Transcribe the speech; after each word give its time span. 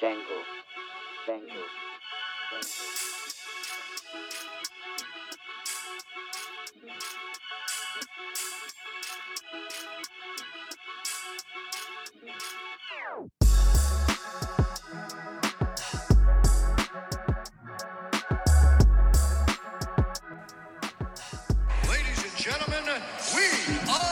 Django. 0.00 0.38
Django. 1.26 1.60
Ladies 21.86 22.24
and 22.24 22.36
gentlemen, 22.38 22.84
we 23.36 23.44
are 23.90 24.10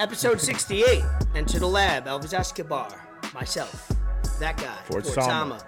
Episode 0.00 0.40
68. 0.40 1.21
Enter 1.34 1.58
the 1.58 1.66
lab. 1.66 2.06
Elvis 2.06 2.34
Escobar. 2.34 3.08
Myself. 3.34 3.90
That 4.38 4.56
guy. 4.56 4.76
Fort 4.84 5.04
Fort 5.04 5.24
Sama. 5.24 5.60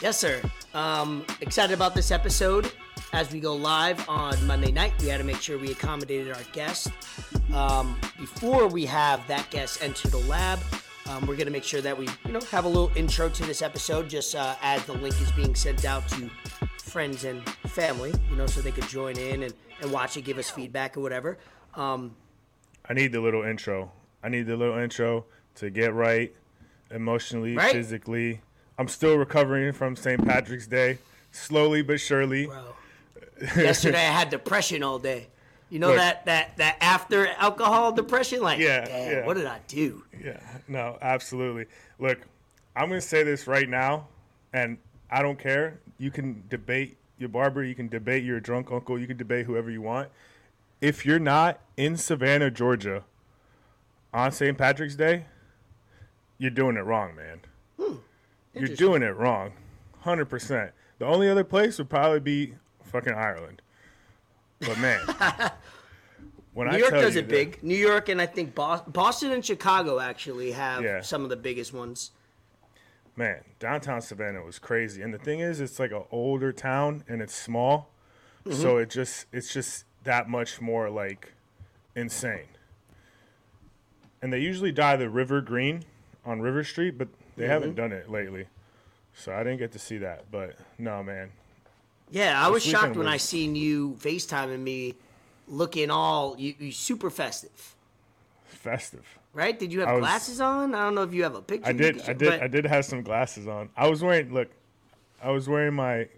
Yes, 0.00 0.18
sir. 0.18 0.40
Um, 0.74 1.26
excited 1.40 1.74
about 1.74 1.94
this 1.94 2.10
episode. 2.10 2.70
As 3.12 3.32
we 3.32 3.40
go 3.40 3.56
live 3.56 4.06
on 4.08 4.46
Monday 4.46 4.70
night, 4.70 4.92
we 5.00 5.08
had 5.08 5.18
to 5.18 5.24
make 5.24 5.40
sure 5.40 5.58
we 5.58 5.72
accommodated 5.72 6.32
our 6.32 6.42
guest. 6.52 6.92
Um, 7.52 7.98
before 8.18 8.68
we 8.68 8.84
have 8.84 9.26
that 9.26 9.48
guest 9.50 9.82
enter 9.82 10.08
the 10.08 10.18
lab, 10.18 10.60
um, 11.08 11.26
we're 11.26 11.36
gonna 11.36 11.50
make 11.50 11.64
sure 11.64 11.80
that 11.80 11.96
we, 11.96 12.06
you 12.26 12.32
know, 12.32 12.40
have 12.50 12.66
a 12.66 12.68
little 12.68 12.92
intro 12.94 13.30
to 13.30 13.42
this 13.44 13.62
episode, 13.62 14.08
just 14.10 14.34
uh, 14.34 14.56
as 14.62 14.84
the 14.84 14.92
link 14.92 15.18
is 15.22 15.32
being 15.32 15.54
sent 15.54 15.86
out 15.86 16.06
to 16.08 16.30
friends 16.78 17.24
and 17.24 17.42
family, 17.66 18.12
you 18.30 18.36
know, 18.36 18.46
so 18.46 18.60
they 18.60 18.72
could 18.72 18.88
join 18.88 19.16
in 19.18 19.44
and, 19.44 19.54
and 19.80 19.90
watch 19.90 20.16
it, 20.18 20.22
give 20.22 20.36
us 20.38 20.50
feedback 20.50 20.96
or 20.96 21.00
whatever. 21.00 21.38
Um, 21.74 22.14
I 22.88 22.94
need 22.94 23.12
the 23.12 23.20
little 23.20 23.42
intro. 23.42 23.92
I 24.22 24.28
need 24.28 24.46
the 24.46 24.56
little 24.56 24.78
intro 24.78 25.24
to 25.56 25.70
get 25.70 25.92
right 25.94 26.34
emotionally, 26.90 27.54
Right. 27.56 27.72
physically. 27.72 28.40
I'm 28.78 28.88
still 28.88 29.16
recovering 29.18 29.72
from 29.72 29.96
St. 29.96 30.24
Patrick's 30.24 30.66
Day, 30.66 30.98
slowly 31.32 31.82
but 31.82 32.00
surely. 32.00 32.46
bro. 32.46 32.74
Yesterday 33.56 33.98
I 33.98 34.10
had 34.12 34.30
depression 34.30 34.82
all 34.82 34.98
day. 34.98 35.28
You 35.70 35.78
know 35.78 35.88
Look. 35.88 35.96
that 35.98 36.24
that 36.24 36.56
that 36.56 36.76
after 36.80 37.26
alcohol 37.26 37.92
depression, 37.92 38.40
like, 38.40 38.58
Yeah, 38.58 38.88
yeah. 38.88 39.26
what 39.26 39.36
did 39.36 39.46
I 39.46 39.58
do? 39.68 40.02
Yeah, 40.24 40.40
no, 40.66 40.96
absolutely. 41.02 41.66
Look, 41.98 42.18
I'm 42.74 42.88
going 42.88 43.00
to 43.00 43.06
say 43.06 43.22
this 43.22 43.46
right 43.46 43.68
now, 43.68 44.08
and 44.54 44.78
I 45.10 45.20
don't 45.22 45.38
care. 45.38 45.78
You 45.98 46.10
can 46.10 46.42
debate 46.48 46.96
your 47.18 47.28
barber, 47.28 47.62
you 47.64 47.74
can 47.74 47.88
debate 47.88 48.24
your 48.24 48.40
drunk 48.40 48.72
uncle, 48.72 48.98
you 48.98 49.06
can 49.06 49.16
debate 49.18 49.44
whoever 49.44 49.70
you 49.70 49.82
want. 49.82 50.08
If 50.80 51.04
you're 51.04 51.18
not 51.18 51.60
in 51.76 51.96
Savannah, 51.96 52.50
Georgia 52.50 53.04
on 54.12 54.32
St. 54.32 54.56
Patrick's 54.56 54.94
Day, 54.94 55.26
you're 56.38 56.50
doing 56.50 56.76
it 56.76 56.80
wrong, 56.84 57.16
man. 57.16 57.40
Hmm. 57.80 57.96
You're 58.54 58.68
doing 58.76 59.02
it 59.02 59.16
wrong. 59.16 59.52
100%. 60.04 60.70
The 60.98 61.04
only 61.04 61.28
other 61.28 61.44
place 61.44 61.78
would 61.78 61.88
probably 61.90 62.20
be 62.20 62.54
fucking 62.84 63.12
Ireland. 63.12 63.60
But 64.60 64.78
man, 64.78 65.00
when 66.54 66.68
New 66.68 66.74
I 66.74 66.78
York 66.78 66.92
does 66.92 67.16
it 67.16 67.28
that- 67.28 67.30
big. 67.30 67.62
New 67.62 67.76
York 67.76 68.08
and 68.08 68.20
I 68.20 68.26
think 68.26 68.54
Bos- 68.54 68.82
Boston 68.86 69.32
and 69.32 69.44
Chicago 69.44 69.98
actually 70.00 70.52
have 70.52 70.82
Yeah. 70.82 71.00
some 71.00 71.22
of 71.24 71.30
the 71.30 71.36
biggest 71.36 71.72
ones. 71.72 72.12
man, 73.16 73.42
downtown 73.58 74.00
Savannah 74.00 74.42
was 74.42 74.60
crazy. 74.60 75.02
And 75.02 75.12
the 75.12 75.18
thing 75.18 75.40
is, 75.40 75.60
it's 75.60 75.80
like 75.80 75.90
an 75.90 76.04
older 76.12 76.52
town 76.52 77.02
and 77.08 77.20
it's 77.20 77.34
small, 77.34 77.90
so 78.48 78.52
mm-hmm. 78.74 78.82
it 78.82 78.90
just 78.90 79.26
it's 79.32 79.52
just 79.52 79.84
that 80.04 80.28
much 80.28 80.60
more 80.60 80.90
like 80.90 81.32
insane. 81.94 82.46
And 84.20 84.32
they 84.32 84.40
usually 84.40 84.72
dye 84.72 84.96
the 84.96 85.08
river 85.08 85.40
green 85.40 85.84
on 86.24 86.40
River 86.40 86.64
Street, 86.64 86.98
but 86.98 87.08
they 87.36 87.46
haven't 87.46 87.74
done 87.76 87.92
it 87.92 88.10
lately, 88.10 88.46
so 89.14 89.32
I 89.32 89.38
didn't 89.44 89.58
get 89.58 89.72
to 89.72 89.78
see 89.78 89.98
that. 89.98 90.24
But 90.30 90.56
no, 90.78 91.02
man, 91.02 91.30
Yeah, 92.10 92.44
I 92.44 92.48
was 92.48 92.64
shocked 92.64 92.96
when 92.96 93.06
I 93.06 93.16
seen 93.16 93.54
you 93.54 93.96
FaceTiming 94.00 94.60
me, 94.60 94.94
looking 95.46 95.90
all 95.90 96.34
you, 96.38 96.54
you 96.58 96.72
super 96.72 97.10
festive. 97.10 97.76
festive. 98.44 99.06
Right? 99.34 99.56
Did 99.56 99.72
you 99.72 99.80
have 99.80 99.90
was- 99.92 100.00
glasses 100.00 100.40
on? 100.40 100.74
I 100.74 100.84
don't 100.84 100.94
know 100.96 101.02
if 101.02 101.14
you 101.14 101.22
have 101.22 101.36
a 101.36 101.42
picture. 101.42 101.68
I 101.68 101.72
did, 101.72 102.00
I 102.02 102.12
did, 102.12 102.30
but- 102.30 102.42
I 102.42 102.48
did 102.48 102.64
have 102.66 102.84
some 102.84 103.02
glasses 103.02 103.46
on. 103.46 103.68
I 103.76 103.88
was 103.88 104.02
wearing 104.02 104.32
look, 104.34 104.48
I 105.22 105.30
was 105.30 105.48
wearing 105.48 105.74
my 105.74 106.08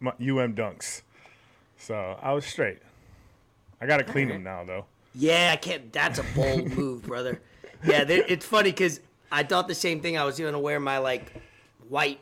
my 0.00 0.12
UM 0.12 0.54
dunks, 0.54 1.02
so 1.76 2.18
I 2.22 2.32
was 2.32 2.46
straight. 2.46 2.78
I 3.82 3.86
gotta 3.86 4.04
clean 4.04 4.28
them 4.28 4.44
now 4.44 4.62
though. 4.62 4.84
Yeah, 5.12 5.50
I 5.52 5.56
can't. 5.56 5.92
That's 5.92 6.20
a 6.20 6.22
bold 6.36 6.70
move, 6.76 7.02
brother. 7.02 7.42
Yeah, 7.84 8.04
it's 8.06 8.46
funny 8.46 8.70
because 8.70 9.00
I 9.32 9.42
thought 9.42 9.66
the 9.66 9.74
same 9.74 10.00
thing. 10.00 10.16
I 10.16 10.22
was 10.24 10.38
gonna 10.38 10.60
wear 10.60 10.78
my 10.78 10.98
like 10.98 11.32
white 11.88 12.20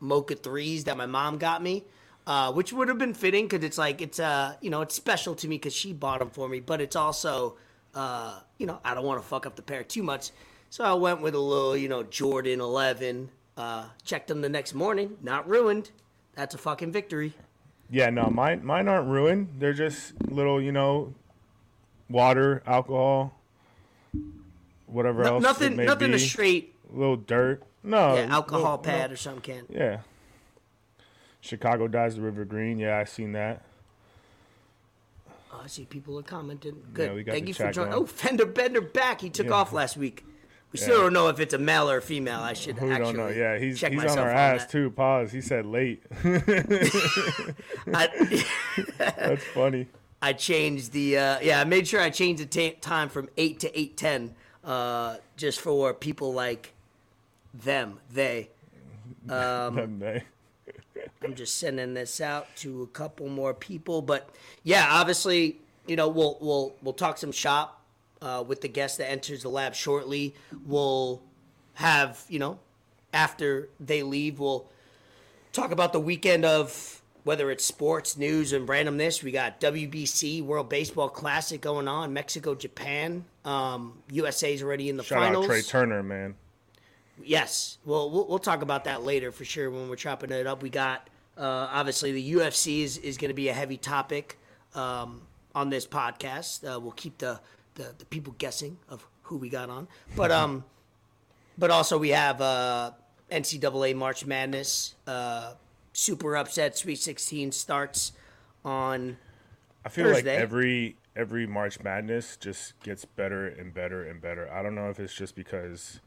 mocha 0.00 0.34
threes 0.34 0.84
that 0.84 0.96
my 0.96 1.06
mom 1.06 1.38
got 1.38 1.62
me, 1.62 1.84
uh, 2.26 2.52
which 2.52 2.72
would 2.72 2.88
have 2.88 2.98
been 2.98 3.14
fitting 3.14 3.46
because 3.46 3.64
it's 3.64 3.78
like 3.78 4.02
it's 4.02 4.18
uh 4.18 4.56
you 4.60 4.68
know 4.68 4.80
it's 4.80 4.96
special 4.96 5.36
to 5.36 5.46
me 5.46 5.58
because 5.58 5.72
she 5.72 5.92
bought 5.92 6.18
them 6.18 6.30
for 6.30 6.48
me, 6.48 6.58
but 6.58 6.80
it's 6.80 6.96
also 6.96 7.56
uh 7.94 8.40
you 8.58 8.66
know 8.66 8.80
I 8.84 8.94
don't 8.94 9.04
want 9.04 9.22
to 9.22 9.28
fuck 9.28 9.46
up 9.46 9.54
the 9.54 9.62
pair 9.62 9.84
too 9.84 10.02
much, 10.02 10.32
so 10.70 10.82
I 10.82 10.94
went 10.94 11.20
with 11.20 11.36
a 11.36 11.38
little 11.38 11.76
you 11.76 11.88
know 11.88 12.02
Jordan 12.02 12.60
Eleven. 12.60 13.30
Uh, 13.56 13.84
checked 14.04 14.28
them 14.28 14.40
the 14.40 14.48
next 14.48 14.74
morning, 14.74 15.18
not 15.22 15.46
ruined. 15.46 15.90
That's 16.34 16.54
a 16.54 16.58
fucking 16.58 16.92
victory. 16.92 17.34
Yeah, 17.90 18.10
no, 18.10 18.26
mine 18.30 18.64
mine 18.64 18.88
aren't 18.88 19.08
ruined. 19.08 19.48
They're 19.58 19.72
just 19.72 20.12
little, 20.30 20.62
you 20.62 20.70
know, 20.72 21.12
water, 22.08 22.62
alcohol, 22.66 23.36
whatever 24.86 25.24
No- 25.24 25.34
else. 25.34 25.42
nothing, 25.42 25.76
nothing 25.76 26.10
be. 26.10 26.16
a 26.16 26.18
straight 26.18 26.74
little 26.90 27.16
dirt. 27.16 27.62
No, 27.82 28.14
yeah, 28.14 28.26
alcohol 28.32 28.76
no, 28.76 28.82
pad 28.82 29.10
or 29.10 29.16
something 29.16 29.42
can. 29.42 29.66
Yeah. 29.68 30.00
Chicago 31.40 31.88
dyes 31.88 32.16
the 32.16 32.20
river 32.22 32.44
green. 32.44 32.78
Yeah, 32.78 32.98
I 32.98 33.04
seen 33.04 33.32
that. 33.32 33.62
Oh, 35.52 35.62
I 35.64 35.66
see 35.66 35.84
people 35.86 36.18
are 36.18 36.22
commenting. 36.22 36.80
Good. 36.92 37.14
we 37.14 37.22
got 37.24 37.32
Thank 37.32 37.48
you 37.48 37.54
for 37.54 37.72
joining. 37.72 37.94
Oh, 37.94 38.04
Fender 38.06 38.44
Bender 38.46 38.80
back. 38.82 39.20
He 39.22 39.30
took 39.30 39.46
Yeah. 39.46 39.52
off 39.54 39.72
last 39.72 39.96
week. 39.96 40.24
We 40.72 40.78
still 40.78 40.96
Yeah. 40.98 41.02
don't 41.04 41.12
know 41.12 41.28
if 41.28 41.40
it's 41.40 41.52
a 41.54 41.58
male 41.58 41.90
or 41.90 41.96
a 41.98 42.02
female. 42.02 42.40
I 42.40 42.52
should 42.52 42.78
Who 42.78 42.90
actually 42.90 43.12
don't 43.14 43.16
know? 43.16 43.28
Yeah, 43.28 43.58
he's 43.58 43.78
check 43.80 43.90
he's 43.92 44.00
on 44.00 44.06
myself 44.06 44.26
our 44.26 44.30
ass 44.32 44.60
that. 44.62 44.70
too. 44.70 44.90
Pause. 44.90 45.32
He 45.32 45.40
said 45.40 45.66
late. 45.66 46.02
I, 47.92 48.44
That's 48.98 49.44
funny. 49.54 49.86
I 50.22 50.32
changed 50.32 50.92
the 50.92 51.18
uh, 51.18 51.38
yeah. 51.40 51.60
I 51.60 51.64
made 51.64 51.88
sure 51.88 52.00
I 52.00 52.10
changed 52.10 52.42
the 52.50 52.70
ta- 52.70 52.76
time 52.80 53.08
from 53.08 53.28
eight 53.36 53.58
to 53.60 53.78
eight 53.78 53.96
ten, 53.96 54.34
uh, 54.64 55.16
just 55.36 55.60
for 55.60 55.94
people 55.94 56.32
like 56.32 56.72
them, 57.54 57.98
they. 58.12 58.50
Um, 59.28 59.98
They- 59.98 60.22
I'm 61.22 61.34
just 61.34 61.56
sending 61.56 61.94
this 61.94 62.20
out 62.20 62.46
to 62.56 62.82
a 62.82 62.86
couple 62.86 63.28
more 63.28 63.52
people, 63.54 64.00
but 64.02 64.30
yeah, 64.62 64.86
obviously, 64.90 65.58
you 65.86 65.96
know, 65.96 66.08
we'll 66.08 66.38
we'll 66.40 66.74
we'll 66.82 66.94
talk 66.94 67.18
some 67.18 67.32
shop 67.32 67.79
uh, 68.22 68.44
with 68.46 68.60
the 68.60 68.68
guest 68.68 68.98
that 68.98 69.10
enters 69.10 69.42
the 69.42 69.48
lab 69.48 69.74
shortly. 69.74 70.34
We'll 70.64 71.22
have 71.74 72.24
you 72.28 72.38
know, 72.38 72.58
after 73.12 73.68
they 73.78 74.02
leave, 74.02 74.38
we'll 74.38 74.68
talk 75.52 75.70
about 75.70 75.92
the 75.92 76.00
weekend 76.00 76.44
of 76.44 77.02
whether 77.24 77.50
it's 77.50 77.64
sports, 77.64 78.16
news, 78.16 78.52
and 78.52 78.66
randomness. 78.66 79.22
We 79.22 79.30
got 79.30 79.60
WBC 79.60 80.42
World 80.42 80.68
Baseball 80.68 81.08
Classic 81.08 81.60
going 81.60 81.88
on, 81.88 82.12
Mexico, 82.12 82.54
Japan. 82.54 83.24
Um, 83.44 83.98
USA's 84.10 84.62
already 84.62 84.88
in 84.88 84.96
the 84.96 85.02
Shout 85.04 85.18
finals. 85.18 85.44
out 85.44 85.50
Trea 85.50 85.62
Turner, 85.62 86.02
man. 86.02 86.34
Yes. 87.22 87.78
Well, 87.84 88.10
we'll 88.10 88.26
we'll 88.26 88.38
talk 88.38 88.62
about 88.62 88.84
that 88.84 89.02
later 89.02 89.32
for 89.32 89.44
sure 89.44 89.70
when 89.70 89.88
we're 89.88 89.96
chopping 89.96 90.30
it 90.30 90.46
up. 90.46 90.62
We 90.62 90.70
got 90.70 91.08
uh, 91.36 91.68
obviously 91.70 92.12
the 92.12 92.34
UFC 92.34 92.82
is, 92.82 92.98
is 92.98 93.16
going 93.16 93.30
to 93.30 93.34
be 93.34 93.48
a 93.48 93.54
heavy 93.54 93.76
topic 93.76 94.38
um, 94.74 95.22
on 95.54 95.70
this 95.70 95.86
podcast. 95.86 96.64
Uh, 96.64 96.78
we'll 96.78 96.92
keep 96.92 97.18
the, 97.18 97.40
the 97.74 97.94
the 97.98 98.04
people 98.06 98.34
guessing 98.38 98.78
of 98.88 99.06
who 99.22 99.36
we 99.36 99.48
got 99.48 99.70
on, 99.70 99.88
but 100.16 100.30
um, 100.30 100.64
but 101.58 101.70
also 101.70 101.98
we 101.98 102.10
have 102.10 102.40
uh, 102.40 102.92
NCAA 103.30 103.94
March 103.94 104.26
Madness. 104.26 104.94
Uh, 105.06 105.54
super 105.92 106.36
upset 106.36 106.76
Sweet 106.76 106.98
16 106.98 107.52
starts 107.52 108.12
on. 108.64 109.18
I 109.84 109.88
feel 109.88 110.06
Thursday. 110.06 110.34
like 110.34 110.42
every 110.42 110.96
every 111.16 111.46
March 111.46 111.80
Madness 111.80 112.36
just 112.36 112.78
gets 112.82 113.04
better 113.04 113.46
and 113.46 113.72
better 113.72 114.04
and 114.04 114.20
better. 114.20 114.50
I 114.52 114.62
don't 114.62 114.74
know 114.74 114.90
if 114.90 115.00
it's 115.00 115.14
just 115.14 115.34
because 115.34 116.00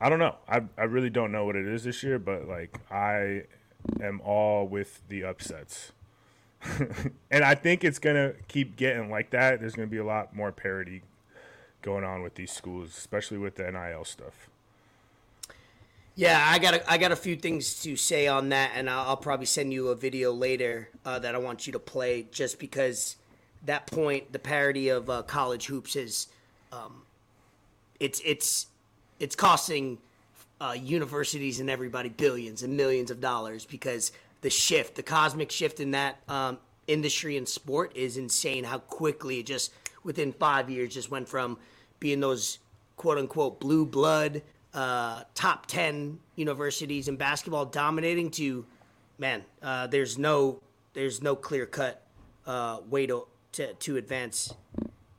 I 0.00 0.08
don't 0.08 0.18
know. 0.18 0.36
I 0.48 0.62
I 0.76 0.84
really 0.84 1.10
don't 1.10 1.32
know 1.32 1.44
what 1.44 1.56
it 1.56 1.66
is 1.66 1.84
this 1.84 2.02
year, 2.02 2.18
but 2.18 2.48
like 2.48 2.78
I 2.90 3.44
am 4.02 4.20
all 4.22 4.66
with 4.66 5.02
the 5.08 5.24
upsets. 5.24 5.92
and 7.30 7.44
I 7.44 7.54
think 7.54 7.84
it's 7.84 7.98
gonna 7.98 8.32
keep 8.48 8.76
getting 8.76 9.10
like 9.10 9.30
that. 9.30 9.60
There's 9.60 9.74
gonna 9.74 9.86
be 9.86 9.98
a 9.98 10.04
lot 10.04 10.34
more 10.34 10.52
parity 10.52 11.02
going 11.82 12.04
on 12.04 12.22
with 12.22 12.34
these 12.34 12.50
schools, 12.50 12.96
especially 12.96 13.38
with 13.38 13.56
the 13.56 13.70
NIL 13.70 14.04
stuff. 14.04 14.48
Yeah, 16.16 16.44
I 16.44 16.58
got 16.58 16.74
a, 16.74 16.92
I 16.92 16.98
got 16.98 17.12
a 17.12 17.16
few 17.16 17.36
things 17.36 17.80
to 17.84 17.94
say 17.94 18.26
on 18.26 18.48
that, 18.48 18.72
and 18.74 18.90
I'll, 18.90 19.10
I'll 19.10 19.16
probably 19.16 19.46
send 19.46 19.72
you 19.72 19.88
a 19.88 19.94
video 19.94 20.32
later 20.32 20.88
uh, 21.04 21.20
that 21.20 21.36
I 21.36 21.38
want 21.38 21.68
you 21.68 21.72
to 21.74 21.78
play, 21.78 22.26
just 22.32 22.58
because 22.58 23.14
that 23.64 23.86
point, 23.86 24.32
the 24.32 24.40
parody 24.40 24.88
of 24.88 25.08
uh, 25.08 25.22
college 25.22 25.66
hoops 25.66 25.94
is, 25.94 26.26
um, 26.72 27.02
it's 28.00 28.20
it's 28.24 28.66
it's 29.20 29.36
costing 29.36 29.98
uh, 30.60 30.74
universities 30.76 31.60
and 31.60 31.70
everybody 31.70 32.08
billions 32.08 32.64
and 32.64 32.76
millions 32.76 33.12
of 33.12 33.20
dollars 33.20 33.64
because 33.64 34.10
the 34.40 34.50
shift, 34.50 34.94
the 34.94 35.02
cosmic 35.02 35.50
shift 35.50 35.80
in 35.80 35.92
that 35.92 36.20
um, 36.28 36.58
industry 36.86 37.36
and 37.36 37.48
sport 37.48 37.96
is 37.96 38.16
insane. 38.16 38.64
How 38.64 38.78
quickly 38.78 39.40
it 39.40 39.46
just 39.46 39.72
within 40.04 40.32
five 40.32 40.70
years 40.70 40.94
just 40.94 41.10
went 41.10 41.28
from 41.28 41.58
being 42.00 42.20
those 42.20 42.58
quote 42.96 43.18
unquote 43.18 43.60
blue 43.60 43.84
blood 43.84 44.42
uh, 44.74 45.22
top 45.34 45.66
ten 45.66 46.18
universities 46.36 47.08
in 47.08 47.16
basketball 47.16 47.64
dominating 47.64 48.30
to 48.30 48.64
man, 49.18 49.44
uh, 49.62 49.86
there's 49.86 50.18
no 50.18 50.60
there's 50.94 51.22
no 51.22 51.36
clear 51.36 51.66
cut 51.66 52.02
uh, 52.46 52.78
way 52.88 53.06
to, 53.06 53.26
to 53.52 53.74
to 53.74 53.96
advance 53.96 54.54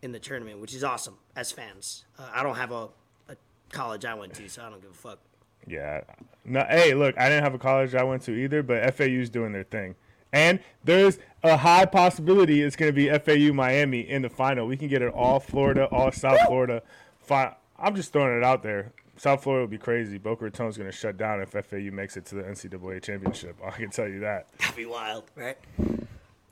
in 0.01 0.12
the 0.12 0.19
tournament, 0.19 0.60
which 0.60 0.74
is 0.74 0.83
awesome 0.83 1.18
as 1.36 1.51
fans. 1.51 2.06
Uh, 2.18 2.30
I 2.33 2.44
don't 2.44 2.56
have 2.56 2.72
a, 2.72 2.88
a 3.27 3.36
college 3.72 4.06
I 4.06 4.13
went 4.13 4.33
to, 4.36 4.50
so 4.50 4.63
I 4.63 4.69
don't 4.69 4.81
give 4.81 4.92
a 4.92 4.94
fuck. 4.94 5.19
Yeah. 5.67 6.01
No, 6.45 6.65
hey, 6.69 6.94
look, 6.94 7.17
I 7.17 7.29
didn't 7.29 7.44
have 7.44 7.53
a 7.53 7.59
college 7.59 7.94
I 7.94 8.03
went 8.03 8.23
to 8.23 8.31
either, 8.31 8.63
but 8.63 8.94
FAU's 8.95 9.29
doing 9.29 9.51
their 9.51 9.63
thing. 9.63 9.95
And 10.31 10.59
there's 10.83 11.19
a 11.44 11.57
high 11.57 11.85
possibility 11.85 12.61
it's 12.61 12.75
going 12.75 12.94
to 12.94 12.95
be 12.95 13.09
FAU 13.09 13.53
Miami 13.53 14.01
in 14.01 14.21
the 14.21 14.29
final. 14.29 14.67
We 14.67 14.77
can 14.77 14.88
get 14.88 15.01
it 15.01 15.13
all 15.13 15.39
Florida, 15.39 15.85
all 15.85 16.11
South 16.11 16.41
Florida. 16.47 16.83
I'm 17.31 17.95
just 17.95 18.13
throwing 18.13 18.38
it 18.38 18.44
out 18.44 18.63
there. 18.63 18.94
South 19.17 19.44
Florida 19.44 19.63
would 19.63 19.71
be 19.71 19.77
crazy. 19.77 20.17
Boca 20.17 20.45
Raton's 20.45 20.77
going 20.77 20.89
to 20.89 20.95
shut 20.95 21.17
down 21.17 21.41
if 21.41 21.50
FAU 21.50 21.91
makes 21.91 22.15
it 22.15 22.25
to 22.27 22.35
the 22.35 22.44
NCAA 22.44 23.03
championship. 23.03 23.57
I 23.65 23.71
can 23.71 23.89
tell 23.89 24.07
you 24.07 24.21
that. 24.21 24.47
That'd 24.59 24.75
be 24.75 24.85
wild, 24.85 25.25
right? 25.35 25.57
All 25.79 25.97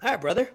right, 0.03 0.19
brother. 0.19 0.49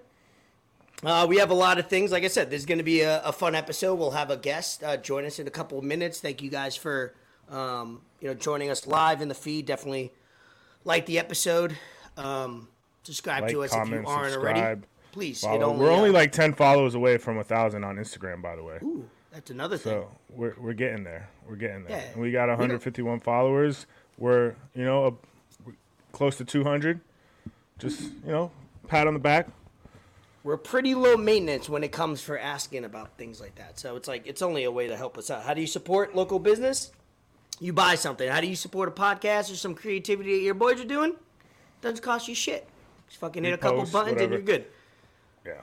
Uh, 1.02 1.26
we 1.28 1.38
have 1.38 1.50
a 1.50 1.54
lot 1.54 1.78
of 1.78 1.88
things. 1.88 2.12
Like 2.12 2.22
I 2.22 2.28
said, 2.28 2.50
this 2.50 2.60
is 2.60 2.66
going 2.66 2.78
to 2.78 2.84
be 2.84 3.00
a, 3.00 3.22
a 3.22 3.32
fun 3.32 3.54
episode. 3.54 3.94
We'll 3.96 4.12
have 4.12 4.30
a 4.30 4.36
guest 4.36 4.84
uh, 4.84 4.96
join 4.96 5.24
us 5.24 5.38
in 5.38 5.46
a 5.46 5.50
couple 5.50 5.78
of 5.78 5.84
minutes. 5.84 6.20
Thank 6.20 6.42
you 6.42 6.50
guys 6.50 6.76
for 6.76 7.14
um, 7.50 8.00
you 8.20 8.28
know 8.28 8.34
joining 8.34 8.70
us 8.70 8.86
live 8.86 9.20
in 9.20 9.28
the 9.28 9.34
feed. 9.34 9.66
Definitely 9.66 10.12
like 10.84 11.06
the 11.06 11.18
episode. 11.18 11.76
Um, 12.16 12.68
subscribe 13.02 13.42
Like, 13.44 13.52
to 13.52 13.64
us 13.64 13.70
comment, 13.70 14.02
if 14.02 14.02
you 14.02 14.08
aren't 14.08 14.36
already. 14.36 14.82
Please, 15.12 15.44
it 15.44 15.46
only, 15.48 15.78
We're 15.78 15.90
only 15.90 16.08
uh, 16.08 16.14
like 16.14 16.32
10 16.32 16.54
followers 16.54 16.94
away 16.94 17.18
from 17.18 17.34
a 17.34 17.40
1,000 17.40 17.84
on 17.84 17.96
Instagram, 17.96 18.40
by 18.40 18.56
the 18.56 18.62
way. 18.62 18.78
Ooh, 18.82 19.06
that's 19.30 19.50
another 19.50 19.76
thing. 19.76 19.92
So 19.92 20.08
we're, 20.30 20.54
we're 20.58 20.72
getting 20.72 21.04
there. 21.04 21.28
We're 21.46 21.56
getting 21.56 21.84
there. 21.84 21.98
Yeah. 21.98 22.12
And 22.14 22.22
we 22.22 22.32
got 22.32 22.46
don't- 22.46 22.56
151 22.56 23.20
followers. 23.20 23.86
We're, 24.16 24.54
you 24.74 24.84
know, 24.84 25.06
a, 25.06 25.72
close 26.12 26.36
to 26.38 26.46
200. 26.46 27.00
Just, 27.78 28.00
you 28.00 28.32
know, 28.32 28.50
pat 28.88 29.06
on 29.06 29.12
the 29.12 29.20
back. 29.20 29.48
We're 30.44 30.56
pretty 30.56 30.94
low 30.94 31.16
maintenance 31.18 31.68
when 31.68 31.84
it 31.84 31.92
comes 31.92 32.22
for 32.22 32.38
asking 32.38 32.84
about 32.84 33.16
things 33.18 33.38
like 33.38 33.54
that. 33.56 33.78
So 33.78 33.96
it's 33.96 34.08
like 34.08 34.26
it's 34.26 34.40
only 34.42 34.64
a 34.64 34.70
way 34.70 34.88
to 34.88 34.96
help 34.96 35.18
us 35.18 35.30
out. 35.30 35.42
How 35.42 35.52
do 35.54 35.60
you 35.60 35.66
support 35.66 36.16
local 36.16 36.38
business? 36.38 36.90
You 37.62 37.72
buy 37.72 37.94
something. 37.94 38.28
How 38.28 38.40
do 38.40 38.48
you 38.48 38.56
support 38.56 38.88
a 38.88 38.92
podcast 38.92 39.52
or 39.52 39.54
some 39.54 39.76
creativity 39.76 40.36
that 40.36 40.42
your 40.42 40.54
boys 40.54 40.80
are 40.80 40.84
doing? 40.84 41.14
Doesn't 41.80 42.02
cost 42.02 42.26
you 42.26 42.34
shit. 42.34 42.68
Just 43.06 43.20
fucking 43.20 43.44
hit 43.44 43.54
a 43.54 43.56
couple 43.56 43.86
buttons 43.86 44.20
and 44.20 44.32
you're 44.32 44.40
good. 44.40 44.64
Yeah. 45.46 45.60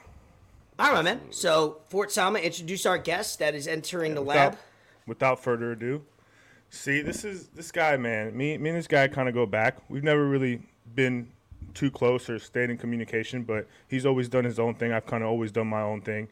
All 0.78 0.94
right, 0.94 1.04
man. 1.04 1.20
So 1.28 1.82
Fort 1.90 2.10
Sama, 2.10 2.38
introduce 2.38 2.86
our 2.86 2.96
guest 2.96 3.38
that 3.40 3.54
is 3.54 3.68
entering 3.68 4.14
the 4.14 4.22
lab. 4.22 4.52
Without, 4.52 4.64
without 5.06 5.44
further 5.44 5.72
ado, 5.72 6.02
see, 6.70 7.02
this 7.02 7.22
is 7.22 7.48
this 7.48 7.70
guy, 7.70 7.98
man. 7.98 8.34
Me, 8.34 8.56
me 8.56 8.70
and 8.70 8.78
this 8.78 8.86
guy 8.86 9.06
kind 9.06 9.28
of 9.28 9.34
go 9.34 9.44
back. 9.44 9.76
We've 9.90 10.02
never 10.02 10.26
really 10.26 10.62
been 10.94 11.28
too 11.74 11.90
close 11.90 12.30
or 12.30 12.38
stayed 12.38 12.70
in 12.70 12.78
communication, 12.78 13.42
but 13.42 13.68
he's 13.88 14.06
always 14.06 14.30
done 14.30 14.44
his 14.44 14.58
own 14.58 14.74
thing. 14.74 14.90
I've 14.90 15.04
kind 15.04 15.22
of 15.22 15.28
always 15.28 15.52
done 15.52 15.66
my 15.66 15.82
own 15.82 16.00
thing, 16.00 16.28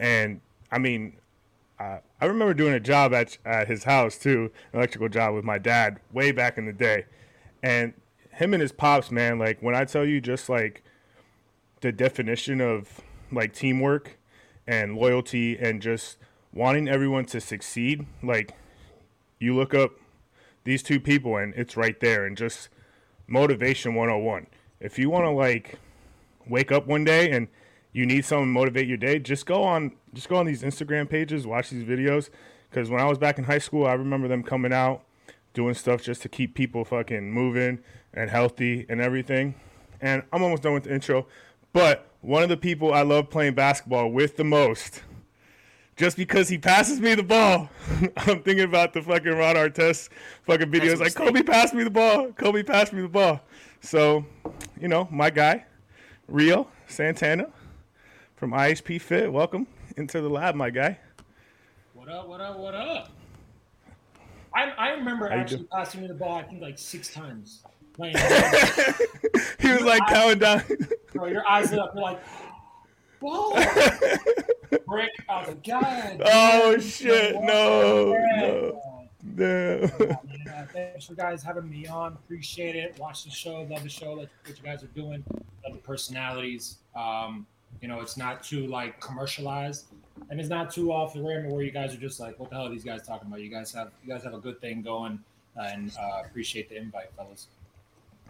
and 0.00 0.40
I 0.72 0.78
mean, 0.78 1.18
I, 1.78 2.00
I 2.20 2.26
remember 2.26 2.54
doing 2.54 2.74
a 2.74 2.80
job 2.80 3.12
at 3.12 3.38
at 3.44 3.68
his 3.68 3.84
house 3.84 4.18
too, 4.18 4.50
an 4.72 4.78
electrical 4.78 5.08
job 5.08 5.34
with 5.34 5.44
my 5.44 5.58
dad 5.58 6.00
way 6.12 6.32
back 6.32 6.58
in 6.58 6.66
the 6.66 6.72
day, 6.72 7.06
and 7.62 7.94
him 8.30 8.54
and 8.54 8.60
his 8.60 8.72
pops, 8.72 9.10
man. 9.10 9.38
Like 9.38 9.60
when 9.60 9.74
I 9.74 9.84
tell 9.84 10.04
you, 10.04 10.20
just 10.20 10.48
like 10.48 10.82
the 11.80 11.92
definition 11.92 12.60
of 12.60 13.00
like 13.30 13.52
teamwork 13.52 14.18
and 14.66 14.96
loyalty 14.96 15.56
and 15.58 15.80
just 15.80 16.18
wanting 16.52 16.88
everyone 16.88 17.24
to 17.26 17.40
succeed. 17.40 18.06
Like 18.22 18.52
you 19.38 19.54
look 19.54 19.74
up 19.74 19.92
these 20.64 20.82
two 20.82 20.98
people 20.98 21.36
and 21.36 21.54
it's 21.54 21.76
right 21.76 21.98
there 22.00 22.24
and 22.24 22.36
just 22.36 22.68
motivation 23.26 23.94
101. 23.94 24.46
If 24.80 24.98
you 24.98 25.10
want 25.10 25.24
to 25.24 25.30
like 25.30 25.78
wake 26.48 26.72
up 26.72 26.86
one 26.86 27.04
day 27.04 27.30
and 27.30 27.48
you 27.96 28.06
need 28.06 28.24
someone 28.24 28.48
to 28.48 28.52
motivate 28.52 28.86
your 28.86 28.96
day, 28.96 29.18
just 29.18 29.46
go 29.46 29.62
on 29.62 29.92
just 30.12 30.28
go 30.28 30.36
on 30.36 30.46
these 30.46 30.62
Instagram 30.62 31.08
pages, 31.08 31.46
watch 31.46 31.70
these 31.70 31.84
videos 31.84 32.30
cuz 32.70 32.90
when 32.90 33.00
I 33.00 33.06
was 33.06 33.18
back 33.18 33.38
in 33.38 33.44
high 33.44 33.58
school, 33.58 33.86
I 33.86 33.94
remember 33.94 34.28
them 34.28 34.42
coming 34.42 34.72
out 34.72 35.02
doing 35.54 35.74
stuff 35.74 36.02
just 36.02 36.20
to 36.22 36.28
keep 36.28 36.54
people 36.54 36.84
fucking 36.84 37.32
moving 37.32 37.78
and 38.12 38.28
healthy 38.28 38.84
and 38.88 39.00
everything. 39.00 39.54
And 40.00 40.22
I'm 40.32 40.42
almost 40.42 40.62
done 40.62 40.74
with 40.74 40.84
the 40.84 40.92
intro, 40.92 41.26
but 41.72 42.10
one 42.20 42.42
of 42.42 42.48
the 42.48 42.56
people 42.56 42.92
I 42.92 43.02
love 43.02 43.30
playing 43.30 43.54
basketball 43.54 44.10
with 44.10 44.36
the 44.36 44.44
most 44.44 45.02
just 45.96 46.18
because 46.18 46.48
he 46.48 46.58
passes 46.58 47.00
me 47.00 47.14
the 47.14 47.22
ball. 47.22 47.70
I'm 48.18 48.42
thinking 48.42 48.64
about 48.64 48.92
the 48.92 49.02
fucking 49.02 49.32
Ron 49.32 49.56
Artest 49.56 50.10
fucking 50.42 50.70
videos. 50.70 51.00
Like. 51.00 51.14
Kobe, 51.14 51.42
passed 51.42 51.72
me 51.72 51.84
the 51.84 51.90
ball. 51.90 52.32
Kobe, 52.32 52.62
passed 52.62 52.92
me 52.92 53.00
the 53.02 53.08
ball. 53.08 53.40
So, 53.80 54.26
you 54.78 54.88
know, 54.88 55.08
my 55.10 55.30
guy, 55.30 55.64
Rio 56.28 56.68
Santana 56.86 57.50
from 58.36 58.52
IHP 58.52 59.00
Fit. 59.00 59.32
Welcome 59.32 59.66
into 59.96 60.20
the 60.20 60.28
lab, 60.28 60.54
my 60.54 60.70
guy. 60.70 60.98
What 61.94 62.08
up? 62.08 62.28
What 62.28 62.40
up? 62.40 62.58
What 62.58 62.74
up? 62.74 63.10
I, 64.54 64.70
I 64.70 64.88
remember 64.90 65.26
you 65.26 65.32
actually 65.32 65.64
passing 65.64 66.02
me 66.02 66.06
the 66.06 66.14
ball. 66.14 66.36
I 66.36 66.42
think 66.42 66.60
like 66.62 66.78
six 66.78 67.12
times. 67.12 67.62
He 69.58 69.72
was 69.72 69.82
like 69.82 70.06
counting 70.06 70.38
down. 70.38 70.62
bro, 71.14 71.26
your 71.26 71.48
eyes 71.48 71.70
lit 71.70 71.80
up. 71.80 71.92
You're 71.94 72.02
like, 72.04 72.20
ball. 73.20 73.54
Brick. 74.86 75.10
Like, 75.28 75.64
God. 75.64 76.22
oh 76.24 76.78
shit! 76.78 77.34
No, 77.34 78.10
the 78.10 78.80
no, 79.34 79.90
heck?" 79.96 80.00
no. 80.00 80.20
Man, 80.44 80.68
thanks 80.72 81.06
for 81.06 81.14
guys 81.14 81.42
having 81.42 81.68
me 81.68 81.86
on. 81.86 82.12
Appreciate 82.12 82.76
it. 82.76 82.96
Watch 82.98 83.24
the 83.24 83.30
show. 83.30 83.62
Love 83.62 83.82
the 83.82 83.88
show. 83.88 84.12
Like 84.12 84.28
what 84.44 84.56
you 84.56 84.62
guys 84.62 84.82
are 84.82 84.88
doing. 84.88 85.24
Love 85.64 85.72
the 85.72 85.82
personalities. 85.82 86.76
Um, 86.94 87.46
you 87.80 87.88
know, 87.88 88.00
it's 88.00 88.16
not 88.16 88.42
too 88.42 88.66
like 88.66 89.00
commercialized, 89.00 89.86
and 90.30 90.40
it's 90.40 90.48
not 90.48 90.70
too 90.70 90.92
off 90.92 91.14
the 91.14 91.22
rim 91.22 91.50
where 91.50 91.62
you 91.62 91.70
guys 91.70 91.94
are 91.94 91.98
just 91.98 92.20
like, 92.20 92.38
what 92.38 92.50
the 92.50 92.56
hell 92.56 92.66
are 92.66 92.70
these 92.70 92.84
guys 92.84 93.06
talking 93.06 93.28
about? 93.28 93.40
You 93.40 93.50
guys 93.50 93.72
have 93.72 93.90
you 94.04 94.12
guys 94.12 94.24
have 94.24 94.34
a 94.34 94.38
good 94.38 94.60
thing 94.60 94.82
going, 94.82 95.18
and 95.56 95.92
uh, 95.98 96.22
appreciate 96.24 96.68
the 96.68 96.76
invite, 96.76 97.10
fellas. 97.16 97.48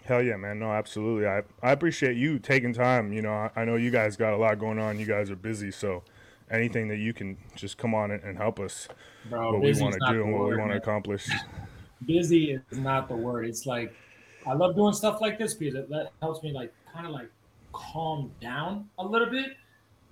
Hell 0.04 0.22
yeah, 0.22 0.36
man. 0.36 0.60
No, 0.60 0.70
absolutely. 0.70 1.26
I, 1.26 1.42
I 1.62 1.72
appreciate 1.72 2.16
you 2.16 2.38
taking 2.38 2.72
time. 2.72 3.12
You 3.12 3.22
know, 3.22 3.32
I, 3.32 3.50
I 3.56 3.64
know 3.64 3.74
you 3.74 3.90
guys 3.90 4.16
got 4.16 4.32
a 4.32 4.36
lot 4.36 4.58
going 4.58 4.78
on. 4.78 5.00
You 5.00 5.06
guys 5.06 5.30
are 5.32 5.36
busy. 5.36 5.72
So 5.72 6.04
anything 6.50 6.88
that 6.88 6.98
you 6.98 7.12
can 7.12 7.36
just 7.56 7.76
come 7.76 7.94
on 7.94 8.12
and, 8.12 8.36
help 8.36 8.60
us 8.60 8.88
Bro, 9.28 9.54
what 9.54 9.62
we 9.62 9.72
want 9.80 9.94
to 9.94 10.12
do 10.12 10.22
and 10.22 10.32
what 10.32 10.48
we 10.48 10.56
want 10.56 10.70
to 10.70 10.76
accomplish. 10.76 11.28
busy 12.06 12.52
is 12.70 12.78
not 12.78 13.08
the 13.08 13.16
word. 13.16 13.46
It's 13.46 13.66
like 13.66 13.94
I 14.46 14.52
love 14.52 14.76
doing 14.76 14.92
stuff 14.92 15.20
like 15.20 15.38
this 15.38 15.54
because 15.54 15.74
it 15.74 15.88
that 15.90 16.12
helps 16.20 16.42
me 16.42 16.52
like 16.52 16.72
kind 16.92 17.06
of 17.06 17.12
like 17.12 17.30
calm 17.76 18.30
down 18.40 18.88
a 18.98 19.06
little 19.06 19.30
bit. 19.30 19.56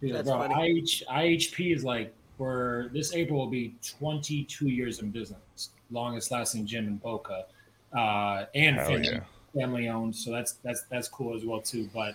Because 0.00 0.18
That's 0.18 0.28
bro, 0.28 0.48
funny. 0.48 0.80
IH, 0.80 1.02
IHP 1.10 1.74
is 1.74 1.84
like 1.84 2.14
for 2.36 2.90
this 2.92 3.14
April 3.14 3.38
will 3.38 3.46
be 3.46 3.74
22 3.98 4.68
years 4.68 5.00
in 5.00 5.10
business, 5.10 5.70
longest 5.90 6.30
lasting 6.30 6.66
gym 6.66 6.86
in 6.86 6.96
Boca, 6.96 7.46
uh, 7.96 8.46
and 8.54 8.76
family, 8.76 9.08
yeah. 9.08 9.20
family 9.54 9.88
owned. 9.88 10.14
So 10.14 10.30
that's 10.30 10.52
that's 10.64 10.82
that's 10.90 11.08
cool 11.08 11.34
as 11.34 11.44
well 11.44 11.60
too. 11.60 11.88
But 11.94 12.14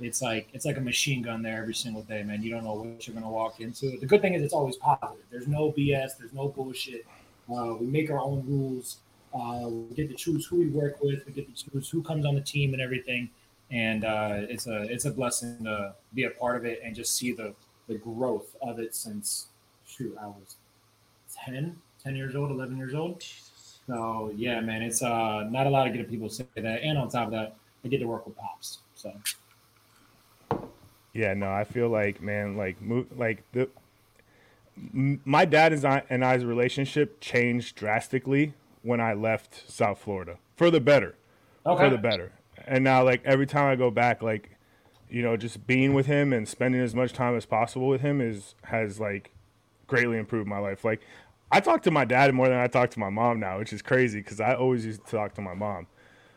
it's 0.00 0.20
like 0.20 0.48
it's 0.52 0.66
like 0.66 0.76
a 0.76 0.80
machine 0.80 1.22
gun 1.22 1.42
there 1.42 1.60
every 1.60 1.74
single 1.74 2.02
day, 2.02 2.22
man. 2.22 2.42
You 2.42 2.50
don't 2.50 2.64
know 2.64 2.74
what 2.74 3.06
you're 3.06 3.14
gonna 3.14 3.30
walk 3.30 3.60
into. 3.60 3.98
The 3.98 4.06
good 4.06 4.20
thing 4.20 4.34
is 4.34 4.42
it's 4.42 4.54
always 4.54 4.76
positive. 4.76 5.24
There's 5.30 5.48
no 5.48 5.72
BS. 5.72 6.18
There's 6.18 6.32
no 6.32 6.48
bullshit. 6.48 7.06
Uh, 7.50 7.74
we 7.80 7.86
make 7.86 8.10
our 8.10 8.20
own 8.20 8.44
rules. 8.46 8.98
Uh, 9.34 9.68
we 9.68 9.94
get 9.94 10.08
to 10.08 10.14
choose 10.14 10.46
who 10.46 10.58
we 10.58 10.68
work 10.68 11.02
with. 11.02 11.24
We 11.26 11.32
get 11.32 11.54
to 11.54 11.70
choose 11.70 11.88
who 11.88 12.02
comes 12.02 12.24
on 12.24 12.34
the 12.34 12.40
team 12.40 12.72
and 12.72 12.82
everything. 12.82 13.30
And 13.70 14.04
uh, 14.04 14.40
it's 14.48 14.66
a 14.66 14.82
it's 14.82 15.04
a 15.04 15.10
blessing 15.10 15.64
to 15.64 15.94
be 16.14 16.24
a 16.24 16.30
part 16.30 16.56
of 16.56 16.64
it 16.64 16.80
and 16.84 16.94
just 16.94 17.16
see 17.16 17.32
the 17.32 17.54
the 17.88 17.96
growth 17.96 18.56
of 18.62 18.78
it 18.78 18.94
since 18.94 19.46
shoot 19.86 20.16
I 20.20 20.26
was 20.26 20.56
10, 21.44 21.76
10 22.02 22.16
years 22.16 22.34
old, 22.34 22.50
11 22.50 22.76
years 22.76 22.94
old. 22.94 23.22
So 23.86 24.32
yeah, 24.36 24.60
man, 24.60 24.82
it's 24.82 25.02
uh 25.02 25.44
not 25.50 25.66
a 25.66 25.70
lot 25.70 25.86
of 25.86 25.92
good 25.92 26.08
people 26.08 26.28
say 26.28 26.44
that. 26.54 26.82
And 26.82 26.98
on 26.98 27.08
top 27.08 27.26
of 27.26 27.32
that, 27.32 27.56
I 27.84 27.88
get 27.88 27.98
to 27.98 28.06
work 28.06 28.26
with 28.26 28.36
pops. 28.36 28.78
So 28.94 29.12
Yeah, 31.12 31.34
no, 31.34 31.50
I 31.50 31.64
feel 31.64 31.88
like 31.88 32.20
man, 32.20 32.56
like 32.56 32.80
mo- 32.80 33.06
like 33.16 33.42
the 33.52 33.68
my 35.24 35.44
dad 35.44 35.72
and 35.72 36.02
and 36.10 36.24
I's 36.24 36.44
relationship 36.44 37.20
changed 37.20 37.76
drastically 37.76 38.54
when 38.82 39.00
I 39.00 39.14
left 39.14 39.70
South 39.70 39.98
Florida 39.98 40.38
for 40.54 40.70
the 40.70 40.80
better, 40.80 41.14
okay, 41.64 41.84
for 41.84 41.90
the 41.90 41.98
better. 41.98 42.32
And 42.66 42.84
now, 42.84 43.04
like 43.04 43.22
every 43.24 43.46
time 43.46 43.66
I 43.70 43.76
go 43.76 43.90
back, 43.90 44.22
like 44.22 44.56
you 45.08 45.22
know, 45.22 45.36
just 45.36 45.66
being 45.66 45.94
with 45.94 46.06
him 46.06 46.32
and 46.32 46.48
spending 46.48 46.80
as 46.80 46.94
much 46.94 47.12
time 47.12 47.36
as 47.36 47.46
possible 47.46 47.88
with 47.88 48.00
him 48.00 48.20
is 48.20 48.54
has 48.64 48.98
like 48.98 49.32
greatly 49.86 50.18
improved 50.18 50.48
my 50.48 50.58
life. 50.58 50.84
Like 50.84 51.00
I 51.50 51.60
talk 51.60 51.82
to 51.82 51.90
my 51.90 52.04
dad 52.04 52.34
more 52.34 52.48
than 52.48 52.58
I 52.58 52.66
talk 52.66 52.90
to 52.90 52.98
my 52.98 53.10
mom 53.10 53.38
now, 53.40 53.58
which 53.58 53.72
is 53.72 53.82
crazy 53.82 54.20
because 54.20 54.40
I 54.40 54.54
always 54.54 54.84
used 54.84 55.04
to 55.06 55.16
talk 55.16 55.34
to 55.34 55.40
my 55.40 55.54
mom. 55.54 55.86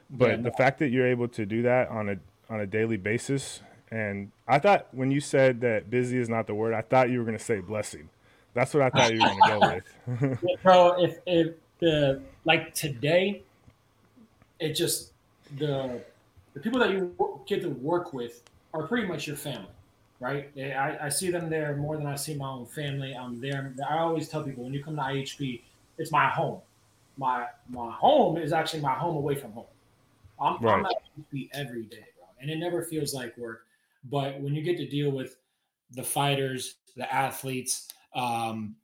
But 0.10 0.30
Yeah, 0.30 0.44
the 0.44 0.52
fact 0.52 0.80
that 0.80 0.90
you're 0.90 1.08
able 1.08 1.28
to 1.30 1.46
do 1.46 1.64
that 1.64 1.90
on 1.90 2.10
a 2.10 2.18
on 2.50 2.60
a 2.60 2.68
daily 2.68 2.98
basis, 2.98 3.62
and 3.92 4.32
I 4.48 4.60
thought 4.60 4.88
when 4.92 5.12
you 5.12 5.20
said 5.20 5.62
that 5.62 5.90
busy 5.90 6.18
is 6.18 6.30
not 6.30 6.48
the 6.48 6.56
word, 6.56 6.74
I 6.74 6.82
thought 6.82 7.10
you 7.10 7.20
were 7.20 7.26
gonna 7.26 7.40
say 7.40 7.60
blessing. 7.60 8.10
That's 8.54 8.74
what 8.74 8.84
I 8.84 8.90
thought 8.90 9.14
you 9.14 9.24
were 9.24 9.30
gonna 9.30 9.42
go 9.42 9.60
with. 10.30 10.40
Yeah, 10.44 10.56
bro, 10.64 11.04
if 11.04 11.20
if 11.26 11.56
the 11.80 12.22
like 12.46 12.74
today, 12.74 13.42
it 14.60 14.74
just 14.74 15.14
the 15.58 16.02
the 16.54 16.60
people 16.60 16.80
that 16.80 16.92
you 16.92 17.14
get 17.48 17.62
to 17.62 17.70
work 17.70 18.14
with 18.14 18.44
are 18.74 18.88
pretty 18.88 19.08
much 19.08 19.28
your 19.28 19.36
family, 19.36 19.70
right? 20.20 20.54
They, 20.56 20.74
I, 20.74 21.06
I 21.06 21.10
see 21.10 21.30
them 21.32 21.50
there 21.50 21.76
more 21.76 21.98
than 21.98 22.06
I 22.06 22.16
see 22.16 22.36
my 22.36 22.50
own 22.50 22.66
family. 22.66 23.14
I'm 23.14 23.40
there. 23.40 23.74
I 23.90 24.00
always 24.00 24.28
tell 24.30 24.44
people 24.44 24.64
when 24.64 24.74
you 24.74 24.84
come 24.84 24.96
to 24.96 25.02
IHP, 25.02 25.62
it's 25.98 26.12
my 26.12 26.28
home. 26.30 26.62
My 27.18 27.48
my 27.70 27.92
home 27.92 28.38
is 28.38 28.54
actually 28.54 28.82
my 28.82 28.94
home 28.94 29.18
away 29.18 29.36
from 29.36 29.52
home. 29.52 29.66
I'm, 30.40 30.56
I'm 30.66 30.84
Right. 30.84 30.96
at 30.96 31.34
IHP 31.34 31.50
every 31.54 31.84
day, 31.84 32.06
bro, 32.18 32.28
and 32.42 32.50
it 32.50 32.58
never 32.58 32.84
feels 32.84 33.14
like 33.14 33.38
work. 33.38 33.66
But 34.10 34.40
when 34.40 34.56
you 34.56 34.62
get 34.62 34.78
to 34.78 34.88
deal 34.88 35.12
with 35.12 35.36
the 35.92 36.04
fighters, 36.04 36.76
the 36.96 37.14
athletes, 37.14 37.90
um, 38.16 38.76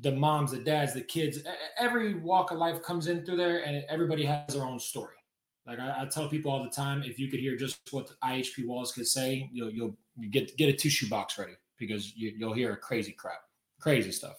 the 0.00 0.12
moms, 0.12 0.52
the 0.52 0.58
dads, 0.58 0.94
the 0.94 1.02
kids, 1.02 1.40
every 1.78 2.14
walk 2.14 2.50
of 2.50 2.58
life 2.58 2.82
comes 2.82 3.08
in 3.08 3.26
through 3.26 3.36
there, 3.36 3.64
and 3.66 3.84
everybody 3.90 4.24
has 4.24 4.54
their 4.54 4.64
own 4.64 4.80
story. 4.80 5.16
Like 5.66 5.78
I, 5.78 6.02
I 6.02 6.06
tell 6.06 6.28
people 6.28 6.50
all 6.50 6.62
the 6.62 6.70
time, 6.70 7.02
if 7.02 7.18
you 7.18 7.28
could 7.28 7.40
hear 7.40 7.56
just 7.56 7.80
what 7.92 8.10
IHP 8.22 8.66
walls 8.66 8.92
could 8.92 9.06
say, 9.06 9.48
you'll 9.52 9.70
you'll 9.70 9.96
you 10.16 10.28
get 10.28 10.56
get 10.56 10.68
a 10.68 10.72
tissue 10.72 11.08
box 11.08 11.38
ready 11.38 11.54
because 11.78 12.16
you, 12.16 12.32
you'll 12.36 12.52
hear 12.52 12.74
crazy 12.76 13.12
crap, 13.12 13.42
crazy 13.80 14.12
stuff. 14.12 14.36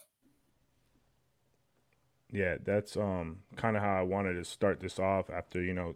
Yeah, 2.31 2.57
that's 2.63 2.97
um 2.97 3.37
kind 3.55 3.77
of 3.77 3.83
how 3.83 3.95
I 3.95 4.01
wanted 4.01 4.33
to 4.33 4.43
start 4.43 4.79
this 4.79 4.99
off 4.99 5.29
after, 5.29 5.61
you 5.61 5.73
know, 5.73 5.95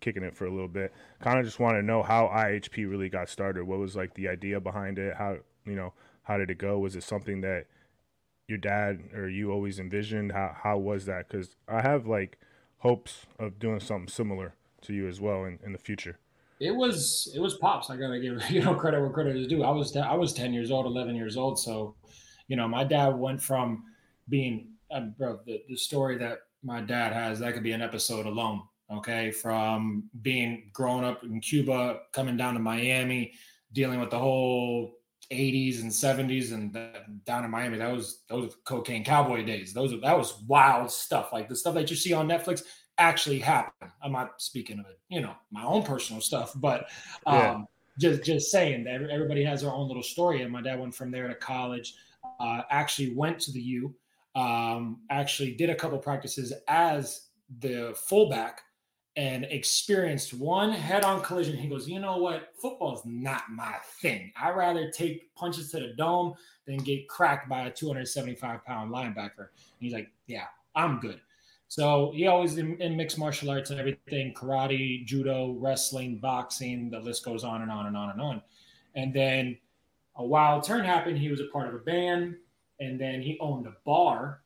kicking 0.00 0.22
it 0.22 0.36
for 0.36 0.46
a 0.46 0.50
little 0.50 0.68
bit. 0.68 0.92
Kind 1.20 1.38
of 1.38 1.44
just 1.44 1.58
want 1.58 1.76
to 1.76 1.82
know 1.82 2.02
how 2.02 2.26
IHP 2.28 2.88
really 2.88 3.08
got 3.08 3.28
started. 3.28 3.64
What 3.64 3.78
was 3.78 3.96
like 3.96 4.14
the 4.14 4.28
idea 4.28 4.60
behind 4.60 4.98
it? 4.98 5.16
How, 5.16 5.38
you 5.64 5.74
know, 5.74 5.92
how 6.22 6.36
did 6.36 6.50
it 6.50 6.58
go? 6.58 6.78
Was 6.78 6.94
it 6.94 7.02
something 7.02 7.40
that 7.40 7.66
your 8.46 8.58
dad 8.58 9.00
or 9.14 9.28
you 9.28 9.50
always 9.50 9.80
envisioned? 9.80 10.32
How 10.32 10.54
how 10.62 10.78
was 10.78 11.06
that? 11.06 11.28
Cuz 11.28 11.56
I 11.66 11.80
have 11.80 12.06
like 12.06 12.38
hopes 12.78 13.26
of 13.40 13.58
doing 13.58 13.80
something 13.80 14.08
similar 14.08 14.54
to 14.82 14.92
you 14.92 15.08
as 15.08 15.20
well 15.20 15.44
in, 15.44 15.58
in 15.64 15.72
the 15.72 15.78
future. 15.78 16.18
It 16.60 16.74
was 16.74 17.30
it 17.34 17.40
was 17.40 17.54
pops. 17.54 17.90
I 17.90 17.96
gotta 17.96 18.20
give 18.20 18.50
you 18.50 18.62
know 18.62 18.74
credit 18.74 19.00
where 19.00 19.10
credit 19.10 19.36
is 19.36 19.46
due. 19.46 19.62
I 19.64 19.70
was 19.70 19.96
I 19.96 20.14
was 20.14 20.32
ten 20.32 20.52
years 20.52 20.70
old, 20.70 20.86
eleven 20.86 21.14
years 21.14 21.36
old. 21.36 21.58
So, 21.58 21.94
you 22.48 22.56
know, 22.56 22.68
my 22.68 22.84
dad 22.84 23.16
went 23.16 23.42
from 23.42 23.84
being 24.28 24.72
um, 24.90 25.14
bro. 25.16 25.40
The, 25.46 25.62
the 25.68 25.76
story 25.76 26.18
that 26.18 26.38
my 26.62 26.80
dad 26.80 27.12
has 27.12 27.38
that 27.40 27.54
could 27.54 27.62
be 27.62 27.72
an 27.72 27.82
episode 27.82 28.26
alone. 28.26 28.62
Okay, 28.90 29.30
from 29.30 30.04
being 30.22 30.70
growing 30.72 31.04
up 31.04 31.22
in 31.22 31.40
Cuba, 31.40 32.00
coming 32.12 32.38
down 32.38 32.54
to 32.54 32.60
Miami, 32.60 33.34
dealing 33.72 34.00
with 34.00 34.10
the 34.10 34.18
whole 34.18 34.94
80s 35.30 35.82
and 35.82 35.90
70s 35.90 36.52
and 36.52 36.72
down 37.26 37.44
in 37.44 37.50
Miami. 37.50 37.76
That 37.76 37.92
was 37.92 38.22
those 38.28 38.56
cocaine 38.64 39.04
cowboy 39.04 39.44
days. 39.44 39.74
Those 39.74 40.00
that 40.00 40.16
was 40.16 40.42
wild 40.46 40.90
stuff. 40.90 41.32
Like 41.32 41.48
the 41.48 41.56
stuff 41.56 41.74
that 41.74 41.90
you 41.90 41.96
see 41.96 42.14
on 42.14 42.26
Netflix 42.26 42.62
actually 42.98 43.38
happened. 43.38 43.90
I'm 44.02 44.12
not 44.12 44.40
speaking 44.42 44.78
of 44.78 44.86
it, 44.86 44.98
you 45.08 45.20
know, 45.20 45.34
my 45.50 45.64
own 45.64 45.82
personal 45.82 46.20
stuff, 46.20 46.52
but 46.56 46.88
um, 47.26 47.34
Yeah. 47.36 47.62
just 47.98 48.24
just 48.24 48.50
saying 48.50 48.84
that 48.84 49.02
everybody 49.10 49.44
has 49.44 49.62
their 49.62 49.72
own 49.72 49.88
little 49.88 50.02
story. 50.02 50.42
And 50.42 50.52
my 50.52 50.60
dad 50.62 50.78
went 50.78 50.94
from 50.94 51.10
there 51.10 51.28
to 51.28 51.34
college, 51.34 51.94
uh, 52.40 52.62
actually 52.70 53.14
went 53.14 53.38
to 53.40 53.52
the 53.52 53.60
U, 53.60 53.94
um, 54.34 55.00
actually 55.10 55.54
did 55.54 55.70
a 55.70 55.74
couple 55.74 55.98
practices 55.98 56.52
as 56.68 57.28
the 57.60 57.94
fullback 57.96 58.62
and 59.16 59.44
experienced 59.46 60.32
one 60.32 60.70
head-on 60.70 61.20
collision. 61.22 61.56
He 61.56 61.66
goes, 61.68 61.88
you 61.88 61.98
know 61.98 62.18
what? 62.18 62.52
Football 62.60 62.94
is 62.94 63.04
not 63.04 63.50
my 63.50 63.74
thing. 64.00 64.32
I'd 64.40 64.54
rather 64.54 64.90
take 64.92 65.34
punches 65.34 65.72
to 65.72 65.80
the 65.80 65.94
dome 65.94 66.34
than 66.66 66.76
get 66.76 67.08
cracked 67.08 67.48
by 67.48 67.66
a 67.66 67.70
275 67.70 68.64
pound 68.64 68.92
linebacker. 68.92 69.48
And 69.48 69.80
he's 69.80 69.92
like, 69.92 70.08
yeah, 70.26 70.44
I'm 70.76 71.00
good. 71.00 71.20
So 71.68 72.12
he 72.14 72.26
always 72.26 72.56
in, 72.56 72.80
in 72.80 72.96
mixed 72.96 73.18
martial 73.18 73.50
arts 73.50 73.70
and 73.70 73.78
everything, 73.78 74.34
karate, 74.34 75.04
judo, 75.04 75.52
wrestling, 75.58 76.18
boxing. 76.18 76.90
The 76.90 76.98
list 76.98 77.24
goes 77.24 77.44
on 77.44 77.62
and 77.62 77.70
on 77.70 77.86
and 77.86 77.96
on 77.96 78.10
and 78.10 78.20
on. 78.20 78.42
And 78.94 79.14
then 79.14 79.58
a 80.16 80.24
wild 80.24 80.64
turn 80.64 80.84
happened. 80.84 81.18
He 81.18 81.28
was 81.28 81.40
a 81.40 81.46
part 81.52 81.68
of 81.68 81.74
a 81.74 81.78
band, 81.78 82.36
and 82.80 82.98
then 82.98 83.20
he 83.20 83.38
owned 83.40 83.66
a 83.66 83.74
bar 83.84 84.40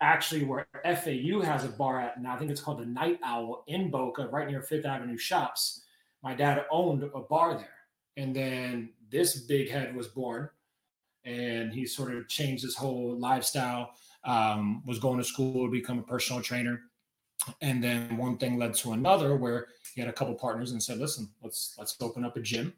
actually 0.00 0.44
where 0.44 0.66
FAU 0.84 1.40
has 1.40 1.64
a 1.64 1.68
bar 1.68 2.00
at 2.00 2.20
now. 2.20 2.34
I 2.34 2.38
think 2.38 2.50
it's 2.50 2.60
called 2.60 2.80
the 2.80 2.86
Night 2.86 3.18
Owl 3.24 3.64
in 3.66 3.90
Boca, 3.90 4.28
right 4.28 4.46
near 4.46 4.62
Fifth 4.62 4.84
Avenue 4.84 5.16
Shops. 5.16 5.84
My 6.22 6.34
dad 6.34 6.64
owned 6.70 7.02
a 7.02 7.20
bar 7.20 7.54
there. 7.54 7.68
And 8.16 8.34
then 8.34 8.90
this 9.10 9.36
big 9.40 9.70
head 9.70 9.94
was 9.94 10.08
born, 10.08 10.48
and 11.24 11.72
he 11.72 11.86
sort 11.86 12.14
of 12.14 12.28
changed 12.28 12.62
his 12.62 12.76
whole 12.76 13.18
lifestyle. 13.18 13.92
Um, 14.26 14.82
was 14.84 14.98
going 14.98 15.18
to 15.18 15.24
school 15.24 15.66
to 15.66 15.70
become 15.70 15.98
a 15.98 16.02
personal 16.02 16.42
trainer, 16.42 16.82
and 17.60 17.82
then 17.82 18.16
one 18.16 18.36
thing 18.38 18.58
led 18.58 18.74
to 18.74 18.92
another, 18.92 19.36
where 19.36 19.68
he 19.94 20.00
had 20.00 20.10
a 20.10 20.12
couple 20.12 20.34
partners 20.34 20.72
and 20.72 20.82
said, 20.82 20.98
"Listen, 20.98 21.30
let's 21.42 21.74
let's 21.78 21.96
open 22.00 22.24
up 22.24 22.36
a 22.36 22.40
gym." 22.40 22.74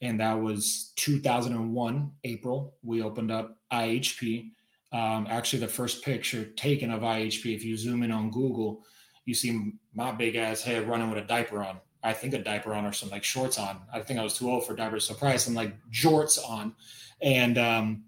And 0.00 0.18
that 0.20 0.34
was 0.34 0.92
2001 0.96 2.10
April. 2.24 2.74
We 2.82 3.02
opened 3.02 3.30
up 3.30 3.58
IHP 3.72 4.50
um, 4.92 5.26
actually 5.30 5.60
the 5.60 5.68
first 5.68 6.04
picture 6.04 6.44
taken 6.44 6.90
of 6.90 7.00
IHP. 7.00 7.54
If 7.54 7.64
you 7.64 7.76
zoom 7.76 8.02
in 8.02 8.12
on 8.12 8.30
Google, 8.30 8.84
you 9.24 9.34
see 9.34 9.72
my 9.94 10.12
big 10.12 10.36
ass 10.36 10.62
head 10.62 10.86
running 10.86 11.08
with 11.08 11.18
a 11.18 11.26
diaper 11.26 11.62
on. 11.62 11.80
I 12.02 12.12
think 12.12 12.34
a 12.34 12.38
diaper 12.38 12.74
on 12.74 12.84
or 12.84 12.92
some 12.92 13.08
like 13.10 13.24
shorts 13.24 13.58
on. 13.58 13.80
I 13.92 14.00
think 14.00 14.18
I 14.18 14.24
was 14.24 14.36
too 14.36 14.50
old 14.50 14.66
for 14.66 14.74
diapers, 14.74 15.06
so 15.06 15.14
probably 15.14 15.38
some 15.38 15.54
like 15.54 15.74
jorts 15.90 16.38
on. 16.46 16.74
And 17.22 17.56
um, 17.56 18.04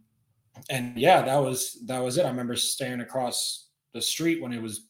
and 0.70 0.96
yeah, 0.96 1.23
that 1.23 1.37
was 1.37 1.78
that 1.87 2.00
was 2.00 2.18
it. 2.18 2.25
I 2.25 2.28
remember 2.28 2.56
staring 2.56 3.00
across 3.00 3.68
the 3.92 4.02
street 4.02 4.42
when 4.42 4.52
it 4.52 4.62
was 4.62 4.88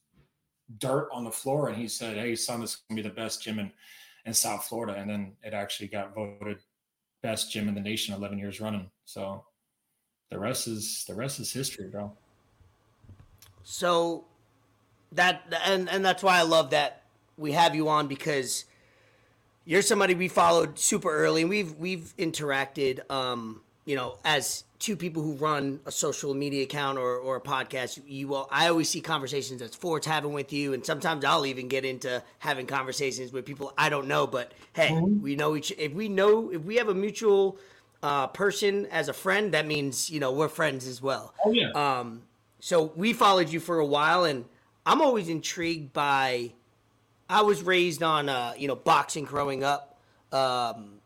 dirt 0.78 1.09
on 1.12 1.25
the 1.25 1.30
floor, 1.30 1.68
and 1.68 1.76
he 1.76 1.88
said, 1.88 2.16
"Hey, 2.16 2.35
son, 2.37 2.61
this 2.61 2.75
is 2.75 2.83
gonna 2.88 3.02
be 3.02 3.09
the 3.09 3.14
best 3.14 3.42
gym 3.42 3.59
in 3.59 3.73
in 4.26 4.35
South 4.35 4.64
Florida." 4.66 4.94
And 4.99 5.09
then 5.09 5.37
it 5.42 5.54
actually 5.54 5.88
got 5.88 6.14
voted 6.14 6.59
best 7.23 7.50
gym 7.50 7.68
in 7.68 7.75
the 7.75 7.80
nation 7.80 8.14
11 8.14 8.38
years 8.38 8.61
running. 8.61 8.90
So 9.06 9.44
the 10.30 10.38
rest 10.38 10.68
is 10.68 11.04
the 11.09 11.14
rest 11.14 11.40
is 11.40 11.52
history, 11.52 11.88
bro. 11.88 12.12
So 13.62 14.25
that 15.12 15.42
and 15.64 15.88
and 15.88 16.04
that's 16.04 16.23
why 16.23 16.38
I 16.38 16.42
love 16.42 16.71
that 16.71 17.02
we 17.37 17.52
have 17.52 17.75
you 17.75 17.88
on 17.88 18.06
because 18.06 18.64
you're 19.64 19.83
somebody 19.83 20.14
we 20.14 20.28
followed 20.28 20.78
super 20.78 21.11
early 21.11 21.42
and 21.42 21.50
we've 21.50 21.75
we've 21.76 22.14
interacted 22.18 23.11
um 23.11 23.62
you 23.87 23.97
know 23.97 24.18
as 24.25 24.64
two 24.85 24.97
people 24.97 25.23
who 25.23 25.33
run 25.35 25.81
a 25.87 25.91
social 25.91 26.35
media 26.35 26.62
account 26.62 26.99
or, 26.99 27.17
or 27.17 27.37
a 27.37 27.41
podcast 27.41 28.00
you 28.07 28.29
will 28.29 28.47
I 28.50 28.69
always 28.69 28.88
see 28.88 29.00
conversations 29.00 29.61
that 29.61 29.75
Ford's 29.75 30.07
having 30.07 30.33
with 30.35 30.53
you 30.53 30.75
and 30.75 30.85
sometimes 30.85 31.25
I'll 31.25 31.47
even 31.47 31.69
get 31.69 31.85
into 31.85 32.23
having 32.38 32.67
conversations 32.67 33.33
with 33.33 33.47
people 33.47 33.73
I 33.79 33.88
don't 33.88 34.09
know 34.09 34.26
but 34.26 34.53
hey 34.75 34.93
we 34.93 35.37
know 35.37 35.57
each 35.57 35.73
if 35.79 35.93
we 35.93 36.09
know 36.09 36.50
if 36.50 36.62
we 36.62 36.76
have 36.76 36.91
a 36.91 36.95
mutual 36.95 37.57
uh, 38.03 38.26
person 38.26 38.87
as 38.91 39.09
a 39.09 39.14
friend 39.14 39.55
that 39.55 39.67
means 39.67 40.11
you 40.11 40.21
know 40.21 40.33
we're 40.33 40.49
friends 40.61 40.87
as 40.87 41.00
well 41.00 41.33
Oh 41.47 41.53
yeah. 41.53 41.71
um, 41.75 42.23
so 42.61 42.93
we 42.97 43.12
followed 43.12 43.50
you 43.50 43.61
for 43.61 43.79
a 43.79 43.85
while, 43.85 44.25
and 44.25 44.47
I'm 44.87 45.03
always 45.03 45.29
intrigued 45.29 45.93
by. 45.93 46.53
I 47.29 47.43
was 47.43 47.62
raised 47.62 48.03
on, 48.03 48.31
uh, 48.31 48.55
you 48.57 48.69
know, 48.69 48.75
boxing 48.75 49.26
growing 49.26 49.62
up. 49.62 49.99
Um, 50.33 51.00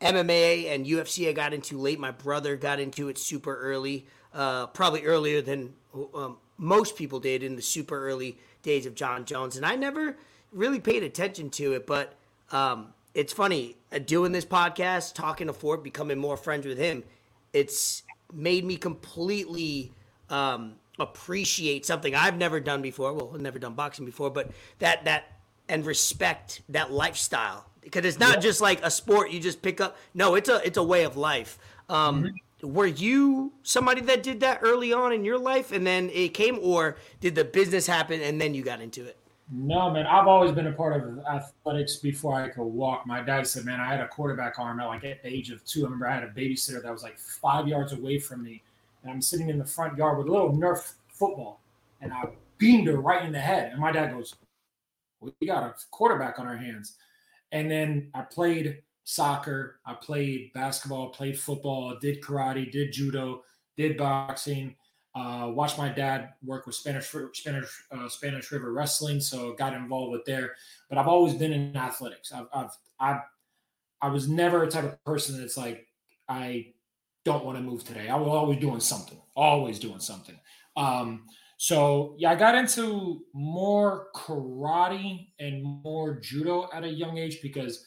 MMA 0.00 0.72
and 0.72 0.86
UFC 0.86 1.28
I 1.28 1.32
got 1.32 1.52
into 1.52 1.78
late. 1.78 1.98
My 1.98 2.10
brother 2.10 2.56
got 2.56 2.80
into 2.80 3.08
it 3.08 3.18
super 3.18 3.56
early, 3.56 4.06
uh, 4.32 4.66
probably 4.68 5.04
earlier 5.04 5.40
than 5.40 5.74
um, 6.14 6.38
most 6.58 6.96
people 6.96 7.20
did 7.20 7.42
in 7.42 7.56
the 7.56 7.62
super 7.62 8.08
early 8.08 8.38
days 8.62 8.86
of 8.86 8.94
Jon 8.94 9.24
Jones. 9.24 9.56
And 9.56 9.64
I 9.64 9.76
never 9.76 10.16
really 10.52 10.80
paid 10.80 11.02
attention 11.02 11.50
to 11.50 11.72
it, 11.72 11.86
but 11.86 12.14
um, 12.50 12.92
it's 13.14 13.32
funny 13.32 13.76
uh, 13.92 13.98
doing 13.98 14.32
this 14.32 14.44
podcast, 14.44 15.14
talking 15.14 15.46
to 15.46 15.52
Ford, 15.52 15.82
becoming 15.82 16.18
more 16.18 16.36
friends 16.36 16.66
with 16.66 16.78
him. 16.78 17.04
It's 17.52 18.02
made 18.32 18.64
me 18.64 18.76
completely 18.76 19.92
um, 20.30 20.74
appreciate 20.98 21.86
something 21.86 22.14
I've 22.14 22.36
never 22.36 22.60
done 22.60 22.82
before. 22.82 23.12
Well, 23.12 23.30
I've 23.34 23.40
never 23.40 23.58
done 23.58 23.74
boxing 23.74 24.04
before, 24.04 24.30
but 24.30 24.50
that 24.78 25.04
that 25.04 25.32
and 25.68 25.86
respect 25.86 26.62
that 26.68 26.92
lifestyle 26.92 27.66
because 27.84 28.04
it's 28.04 28.18
not 28.18 28.40
just 28.40 28.60
like 28.60 28.82
a 28.82 28.90
sport 28.90 29.30
you 29.30 29.40
just 29.40 29.62
pick 29.62 29.80
up. 29.80 29.96
No, 30.14 30.34
it's 30.34 30.48
a 30.48 30.64
it's 30.66 30.78
a 30.78 30.82
way 30.82 31.04
of 31.04 31.16
life. 31.16 31.58
Um, 31.88 32.32
Were 32.62 32.86
you 32.86 33.52
somebody 33.62 34.00
that 34.02 34.22
did 34.22 34.40
that 34.40 34.60
early 34.62 34.92
on 34.92 35.12
in 35.12 35.24
your 35.24 35.38
life, 35.38 35.70
and 35.70 35.86
then 35.86 36.08
it 36.10 36.32
came, 36.34 36.58
or 36.62 36.96
did 37.20 37.34
the 37.34 37.44
business 37.44 37.86
happen 37.86 38.22
and 38.22 38.40
then 38.40 38.54
you 38.54 38.62
got 38.62 38.80
into 38.80 39.04
it? 39.04 39.18
No, 39.50 39.90
man, 39.90 40.06
I've 40.06 40.26
always 40.26 40.52
been 40.52 40.68
a 40.68 40.72
part 40.72 40.98
of 41.02 41.18
athletics 41.26 41.96
before 41.96 42.34
I 42.40 42.48
could 42.48 42.62
walk. 42.64 43.06
My 43.06 43.20
dad 43.20 43.46
said, 43.46 43.66
man, 43.66 43.78
I 43.78 43.86
had 43.88 44.00
a 44.00 44.08
quarterback 44.08 44.58
arm 44.58 44.80
at 44.80 44.86
like 44.86 45.04
at 45.04 45.22
the 45.22 45.28
age 45.28 45.50
of 45.50 45.62
two. 45.66 45.82
I 45.82 45.84
remember 45.84 46.08
I 46.08 46.14
had 46.14 46.24
a 46.24 46.30
babysitter 46.30 46.82
that 46.82 46.90
was 46.90 47.02
like 47.02 47.18
five 47.18 47.68
yards 47.68 47.92
away 47.92 48.18
from 48.18 48.42
me. 48.42 48.62
And 49.02 49.12
I'm 49.12 49.20
sitting 49.20 49.50
in 49.50 49.58
the 49.58 49.64
front 49.66 49.98
yard 49.98 50.16
with 50.16 50.28
a 50.28 50.32
little 50.32 50.52
Nerf 50.52 50.94
football. 51.08 51.60
and 52.00 52.12
I 52.12 52.24
beamed 52.56 52.86
her 52.88 52.96
right 52.96 53.24
in 53.24 53.32
the 53.32 53.40
head. 53.40 53.72
And 53.72 53.80
my 53.80 53.92
dad 53.92 54.12
goes, 54.12 54.34
"We 55.20 55.46
got 55.46 55.62
a 55.62 55.74
quarterback 55.90 56.38
on 56.38 56.46
our 56.46 56.56
hands." 56.56 56.96
And 57.54 57.70
then 57.70 58.10
I 58.14 58.22
played 58.22 58.82
soccer, 59.04 59.78
I 59.86 59.94
played 59.94 60.52
basketball, 60.54 61.10
played 61.10 61.38
football, 61.38 61.96
did 62.00 62.20
karate, 62.20 62.70
did 62.70 62.92
judo, 62.92 63.44
did 63.76 63.96
boxing. 63.96 64.74
Uh, 65.14 65.52
watched 65.54 65.78
my 65.78 65.88
dad 65.88 66.30
work 66.44 66.66
with 66.66 66.74
Spanish 66.74 67.06
Spanish 67.32 67.84
uh, 67.92 68.08
Spanish 68.08 68.50
River 68.50 68.72
Wrestling, 68.72 69.20
so 69.20 69.52
got 69.52 69.72
involved 69.72 70.10
with 70.10 70.24
there. 70.24 70.56
But 70.88 70.98
I've 70.98 71.06
always 71.06 71.34
been 71.34 71.52
in 71.52 71.76
athletics. 71.76 72.32
I've, 72.32 72.48
I've 72.52 72.70
I 72.98 73.20
I 74.02 74.08
was 74.08 74.28
never 74.28 74.64
a 74.64 74.68
type 74.68 74.84
of 74.84 75.04
person 75.04 75.40
that's 75.40 75.56
like 75.56 75.86
I 76.28 76.72
don't 77.24 77.44
want 77.44 77.56
to 77.56 77.62
move 77.62 77.84
today. 77.84 78.08
I 78.08 78.16
was 78.16 78.26
always 78.26 78.58
doing 78.58 78.80
something, 78.80 79.18
always 79.36 79.78
doing 79.78 80.00
something. 80.00 80.34
Um, 80.76 81.26
so 81.56 82.14
yeah, 82.18 82.32
I 82.32 82.34
got 82.34 82.54
into 82.54 83.22
more 83.32 84.08
karate 84.14 85.28
and 85.38 85.62
more 85.82 86.20
judo 86.20 86.68
at 86.72 86.84
a 86.84 86.88
young 86.88 87.18
age 87.18 87.40
because 87.42 87.86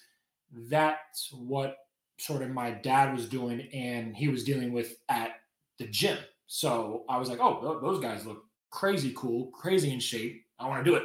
that's 0.69 1.31
what 1.33 1.77
sort 2.19 2.41
of 2.41 2.49
my 2.49 2.71
dad 2.71 3.13
was 3.13 3.27
doing 3.27 3.61
and 3.73 4.15
he 4.15 4.27
was 4.27 4.43
dealing 4.43 4.71
with 4.71 4.97
at 5.09 5.31
the 5.79 5.87
gym. 5.87 6.17
So 6.47 7.03
I 7.09 7.17
was 7.17 7.29
like, 7.29 7.39
oh, 7.39 7.79
those 7.81 8.01
guys 8.01 8.25
look 8.25 8.43
crazy 8.71 9.13
cool, 9.15 9.47
crazy 9.47 9.91
in 9.91 9.99
shape. 9.99 10.45
I 10.59 10.67
want 10.67 10.83
to 10.83 10.89
do 10.89 10.95
it. 10.95 11.03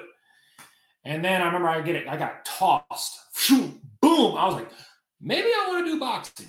And 1.04 1.24
then 1.24 1.42
I 1.42 1.46
remember 1.46 1.68
I 1.68 1.80
get 1.80 1.96
it, 1.96 2.08
I 2.08 2.16
got 2.16 2.44
tossed. 2.44 3.18
boom. 3.50 4.36
I 4.36 4.46
was 4.46 4.54
like, 4.54 4.70
maybe 5.20 5.48
I 5.48 5.66
want 5.68 5.84
to 5.84 5.92
do 5.92 6.00
boxing. 6.00 6.48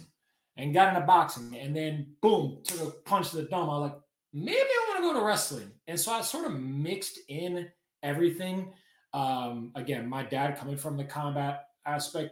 And 0.55 0.73
got 0.73 0.93
into 0.93 1.05
boxing. 1.07 1.57
And 1.57 1.75
then 1.75 2.07
boom, 2.21 2.59
took 2.63 2.87
a 2.87 2.91
punch 2.91 3.31
to 3.31 3.37
the 3.37 3.43
dome. 3.43 3.69
I 3.69 3.79
was 3.79 3.91
like, 3.91 3.99
maybe 4.33 4.57
I 4.57 4.85
want 4.89 5.03
to 5.03 5.13
go 5.13 5.19
to 5.19 5.25
wrestling. 5.25 5.71
And 5.87 5.99
so 5.99 6.11
I 6.11 6.21
sort 6.21 6.45
of 6.45 6.59
mixed 6.59 7.19
in 7.29 7.69
everything. 8.01 8.73
Um, 9.13 9.71
again, 9.75 10.09
my 10.09 10.23
dad 10.23 10.57
coming 10.57 10.77
from 10.77 10.97
the 10.97 11.03
combat 11.03 11.65
aspect, 11.85 12.31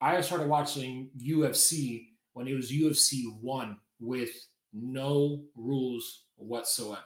I 0.00 0.20
started 0.20 0.48
watching 0.48 1.10
UFC 1.20 2.06
when 2.32 2.48
it 2.48 2.54
was 2.54 2.72
UFC 2.72 3.24
one 3.40 3.76
with 4.00 4.30
no 4.72 5.42
rules 5.56 6.24
whatsoever. 6.36 7.02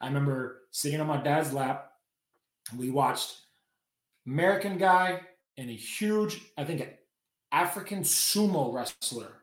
I 0.00 0.06
remember 0.06 0.62
sitting 0.70 1.00
on 1.00 1.06
my 1.06 1.22
dad's 1.22 1.52
lap. 1.52 1.92
We 2.76 2.90
watched 2.90 3.36
American 4.26 4.76
guy 4.76 5.20
and 5.56 5.70
a 5.70 5.74
huge, 5.74 6.40
I 6.56 6.64
think, 6.64 6.88
African 7.52 8.02
sumo 8.02 8.72
wrestler. 8.72 9.39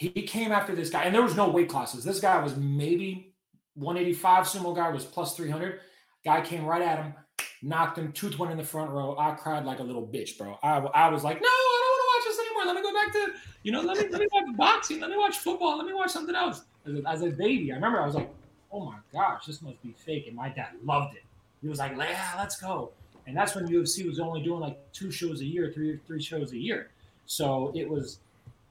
He 0.00 0.22
came 0.22 0.50
after 0.50 0.74
this 0.74 0.88
guy, 0.88 1.02
and 1.02 1.14
there 1.14 1.20
was 1.20 1.36
no 1.36 1.50
weight 1.50 1.68
classes. 1.68 2.02
This 2.02 2.20
guy 2.20 2.42
was 2.42 2.56
maybe 2.56 3.34
185. 3.74 4.46
Sumo 4.46 4.74
guy 4.74 4.88
was 4.88 5.04
plus 5.04 5.36
300. 5.36 5.80
Guy 6.24 6.40
came 6.40 6.64
right 6.64 6.80
at 6.80 7.04
him, 7.04 7.12
knocked 7.60 7.98
him, 7.98 8.10
tooth 8.12 8.38
went 8.38 8.50
in 8.50 8.56
the 8.56 8.64
front 8.64 8.90
row. 8.92 9.14
I 9.18 9.32
cried 9.32 9.66
like 9.66 9.78
a 9.78 9.82
little 9.82 10.06
bitch, 10.06 10.38
bro. 10.38 10.58
I, 10.62 10.78
I 10.78 11.10
was 11.10 11.22
like, 11.22 11.38
no, 11.42 11.46
I 11.46 11.80
don't 11.82 11.90
want 11.90 12.00
to 12.00 12.30
watch 12.30 12.34
this 12.34 12.46
anymore. 12.46 12.64
Let 12.64 12.76
me 12.76 12.82
go 12.82 12.94
back 12.94 13.12
to, 13.12 13.40
you 13.62 13.72
know, 13.72 13.82
let 13.82 13.98
me 13.98 14.08
let 14.08 14.20
me 14.22 14.26
watch 14.32 14.56
boxing. 14.56 15.00
Let 15.00 15.10
me 15.10 15.18
watch 15.18 15.36
football. 15.36 15.76
Let 15.76 15.86
me 15.86 15.92
watch 15.92 16.12
something 16.12 16.34
else. 16.34 16.62
As 16.86 16.94
a, 16.94 17.02
as 17.06 17.20
a 17.20 17.36
baby, 17.36 17.70
I 17.70 17.74
remember 17.74 18.00
I 18.00 18.06
was 18.06 18.14
like, 18.14 18.30
oh 18.72 18.86
my 18.86 18.96
gosh, 19.12 19.44
this 19.44 19.60
must 19.60 19.82
be 19.82 19.94
fake. 20.06 20.28
And 20.28 20.34
my 20.34 20.48
dad 20.48 20.68
loved 20.82 21.14
it. 21.14 21.24
He 21.60 21.68
was 21.68 21.78
like, 21.78 21.92
yeah, 21.98 22.36
let's 22.38 22.58
go. 22.58 22.92
And 23.26 23.36
that's 23.36 23.54
when 23.54 23.68
UFC 23.68 24.06
was 24.06 24.18
only 24.18 24.42
doing 24.42 24.60
like 24.60 24.78
two 24.94 25.10
shows 25.10 25.42
a 25.42 25.46
year, 25.46 25.70
three 25.74 26.00
three 26.06 26.22
shows 26.22 26.52
a 26.52 26.58
year. 26.58 26.88
So 27.26 27.70
it 27.74 27.86
was 27.86 28.20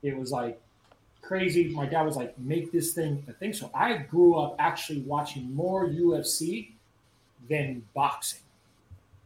it 0.02 0.18
was 0.18 0.32
like 0.32 0.60
crazy. 1.22 1.70
My 1.70 1.86
dad 1.86 2.04
was 2.04 2.16
like, 2.16 2.38
make 2.40 2.72
this 2.72 2.94
thing 2.94 3.24
a 3.28 3.34
thing. 3.34 3.54
So 3.54 3.70
I 3.74 3.98
grew 3.98 4.36
up 4.36 4.56
actually 4.60 5.02
watching 5.02 5.54
more 5.54 5.88
UFC 5.88 6.70
than 7.50 7.84
boxing. 7.94 8.42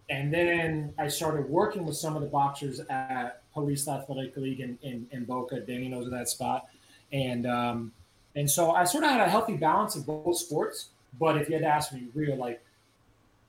And 0.09 0.33
then 0.33 0.93
I 0.97 1.07
started 1.07 1.49
working 1.49 1.85
with 1.85 1.95
some 1.95 2.15
of 2.15 2.21
the 2.21 2.27
boxers 2.27 2.79
at 2.81 3.41
Police 3.53 3.87
Athletic 3.87 4.35
League 4.35 4.59
in, 4.59 4.77
in, 4.81 5.07
in 5.11 5.25
Boca. 5.25 5.59
Danny 5.61 5.87
knows 5.87 6.09
that 6.11 6.29
spot. 6.29 6.67
And 7.11 7.45
um, 7.45 7.91
and 8.35 8.49
so 8.49 8.71
I 8.71 8.83
sort 8.83 9.03
of 9.03 9.11
had 9.11 9.21
a 9.21 9.29
healthy 9.29 9.55
balance 9.55 9.95
of 9.95 10.05
both 10.05 10.37
sports. 10.37 10.89
But 11.19 11.37
if 11.37 11.47
you 11.47 11.55
had 11.55 11.61
to 11.61 11.67
ask 11.67 11.93
me 11.93 12.07
real, 12.15 12.35
like, 12.35 12.63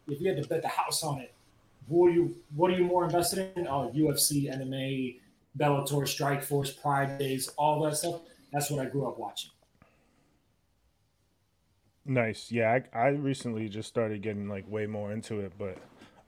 if 0.07 0.21
you 0.21 0.29
had 0.29 0.43
to 0.43 0.49
bet 0.49 0.63
the 0.63 0.69
house 0.69 1.03
on 1.03 1.21
it, 1.21 1.33
what 1.89 2.09
are 2.09 2.13
you 2.13 2.37
what 2.55 2.71
are 2.71 2.75
you 2.75 2.85
more 2.85 3.05
invested 3.05 3.51
in? 3.57 3.67
Oh, 3.67 3.91
UFC, 3.95 4.55
MMA, 4.55 5.17
Bellator, 5.59 6.03
Strikeforce, 6.03 6.81
Pride 6.81 7.19
Days, 7.19 7.49
all 7.57 7.83
that 7.83 7.97
stuff. 7.97 8.21
That's 8.55 8.71
what 8.71 8.87
I 8.87 8.89
grew 8.89 9.09
up 9.09 9.19
watching. 9.19 9.51
Nice. 12.07 12.53
Yeah, 12.53 12.79
I, 12.95 12.99
I 12.99 13.09
recently 13.09 13.69
just 13.69 13.89
started 13.89 14.23
getting 14.23 14.49
like 14.49 14.71
way 14.71 14.87
more 14.87 15.11
into 15.13 15.41
it, 15.41 15.53
but 15.59 15.77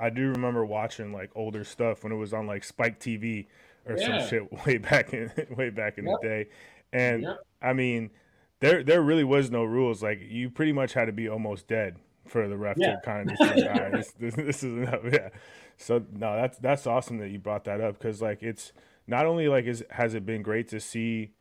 I 0.01 0.11
do 0.11 0.31
remember 0.31 0.67
watching 0.67 1.12
like 1.12 1.31
older 1.37 1.62
stuff 1.62 2.03
when 2.03 2.12
it 2.12 2.17
was 2.17 2.35
on 2.35 2.49
like 2.49 2.65
Spike 2.65 2.99
TV 2.99 3.47
or 3.87 3.97
yeah. 3.97 4.19
some 4.19 4.29
shit 4.29 4.53
way 4.67 4.79
back 4.79 5.15
in 5.15 5.31
way 5.57 5.71
back 5.71 5.99
in 5.99 6.07
yep. 6.07 6.17
the 6.21 6.29
day. 6.29 6.49
And 6.93 7.23
yep. 7.23 7.39
I 7.62 7.73
mean, 7.73 8.11
there 8.59 8.83
there 8.83 9.03
really 9.03 9.25
was 9.25 9.51
no 9.51 9.62
rules. 9.62 10.03
Like 10.03 10.21
you 10.29 10.51
pretty 10.51 10.73
much 10.73 10.95
had 10.95 11.05
to 11.05 11.12
be 11.12 11.29
almost 11.29 11.69
dead 11.69 11.97
for 12.27 12.49
the 12.49 12.57
ref 12.57 12.77
yeah. 12.77 12.97
to 12.97 13.01
kind 13.03 13.31
of 13.31 13.39
just 13.39 13.57
like, 13.57 13.71
all 13.71 13.83
right, 13.83 13.93
this, 13.93 14.12
this, 14.19 14.35
this 14.35 14.62
is 14.65 14.73
enough. 14.73 15.01
Yeah. 15.12 15.29
So 15.77 16.05
no, 16.11 16.35
that's 16.35 16.59
that's 16.59 16.87
awesome 16.87 17.19
that 17.19 17.29
you 17.29 17.39
brought 17.39 17.65
that 17.65 17.81
up 17.81 17.99
because 17.99 18.21
like 18.21 18.43
it's 18.43 18.73
not 19.07 19.27
only 19.27 19.47
like 19.47 19.67
is 19.67 19.85
has 19.91 20.15
it 20.15 20.25
been 20.27 20.43
great 20.43 20.69
to 20.69 20.81
see 20.81 21.33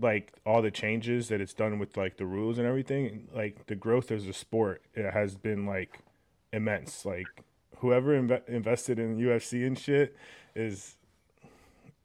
like 0.00 0.32
all 0.46 0.62
the 0.62 0.70
changes 0.70 1.28
that 1.28 1.40
it's 1.40 1.54
done 1.54 1.78
with 1.78 1.96
like 1.96 2.16
the 2.16 2.26
rules 2.26 2.58
and 2.58 2.66
everything 2.66 3.28
like 3.34 3.66
the 3.66 3.74
growth 3.74 4.10
as 4.10 4.26
a 4.26 4.32
sport 4.32 4.82
it 4.94 5.12
has 5.12 5.36
been 5.36 5.66
like 5.66 5.98
immense 6.52 7.04
like 7.04 7.26
whoever 7.78 8.20
inv- 8.20 8.48
invested 8.48 8.98
in 8.98 9.18
UFC 9.18 9.66
and 9.66 9.78
shit 9.78 10.16
is 10.54 10.96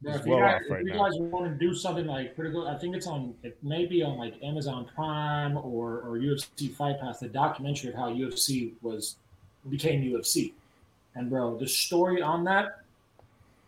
yeah, 0.02 0.16
if, 0.16 0.26
well 0.26 0.38
you, 0.38 0.44
guys, 0.44 0.60
right 0.70 0.80
if 0.80 0.86
you 0.86 0.92
guys, 0.92 1.12
want 1.18 1.44
to 1.46 1.66
do 1.66 1.74
something 1.74 2.06
like 2.06 2.36
pretty 2.36 2.52
good, 2.52 2.68
I 2.68 2.78
think 2.78 2.94
it's 2.94 3.06
on 3.06 3.34
it 3.42 3.58
may 3.64 3.84
be 3.86 4.02
on 4.02 4.16
like 4.16 4.34
Amazon 4.42 4.86
Prime 4.94 5.56
or 5.56 6.00
or 6.00 6.18
UFC 6.18 6.72
Fight 6.72 7.00
Pass, 7.00 7.18
the 7.18 7.28
documentary 7.28 7.90
of 7.90 7.96
how 7.96 8.10
UFC 8.10 8.72
was 8.80 9.16
became 9.68 10.02
UFC. 10.02 10.52
And 11.16 11.28
bro, 11.28 11.56
the 11.58 11.66
story 11.66 12.22
on 12.22 12.44
that 12.44 12.82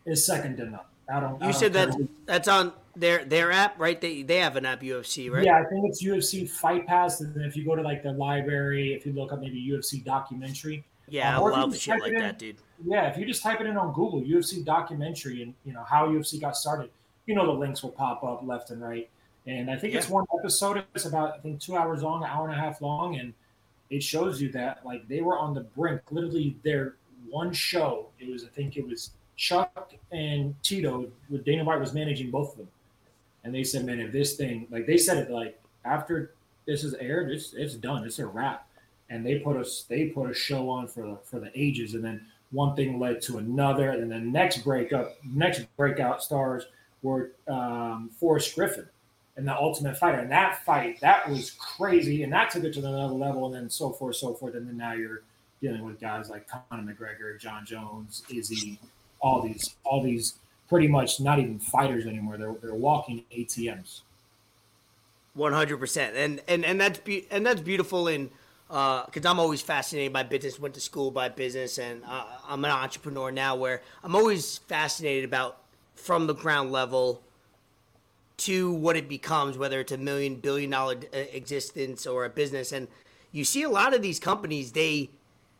is 0.05 0.25
second 0.25 0.57
to 0.57 0.65
none. 0.65 0.79
I 1.13 1.19
don't. 1.19 1.31
You 1.31 1.37
I 1.47 1.51
don't 1.51 1.53
said 1.53 1.73
that 1.73 1.97
that's 2.25 2.47
on 2.47 2.71
their 2.95 3.25
their 3.25 3.51
app, 3.51 3.79
right? 3.79 3.99
They 3.99 4.23
they 4.23 4.37
have 4.37 4.55
an 4.55 4.65
app 4.65 4.81
UFC, 4.81 5.31
right? 5.31 5.45
Yeah, 5.45 5.59
I 5.59 5.65
think 5.65 5.85
it's 5.85 6.03
UFC 6.03 6.49
Fight 6.49 6.85
Pass. 6.85 7.21
And 7.21 7.33
then 7.33 7.43
if 7.43 7.55
you 7.55 7.63
go 7.63 7.75
to 7.75 7.81
like 7.81 8.03
the 8.03 8.11
library, 8.11 8.93
if 8.93 9.05
you 9.05 9.13
look 9.13 9.31
up 9.31 9.39
maybe 9.39 9.61
UFC 9.61 10.03
documentary. 10.03 10.85
Yeah, 11.07 11.37
um, 11.37 11.45
I 11.45 11.61
love 11.61 11.77
shit 11.77 11.99
like 11.99 12.13
in, 12.13 12.19
that, 12.19 12.39
dude. 12.39 12.57
Yeah, 12.85 13.07
if 13.07 13.17
you 13.17 13.25
just 13.25 13.43
type 13.43 13.59
it 13.59 13.67
in 13.67 13.77
on 13.77 13.93
Google, 13.93 14.21
UFC 14.21 14.63
documentary, 14.63 15.43
and 15.43 15.53
you 15.65 15.73
know 15.73 15.83
how 15.83 16.07
UFC 16.07 16.39
got 16.39 16.55
started, 16.55 16.89
you 17.25 17.35
know 17.35 17.45
the 17.45 17.51
links 17.51 17.83
will 17.83 17.91
pop 17.91 18.23
up 18.23 18.41
left 18.43 18.71
and 18.71 18.81
right. 18.81 19.09
And 19.47 19.71
I 19.71 19.77
think 19.77 19.93
yeah. 19.93 19.99
it's 19.99 20.09
one 20.09 20.25
episode. 20.39 20.83
It's 20.93 21.05
about 21.05 21.35
I 21.35 21.39
think 21.39 21.59
two 21.59 21.75
hours 21.75 22.03
long, 22.03 22.23
an 22.23 22.29
hour 22.29 22.47
and 22.47 22.57
a 22.57 22.61
half 22.61 22.81
long, 22.81 23.15
and 23.15 23.33
it 23.89 24.03
shows 24.03 24.41
you 24.41 24.51
that 24.51 24.85
like 24.85 25.07
they 25.07 25.21
were 25.21 25.37
on 25.37 25.53
the 25.53 25.61
brink. 25.61 26.01
Literally, 26.11 26.57
their 26.63 26.95
one 27.29 27.53
show. 27.53 28.07
It 28.19 28.29
was 28.29 28.43
I 28.43 28.47
think 28.49 28.77
it 28.77 28.87
was 28.87 29.11
Chuck 29.35 29.93
and 30.11 30.55
Tito. 30.61 31.07
With 31.29 31.43
Dana 31.43 31.63
White 31.63 31.79
was 31.79 31.93
managing 31.93 32.31
both 32.31 32.51
of 32.51 32.57
them 32.57 32.67
and 33.43 33.53
they 33.53 33.63
said, 33.63 33.85
man, 33.85 33.99
if 33.99 34.11
this 34.11 34.35
thing, 34.35 34.67
like 34.69 34.85
they 34.85 34.97
said 34.97 35.17
it, 35.17 35.31
like 35.31 35.59
after 35.85 36.33
this 36.65 36.83
is 36.83 36.93
aired, 36.95 37.31
it's 37.31 37.53
it's 37.53 37.75
done, 37.75 38.05
it's 38.05 38.19
a 38.19 38.25
wrap. 38.25 38.67
And 39.09 39.25
they 39.25 39.39
put 39.39 39.57
us, 39.57 39.83
they 39.89 40.05
put 40.05 40.29
a 40.29 40.33
show 40.33 40.69
on 40.69 40.87
for 40.87 41.05
the 41.05 41.17
for 41.23 41.39
the 41.39 41.51
ages, 41.55 41.95
and 41.95 42.03
then 42.03 42.25
one 42.51 42.75
thing 42.75 42.99
led 42.99 43.21
to 43.23 43.37
another, 43.37 43.91
and 43.91 44.11
then 44.11 44.31
next 44.31 44.59
breakup, 44.59 45.17
next 45.23 45.65
breakout 45.77 46.21
stars 46.21 46.65
were 47.01 47.31
um, 47.47 48.09
Forrest 48.19 48.55
Griffin 48.55 48.87
and 49.37 49.47
the 49.47 49.55
Ultimate 49.55 49.97
Fighter, 49.97 50.19
and 50.19 50.31
that 50.31 50.63
fight 50.65 50.99
that 51.01 51.29
was 51.29 51.51
crazy, 51.51 52.23
and 52.23 52.31
that 52.33 52.51
took 52.51 52.63
it 52.63 52.73
to 52.73 52.79
another 52.79 53.13
level, 53.13 53.45
and 53.47 53.55
then 53.55 53.69
so 53.69 53.91
forth, 53.91 54.17
so 54.17 54.33
forth, 54.33 54.55
and 54.55 54.67
then 54.67 54.77
now 54.77 54.93
you're 54.93 55.23
dealing 55.61 55.83
with 55.85 55.99
guys 55.99 56.29
like 56.29 56.47
Conor 56.47 56.83
McGregor, 56.83 57.39
Jon 57.39 57.65
Jones, 57.65 58.23
Izzy, 58.33 58.79
all 59.19 59.41
these 59.41 59.75
all 59.83 60.03
these 60.03 60.35
pretty 60.71 60.87
much 60.87 61.19
not 61.19 61.37
even 61.37 61.59
fighters 61.59 62.05
anymore. 62.05 62.37
They're 62.37 62.55
they're 62.61 62.73
walking 62.73 63.25
ATMs. 63.35 63.99
One 65.33 65.51
hundred 65.51 65.77
percent, 65.77 66.15
and 66.15 66.41
and 66.47 66.63
and 66.63 66.79
that's 66.79 66.99
be- 66.99 67.27
and 67.29 67.45
that's 67.45 67.59
beautiful 67.59 68.07
in 68.07 68.29
because 68.67 69.25
uh, 69.25 69.29
I'm 69.29 69.39
always 69.39 69.61
fascinated 69.61 70.13
by 70.13 70.23
business. 70.23 70.57
Went 70.57 70.73
to 70.75 70.81
school 70.81 71.11
by 71.11 71.27
business, 71.27 71.77
and 71.77 72.03
uh, 72.05 72.23
I'm 72.47 72.63
an 72.63 72.71
entrepreneur 72.71 73.31
now. 73.31 73.57
Where 73.57 73.81
I'm 74.01 74.15
always 74.15 74.59
fascinated 74.59 75.25
about 75.25 75.57
from 75.95 76.27
the 76.27 76.33
ground 76.33 76.71
level 76.71 77.21
to 78.37 78.71
what 78.71 78.95
it 78.95 79.09
becomes, 79.09 79.57
whether 79.57 79.81
it's 79.81 79.91
a 79.91 79.97
million 79.97 80.35
billion 80.35 80.69
dollar 80.69 80.95
uh, 81.13 81.17
existence 81.33 82.07
or 82.07 82.23
a 82.23 82.29
business. 82.29 82.71
And 82.71 82.87
you 83.33 83.43
see 83.43 83.63
a 83.63 83.69
lot 83.69 83.93
of 83.93 84.01
these 84.01 84.21
companies, 84.21 84.71
they 84.71 85.09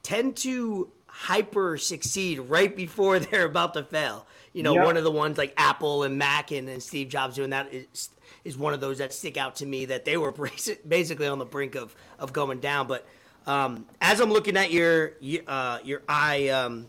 tend 0.03 0.37
to 0.37 0.89
hyper 1.11 1.77
succeed 1.77 2.39
right 2.39 2.75
before 2.75 3.19
they're 3.19 3.45
about 3.45 3.73
to 3.75 3.83
fail. 3.83 4.25
You 4.53 4.63
know, 4.63 4.73
yep. 4.73 4.85
one 4.85 4.97
of 4.97 5.03
the 5.03 5.11
ones 5.11 5.37
like 5.37 5.53
Apple 5.57 6.03
and 6.03 6.17
Mac 6.17 6.51
and, 6.51 6.67
and 6.67 6.81
Steve 6.81 7.09
Jobs 7.09 7.35
doing 7.35 7.51
that 7.51 7.73
is 7.73 8.09
is 8.43 8.57
one 8.57 8.73
of 8.73 8.81
those 8.81 8.97
that 8.97 9.13
stick 9.13 9.37
out 9.37 9.57
to 9.57 9.65
me 9.65 9.85
that 9.85 10.03
they 10.03 10.17
were 10.17 10.31
basically 10.87 11.27
on 11.27 11.39
the 11.39 11.45
brink 11.45 11.75
of 11.75 11.95
of 12.19 12.33
going 12.33 12.59
down. 12.59 12.87
But 12.87 13.05
Um, 13.47 13.85
as 13.99 14.19
I'm 14.19 14.29
looking 14.31 14.57
at 14.57 14.71
your 14.71 15.13
uh, 15.47 15.79
your 15.83 16.01
i 16.07 16.49
um, 16.49 16.87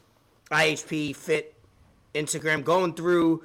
IHP 0.50 1.16
Fit 1.16 1.54
Instagram, 2.14 2.62
going 2.64 2.94
through, 2.94 3.44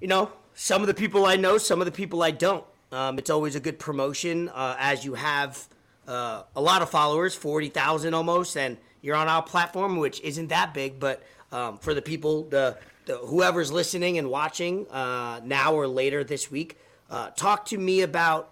you 0.00 0.06
know, 0.06 0.30
some 0.54 0.80
of 0.82 0.86
the 0.86 0.94
people 0.94 1.26
I 1.26 1.36
know, 1.36 1.58
some 1.58 1.80
of 1.80 1.86
the 1.86 1.92
people 1.92 2.22
I 2.22 2.30
don't. 2.30 2.64
Um, 2.90 3.18
it's 3.18 3.28
always 3.28 3.54
a 3.54 3.60
good 3.60 3.78
promotion 3.78 4.48
uh, 4.50 4.76
as 4.78 5.04
you 5.04 5.14
have 5.14 5.66
uh, 6.06 6.44
a 6.54 6.60
lot 6.60 6.80
of 6.80 6.90
followers, 6.90 7.34
forty 7.34 7.68
thousand 7.68 8.14
almost, 8.14 8.56
and 8.56 8.78
you're 9.02 9.16
on 9.16 9.28
our 9.28 9.42
platform, 9.42 9.96
which 9.96 10.20
isn't 10.20 10.48
that 10.48 10.74
big, 10.74 10.98
but 10.98 11.22
um, 11.52 11.78
for 11.78 11.94
the 11.94 12.02
people, 12.02 12.44
the, 12.44 12.76
the 13.06 13.16
whoever's 13.16 13.72
listening 13.72 14.18
and 14.18 14.30
watching 14.30 14.88
uh, 14.88 15.40
now 15.44 15.74
or 15.74 15.86
later 15.86 16.24
this 16.24 16.50
week, 16.50 16.78
uh, 17.10 17.30
talk 17.30 17.64
to 17.66 17.78
me 17.78 18.02
about 18.02 18.50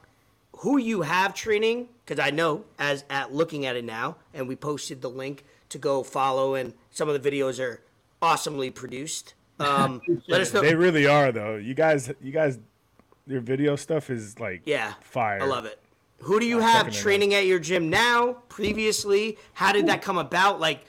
who 0.59 0.78
you 0.78 1.02
have 1.02 1.35
training 1.35 1.88
because 2.04 2.24
I 2.24 2.30
know 2.30 2.64
as 2.78 3.04
at 3.11 3.35
looking 3.35 3.66
at 3.66 3.76
it 3.76 3.85
now, 3.85 4.16
and 4.32 4.48
we 4.48 4.56
posted 4.56 5.02
the 5.02 5.11
link 5.11 5.44
to 5.70 5.78
go 5.78 6.02
follow, 6.02 6.54
and 6.54 6.72
some 6.90 7.09
of 7.09 7.20
the 7.20 7.30
videos 7.30 7.61
are 7.61 7.80
awesomely 8.22 8.70
produced. 8.70 9.35
Um, 9.59 10.00
let 10.28 10.40
us 10.40 10.52
know. 10.52 10.62
They 10.62 10.74
really 10.74 11.06
are 11.06 11.32
though. 11.32 11.56
You 11.56 11.74
guys, 11.74 12.12
you 12.22 12.32
guys, 12.32 12.59
your 13.26 13.40
video 13.40 13.76
stuff 13.76 14.09
is 14.09 14.38
like 14.38 14.62
Yeah, 14.64 14.94
fire. 15.02 15.42
I 15.42 15.46
love 15.46 15.64
it. 15.64 15.80
Who 16.20 16.40
do 16.40 16.46
you 16.46 16.59
have 16.61 16.87
checking 16.87 16.92
it 16.92 16.96
out. 16.96 17.02
training 17.02 17.35
at 17.35 17.46
your 17.46 17.59
gym 17.59 17.90
now? 17.90 18.35
Previously, 18.48 19.38
how 19.52 19.72
did 19.72 19.87
that 19.87 20.02
come 20.02 20.18
about? 20.18 20.61
Like, 20.61 20.85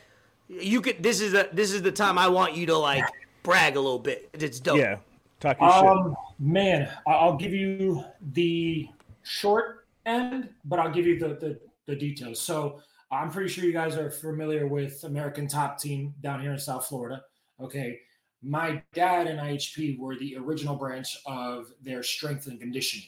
you 0.48 0.82
could. 0.82 1.04
This 1.04 1.22
is 1.22 1.34
the 1.34 1.50
this 1.52 1.72
is 1.74 1.82
the 1.82 1.92
time 1.92 2.18
I 2.18 2.28
want 2.30 2.56
you 2.56 2.66
to 2.68 2.78
like 2.78 3.04
brag 3.44 3.76
a 3.76 3.80
little 3.80 4.00
bit. 4.00 4.30
It's 4.34 4.60
dope. 4.60 4.78
Yeah, 4.78 4.98
talk 5.40 5.60
your 5.60 5.70
Um, 5.70 6.16
man, 6.40 6.90
I- 7.06 7.12
I'll 7.12 7.36
give 7.36 7.54
you 7.54 8.04
the 8.34 8.88
short 9.24 9.86
end, 10.06 10.50
but 10.66 10.80
I'll 10.80 10.92
give 10.92 11.06
you 11.06 11.20
the, 11.20 11.30
the 11.36 11.60
the 11.86 11.96
details. 11.96 12.40
So 12.42 12.82
I'm 13.12 13.30
pretty 13.30 13.50
sure 13.50 13.64
you 13.66 13.74
guys 13.74 13.96
are 13.98 14.10
familiar 14.10 14.68
with 14.68 15.04
American 15.04 15.48
Top 15.48 15.78
Team 15.80 16.14
down 16.22 16.42
here 16.42 16.52
in 16.54 16.60
South 16.60 16.88
Florida. 16.88 17.24
Okay, 17.60 18.00
my 18.42 18.82
dad 18.94 19.28
and 19.28 19.40
IHP 19.40 20.00
were 20.00 20.16
the 20.16 20.38
original 20.38 20.76
branch 20.76 21.18
of 21.26 21.72
their 21.82 22.04
strength 22.04 22.48
and 22.48 22.60
conditioning. 22.60 23.08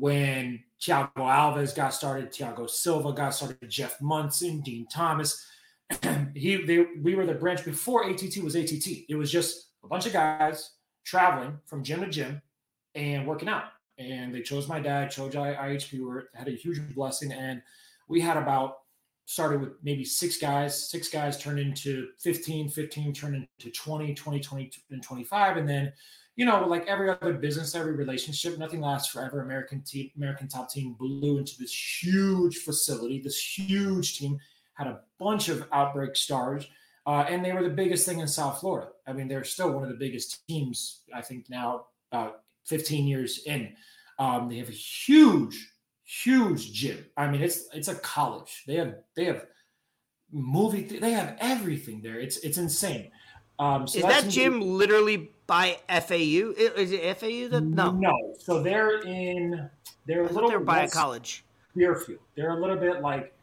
When 0.00 0.62
Thiago 0.80 1.12
Alves 1.16 1.74
got 1.74 1.94
started, 1.94 2.32
Thiago 2.32 2.68
Silva 2.68 3.12
got 3.12 3.34
started, 3.34 3.68
Jeff 3.68 4.00
Monson, 4.00 4.60
Din 4.60 4.86
Thomas. 4.92 5.46
he 6.34 6.64
they, 6.64 6.86
we 7.02 7.14
were 7.14 7.26
the 7.26 7.34
branch 7.34 7.64
before 7.64 8.08
ATT 8.08 8.38
was 8.42 8.56
ATT. 8.56 8.86
It 9.08 9.14
was 9.16 9.30
just 9.30 9.68
a 9.84 9.88
bunch 9.88 10.06
of 10.06 10.12
guys 10.12 10.72
traveling 11.04 11.58
from 11.66 11.84
gym 11.84 12.00
to 12.00 12.08
gym 12.08 12.42
and 12.94 13.26
working 13.26 13.48
out. 13.48 13.64
And 13.98 14.34
they 14.34 14.42
chose 14.42 14.66
my 14.66 14.80
dad, 14.80 15.10
chose 15.10 15.34
IHP. 15.34 15.92
We 15.92 16.04
were, 16.04 16.28
had 16.34 16.48
a 16.48 16.52
huge 16.52 16.80
blessing. 16.94 17.32
And 17.32 17.62
we 18.08 18.20
had 18.20 18.36
about, 18.36 18.78
started 19.26 19.60
with 19.60 19.70
maybe 19.82 20.04
six 20.04 20.36
guys, 20.38 20.90
six 20.90 21.08
guys 21.08 21.40
turned 21.40 21.58
into 21.58 22.08
15, 22.18 22.70
15 22.70 23.12
turned 23.12 23.36
into 23.58 23.70
20, 23.70 24.14
20, 24.14 24.40
20, 24.40 24.70
and 24.90 25.02
25. 25.02 25.56
And 25.56 25.68
then, 25.68 25.92
you 26.36 26.44
know, 26.44 26.66
like 26.66 26.86
every 26.86 27.10
other 27.10 27.32
business, 27.34 27.74
every 27.74 27.92
relationship, 27.92 28.58
nothing 28.58 28.80
lasts 28.80 29.12
forever. 29.12 29.42
American 29.42 29.82
team, 29.82 30.10
American 30.16 30.48
top 30.48 30.70
team 30.70 30.94
blew 30.94 31.38
into 31.38 31.56
this 31.58 32.02
huge 32.02 32.58
facility, 32.58 33.20
this 33.20 33.38
huge 33.38 34.18
team, 34.18 34.38
had 34.74 34.88
a 34.88 35.00
bunch 35.18 35.48
of 35.48 35.66
outbreak 35.72 36.16
stars. 36.16 36.66
Uh, 37.06 37.24
and 37.28 37.44
they 37.44 37.52
were 37.52 37.62
the 37.62 37.70
biggest 37.70 38.06
thing 38.06 38.18
in 38.18 38.26
South 38.26 38.60
Florida. 38.60 38.88
I 39.06 39.12
mean, 39.12 39.28
they're 39.28 39.44
still 39.44 39.72
one 39.72 39.84
of 39.84 39.90
the 39.90 39.94
biggest 39.94 40.46
teams, 40.48 41.02
I 41.14 41.20
think, 41.20 41.48
now, 41.50 41.86
about 42.10 42.40
15 42.66 43.06
years 43.06 43.42
in. 43.46 43.74
Um, 44.18 44.48
they 44.48 44.56
have 44.56 44.68
a 44.68 44.72
huge, 44.72 45.72
huge 46.04 46.72
gym. 46.72 47.04
I 47.16 47.28
mean, 47.28 47.42
it's 47.42 47.68
it's 47.74 47.88
a 47.88 47.94
college. 47.96 48.64
They 48.66 48.76
have 48.76 48.94
they 49.16 49.24
have 49.24 49.44
movie. 50.32 50.84
th- 50.84 51.00
they 51.00 51.10
have 51.12 51.36
everything 51.40 52.00
there. 52.00 52.18
It's 52.18 52.38
it's 52.38 52.58
insane. 52.58 53.10
Um, 53.58 53.86
so 53.86 53.98
Is 53.98 54.04
that 54.04 54.30
gym 54.30 54.60
literally 54.60 55.33
by 55.46 55.78
FAU? 55.88 56.52
Is 56.56 56.92
it 56.92 57.18
FAU? 57.18 57.48
That 57.48 57.62
no, 57.62 57.90
No. 57.92 58.34
So 58.38 58.62
they're 58.62 59.00
in. 59.02 59.68
They're 60.06 60.22
a 60.22 60.28
I 60.28 60.32
little. 60.32 60.48
they're 60.50 60.60
by 60.60 60.82
a 60.82 60.88
college. 60.88 61.44
Deerfield. 61.76 62.20
They're 62.36 62.50
a 62.56 62.60
little 62.60 62.76
bit 62.76 63.00
like, 63.02 63.34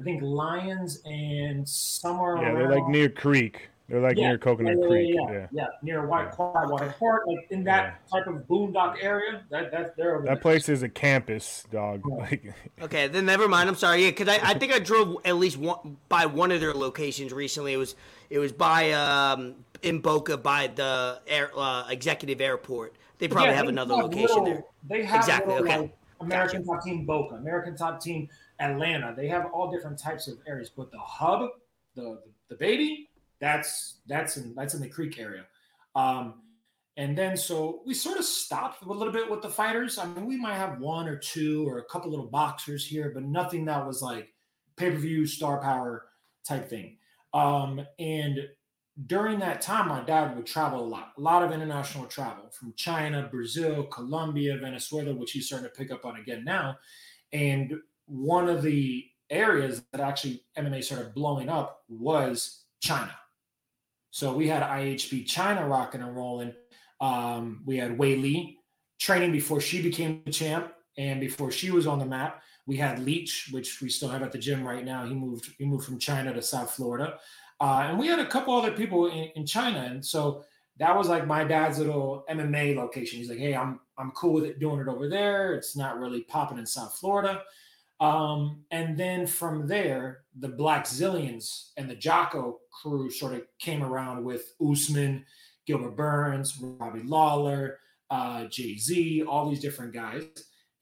I 0.00 0.04
think 0.04 0.22
Lions 0.22 1.00
and 1.04 1.68
somewhere. 1.68 2.36
shit. 2.36 2.46
Yeah, 2.46 2.54
they're 2.54 2.70
like 2.70 2.88
near 2.88 3.08
Creek. 3.08 3.68
They're 3.88 4.00
like 4.00 4.16
Yeah, 4.16 4.28
near 4.28 4.38
Coconut 4.38 4.76
yeah, 4.76 4.82
yeah, 4.82 4.88
Creek. 4.88 5.14
Yeah, 5.14 5.32
yeah, 5.32 5.46
yeah, 5.52 5.66
near 5.82 6.06
White 6.06 6.30
Quiet 6.30 6.70
Water 6.70 6.94
Court, 6.98 7.28
like 7.28 7.46
in 7.50 7.64
that 7.64 8.00
type 8.10 8.26
of 8.26 8.36
boondock 8.48 8.96
area. 9.02 9.42
That 9.50 9.70
that 9.72 9.94
they're 9.96 10.14
over 10.16 10.24
That 10.24 10.34
there. 10.34 10.40
place 10.40 10.68
is 10.70 10.82
a 10.82 10.88
campus, 10.88 11.64
dog. 11.70 12.02
Yeah. 12.08 12.14
Like, 12.16 12.54
Okay, 12.82 13.08
then 13.08 13.26
never 13.26 13.46
mind. 13.46 13.68
I'm 13.68 13.74
sorry. 13.74 14.04
Yeah, 14.04 14.10
because 14.10 14.28
I, 14.28 14.38
I 14.42 14.54
think 14.58 14.72
I 14.72 14.78
drove 14.78 15.18
at 15.26 15.36
least 15.36 15.58
one 15.58 15.98
by 16.08 16.24
one 16.26 16.50
of 16.50 16.60
their 16.60 16.72
locations 16.74 17.30
recently. 17.32 17.74
It 17.74 17.78
was 17.78 17.94
it 18.30 18.38
was 18.38 18.52
by 18.52 18.92
um, 18.92 19.54
in 19.84 20.00
Boca 20.00 20.36
by 20.36 20.66
the 20.68 21.20
air, 21.26 21.50
uh, 21.56 21.86
executive 21.88 22.40
airport. 22.40 22.96
They 23.18 23.28
probably 23.28 23.50
Yeah, 23.50 23.56
have 23.56 23.66
they 23.66 23.72
another 23.72 23.94
have 23.96 24.04
location 24.04 24.28
little- 24.28 24.44
there. 24.44 24.64
They 24.88 25.02
have 25.04 25.20
Exactly, 25.20 25.54
little, 25.54 25.68
okay. 25.68 25.80
like, 25.82 25.96
American 26.20 26.64
Top 26.64 26.82
Team 26.82 27.04
Boca, 27.06 27.34
American 27.36 27.76
Top 27.76 28.00
Team 28.00 28.28
Atlanta. 28.60 29.14
They 29.16 29.28
have 29.28 29.46
all 29.52 29.70
different 29.70 29.98
types 29.98 30.26
of 30.26 30.38
areas, 30.46 30.70
but 30.70 30.90
the 30.90 30.98
hub, 30.98 31.50
the 31.94 32.22
the 32.48 32.54
baby, 32.56 33.10
that's 33.40 34.00
that's 34.06 34.36
in 34.36 34.54
that's 34.54 34.74
in 34.74 34.80
the 34.80 34.88
Creek 34.88 35.18
area. 35.18 35.44
Um, 35.94 36.42
and 36.96 37.16
then 37.18 37.36
so 37.36 37.82
we 37.84 37.92
sort 37.94 38.18
of 38.18 38.24
stopped 38.24 38.82
a 38.84 38.88
little 38.92 39.12
bit 39.12 39.28
with 39.30 39.42
the 39.42 39.50
fighters. 39.50 39.98
I 39.98 40.06
mean, 40.06 40.26
we 40.26 40.36
might 40.36 40.54
have 40.54 40.80
one 40.80 41.08
or 41.08 41.16
two 41.16 41.68
or 41.68 41.78
a 41.78 41.84
couple 41.84 42.10
little 42.10 42.26
boxers 42.26 42.86
here, 42.86 43.10
but 43.12 43.22
nothing 43.24 43.64
that 43.66 43.84
was 43.86 44.00
like 44.02 44.32
pay 44.76 44.90
per 44.90 44.96
view 44.96 45.26
star 45.26 45.60
power 45.60 46.06
type 46.44 46.68
thing. 46.68 46.96
Um, 47.32 47.84
and 47.98 48.48
during 49.06 49.40
that 49.40 49.60
time, 49.60 49.88
my 49.88 50.02
dad 50.02 50.36
would 50.36 50.46
travel 50.46 50.80
a 50.80 50.86
lot, 50.86 51.12
a 51.18 51.20
lot 51.20 51.42
of 51.42 51.52
international 51.52 52.06
travel 52.06 52.48
from 52.50 52.72
China, 52.76 53.28
Brazil, 53.30 53.84
Colombia, 53.84 54.56
Venezuela, 54.56 55.14
which 55.14 55.32
he's 55.32 55.46
starting 55.46 55.68
to 55.68 55.74
pick 55.74 55.90
up 55.90 56.04
on 56.04 56.16
again 56.16 56.44
now. 56.44 56.76
And 57.32 57.74
one 58.06 58.48
of 58.48 58.62
the 58.62 59.04
areas 59.30 59.82
that 59.92 60.00
actually 60.00 60.44
MMA 60.56 60.84
started 60.84 61.14
blowing 61.14 61.48
up 61.48 61.82
was 61.88 62.64
China. 62.80 63.14
So 64.10 64.32
we 64.32 64.46
had 64.46 64.62
IHP 64.62 65.26
China 65.26 65.66
rocking 65.66 66.00
and 66.00 66.14
rolling. 66.14 66.54
Um, 67.00 67.62
we 67.66 67.76
had 67.76 67.98
Wei 67.98 68.14
Li 68.14 68.58
training 69.00 69.32
before 69.32 69.60
she 69.60 69.82
became 69.82 70.22
the 70.24 70.30
champ 70.30 70.72
and 70.96 71.20
before 71.20 71.50
she 71.50 71.72
was 71.72 71.88
on 71.88 71.98
the 71.98 72.06
map. 72.06 72.42
We 72.66 72.76
had 72.76 73.00
Leech, 73.00 73.48
which 73.50 73.82
we 73.82 73.88
still 73.88 74.08
have 74.08 74.22
at 74.22 74.30
the 74.30 74.38
gym 74.38 74.64
right 74.66 74.84
now. 74.84 75.04
He 75.04 75.14
moved 75.14 75.50
he 75.58 75.64
moved 75.64 75.84
from 75.84 75.98
China 75.98 76.32
to 76.32 76.40
South 76.40 76.70
Florida. 76.70 77.18
Uh, 77.64 77.86
and 77.88 77.98
we 77.98 78.06
had 78.06 78.18
a 78.18 78.26
couple 78.26 78.54
other 78.54 78.72
people 78.72 79.06
in, 79.06 79.30
in 79.36 79.46
China. 79.46 79.88
And 79.90 80.04
so 80.04 80.44
that 80.76 80.94
was 80.94 81.08
like 81.08 81.26
my 81.26 81.44
dad's 81.44 81.78
little 81.78 82.26
MMA 82.28 82.76
location. 82.76 83.18
He's 83.18 83.30
like, 83.30 83.38
hey, 83.38 83.56
I'm 83.56 83.80
I'm 83.96 84.10
cool 84.10 84.34
with 84.34 84.44
it 84.44 84.60
doing 84.60 84.80
it 84.80 84.88
over 84.88 85.08
there. 85.08 85.54
It's 85.54 85.74
not 85.74 85.98
really 85.98 86.24
popping 86.24 86.58
in 86.58 86.66
South 86.66 86.94
Florida. 86.94 87.40
Um, 88.00 88.64
and 88.70 88.98
then 88.98 89.26
from 89.26 89.66
there, 89.66 90.24
the 90.40 90.50
Blackzilians 90.50 91.70
and 91.78 91.88
the 91.88 91.96
Jaco 91.96 92.56
crew 92.70 93.08
sort 93.08 93.32
of 93.32 93.46
came 93.58 93.82
around 93.82 94.22
with 94.22 94.52
Usman, 94.60 95.24
Gilbert 95.66 95.96
Burns, 95.96 96.58
Robbie 96.60 97.04
Lawler, 97.04 97.78
uh, 98.10 98.44
Jay 98.44 98.76
Z, 98.76 99.22
all 99.22 99.48
these 99.48 99.60
different 99.60 99.94
guys. 99.94 100.26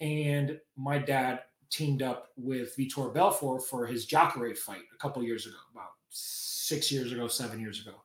And 0.00 0.58
my 0.76 0.98
dad 0.98 1.42
teamed 1.70 2.02
up 2.02 2.30
with 2.36 2.76
Vitor 2.76 3.14
Belfort 3.14 3.62
for 3.68 3.86
his 3.86 4.04
Jacare 4.04 4.56
fight 4.56 4.82
a 4.92 4.98
couple 4.98 5.22
years 5.22 5.46
ago, 5.46 5.54
about 5.70 5.90
six 6.12 6.92
years 6.92 7.12
ago, 7.12 7.28
seven 7.28 7.60
years 7.60 7.80
ago. 7.80 7.96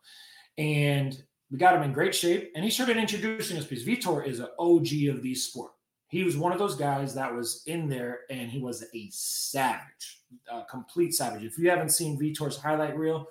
And 0.58 1.22
we 1.52 1.58
got 1.58 1.76
him 1.76 1.84
in 1.84 1.94
great 1.94 2.16
shape. 2.16 2.52
And 2.56 2.64
he 2.64 2.72
started 2.72 2.98
introducing 2.98 3.58
us 3.58 3.66
because 3.66 3.86
Vitor 3.86 4.26
is 4.26 4.40
an 4.40 4.48
OG 4.60 5.16
of 5.16 5.22
these 5.22 5.46
sport. 5.46 5.72
He 6.10 6.24
was 6.24 6.38
one 6.38 6.54
of 6.54 6.60
those 6.60 6.76
guys 6.76 7.14
that 7.16 7.34
was 7.34 7.64
in 7.66 7.90
there 7.90 8.22
and 8.30 8.50
he 8.50 8.60
was 8.60 8.84
a 8.94 9.10
savage, 9.12 10.22
a 10.52 10.64
complete 10.70 11.14
savage. 11.14 11.44
If 11.44 11.58
you 11.58 11.70
haven't 11.70 11.90
seen 11.90 12.18
Vitor's 12.18 12.58
highlight 12.58 12.98
reel, 12.98 13.28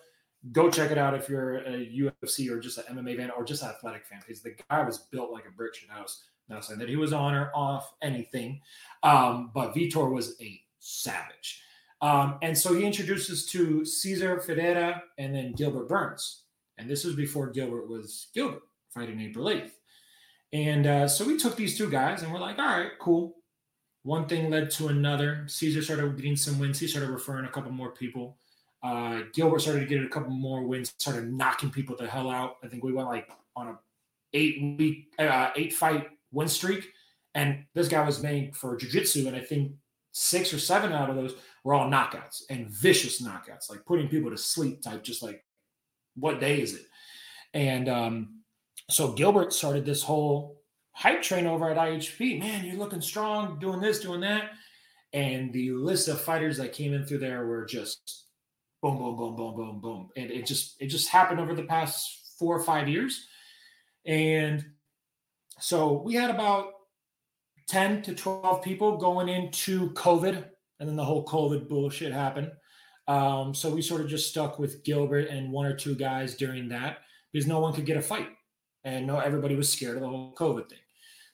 go 0.52 0.70
check 0.70 0.90
it 0.90 0.98
out 0.98 1.14
if 1.14 1.28
you're 1.28 1.58
a 1.58 1.90
UFC 1.90 2.50
or 2.50 2.60
just 2.60 2.78
an 2.78 2.84
MMA 2.96 3.16
fan 3.16 3.30
or 3.30 3.44
just 3.44 3.62
an 3.62 3.70
athletic 3.70 4.04
fan 4.04 4.20
because 4.20 4.42
the 4.42 4.54
guy 4.68 4.82
was 4.82 4.98
built 4.98 5.32
like 5.32 5.46
a 5.46 5.50
brick 5.50 5.74
shit 5.74 5.88
house. 5.88 6.24
Not 6.48 6.64
saying 6.64 6.78
that 6.78 6.88
he 6.88 6.96
was 6.96 7.12
on 7.12 7.34
or 7.34 7.50
off 7.54 7.92
anything, 8.02 8.60
um, 9.02 9.50
but 9.52 9.74
Vitor 9.74 10.12
was 10.12 10.36
a 10.40 10.60
savage. 10.78 11.62
Um, 12.02 12.38
and 12.42 12.56
so 12.56 12.74
he 12.74 12.84
introduces 12.84 13.46
to 13.46 13.84
Cesar 13.84 14.40
Ferreira 14.40 15.02
and 15.18 15.34
then 15.34 15.52
Gilbert 15.52 15.88
Burns. 15.88 16.42
And 16.78 16.90
this 16.90 17.04
was 17.04 17.14
before 17.14 17.50
Gilbert 17.50 17.88
was 17.88 18.28
Gilbert, 18.34 18.62
fighting 18.92 19.20
April 19.20 19.46
8th. 19.46 19.70
And 20.52 20.86
uh, 20.86 21.08
so 21.08 21.24
we 21.24 21.36
took 21.36 21.56
these 21.56 21.76
two 21.76 21.90
guys 21.90 22.22
and 22.22 22.32
we're 22.32 22.38
like, 22.38 22.58
all 22.58 22.66
right, 22.66 22.90
cool. 23.00 23.36
One 24.02 24.26
thing 24.26 24.50
led 24.50 24.70
to 24.72 24.88
another. 24.88 25.44
Cesar 25.48 25.82
started 25.82 26.16
getting 26.16 26.36
some 26.36 26.58
wins. 26.58 26.78
He 26.78 26.86
started 26.86 27.10
referring 27.10 27.46
a 27.46 27.50
couple 27.50 27.72
more 27.72 27.90
people. 27.90 28.36
Uh, 28.82 29.22
Gilbert 29.32 29.62
started 29.62 29.80
to 29.80 29.86
get 29.86 30.04
a 30.04 30.08
couple 30.08 30.30
more 30.30 30.62
wins, 30.62 30.94
started 30.98 31.32
knocking 31.32 31.70
people 31.70 31.96
the 31.96 32.06
hell 32.06 32.30
out. 32.30 32.56
I 32.62 32.68
think 32.68 32.84
we 32.84 32.92
went 32.92 33.08
like 33.08 33.28
on 33.56 33.68
a 33.68 33.78
eight 34.32 34.78
week, 34.78 35.12
uh, 35.18 35.50
eight 35.56 35.72
fight 35.72 36.08
win 36.30 36.46
streak. 36.46 36.88
And 37.34 37.64
this 37.74 37.88
guy 37.88 38.04
was 38.06 38.22
made 38.22 38.54
for 38.54 38.76
jujitsu. 38.76 39.26
And 39.26 39.36
I 39.36 39.40
think 39.40 39.72
six 40.18 40.54
or 40.54 40.58
seven 40.58 40.92
out 40.92 41.10
of 41.10 41.16
those 41.16 41.34
were 41.62 41.74
all 41.74 41.90
knockouts 41.90 42.44
and 42.48 42.70
vicious 42.70 43.22
knockouts, 43.22 43.68
like 43.68 43.84
putting 43.84 44.08
people 44.08 44.30
to 44.30 44.38
sleep 44.38 44.80
type, 44.80 45.04
just 45.04 45.22
like 45.22 45.44
what 46.14 46.40
day 46.40 46.62
is 46.62 46.72
it? 46.72 46.86
And 47.52 47.86
um, 47.86 48.40
so 48.88 49.12
Gilbert 49.12 49.52
started 49.52 49.84
this 49.84 50.02
whole 50.02 50.62
hype 50.92 51.20
train 51.20 51.46
over 51.46 51.70
at 51.70 51.76
IHP. 51.76 52.40
Man, 52.40 52.64
you're 52.64 52.78
looking 52.78 53.02
strong, 53.02 53.58
doing 53.58 53.78
this, 53.78 54.00
doing 54.00 54.20
that. 54.22 54.52
And 55.12 55.52
the 55.52 55.72
list 55.72 56.08
of 56.08 56.18
fighters 56.18 56.56
that 56.56 56.72
came 56.72 56.94
in 56.94 57.04
through 57.04 57.18
there 57.18 57.46
were 57.46 57.66
just 57.66 58.24
boom, 58.80 58.96
boom, 58.96 59.16
boom, 59.16 59.36
boom, 59.36 59.54
boom, 59.54 59.80
boom. 59.80 60.08
And 60.16 60.30
it 60.30 60.46
just 60.46 60.80
it 60.80 60.86
just 60.86 61.10
happened 61.10 61.40
over 61.40 61.54
the 61.54 61.64
past 61.64 62.36
four 62.38 62.56
or 62.56 62.64
five 62.64 62.88
years. 62.88 63.26
And 64.06 64.64
so 65.60 66.00
we 66.00 66.14
had 66.14 66.30
about 66.30 66.72
10 67.68 68.02
to 68.02 68.14
12 68.14 68.62
people 68.62 68.96
going 68.96 69.28
into 69.28 69.90
COVID, 69.92 70.44
and 70.78 70.88
then 70.88 70.96
the 70.96 71.04
whole 71.04 71.24
COVID 71.24 71.68
bullshit 71.68 72.12
happened. 72.12 72.50
Um, 73.08 73.54
so 73.54 73.70
we 73.70 73.82
sort 73.82 74.00
of 74.00 74.08
just 74.08 74.28
stuck 74.28 74.58
with 74.58 74.84
Gilbert 74.84 75.28
and 75.28 75.52
one 75.52 75.66
or 75.66 75.74
two 75.74 75.94
guys 75.94 76.34
during 76.34 76.68
that 76.70 76.98
because 77.32 77.46
no 77.46 77.60
one 77.60 77.72
could 77.72 77.86
get 77.86 77.96
a 77.96 78.02
fight, 78.02 78.28
and 78.84 79.06
no 79.06 79.18
everybody 79.18 79.54
was 79.54 79.72
scared 79.72 79.96
of 79.96 80.02
the 80.02 80.08
whole 80.08 80.34
COVID 80.34 80.68
thing. 80.68 80.78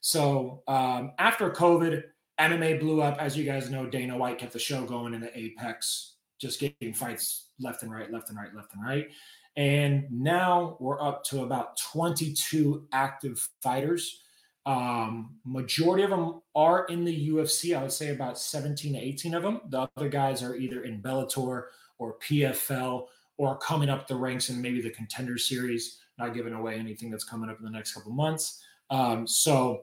So 0.00 0.62
um, 0.68 1.12
after 1.18 1.50
COVID, 1.50 2.02
MMA 2.40 2.80
blew 2.80 3.00
up. 3.02 3.18
As 3.18 3.36
you 3.36 3.44
guys 3.44 3.70
know, 3.70 3.86
Dana 3.86 4.16
White 4.16 4.38
kept 4.38 4.52
the 4.52 4.58
show 4.58 4.84
going 4.84 5.14
in 5.14 5.20
the 5.20 5.36
Apex, 5.38 6.16
just 6.40 6.60
getting 6.60 6.92
fights 6.92 7.50
left 7.60 7.82
and 7.82 7.92
right, 7.92 8.10
left 8.10 8.28
and 8.28 8.38
right, 8.38 8.54
left 8.54 8.74
and 8.74 8.84
right. 8.84 9.08
And 9.56 10.04
now 10.10 10.76
we're 10.80 11.00
up 11.00 11.24
to 11.24 11.42
about 11.42 11.78
22 11.78 12.86
active 12.92 13.48
fighters. 13.62 14.21
Um, 14.64 15.36
majority 15.44 16.04
of 16.04 16.10
them 16.10 16.40
are 16.54 16.84
in 16.86 17.04
the 17.04 17.30
UFC. 17.30 17.76
I 17.76 17.82
would 17.82 17.92
say 17.92 18.10
about 18.10 18.38
17 18.38 18.92
to 18.94 18.98
18 18.98 19.34
of 19.34 19.42
them. 19.42 19.60
The 19.68 19.88
other 19.96 20.08
guys 20.08 20.42
are 20.42 20.54
either 20.54 20.84
in 20.84 21.02
Bellator 21.02 21.64
or 21.98 22.16
PFL 22.20 23.06
or 23.38 23.58
coming 23.58 23.88
up 23.88 24.06
the 24.06 24.14
ranks 24.14 24.50
in 24.50 24.62
maybe 24.62 24.80
the 24.80 24.90
contender 24.90 25.38
series. 25.38 25.98
Not 26.18 26.34
giving 26.34 26.52
away 26.52 26.76
anything 26.76 27.10
that's 27.10 27.24
coming 27.24 27.50
up 27.50 27.58
in 27.58 27.64
the 27.64 27.70
next 27.70 27.94
couple 27.94 28.12
months. 28.12 28.62
Um, 28.90 29.26
so, 29.26 29.82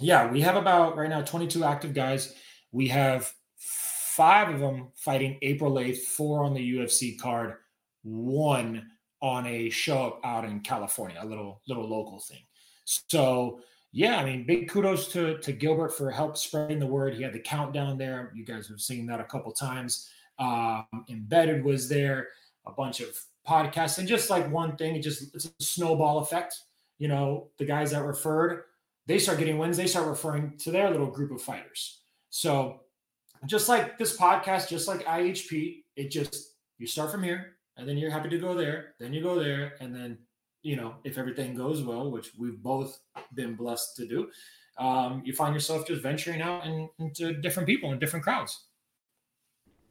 yeah, 0.00 0.30
we 0.30 0.40
have 0.40 0.56
about 0.56 0.96
right 0.96 1.08
now 1.08 1.22
22 1.22 1.64
active 1.64 1.94
guys. 1.94 2.34
We 2.72 2.88
have 2.88 3.32
five 3.56 4.52
of 4.52 4.60
them 4.60 4.88
fighting 4.96 5.38
April 5.42 5.72
8th, 5.74 5.98
four 5.98 6.44
on 6.44 6.52
the 6.52 6.76
UFC 6.76 7.18
card, 7.18 7.54
one 8.02 8.90
on 9.22 9.46
a 9.46 9.70
show 9.70 10.06
up 10.06 10.20
out 10.24 10.44
in 10.44 10.60
California, 10.60 11.16
a 11.20 11.24
little 11.24 11.62
little 11.66 11.88
local 11.88 12.20
thing. 12.20 12.42
So 12.84 13.60
yeah, 13.96 14.16
I 14.18 14.24
mean, 14.24 14.44
big 14.44 14.68
kudos 14.68 15.06
to 15.12 15.38
to 15.38 15.52
Gilbert 15.52 15.90
for 15.90 16.10
help 16.10 16.36
spreading 16.36 16.80
the 16.80 16.86
word. 16.86 17.14
He 17.14 17.22
had 17.22 17.32
the 17.32 17.38
countdown 17.38 17.96
there. 17.96 18.32
You 18.34 18.44
guys 18.44 18.66
have 18.66 18.80
seen 18.80 19.06
that 19.06 19.20
a 19.20 19.24
couple 19.24 19.52
times. 19.52 20.10
Um, 20.40 20.84
Embedded 21.08 21.62
was 21.62 21.88
there, 21.88 22.30
a 22.66 22.72
bunch 22.72 23.00
of 23.00 23.16
podcasts, 23.48 23.98
and 23.98 24.08
just 24.08 24.30
like 24.30 24.50
one 24.50 24.76
thing, 24.76 24.96
it 24.96 25.02
just 25.02 25.32
it's 25.32 25.44
a 25.44 25.62
snowball 25.62 26.18
effect. 26.18 26.58
You 26.98 27.06
know, 27.06 27.50
the 27.56 27.64
guys 27.64 27.92
that 27.92 28.02
referred, 28.02 28.64
they 29.06 29.20
start 29.20 29.38
getting 29.38 29.58
wins. 29.58 29.76
They 29.76 29.86
start 29.86 30.08
referring 30.08 30.58
to 30.58 30.72
their 30.72 30.90
little 30.90 31.06
group 31.06 31.30
of 31.30 31.40
fighters. 31.40 32.00
So, 32.30 32.80
just 33.46 33.68
like 33.68 33.96
this 33.96 34.16
podcast, 34.16 34.68
just 34.68 34.88
like 34.88 35.06
IHP, 35.06 35.84
it 35.94 36.10
just 36.10 36.56
you 36.78 36.88
start 36.88 37.12
from 37.12 37.22
here, 37.22 37.58
and 37.76 37.88
then 37.88 37.96
you're 37.96 38.10
happy 38.10 38.28
to 38.28 38.38
go 38.38 38.54
there, 38.54 38.94
then 38.98 39.12
you 39.12 39.22
go 39.22 39.38
there, 39.38 39.74
and 39.78 39.94
then 39.94 40.18
you 40.64 40.76
know, 40.76 40.94
if 41.04 41.18
everything 41.18 41.54
goes 41.54 41.82
well, 41.82 42.10
which 42.10 42.32
we've 42.36 42.60
both 42.60 42.98
been 43.34 43.54
blessed 43.54 43.94
to 43.96 44.06
do, 44.06 44.28
um, 44.78 45.22
you 45.24 45.32
find 45.32 45.54
yourself 45.54 45.86
just 45.86 46.02
venturing 46.02 46.40
out 46.40 46.66
and 46.66 46.88
into 46.98 47.34
different 47.34 47.68
people 47.68 47.92
and 47.92 48.00
different 48.00 48.24
crowds. 48.24 48.64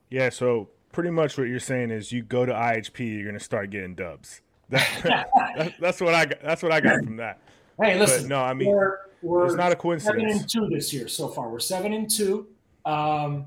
Yeah, 0.09 0.29
so 0.29 0.69
pretty 0.91 1.11
much 1.11 1.37
what 1.37 1.47
you're 1.47 1.59
saying 1.59 1.91
is 1.91 2.11
you 2.11 2.23
go 2.23 2.45
to 2.45 2.51
IHP, 2.51 3.17
you're 3.17 3.25
gonna 3.25 3.39
start 3.39 3.69
getting 3.69 3.95
dubs. 3.95 4.41
That, 4.69 5.29
that, 5.55 5.73
that's 5.79 6.01
what 6.01 6.15
I 6.15 6.25
got. 6.25 6.41
That's 6.41 6.63
what 6.63 6.71
I 6.71 6.79
got 6.79 7.03
from 7.03 7.17
that. 7.17 7.39
Hey, 7.79 7.99
listen. 7.99 8.23
But 8.23 8.29
no, 8.29 8.41
I 8.41 8.53
mean 8.55 8.69
we're, 8.69 8.97
we're 9.21 9.45
it's 9.45 9.55
not 9.55 9.71
a 9.71 9.75
coincidence. 9.75 10.23
Seven 10.23 10.39
and 10.39 10.49
two 10.49 10.67
this 10.73 10.91
year 10.91 11.07
so 11.07 11.27
far. 11.27 11.49
We're 11.49 11.59
seven 11.59 11.93
and 11.93 12.09
two. 12.09 12.47
Um, 12.85 13.45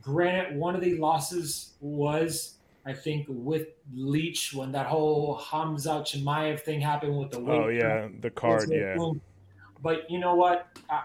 granted, 0.00 0.56
one 0.56 0.76
of 0.76 0.80
the 0.80 0.96
losses 0.98 1.72
was 1.80 2.57
I 2.88 2.94
think 2.94 3.26
with 3.28 3.66
Leech 3.94 4.54
when 4.54 4.72
that 4.72 4.86
whole 4.86 5.38
Khamzat 5.38 6.04
Chimaev 6.06 6.60
thing 6.60 6.80
happened 6.80 7.18
with 7.18 7.30
the. 7.30 7.38
Oh 7.40 7.68
yeah, 7.68 8.08
the 8.20 8.30
card, 8.30 8.70
yeah. 8.70 8.96
But 9.82 10.10
you 10.10 10.18
know 10.18 10.34
what? 10.34 10.68
Uh, 10.88 11.02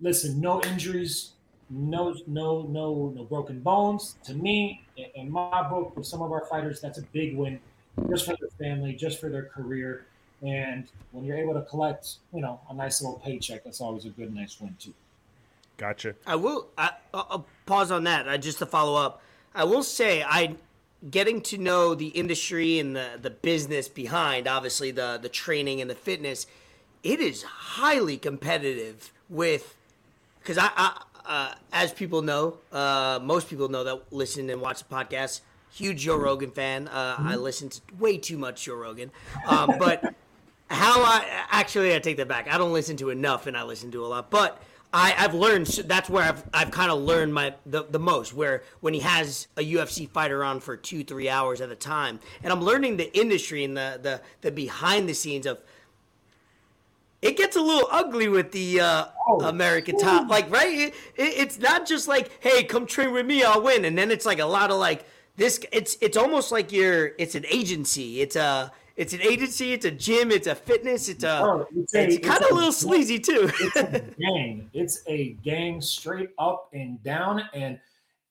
listen, 0.00 0.40
no 0.40 0.62
injuries, 0.62 1.32
no 1.68 2.14
no 2.28 2.62
no 2.62 3.12
no 3.16 3.24
broken 3.24 3.58
bones. 3.58 4.14
To 4.22 4.34
me, 4.34 4.86
in 5.16 5.28
my 5.28 5.68
book, 5.68 5.96
with 5.96 6.06
some 6.06 6.22
of 6.22 6.30
our 6.30 6.46
fighters, 6.46 6.80
that's 6.80 6.98
a 6.98 7.02
big 7.12 7.36
win, 7.36 7.58
just 8.08 8.24
for 8.26 8.36
their 8.38 8.50
family, 8.60 8.94
just 8.94 9.20
for 9.20 9.28
their 9.28 9.46
career. 9.46 10.06
And 10.42 10.86
when 11.10 11.24
you're 11.24 11.38
able 11.38 11.54
to 11.54 11.62
collect, 11.62 12.18
you 12.32 12.40
know, 12.40 12.60
a 12.70 12.74
nice 12.74 13.02
little 13.02 13.18
paycheck, 13.18 13.64
that's 13.64 13.80
always 13.80 14.04
a 14.04 14.10
good, 14.10 14.32
nice 14.32 14.60
win 14.60 14.76
too. 14.78 14.94
Gotcha. 15.76 16.14
I 16.24 16.36
will. 16.36 16.68
I, 16.78 16.92
will 17.12 17.46
pause 17.66 17.90
on 17.90 18.04
that. 18.04 18.28
I, 18.28 18.36
just 18.36 18.58
to 18.60 18.66
follow 18.66 18.94
up. 18.94 19.22
I 19.56 19.64
will 19.64 19.82
say 19.82 20.22
I 20.22 20.54
getting 21.10 21.40
to 21.42 21.58
know 21.58 21.94
the 21.94 22.08
industry 22.08 22.78
and 22.78 22.96
the, 22.96 23.10
the 23.20 23.30
business 23.30 23.88
behind 23.88 24.48
obviously 24.48 24.90
the 24.90 25.18
the 25.20 25.28
training 25.28 25.80
and 25.80 25.90
the 25.90 25.94
fitness 25.94 26.46
it 27.02 27.20
is 27.20 27.42
highly 27.42 28.16
competitive 28.16 29.12
with 29.28 29.76
because 30.40 30.58
I, 30.58 30.70
I 30.76 31.02
uh, 31.26 31.54
as 31.72 31.92
people 31.92 32.22
know 32.22 32.58
uh, 32.72 33.18
most 33.22 33.48
people 33.48 33.68
know 33.68 33.84
that 33.84 34.12
listen 34.12 34.48
and 34.48 34.60
watch 34.60 34.82
the 34.82 34.94
podcast 34.94 35.40
huge 35.72 35.98
joe 35.98 36.16
rogan 36.16 36.50
fan. 36.50 36.88
Uh, 36.88 37.16
i 37.18 37.36
listen 37.36 37.68
to 37.68 37.80
way 37.98 38.16
too 38.16 38.38
much 38.38 38.64
joe 38.64 38.76
rogan. 38.76 39.10
Um, 39.46 39.74
but 39.78 40.02
how 40.68 41.02
i 41.02 41.24
actually 41.50 41.94
i 41.94 41.98
take 41.98 42.16
that 42.16 42.28
back. 42.28 42.48
I 42.52 42.58
don't 42.58 42.72
listen 42.72 42.96
to 42.98 43.10
enough 43.10 43.46
and 43.46 43.56
i 43.56 43.62
listen 43.64 43.90
to 43.92 44.04
a 44.04 44.08
lot. 44.08 44.30
But 44.30 44.60
I, 44.96 45.14
I've 45.18 45.34
learned 45.34 45.66
that's 45.66 46.08
where 46.08 46.24
I've 46.24 46.42
I've 46.54 46.70
kind 46.70 46.90
of 46.90 47.02
learned 47.02 47.34
my 47.34 47.54
the, 47.66 47.84
the 47.84 47.98
most 47.98 48.32
where 48.32 48.62
when 48.80 48.94
he 48.94 49.00
has 49.00 49.46
a 49.58 49.60
UFC 49.60 50.08
fighter 50.08 50.42
on 50.42 50.58
for 50.58 50.74
two 50.74 51.04
three 51.04 51.28
hours 51.28 51.60
at 51.60 51.70
a 51.70 51.74
time, 51.74 52.18
and 52.42 52.50
I'm 52.50 52.62
learning 52.62 52.96
the 52.96 53.14
industry 53.16 53.62
and 53.62 53.76
the 53.76 54.00
the, 54.02 54.20
the 54.40 54.50
behind 54.50 55.06
the 55.08 55.14
scenes 55.14 55.44
of. 55.44 55.60
It 57.22 57.36
gets 57.36 57.56
a 57.56 57.60
little 57.60 57.88
ugly 57.90 58.28
with 58.28 58.52
the 58.52 58.80
uh, 58.80 59.06
oh. 59.26 59.40
American 59.40 59.98
top, 59.98 60.28
like 60.28 60.50
right. 60.50 60.78
It, 60.78 60.94
it, 61.16 61.38
it's 61.38 61.58
not 61.58 61.86
just 61.86 62.08
like, 62.08 62.30
hey, 62.40 62.62
come 62.62 62.86
train 62.86 63.12
with 63.12 63.26
me, 63.26 63.42
I'll 63.42 63.62
win, 63.62 63.84
and 63.84 63.98
then 63.98 64.10
it's 64.10 64.26
like 64.26 64.38
a 64.38 64.44
lot 64.44 64.70
of 64.70 64.78
like 64.78 65.04
this. 65.36 65.60
It's 65.72 65.98
it's 66.00 66.16
almost 66.16 66.52
like 66.52 66.72
you're. 66.72 67.12
It's 67.18 67.34
an 67.34 67.44
agency. 67.50 68.20
It's 68.22 68.36
a 68.36 68.72
it's 68.96 69.12
an 69.12 69.20
agency, 69.20 69.74
it's 69.74 69.84
a 69.84 69.90
gym, 69.90 70.30
it's 70.30 70.46
a 70.46 70.54
fitness, 70.54 71.08
it's 71.08 71.22
a 71.22 71.42
oh, 71.42 71.66
it's, 71.76 71.94
it's 71.94 72.26
kind 72.26 72.42
of 72.42 72.50
a 72.50 72.54
little 72.54 72.72
sleazy 72.72 73.18
too. 73.18 73.50
it's 73.60 73.76
a 73.76 74.02
gang. 74.18 74.70
It's 74.72 75.02
a 75.06 75.32
gang 75.44 75.80
straight 75.80 76.30
up 76.38 76.70
and 76.72 77.02
down. 77.02 77.42
And 77.52 77.78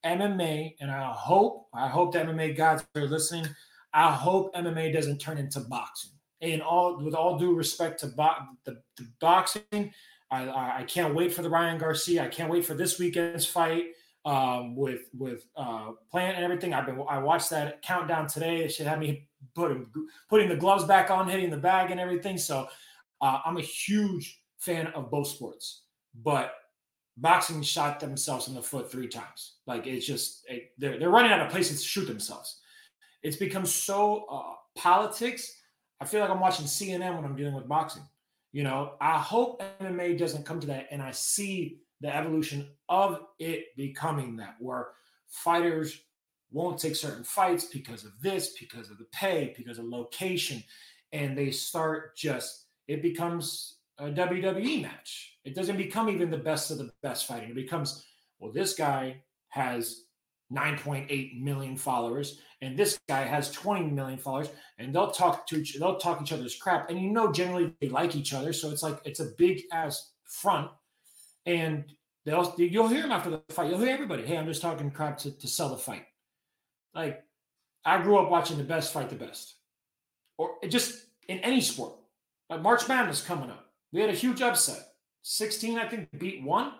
MMA, 0.03 0.75
and 0.79 0.89
I 0.89 1.11
hope, 1.11 1.67
I 1.73 1.87
hope 1.87 2.13
the 2.13 2.19
MMA 2.19 2.57
guys 2.57 2.83
are 2.95 3.05
listening. 3.05 3.47
I 3.93 4.11
hope 4.11 4.55
MMA 4.55 4.91
doesn't 4.91 5.19
turn 5.19 5.37
into 5.37 5.59
boxing. 5.61 6.11
And 6.41 6.61
all 6.61 6.97
with 6.97 7.15
all 7.15 7.37
due 7.37 7.53
respect 7.53 7.99
to 8.01 8.07
bo- 8.07 8.35
the, 8.65 8.81
the 8.97 9.07
boxing, 9.19 9.93
I, 10.31 10.47
I, 10.47 10.77
I 10.79 10.83
can't 10.83 11.13
wait 11.15 11.33
for 11.33 11.43
the 11.43 11.49
Ryan 11.49 11.77
Garcia. 11.77 12.23
I 12.23 12.27
can't 12.27 12.51
wait 12.51 12.65
for 12.65 12.73
this 12.73 12.99
weekend's 12.99 13.45
fight 13.45 13.85
um, 14.25 14.75
with 14.75 15.09
with 15.17 15.45
uh, 15.55 15.91
Plant 16.11 16.35
and 16.35 16.43
everything. 16.43 16.73
I've 16.73 16.85
been 16.85 17.01
I 17.07 17.19
watched 17.19 17.51
that 17.51 17.81
countdown 17.81 18.27
today. 18.27 18.63
It 18.63 18.73
should 18.73 18.87
have 18.87 18.99
me 18.99 19.27
putting 19.55 19.87
putting 20.29 20.49
the 20.49 20.55
gloves 20.55 20.83
back 20.83 21.09
on, 21.09 21.27
hitting 21.27 21.49
the 21.49 21.57
bag 21.57 21.91
and 21.91 21.99
everything. 21.99 22.37
So 22.37 22.67
uh, 23.21 23.39
I'm 23.45 23.57
a 23.57 23.61
huge 23.61 24.41
fan 24.57 24.87
of 24.87 25.09
both 25.09 25.27
sports, 25.27 25.83
but 26.23 26.53
boxing 27.17 27.61
shot 27.61 27.99
themselves 27.99 28.47
in 28.47 28.53
the 28.53 28.61
foot 28.61 28.91
three 28.91 29.07
times. 29.07 29.55
Like 29.65 29.87
it's 29.87 30.05
just 30.05 30.45
it, 30.49 30.71
they're 30.77 30.99
they're 30.99 31.09
running 31.09 31.31
out 31.31 31.41
of 31.41 31.51
places 31.51 31.81
to 31.81 31.87
shoot 31.87 32.05
themselves. 32.05 32.59
It's 33.23 33.37
become 33.37 33.65
so 33.65 34.25
uh, 34.29 34.53
politics. 34.79 35.61
I 36.01 36.05
feel 36.05 36.21
like 36.21 36.29
I'm 36.29 36.41
watching 36.41 36.65
CNN 36.65 37.15
when 37.15 37.25
I'm 37.25 37.35
dealing 37.35 37.55
with 37.55 37.67
boxing. 37.67 38.03
You 38.51 38.63
know, 38.63 38.93
I 39.01 39.17
hope 39.17 39.63
MMA 39.81 40.17
doesn't 40.17 40.45
come 40.45 40.59
to 40.59 40.67
that, 40.67 40.87
and 40.91 41.01
I 41.01 41.11
see 41.11 41.79
the 42.01 42.13
evolution 42.13 42.67
of 42.89 43.21
it 43.39 43.75
becoming 43.75 44.35
that, 44.37 44.55
where 44.59 44.89
fighters 45.27 45.99
won't 46.55 46.79
take 46.79 46.95
certain 46.95 47.23
fights 47.23 47.65
because 47.65 48.03
of 48.03 48.11
this, 48.21 48.55
because 48.59 48.89
of 48.89 48.97
the 48.97 49.05
pay, 49.11 49.53
because 49.57 49.77
of 49.77 49.85
location. 49.85 50.63
And 51.11 51.37
they 51.37 51.51
start 51.51 52.15
just, 52.17 52.65
it 52.87 53.01
becomes 53.01 53.77
a 53.97 54.05
WWE 54.05 54.81
match. 54.81 55.37
It 55.43 55.55
doesn't 55.55 55.77
become 55.77 56.09
even 56.09 56.31
the 56.31 56.37
best 56.37 56.71
of 56.71 56.77
the 56.77 56.91
best 57.03 57.27
fighting. 57.27 57.49
It 57.49 57.55
becomes, 57.55 58.03
well, 58.39 58.51
this 58.51 58.73
guy 58.73 59.21
has 59.49 60.05
9.8 60.51 61.41
million 61.41 61.75
followers 61.77 62.39
and 62.61 62.77
this 62.77 62.99
guy 63.07 63.23
has 63.23 63.51
20 63.51 63.89
million 63.91 64.19
followers 64.19 64.49
and 64.77 64.93
they'll 64.93 65.11
talk 65.11 65.47
to 65.47 65.57
each 65.57 65.75
they'll 65.79 65.97
talk 65.97 66.21
each 66.21 66.31
other's 66.31 66.55
crap 66.55 66.87
and 66.91 66.99
you 67.01 67.09
know 67.09 67.31
generally 67.31 67.73
they 67.81 67.89
like 67.89 68.15
each 68.15 68.31
other 68.31 68.53
so 68.53 68.69
it's 68.69 68.83
like 68.83 68.99
it's 69.05 69.19
a 69.19 69.31
big 69.39 69.63
ass 69.71 70.11
front 70.23 70.69
and 71.47 71.85
they'll 72.25 72.53
you'll 72.57 72.87
hear 72.87 73.01
them 73.01 73.11
after 73.11 73.29
the 73.29 73.41
fight. 73.49 73.69
You'll 73.69 73.79
hear 73.79 73.93
everybody. 73.93 74.25
Hey, 74.25 74.37
I'm 74.37 74.47
just 74.47 74.61
talking 74.61 74.91
crap 74.91 75.17
to, 75.19 75.31
to 75.31 75.47
sell 75.47 75.69
the 75.69 75.77
fight. 75.77 76.05
Like 76.95 77.23
I 77.83 78.01
grew 78.01 78.17
up 78.17 78.31
watching 78.31 78.57
the 78.57 78.63
best 78.63 78.93
fight 78.93 79.09
the 79.09 79.15
best, 79.15 79.55
or 80.37 80.55
just 80.67 81.05
in 81.27 81.39
any 81.39 81.61
sport. 81.61 81.93
Like 82.49 82.61
March 82.61 82.87
Madness 82.87 83.21
coming 83.21 83.49
up, 83.49 83.65
we 83.91 84.01
had 84.01 84.09
a 84.09 84.13
huge 84.13 84.41
upset. 84.41 84.81
16, 85.23 85.79
I 85.79 85.87
think, 85.87 86.07
beat 86.17 86.43
one. 86.43 86.71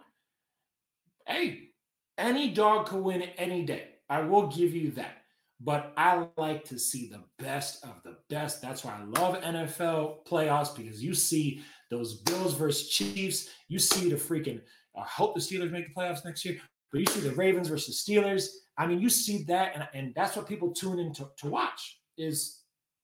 Hey, 1.25 1.69
any 2.17 2.51
dog 2.51 2.88
could 2.88 3.04
win 3.04 3.23
any 3.38 3.63
day. 3.65 3.88
I 4.10 4.21
will 4.21 4.47
give 4.47 4.75
you 4.75 4.91
that. 4.91 5.23
But 5.60 5.93
I 5.97 6.28
like 6.38 6.65
to 6.65 6.78
see 6.78 7.10
the 7.10 7.23
best 7.43 7.84
of 7.84 8.04
the 8.04 8.17
best. 8.30 8.62
That's 8.62 8.84
why 8.84 8.99
I 8.99 9.04
love 9.19 9.41
NFL 9.41 10.25
playoffs 10.28 10.75
because 10.75 11.04
you 11.04 11.13
see 11.13 11.63
those 11.89 12.21
Bills 12.21 12.54
versus 12.54 12.89
Chiefs. 12.89 13.49
You 13.67 13.80
see 13.80 14.10
the 14.10 14.15
freaking, 14.15 14.62
I 14.95 15.04
hope 15.04 15.34
the 15.34 15.41
Steelers 15.41 15.71
make 15.71 15.88
the 15.88 15.99
playoffs 15.99 16.25
next 16.25 16.45
year, 16.45 16.60
but 16.95 17.01
you 17.01 17.08
see 17.08 17.27
the 17.27 17.36
Ravens 17.36 17.67
versus 17.67 18.01
Steelers. 18.01 18.47
I 18.77 18.88
mean, 18.88 19.01
you 19.01 19.10
see 19.10 19.43
that, 19.49 19.73
and, 19.75 19.86
and 19.93 20.15
that's 20.15 20.38
what 20.38 20.47
people 20.47 20.71
tune 20.71 20.97
in 20.97 21.13
to, 21.15 21.29
to 21.39 21.49
watch. 21.49 21.99
Is 22.17 22.62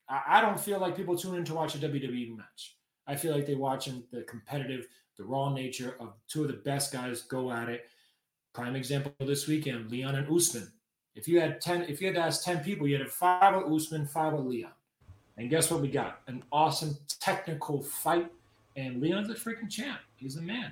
I, 0.07 0.21
I 0.37 0.41
don't 0.41 0.57
feel 0.57 0.79
like 0.79 0.95
people 0.95 1.17
tune 1.17 1.35
in 1.35 1.43
to 1.43 1.53
watch 1.53 1.75
a 1.75 1.77
WWE 1.77 2.37
match. 2.37 2.77
I 3.05 3.17
feel 3.17 3.35
like 3.35 3.45
they're 3.45 3.57
watching 3.57 4.01
the 4.13 4.21
competitive, 4.21 4.87
the 5.17 5.25
raw 5.25 5.53
nature 5.53 5.97
of 5.99 6.13
two 6.29 6.43
of 6.43 6.47
the 6.47 6.53
best 6.53 6.93
guys 6.93 7.23
go 7.23 7.51
at 7.51 7.67
it. 7.67 7.89
Prime 8.53 8.77
example 8.77 9.11
this 9.19 9.45
weekend, 9.45 9.91
Leon 9.91 10.15
and 10.15 10.33
Usman. 10.33 10.71
If 11.13 11.27
you 11.27 11.41
had 11.41 11.59
10, 11.59 11.81
if 11.89 11.99
you 11.99 12.07
had 12.07 12.15
to 12.15 12.21
ask 12.21 12.45
10 12.45 12.63
people, 12.63 12.87
you 12.87 12.97
had 12.97 13.11
five 13.11 13.55
of 13.55 13.73
Usman, 13.73 14.07
five 14.07 14.33
of 14.33 14.45
Leon. 14.45 14.71
And 15.35 15.49
guess 15.49 15.69
what 15.69 15.81
we 15.81 15.89
got? 15.89 16.21
An 16.27 16.45
awesome 16.49 16.95
technical 17.19 17.81
fight. 17.81 18.31
And 18.77 19.01
Leon's 19.01 19.29
a 19.29 19.33
freaking 19.33 19.69
champ. 19.69 19.99
He's 20.15 20.37
a 20.37 20.41
man. 20.41 20.71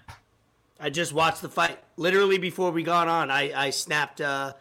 I 0.79 0.89
just 0.89 1.13
watched 1.13 1.41
the 1.41 1.49
fight 1.49 1.77
literally 1.97 2.37
before 2.37 2.71
we 2.71 2.83
got 2.83 3.07
on. 3.07 3.29
I, 3.29 3.51
I 3.67 3.69
snapped 3.71 4.21
uh, 4.21 4.53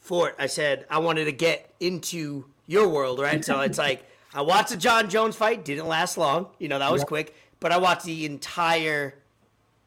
Fort. 0.00 0.34
I 0.38 0.46
said 0.46 0.86
I 0.90 0.98
wanted 0.98 1.26
to 1.26 1.32
get 1.32 1.72
into 1.80 2.46
your 2.66 2.88
world, 2.88 3.18
right? 3.20 3.44
So 3.44 3.60
it's 3.60 3.78
like 3.78 4.04
I 4.34 4.42
watched 4.42 4.70
the 4.70 4.76
Jon 4.76 5.08
Jones 5.10 5.36
fight. 5.36 5.64
Didn't 5.64 5.86
last 5.86 6.16
long. 6.18 6.48
You 6.58 6.68
know 6.68 6.78
that 6.78 6.90
was 6.90 7.00
Yep. 7.02 7.08
quick. 7.08 7.34
But 7.60 7.72
I 7.72 7.76
watched 7.78 8.04
the 8.04 8.24
entire 8.26 9.14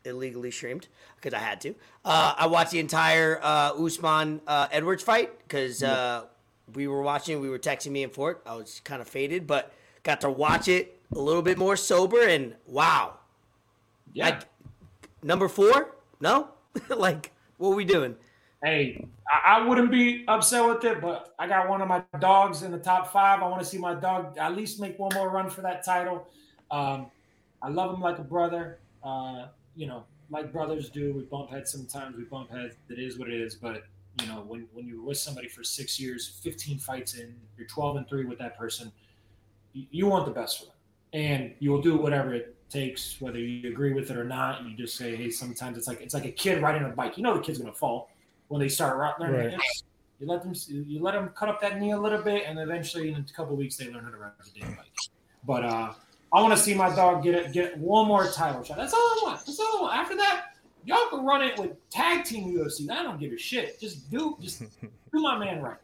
illegally 0.05 0.51
streamed 0.51 0.87
because 1.15 1.33
I 1.33 1.39
had 1.39 1.59
to. 1.61 1.75
Uh, 2.05 2.33
I 2.37 2.47
watched 2.47 2.71
the 2.71 2.79
entire 2.79 3.39
uh, 3.41 3.71
Usman 3.73 4.41
uh, 4.47 4.67
Edwards 4.71 5.01
fight 5.03 5.37
because 5.39 5.81
uh, 5.81 6.25
we 6.73 6.87
were 6.87 7.01
watching. 7.01 7.39
We 7.41 7.49
were 7.49 7.59
texting 7.59 7.91
me 7.91 8.03
and 8.03 8.11
Fort. 8.13 8.41
I 8.45 8.55
was 8.55 8.79
kind 8.83 9.01
of 9.01 9.07
faded, 9.07 9.47
but 9.47 9.73
got 10.03 10.21
to 10.21 10.29
watch 10.29 10.67
it 10.67 10.99
a 11.15 11.19
little 11.19 11.41
bit 11.41 11.57
more 11.57 11.75
sober. 11.75 12.21
And 12.27 12.55
wow, 12.67 13.15
Yeah. 14.13 14.25
like 14.29 14.41
number 15.23 15.47
four? 15.47 15.95
No, 16.19 16.49
like 16.89 17.31
what 17.57 17.71
are 17.71 17.75
we 17.75 17.85
doing? 17.85 18.15
Hey, 18.63 19.05
I, 19.45 19.65
wouldn't 19.67 19.91
be 19.91 20.23
upset 20.29 20.65
with 20.65 20.85
it, 20.85 21.01
but 21.01 21.35
I 21.37 21.47
got 21.47 21.67
one 21.67 21.81
of 21.81 21.89
my 21.89 22.01
dogs 22.19 22.63
in 22.63 22.71
the 22.71 22.77
top 22.77 23.11
five. 23.11 23.41
I 23.41 23.47
want 23.49 23.61
to 23.61 23.67
see 23.67 23.77
my 23.77 23.93
dog 23.93 24.37
at 24.37 24.55
least 24.55 24.79
make 24.79 24.97
one 24.97 25.13
more 25.13 25.29
run 25.29 25.49
for 25.49 25.61
that 25.61 25.83
title. 25.83 26.27
Um, 26.71 27.07
I 27.61 27.67
love 27.67 27.93
him 27.93 27.99
like 27.99 28.19
a 28.19 28.23
brother. 28.23 28.79
Uh, 29.03 29.47
you 29.75 29.85
know, 29.85 30.05
like 30.29 30.53
brothers 30.53 30.89
do. 30.89 31.13
We 31.13 31.23
bump 31.23 31.49
heads 31.49 31.71
sometimes. 31.71 32.15
We 32.15 32.23
bump 32.23 32.51
heads. 32.51 32.75
It 32.89 32.99
is 32.99 33.19
what 33.19 33.27
it 33.27 33.39
is. 33.39 33.55
But 33.55 33.83
you 34.21 34.27
know, 34.27 34.45
when 34.47 34.67
when 34.71 34.87
you're 34.87 35.03
with 35.03 35.17
somebody 35.17 35.49
for 35.49 35.63
six 35.63 35.99
years, 35.99 36.39
15 36.41 36.79
fights 36.79 37.15
in, 37.15 37.35
you're 37.57 37.67
12 37.67 37.97
and 37.97 38.07
three 38.07 38.23
with 38.23 38.39
that 38.39 38.57
person. 38.57 38.93
You, 39.73 39.87
you 39.91 40.07
want 40.07 40.25
the 40.25 40.31
best 40.31 40.59
for 40.59 40.65
them, 40.65 40.75
and 41.11 41.53
you 41.59 41.71
will 41.71 41.81
do 41.81 41.97
whatever 41.97 42.33
it 42.33 42.55
takes, 42.69 43.19
whether 43.19 43.39
you 43.39 43.69
agree 43.69 43.93
with 43.93 44.09
it 44.09 44.17
or 44.17 44.23
not. 44.23 44.65
You 44.65 44.75
just 44.75 44.95
say, 44.97 45.15
hey, 45.15 45.29
sometimes 45.29 45.77
it's 45.77 45.87
like 45.87 46.01
it's 46.01 46.13
like 46.13 46.25
a 46.25 46.31
kid 46.31 46.61
riding 46.61 46.83
a 46.83 46.89
bike. 46.89 47.17
You 47.17 47.23
know, 47.23 47.35
the 47.35 47.41
kid's 47.41 47.59
gonna 47.59 47.73
fall 47.73 48.09
when 48.47 48.59
they 48.59 48.69
start 48.69 49.19
learning. 49.19 49.51
Right. 49.51 49.59
You 50.19 50.27
let 50.27 50.43
them 50.43 50.53
you 50.67 51.01
let 51.01 51.13
them 51.13 51.29
cut 51.29 51.49
up 51.49 51.59
that 51.61 51.79
knee 51.79 51.91
a 51.91 51.99
little 51.99 52.21
bit, 52.21 52.43
and 52.45 52.59
eventually 52.59 53.09
in 53.09 53.15
a 53.15 53.33
couple 53.33 53.55
weeks 53.55 53.75
they 53.75 53.91
learn 53.91 54.03
how 54.03 54.11
to 54.11 54.17
ride 54.17 54.31
the 54.43 54.59
damn 54.59 54.75
bike. 54.75 54.85
But 55.45 55.65
uh, 55.65 55.93
I 56.31 56.41
want 56.41 56.55
to 56.55 56.59
see 56.61 56.73
my 56.73 56.93
dog 56.95 57.23
get 57.23 57.35
it, 57.35 57.51
get 57.51 57.77
one 57.77 58.07
more 58.07 58.31
title 58.31 58.63
shot. 58.63 58.77
That's 58.77 58.93
all 58.93 58.99
I 58.99 59.19
want. 59.23 59.45
That's 59.45 59.59
all 59.59 59.77
I 59.77 59.81
want. 59.81 59.95
After 59.95 60.15
that, 60.15 60.45
y'all 60.85 61.07
can 61.09 61.25
run 61.25 61.41
it 61.41 61.59
with 61.59 61.89
tag 61.89 62.25
team 62.25 62.55
UFC. 62.55 62.89
I 62.89 63.03
don't 63.03 63.19
give 63.19 63.31
a 63.33 63.37
shit. 63.37 63.79
Just 63.79 64.09
do 64.09 64.37
just 64.41 64.61
do 64.81 64.89
my 65.13 65.37
man 65.37 65.61
right. 65.61 65.77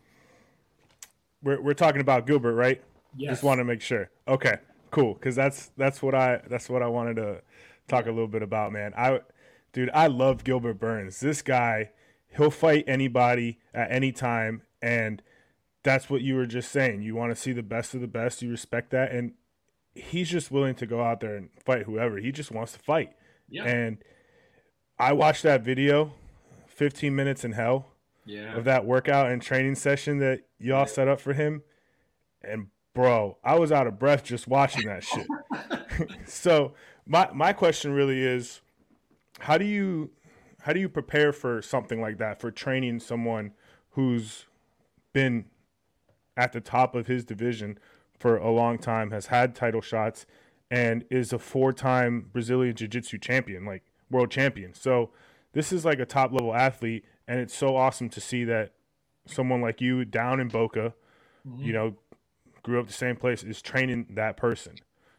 We're 1.43 1.61
we're 1.61 1.73
talking 1.73 2.01
about 2.01 2.25
Gilbert, 2.25 2.55
right? 2.55 2.81
Yes. 3.17 3.33
Just 3.33 3.43
want 3.43 3.59
to 3.59 3.63
make 3.63 3.81
sure. 3.81 4.09
Okay, 4.27 4.57
cool. 4.91 5.13
Because 5.13 5.35
that's 5.35 5.71
that's 5.77 6.01
what 6.01 6.15
I 6.15 6.41
that's 6.47 6.69
what 6.69 6.81
I 6.81 6.87
wanted 6.87 7.15
to 7.17 7.41
talk 7.87 8.05
a 8.05 8.11
little 8.11 8.27
bit 8.27 8.43
about, 8.43 8.71
man. 8.71 8.93
I, 8.95 9.21
dude, 9.73 9.89
I 9.93 10.07
love 10.07 10.43
Gilbert 10.43 10.79
Burns. 10.79 11.19
This 11.19 11.41
guy, 11.41 11.91
he'll 12.35 12.51
fight 12.51 12.85
anybody 12.87 13.59
at 13.73 13.91
any 13.91 14.11
time, 14.11 14.61
and 14.81 15.21
that's 15.83 16.09
what 16.09 16.21
you 16.21 16.35
were 16.35 16.45
just 16.45 16.71
saying. 16.71 17.01
You 17.01 17.15
want 17.15 17.31
to 17.31 17.35
see 17.35 17.51
the 17.51 17.63
best 17.63 17.93
of 17.93 18.01
the 18.01 18.07
best. 18.07 18.41
You 18.41 18.51
respect 18.51 18.91
that, 18.91 19.11
and 19.11 19.33
he's 19.93 20.29
just 20.29 20.51
willing 20.51 20.75
to 20.75 20.85
go 20.85 21.01
out 21.03 21.19
there 21.19 21.35
and 21.35 21.49
fight 21.65 21.83
whoever. 21.83 22.17
He 22.17 22.31
just 22.31 22.51
wants 22.51 22.73
to 22.73 22.79
fight. 22.79 23.13
Yeah. 23.49 23.63
And 23.65 23.97
I 24.97 25.13
watched 25.13 25.43
that 25.43 25.63
video, 25.63 26.13
15 26.67 27.15
minutes 27.15 27.43
in 27.43 27.53
hell 27.53 27.87
yeah. 28.25 28.55
of 28.55 28.65
that 28.65 28.85
workout 28.85 29.31
and 29.31 29.41
training 29.41 29.75
session 29.75 30.19
that 30.19 30.41
y'all 30.59 30.85
set 30.85 31.07
up 31.07 31.19
for 31.19 31.33
him. 31.33 31.63
And 32.41 32.67
bro, 32.93 33.37
I 33.43 33.57
was 33.57 33.71
out 33.71 33.87
of 33.87 33.99
breath 33.99 34.23
just 34.23 34.47
watching 34.47 34.87
that 34.87 35.03
shit. 35.03 35.27
so 36.25 36.73
my 37.05 37.29
my 37.33 37.53
question 37.53 37.93
really 37.93 38.21
is 38.21 38.61
how 39.39 39.57
do 39.57 39.65
you 39.65 40.11
how 40.61 40.73
do 40.73 40.79
you 40.79 40.89
prepare 40.89 41.31
for 41.31 41.61
something 41.61 42.01
like 42.01 42.17
that 42.17 42.39
for 42.39 42.51
training 42.51 42.99
someone 42.99 43.51
who's 43.91 44.45
been 45.13 45.45
at 46.37 46.53
the 46.53 46.61
top 46.61 46.95
of 46.95 47.07
his 47.07 47.25
division 47.25 47.77
for 48.17 48.37
a 48.37 48.51
long 48.51 48.77
time, 48.77 49.11
has 49.11 49.27
had 49.27 49.55
title 49.55 49.81
shots, 49.81 50.25
and 50.69 51.05
is 51.09 51.33
a 51.33 51.39
four-time 51.39 52.29
Brazilian 52.31 52.75
Jiu-Jitsu 52.75 53.17
champion, 53.17 53.65
like 53.65 53.83
world 54.11 54.29
champion. 54.29 54.73
So 54.73 55.11
this 55.53 55.71
is 55.71 55.85
like 55.85 55.99
a 55.99 56.05
top-level 56.05 56.53
athlete, 56.53 57.05
and 57.27 57.39
it's 57.39 57.55
so 57.55 57.75
awesome 57.75 58.09
to 58.09 58.21
see 58.21 58.43
that 58.43 58.73
someone 59.25 59.61
like 59.61 59.81
you 59.81 60.05
down 60.05 60.39
in 60.39 60.47
Boca, 60.47 60.93
you 61.45 61.51
mm-hmm. 61.51 61.71
know, 61.71 61.95
grew 62.63 62.79
up 62.79 62.87
the 62.87 62.93
same 62.93 63.15
place, 63.15 63.43
is 63.43 63.61
training 63.61 64.07
that 64.11 64.37
person. 64.37 64.75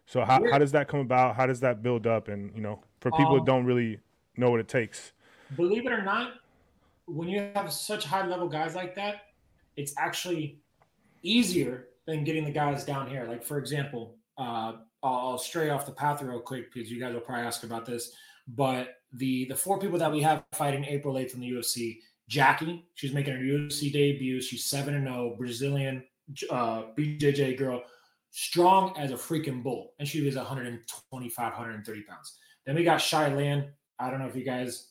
So 0.06 0.24
how, 0.24 0.42
how 0.50 0.58
does 0.58 0.72
that 0.72 0.88
come 0.88 1.00
about? 1.00 1.36
How 1.36 1.46
does 1.46 1.60
that 1.60 1.82
build 1.82 2.06
up? 2.06 2.28
And 2.28 2.52
you 2.54 2.60
know, 2.60 2.82
for 3.00 3.10
people 3.12 3.32
Um, 3.32 3.38
that 3.38 3.46
don't 3.46 3.64
really 3.64 4.00
know 4.36 4.50
what 4.50 4.60
it 4.60 4.68
takes. 4.68 5.12
believe 5.56 5.86
it 5.86 5.92
or 5.92 6.02
not, 6.02 6.34
when 7.06 7.28
you 7.28 7.50
have 7.54 7.72
such 7.72 8.04
high 8.04 8.26
level 8.26 8.48
guys 8.48 8.74
like 8.74 8.94
that, 8.96 9.22
it's 9.76 9.94
actually 9.98 10.60
easier 11.22 11.88
than 12.06 12.24
getting 12.24 12.44
the 12.44 12.50
guys 12.50 12.84
down 12.84 13.08
here. 13.08 13.24
Like 13.28 13.44
for 13.44 13.58
example, 13.58 14.16
uh, 14.38 14.72
I'll, 15.02 15.18
I'll 15.30 15.38
stray 15.38 15.70
off 15.70 15.86
the 15.86 15.92
path 15.92 16.22
real 16.22 16.40
quick 16.40 16.72
because 16.72 16.90
you 16.90 17.00
guys 17.00 17.14
will 17.14 17.20
probably 17.20 17.44
ask 17.46 17.62
about 17.62 17.86
this. 17.86 18.12
But 18.48 18.96
the 19.12 19.44
the 19.46 19.56
four 19.56 19.78
people 19.78 19.98
that 19.98 20.10
we 20.10 20.22
have 20.22 20.44
fighting 20.52 20.84
April 20.84 21.14
8th 21.14 21.34
in 21.34 21.40
the 21.40 21.50
UFC, 21.50 21.98
Jackie, 22.28 22.84
she's 22.94 23.12
making 23.12 23.34
her 23.34 23.40
UFC 23.40 23.92
debut. 23.92 24.40
She's 24.40 24.64
seven 24.64 24.94
and 24.94 25.06
zero, 25.06 25.34
Brazilian 25.36 26.04
uh, 26.50 26.82
BJJ 26.96 27.58
girl, 27.58 27.82
strong 28.30 28.94
as 28.96 29.10
a 29.10 29.16
freaking 29.16 29.62
bull, 29.62 29.92
and 29.98 30.06
she 30.06 30.22
was 30.22 30.36
125, 30.36 31.52
130 31.52 32.02
pounds. 32.02 32.38
Then 32.66 32.74
we 32.74 32.84
got 32.84 32.98
Shy. 32.98 33.26
I 33.26 34.10
don't 34.10 34.18
know 34.18 34.26
if 34.26 34.36
you 34.36 34.44
guys 34.44 34.88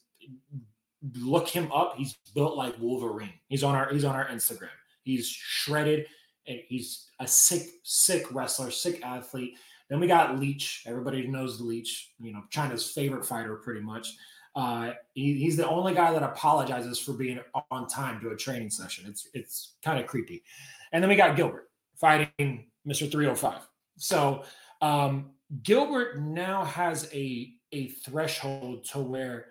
look 1.17 1.47
him 1.47 1.71
up. 1.71 1.95
He's 1.97 2.17
built 2.35 2.57
like 2.57 2.75
Wolverine. 2.79 3.33
He's 3.47 3.63
on 3.63 3.75
our 3.75 3.91
he's 3.91 4.03
on 4.03 4.15
our 4.15 4.27
Instagram. 4.27 4.69
He's 5.03 5.27
shredded 5.27 6.05
and 6.47 6.59
he's 6.67 7.09
a 7.19 7.27
sick, 7.27 7.67
sick 7.83 8.25
wrestler, 8.33 8.71
sick 8.71 9.01
athlete. 9.03 9.57
Then 9.89 9.99
we 9.99 10.07
got 10.07 10.39
Leech. 10.39 10.83
Everybody 10.85 11.27
knows 11.27 11.61
Leech, 11.61 12.11
you 12.19 12.31
know, 12.33 12.43
China's 12.49 12.91
favorite 12.91 13.25
fighter, 13.25 13.55
pretty 13.55 13.81
much. 13.81 14.15
Uh, 14.55 14.91
he, 15.13 15.35
he's 15.35 15.55
the 15.55 15.67
only 15.67 15.93
guy 15.93 16.11
that 16.11 16.23
apologizes 16.23 16.99
for 16.99 17.13
being 17.13 17.39
on 17.71 17.87
time 17.87 18.19
to 18.19 18.29
a 18.29 18.35
training 18.35 18.69
session. 18.69 19.05
It's 19.07 19.27
it's 19.33 19.75
kind 19.83 19.99
of 19.99 20.07
creepy. 20.07 20.43
And 20.91 21.03
then 21.03 21.09
we 21.09 21.15
got 21.15 21.35
Gilbert 21.35 21.69
fighting 21.95 22.65
Mr. 22.87 23.11
305. 23.11 23.67
So 23.97 24.43
um, 24.81 25.31
Gilbert 25.63 26.19
now 26.19 26.65
has 26.65 27.09
a 27.13 27.53
a 27.71 27.89
threshold 27.89 28.83
to 28.83 28.99
where 28.99 29.47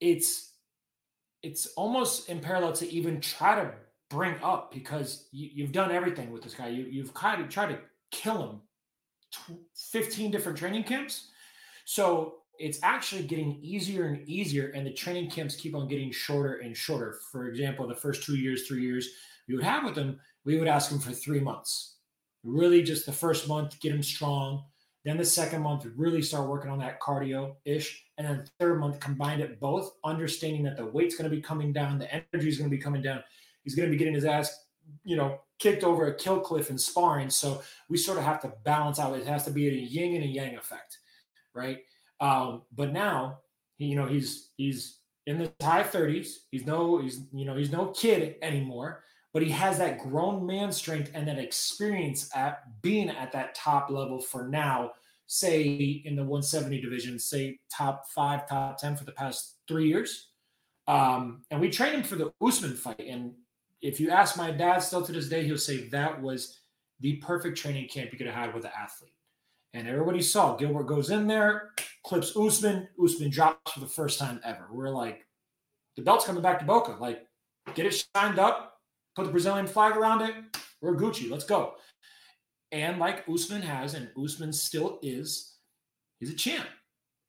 it's 0.00 0.52
it's 1.42 1.66
almost 1.68 2.28
in 2.28 2.40
parallel 2.40 2.72
to 2.74 2.90
even 2.92 3.20
try 3.20 3.54
to 3.54 3.72
bring 4.10 4.34
up 4.42 4.72
because 4.72 5.26
you, 5.32 5.48
you've 5.52 5.72
done 5.72 5.90
everything 5.90 6.30
with 6.30 6.42
this 6.42 6.54
guy. 6.54 6.68
You, 6.68 6.84
you've 6.84 7.14
kind 7.14 7.40
of 7.40 7.48
tried 7.48 7.70
to 7.70 7.78
kill 8.10 8.42
him 8.42 8.60
tw- 9.32 9.60
15 9.74 10.30
different 10.30 10.58
training 10.58 10.84
camps. 10.84 11.28
So 11.84 12.34
it's 12.58 12.78
actually 12.82 13.22
getting 13.22 13.58
easier 13.62 14.04
and 14.04 14.28
easier, 14.28 14.68
and 14.74 14.86
the 14.86 14.92
training 14.92 15.30
camps 15.30 15.56
keep 15.56 15.74
on 15.74 15.88
getting 15.88 16.12
shorter 16.12 16.56
and 16.56 16.76
shorter. 16.76 17.18
For 17.32 17.48
example, 17.48 17.86
the 17.88 17.94
first 17.94 18.22
two 18.22 18.36
years, 18.36 18.66
three 18.66 18.82
years 18.82 19.08
we 19.50 19.56
would 19.56 19.64
have 19.64 19.84
with 19.84 19.96
them, 19.96 20.20
we 20.44 20.58
would 20.58 20.68
ask 20.68 20.92
him 20.92 21.00
for 21.00 21.10
three 21.10 21.40
months. 21.40 21.96
Really, 22.44 22.82
just 22.82 23.04
the 23.04 23.12
first 23.12 23.48
month, 23.48 23.78
get 23.80 23.92
him 23.92 24.02
strong. 24.02 24.64
Then 25.04 25.16
the 25.16 25.24
second 25.24 25.62
month, 25.62 25.86
really 25.96 26.22
start 26.22 26.48
working 26.48 26.70
on 26.70 26.78
that 26.78 27.00
cardio 27.00 27.56
ish. 27.64 28.04
And 28.16 28.26
then 28.26 28.38
the 28.38 28.50
third 28.60 28.78
month, 28.78 29.00
combined 29.00 29.42
it 29.42 29.58
both, 29.58 29.96
understanding 30.04 30.62
that 30.64 30.76
the 30.76 30.86
weight's 30.86 31.16
going 31.16 31.28
to 31.28 31.34
be 31.34 31.42
coming 31.42 31.72
down, 31.72 31.98
the 31.98 32.12
energy 32.12 32.48
is 32.48 32.58
going 32.58 32.70
to 32.70 32.76
be 32.76 32.80
coming 32.80 33.02
down. 33.02 33.24
He's 33.64 33.74
going 33.74 33.88
to 33.88 33.90
be 33.90 33.98
getting 33.98 34.14
his 34.14 34.24
ass, 34.24 34.66
you 35.04 35.16
know, 35.16 35.40
kicked 35.58 35.82
over 35.82 36.06
a 36.06 36.14
kill 36.14 36.40
cliff 36.40 36.70
in 36.70 36.78
sparring. 36.78 37.28
So 37.28 37.62
we 37.88 37.96
sort 37.96 38.18
of 38.18 38.24
have 38.24 38.40
to 38.42 38.52
balance 38.64 39.00
out. 39.00 39.18
It 39.18 39.26
has 39.26 39.44
to 39.46 39.50
be 39.50 39.68
a 39.68 39.72
yin 39.72 40.14
and 40.14 40.24
a 40.24 40.28
yang 40.28 40.56
effect, 40.56 40.98
right? 41.54 41.80
Um, 42.20 42.62
but 42.72 42.92
now, 42.92 43.40
you 43.78 43.96
know, 43.96 44.06
he's 44.06 44.50
he's 44.56 44.98
in 45.26 45.38
the 45.38 45.52
high 45.60 45.82
30s. 45.82 46.28
He's 46.50 46.66
no, 46.66 47.00
he's 47.00 47.22
you 47.32 47.44
know, 47.44 47.56
he's 47.56 47.72
no 47.72 47.86
kid 47.88 48.36
anymore 48.42 49.02
but 49.32 49.42
he 49.42 49.50
has 49.50 49.78
that 49.78 49.98
grown 49.98 50.44
man 50.44 50.72
strength 50.72 51.10
and 51.14 51.26
that 51.28 51.38
experience 51.38 52.28
at 52.34 52.82
being 52.82 53.08
at 53.08 53.32
that 53.32 53.54
top 53.54 53.90
level 53.90 54.20
for 54.20 54.48
now 54.48 54.92
say 55.26 56.02
in 56.04 56.16
the 56.16 56.22
170 56.22 56.80
division 56.80 57.18
say 57.18 57.58
top 57.72 58.08
five 58.08 58.48
top 58.48 58.78
10 58.78 58.96
for 58.96 59.04
the 59.04 59.12
past 59.12 59.58
three 59.68 59.86
years. 59.86 60.30
Um, 60.88 61.42
and 61.52 61.60
we 61.60 61.70
trained 61.70 61.94
him 61.94 62.02
for 62.02 62.16
the 62.16 62.32
usman 62.42 62.74
fight. 62.74 63.04
And 63.08 63.34
if 63.80 64.00
you 64.00 64.10
ask 64.10 64.36
my 64.36 64.50
dad 64.50 64.80
still 64.80 65.02
to 65.02 65.12
this 65.12 65.28
day 65.28 65.44
he'll 65.44 65.56
say 65.56 65.88
that 65.88 66.20
was 66.20 66.58
the 66.98 67.16
perfect 67.16 67.56
training 67.56 67.88
camp 67.88 68.10
you 68.10 68.18
could 68.18 68.26
have 68.26 68.36
had 68.36 68.54
with 68.54 68.64
an 68.64 68.72
athlete. 68.76 69.14
And 69.72 69.86
everybody 69.86 70.20
saw 70.20 70.56
gilbert 70.56 70.84
goes 70.84 71.10
in 71.10 71.28
there 71.28 71.70
clips 72.04 72.36
usman 72.36 72.88
usman 73.02 73.30
drops 73.30 73.70
for 73.70 73.78
the 73.78 73.86
first 73.86 74.18
time 74.18 74.40
ever. 74.44 74.66
We're 74.72 74.90
like 74.90 75.24
the 75.94 76.02
belt's 76.02 76.24
coming 76.24 76.42
back 76.42 76.58
to 76.58 76.64
boca. 76.64 76.96
Like 76.98 77.24
get 77.74 77.86
it 77.86 78.04
shined 78.16 78.40
up 78.40 78.69
put 79.14 79.26
the 79.26 79.32
Brazilian 79.32 79.66
flag 79.66 79.96
around 79.96 80.22
it. 80.22 80.34
We're 80.80 80.96
Gucci. 80.96 81.30
Let's 81.30 81.44
go. 81.44 81.74
And 82.72 82.98
like 82.98 83.28
Usman 83.28 83.62
has, 83.62 83.94
and 83.94 84.08
Usman 84.22 84.52
still 84.52 84.98
is, 85.02 85.56
he's 86.18 86.30
a 86.30 86.34
champ. 86.34 86.66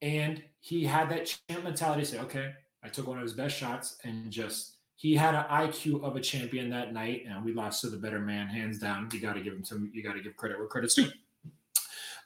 And 0.01 0.43
he 0.59 0.83
had 0.83 1.09
that 1.09 1.35
champ 1.49 1.63
mentality 1.63 2.05
say, 2.05 2.19
okay, 2.19 2.53
I 2.83 2.89
took 2.89 3.07
one 3.07 3.17
of 3.17 3.23
his 3.23 3.33
best 3.33 3.57
shots 3.57 3.97
and 4.03 4.31
just 4.31 4.77
he 4.95 5.15
had 5.15 5.33
an 5.33 5.45
IQ 5.45 6.03
of 6.03 6.15
a 6.15 6.21
champion 6.21 6.69
that 6.69 6.93
night, 6.93 7.23
and 7.27 7.43
we 7.43 7.53
lost 7.53 7.81
to 7.81 7.89
the 7.89 7.97
better 7.97 8.19
man, 8.19 8.45
hands 8.45 8.77
down. 8.77 9.09
You 9.11 9.19
got 9.19 9.33
to 9.33 9.41
give 9.41 9.53
him 9.53 9.63
some, 9.63 9.89
you 9.95 10.03
got 10.03 10.13
to 10.13 10.21
give 10.21 10.37
credit 10.37 10.59
where 10.59 10.67
credit's 10.67 10.93
due. 10.93 11.09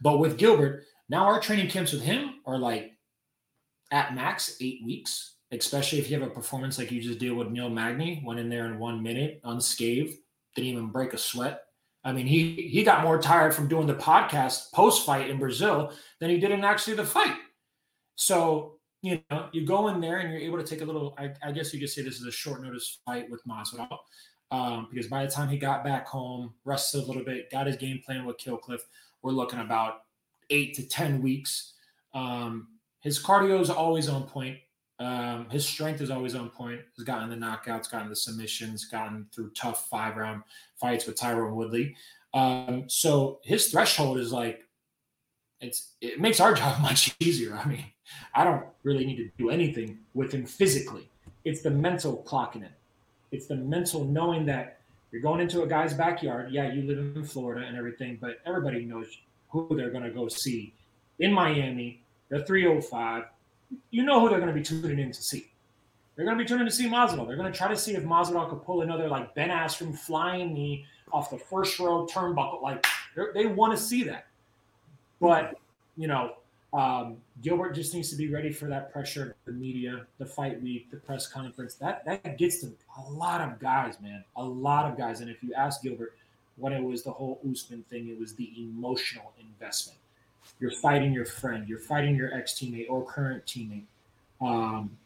But 0.02 0.20
with 0.20 0.38
Gilbert, 0.38 0.84
now 1.08 1.24
our 1.24 1.40
training 1.40 1.70
camps 1.70 1.94
with 1.94 2.02
him 2.02 2.42
are 2.46 2.58
like 2.58 2.92
at 3.92 4.14
max 4.14 4.58
eight 4.60 4.82
weeks 4.84 5.35
especially 5.60 6.00
if 6.00 6.10
you 6.10 6.20
have 6.20 6.28
a 6.28 6.34
performance 6.34 6.78
like 6.78 6.92
you 6.92 7.02
just 7.02 7.20
did 7.20 7.32
with 7.32 7.50
Neil 7.50 7.70
Magny, 7.70 8.22
went 8.26 8.40
in 8.40 8.50
there 8.50 8.66
in 8.66 8.80
one 8.80 9.02
minute 9.02 9.42
unscathed, 9.44 10.18
didn't 10.56 10.70
even 10.70 10.88
break 10.88 11.14
a 11.14 11.18
sweat. 11.18 11.62
I 12.04 12.12
mean, 12.12 12.28
he 12.28 12.54
he 12.54 12.84
got 12.84 13.04
more 13.04 13.20
tired 13.20 13.54
from 13.54 13.68
doing 13.68 13.88
the 13.88 13.96
podcast 13.96 14.72
post 14.72 15.06
fight 15.06 15.30
in 15.30 15.40
Brazil 15.40 15.92
than 16.20 16.30
he 16.30 16.40
did 16.40 16.52
in 16.52 16.64
actually 16.64 16.96
the 16.96 17.06
fight. 17.06 17.36
So 18.16 18.76
you 19.02 19.22
know, 19.30 19.50
you 19.52 19.66
go 19.66 19.88
in 19.90 20.02
there 20.02 20.18
and 20.18 20.32
you're 20.32 20.42
able 20.42 20.58
to 20.58 20.64
take 20.64 20.82
a 20.82 20.86
little. 20.86 21.16
I, 21.18 21.32
I 21.44 21.52
guess 21.52 21.74
you 21.74 21.80
could 21.80 21.90
say 21.90 22.02
this 22.02 22.20
is 22.20 22.26
a 22.26 22.32
short 22.32 22.64
notice 22.64 23.00
fight 23.06 23.30
with 23.30 23.44
Masvidal, 23.46 23.98
um, 24.52 24.88
because 24.92 25.08
by 25.08 25.26
the 25.26 25.32
time 25.32 25.50
he 25.50 25.58
got 25.58 25.84
back 25.84 26.08
home, 26.08 26.54
rested 26.64 27.04
a 27.04 27.06
little 27.06 27.24
bit, 27.24 27.52
got 27.52 27.68
his 27.68 27.76
game 27.76 28.02
plan 28.06 28.26
with 28.26 28.38
Kill 28.38 28.58
Cliff, 28.58 28.82
we're 29.22 29.32
looking 29.32 29.60
about 29.60 30.02
eight 30.50 30.76
to 30.76 30.88
ten 30.88 31.22
weeks. 31.22 31.74
Um, 32.14 32.70
his 33.02 33.22
cardio 33.22 33.62
is 33.62 33.70
always 33.70 34.10
on 34.10 34.24
point. 34.24 34.58
Um, 35.00 35.50
his 35.50 35.66
strength 35.66 36.02
is 36.02 36.10
always 36.10 36.36
on 36.36 36.50
point. 36.50 36.82
He's 36.96 37.06
gotten 37.06 37.30
the 37.30 37.36
knockouts, 37.36 37.92
gotten 37.92 38.10
the 38.10 38.16
submissions, 38.16 38.86
gotten 38.86 39.28
through 39.34 39.52
tough 39.52 39.88
five 39.90 40.16
round 40.16 40.44
fights 40.80 41.06
with 41.06 41.20
Tyron 41.20 41.54
Woodley. 41.54 41.96
Um, 42.34 42.86
so 42.88 43.40
his 43.44 43.68
threshold 43.68 44.18
is 44.18 44.32
like 44.32 44.64
it's 45.62 45.94
it 46.02 46.20
makes 46.20 46.40
our 46.40 46.54
job 46.56 46.82
much 46.82 47.16
easier. 47.20 47.56
I 47.56 47.68
mean, 47.68 47.86
I 48.34 48.44
don't 48.44 48.66
really 48.84 49.06
need 49.06 49.18
to 49.18 49.30
do 49.38 49.50
anything 49.50 50.00
with 50.14 50.32
him 50.32 50.46
physically. 50.46 51.10
It's 51.44 51.62
the 51.62 51.72
mental 51.72 52.24
clocking 52.28 52.64
it. 52.64 52.72
It's 53.32 53.48
the 53.48 53.56
mental 53.56 54.06
knowing 54.06 54.46
that 54.46 54.80
you're 55.12 55.22
going 55.22 55.42
into 55.42 55.64
a 55.64 55.68
guy's 55.68 55.94
backyard. 55.94 56.52
Yeah, 56.52 56.72
you 56.72 56.84
live 56.84 56.98
in 56.98 57.24
Florida 57.24 57.66
and 57.66 57.78
everything, 57.78 58.18
but 58.20 58.40
everybody 58.46 58.86
knows 58.86 59.08
who 59.50 59.76
they're 59.76 59.92
going 59.92 60.04
to 60.04 60.10
go 60.10 60.28
see 60.28 60.74
in 61.20 61.32
Miami. 61.32 62.02
The 62.30 62.44
305 62.44 63.26
you 63.92 64.04
know 64.04 64.20
who 64.20 64.30
they're 64.30 64.40
going 64.40 64.54
to 64.54 64.56
be 64.56 64.64
tuning 64.64 65.00
in 65.00 65.12
to 65.12 65.22
see. 65.22 65.52
They're 66.16 66.26
going 66.26 66.38
to 66.38 66.44
be 66.44 66.48
tuning 66.48 66.66
to 66.66 66.72
see 66.72 66.88
Masvidal. 66.88 67.28
They're 67.28 67.36
going 67.36 67.52
to 67.52 67.58
try 67.58 67.68
to 67.68 67.78
see 67.78 67.94
if 67.96 68.04
Masvidal 68.04 68.50
could 68.50 68.64
pull 68.64 68.82
another 68.82 69.08
like 69.08 69.34
Ben 69.36 69.50
Askren 69.50 69.98
flying 69.98 70.54
knee 70.54 70.86
off 71.12 71.30
the 71.30 71.38
first 71.38 71.78
row 71.80 72.08
turnbuckle. 72.08 72.62
Like 72.62 72.86
they 73.34 73.46
want 73.46 73.78
to 73.78 73.82
see 73.82 74.04
that, 74.04 74.28
but 75.20 75.60
you 75.98 76.08
know, 76.08 76.36
um, 76.74 77.18
Gilbert 77.42 77.74
just 77.74 77.94
needs 77.94 78.10
to 78.10 78.16
be 78.16 78.30
ready 78.30 78.52
for 78.52 78.66
that 78.68 78.92
pressure, 78.92 79.36
the 79.46 79.52
media, 79.52 80.06
the 80.18 80.26
fight 80.26 80.62
week, 80.62 80.92
the 80.92 80.98
press 80.98 81.28
conference. 81.28 81.76
That 81.76 82.04
that 82.06 82.38
gets 82.38 82.60
to 82.62 82.72
a 82.98 83.12
lot 83.12 83.42
of 83.42 83.60
guys, 83.60 84.00
man, 84.02 84.24
a 84.36 84.44
lot 84.44 84.90
of 84.90 84.98
guys. 84.98 85.22
And 85.22 85.30
if 85.30 85.42
you 85.44 85.54
ask 85.54 85.82
Gilbert, 85.82 86.16
when 86.58 86.74
it 86.74 86.84
was 86.84 87.04
the 87.04 87.12
whole 87.12 87.40
Usman 87.50 87.84
thing, 87.84 88.10
it 88.10 88.20
was 88.20 88.36
the 88.36 88.52
emotional 88.58 89.34
investment 89.40 90.00
you're 90.60 90.72
fighting 90.72 91.14
your 91.14 91.26
friend, 91.26 91.68
you're 91.68 91.80
fighting 91.80 92.16
your 92.16 92.34
ex 92.34 92.54
teammate 92.54 92.88
or 92.90 93.06
current 93.06 93.46
teammate. 93.46 93.86
Um, 94.42 94.98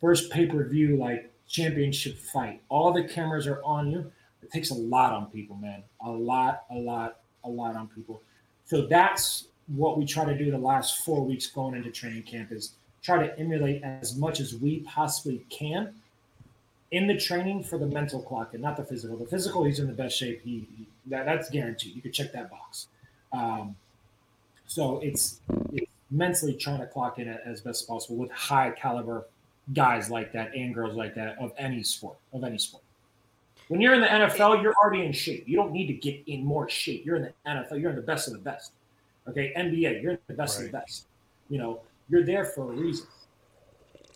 first 0.00 0.30
pay 0.30 0.46
per 0.46 0.64
view, 0.64 0.96
like 0.96 1.30
championship 1.48 2.18
fight, 2.18 2.62
all 2.68 2.92
the 2.92 3.04
cameras 3.04 3.46
are 3.46 3.62
on 3.62 3.90
you. 3.90 4.10
It 4.42 4.50
takes 4.50 4.70
a 4.70 4.74
lot 4.74 5.12
on 5.12 5.26
people, 5.26 5.56
man. 5.56 5.82
A 6.04 6.10
lot, 6.10 6.64
a 6.70 6.74
lot, 6.74 7.20
a 7.44 7.48
lot 7.48 7.76
on 7.76 7.88
people. 7.88 8.20
So 8.66 8.86
that's 8.86 9.48
what 9.68 9.98
we 9.98 10.04
try 10.04 10.24
to 10.24 10.36
do 10.36 10.50
the 10.50 10.58
last 10.58 11.04
four 11.04 11.24
weeks 11.24 11.46
going 11.46 11.74
into 11.74 11.90
training 11.90 12.22
camp 12.24 12.52
is 12.52 12.74
try 13.02 13.26
to 13.26 13.38
emulate 13.38 13.82
as 13.82 14.16
much 14.16 14.40
as 14.40 14.54
we 14.54 14.80
possibly 14.80 15.44
can 15.48 15.94
in 16.90 17.06
the 17.06 17.16
training 17.16 17.62
for 17.62 17.78
the 17.78 17.86
mental 17.86 18.22
clock 18.22 18.54
and 18.54 18.62
not 18.62 18.76
the 18.76 18.84
physical. 18.84 19.16
The 19.16 19.26
physical, 19.26 19.64
he's 19.64 19.80
in 19.80 19.86
the 19.86 19.92
best 19.92 20.16
shape. 20.16 20.42
He, 20.42 20.66
he 20.76 20.86
that, 21.06 21.26
that's 21.26 21.50
guaranteed. 21.50 21.94
You 21.96 22.02
can 22.02 22.12
check 22.12 22.32
that 22.32 22.50
box. 22.50 22.88
Um, 23.32 23.76
so 24.74 24.98
it's, 25.04 25.38
it's 25.72 25.88
mentally 26.10 26.52
trying 26.52 26.80
to 26.80 26.86
clock 26.88 27.20
in 27.20 27.28
as 27.28 27.60
best 27.60 27.82
as 27.82 27.86
possible 27.86 28.16
with 28.16 28.32
high 28.32 28.72
caliber 28.72 29.24
guys 29.72 30.10
like 30.10 30.32
that 30.32 30.52
and 30.52 30.74
girls 30.74 30.96
like 30.96 31.14
that 31.14 31.38
of 31.38 31.52
any 31.56 31.84
sport, 31.84 32.16
of 32.32 32.42
any 32.42 32.58
sport. 32.58 32.82
When 33.68 33.80
you're 33.80 33.94
in 33.94 34.00
the 34.00 34.08
NFL, 34.08 34.60
you're 34.60 34.74
already 34.82 35.04
in 35.04 35.12
shape. 35.12 35.44
You 35.46 35.54
don't 35.54 35.70
need 35.70 35.86
to 35.86 35.92
get 35.92 36.24
in 36.26 36.44
more 36.44 36.68
shape. 36.68 37.06
You're 37.06 37.14
in 37.14 37.22
the 37.22 37.32
NFL, 37.48 37.80
you're 37.80 37.90
in 37.90 37.94
the 37.96 38.02
best 38.02 38.26
of 38.26 38.32
the 38.32 38.40
best. 38.40 38.72
Okay, 39.28 39.52
NBA, 39.56 40.02
you're 40.02 40.14
in 40.14 40.18
the 40.26 40.34
best 40.34 40.58
right. 40.58 40.66
of 40.66 40.72
the 40.72 40.78
best. 40.78 41.06
You 41.48 41.58
know, 41.58 41.80
you're 42.08 42.24
there 42.24 42.44
for 42.44 42.72
a 42.72 42.74
reason. 42.74 43.06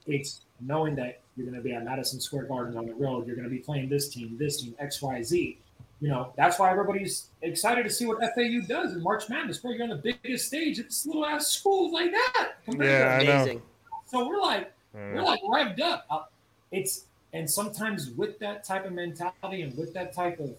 It's 0.08 0.40
knowing 0.60 0.96
that 0.96 1.20
you're 1.36 1.46
going 1.46 1.56
to 1.56 1.62
be 1.62 1.72
at 1.72 1.84
Madison 1.84 2.20
Square 2.20 2.46
Gardens 2.46 2.74
on 2.74 2.86
the 2.86 2.94
road. 2.94 3.28
You're 3.28 3.36
going 3.36 3.48
to 3.48 3.54
be 3.54 3.60
playing 3.60 3.90
this 3.90 4.08
team, 4.08 4.36
this 4.36 4.60
team, 4.60 4.74
X, 4.80 5.00
Y, 5.00 5.22
Z 5.22 5.58
you 6.00 6.08
know, 6.08 6.32
that's 6.36 6.58
why 6.58 6.70
everybody's 6.70 7.28
excited 7.42 7.82
to 7.82 7.90
see 7.90 8.06
what 8.06 8.20
FAU 8.34 8.60
does 8.66 8.92
in 8.92 9.02
March 9.02 9.28
Madness, 9.28 9.62
where 9.64 9.74
you're 9.74 9.82
on 9.82 9.90
the 9.90 9.96
biggest 10.22 10.46
stage. 10.46 10.78
It's 10.78 11.04
little 11.06 11.26
ass 11.26 11.48
schools 11.48 11.92
like 11.92 12.12
that. 12.12 12.52
Yeah, 12.68 13.20
amazing. 13.20 13.62
So 14.06 14.28
we're 14.28 14.40
like, 14.40 14.72
we're 14.94 15.22
like 15.22 15.42
revved 15.42 15.80
up. 15.80 16.06
Uh, 16.08 16.22
it's 16.70 17.06
and 17.32 17.50
sometimes 17.50 18.10
with 18.10 18.38
that 18.38 18.64
type 18.64 18.86
of 18.86 18.92
mentality 18.92 19.62
and 19.62 19.76
with 19.76 19.92
that 19.94 20.12
type 20.12 20.38
of, 20.38 20.54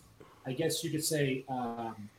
I 0.46 0.52
guess 0.52 0.84
you 0.84 0.92
could 0.92 1.04
say, 1.04 1.44
um, 1.50 2.10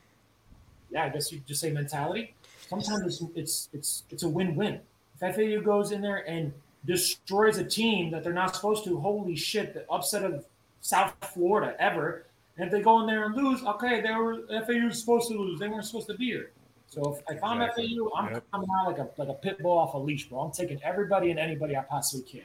yeah, 0.89 1.05
I 1.05 1.09
guess 1.09 1.31
you 1.31 1.37
could 1.37 1.47
just 1.47 1.61
say 1.61 1.71
mentality. 1.71 2.33
Sometimes 2.67 3.05
it's 3.05 3.23
it's 3.35 3.69
it's 3.71 4.03
it's 4.09 4.23
a 4.23 4.29
win-win. 4.29 4.79
If 5.21 5.35
FAU 5.35 5.61
goes 5.61 5.91
in 5.91 6.01
there 6.01 6.27
and 6.27 6.51
destroys 6.85 7.59
a 7.59 7.63
team 7.63 8.09
that 8.11 8.23
they're 8.23 8.33
not 8.33 8.55
supposed 8.55 8.83
to, 8.85 8.99
holy 8.99 9.35
shit, 9.35 9.75
the 9.75 9.85
upset 9.91 10.23
of 10.23 10.45
South 10.81 11.13
Florida 11.21 11.75
ever 11.79 12.25
and 12.57 12.65
if 12.65 12.71
they 12.71 12.81
go 12.81 12.99
in 13.01 13.07
there 13.07 13.25
and 13.25 13.35
lose, 13.35 13.63
okay, 13.63 14.01
they 14.01 14.13
were 14.13 14.41
FAU 14.47 14.85
was 14.85 14.99
supposed 14.99 15.29
to 15.29 15.37
lose. 15.37 15.59
They 15.59 15.67
weren't 15.67 15.85
supposed 15.85 16.07
to 16.07 16.15
be 16.15 16.25
here. 16.25 16.51
So 16.87 17.15
if, 17.15 17.37
if 17.37 17.43
I'm 17.43 17.61
exactly. 17.61 17.97
FAU, 17.97 18.11
I'm 18.17 18.33
yep. 18.33 18.43
coming 18.51 18.67
out 18.79 18.87
like 18.87 18.97
a 18.97 19.09
like 19.17 19.29
a 19.29 19.33
pit 19.33 19.59
bull 19.59 19.77
off 19.77 19.93
a 19.93 19.97
leash, 19.97 20.27
bro. 20.27 20.39
I'm 20.41 20.51
taking 20.51 20.79
everybody 20.83 21.31
and 21.31 21.39
anybody 21.39 21.75
I 21.75 21.81
possibly 21.83 22.29
can. 22.29 22.41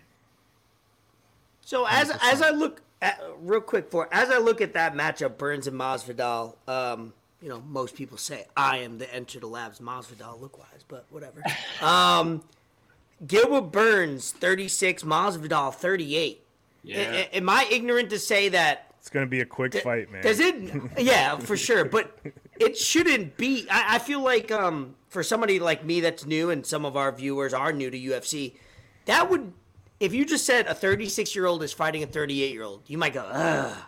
So 1.63 1.85
as 1.87 2.11
100%. 2.11 2.33
as 2.33 2.43
I 2.43 2.51
look 2.51 2.81
at, 3.03 3.21
real 3.41 3.61
quick 3.61 3.91
for 3.91 4.09
as 4.13 4.31
I 4.31 4.39
look 4.39 4.61
at 4.61 4.75
that 4.75 4.95
matchup, 4.95 5.37
Burns 5.37 5.67
and 5.67 5.79
Masvidal, 5.79 6.55
um, 6.69 7.13
you 7.43 7.49
know, 7.49 7.61
most 7.67 7.97
people 7.97 8.17
say 8.19 8.47
I 8.57 8.79
am 8.79 8.99
the 8.99 9.13
enter 9.13 9.41
the 9.41 9.49
labs 9.49 9.81
Masvidal 9.81 10.41
look 10.41 10.59
wise, 10.59 10.85
but 10.87 11.05
whatever. 11.11 11.43
um, 11.83 12.45
Gilbert 13.27 13.73
Burns, 13.73 14.31
36, 14.31 15.03
Masvidal, 15.03 15.75
38. 15.75 16.43
Yeah. 16.85 16.99
A- 16.99 17.37
am 17.37 17.49
I 17.49 17.67
ignorant 17.71 18.11
to 18.11 18.19
say 18.19 18.51
that 18.51 18.86
it's 19.07 19.13
gonna 19.13 19.25
be 19.25 19.41
a 19.41 19.47
quick 19.47 19.71
D- 19.71 19.79
fight, 19.79 20.11
man. 20.11 20.21
Does 20.21 20.41
it? 20.41 20.57
Yeah, 20.99 21.39
for 21.39 21.57
sure. 21.57 21.85
But 21.85 22.19
it 22.59 22.77
shouldn't 22.77 23.37
be. 23.37 23.69
I, 23.71 23.95
I, 23.95 23.99
feel 24.01 24.21
like 24.21 24.51
um, 24.51 24.97
for 25.11 25.23
somebody 25.23 25.61
like 25.61 25.85
me 25.85 26.01
that's 26.01 26.27
new, 26.27 26.51
and 26.51 26.67
some 26.67 26.85
of 26.85 26.97
our 26.97 27.13
viewers 27.13 27.55
are 27.55 27.73
new 27.73 27.89
to 27.89 27.97
UFC, 27.97 28.55
that 29.05 29.31
would. 29.31 29.53
If 30.01 30.13
you 30.13 30.27
just 30.27 30.45
said 30.45 30.67
a 30.67 30.75
36 30.75 31.37
year 31.37 31.47
old 31.47 31.63
is 31.63 31.73
fighting 31.73 32.03
a 32.03 32.07
38 32.07 32.53
year 32.53 32.65
old, 32.65 32.83
you 32.89 32.99
might 32.99 33.15
go, 33.15 33.25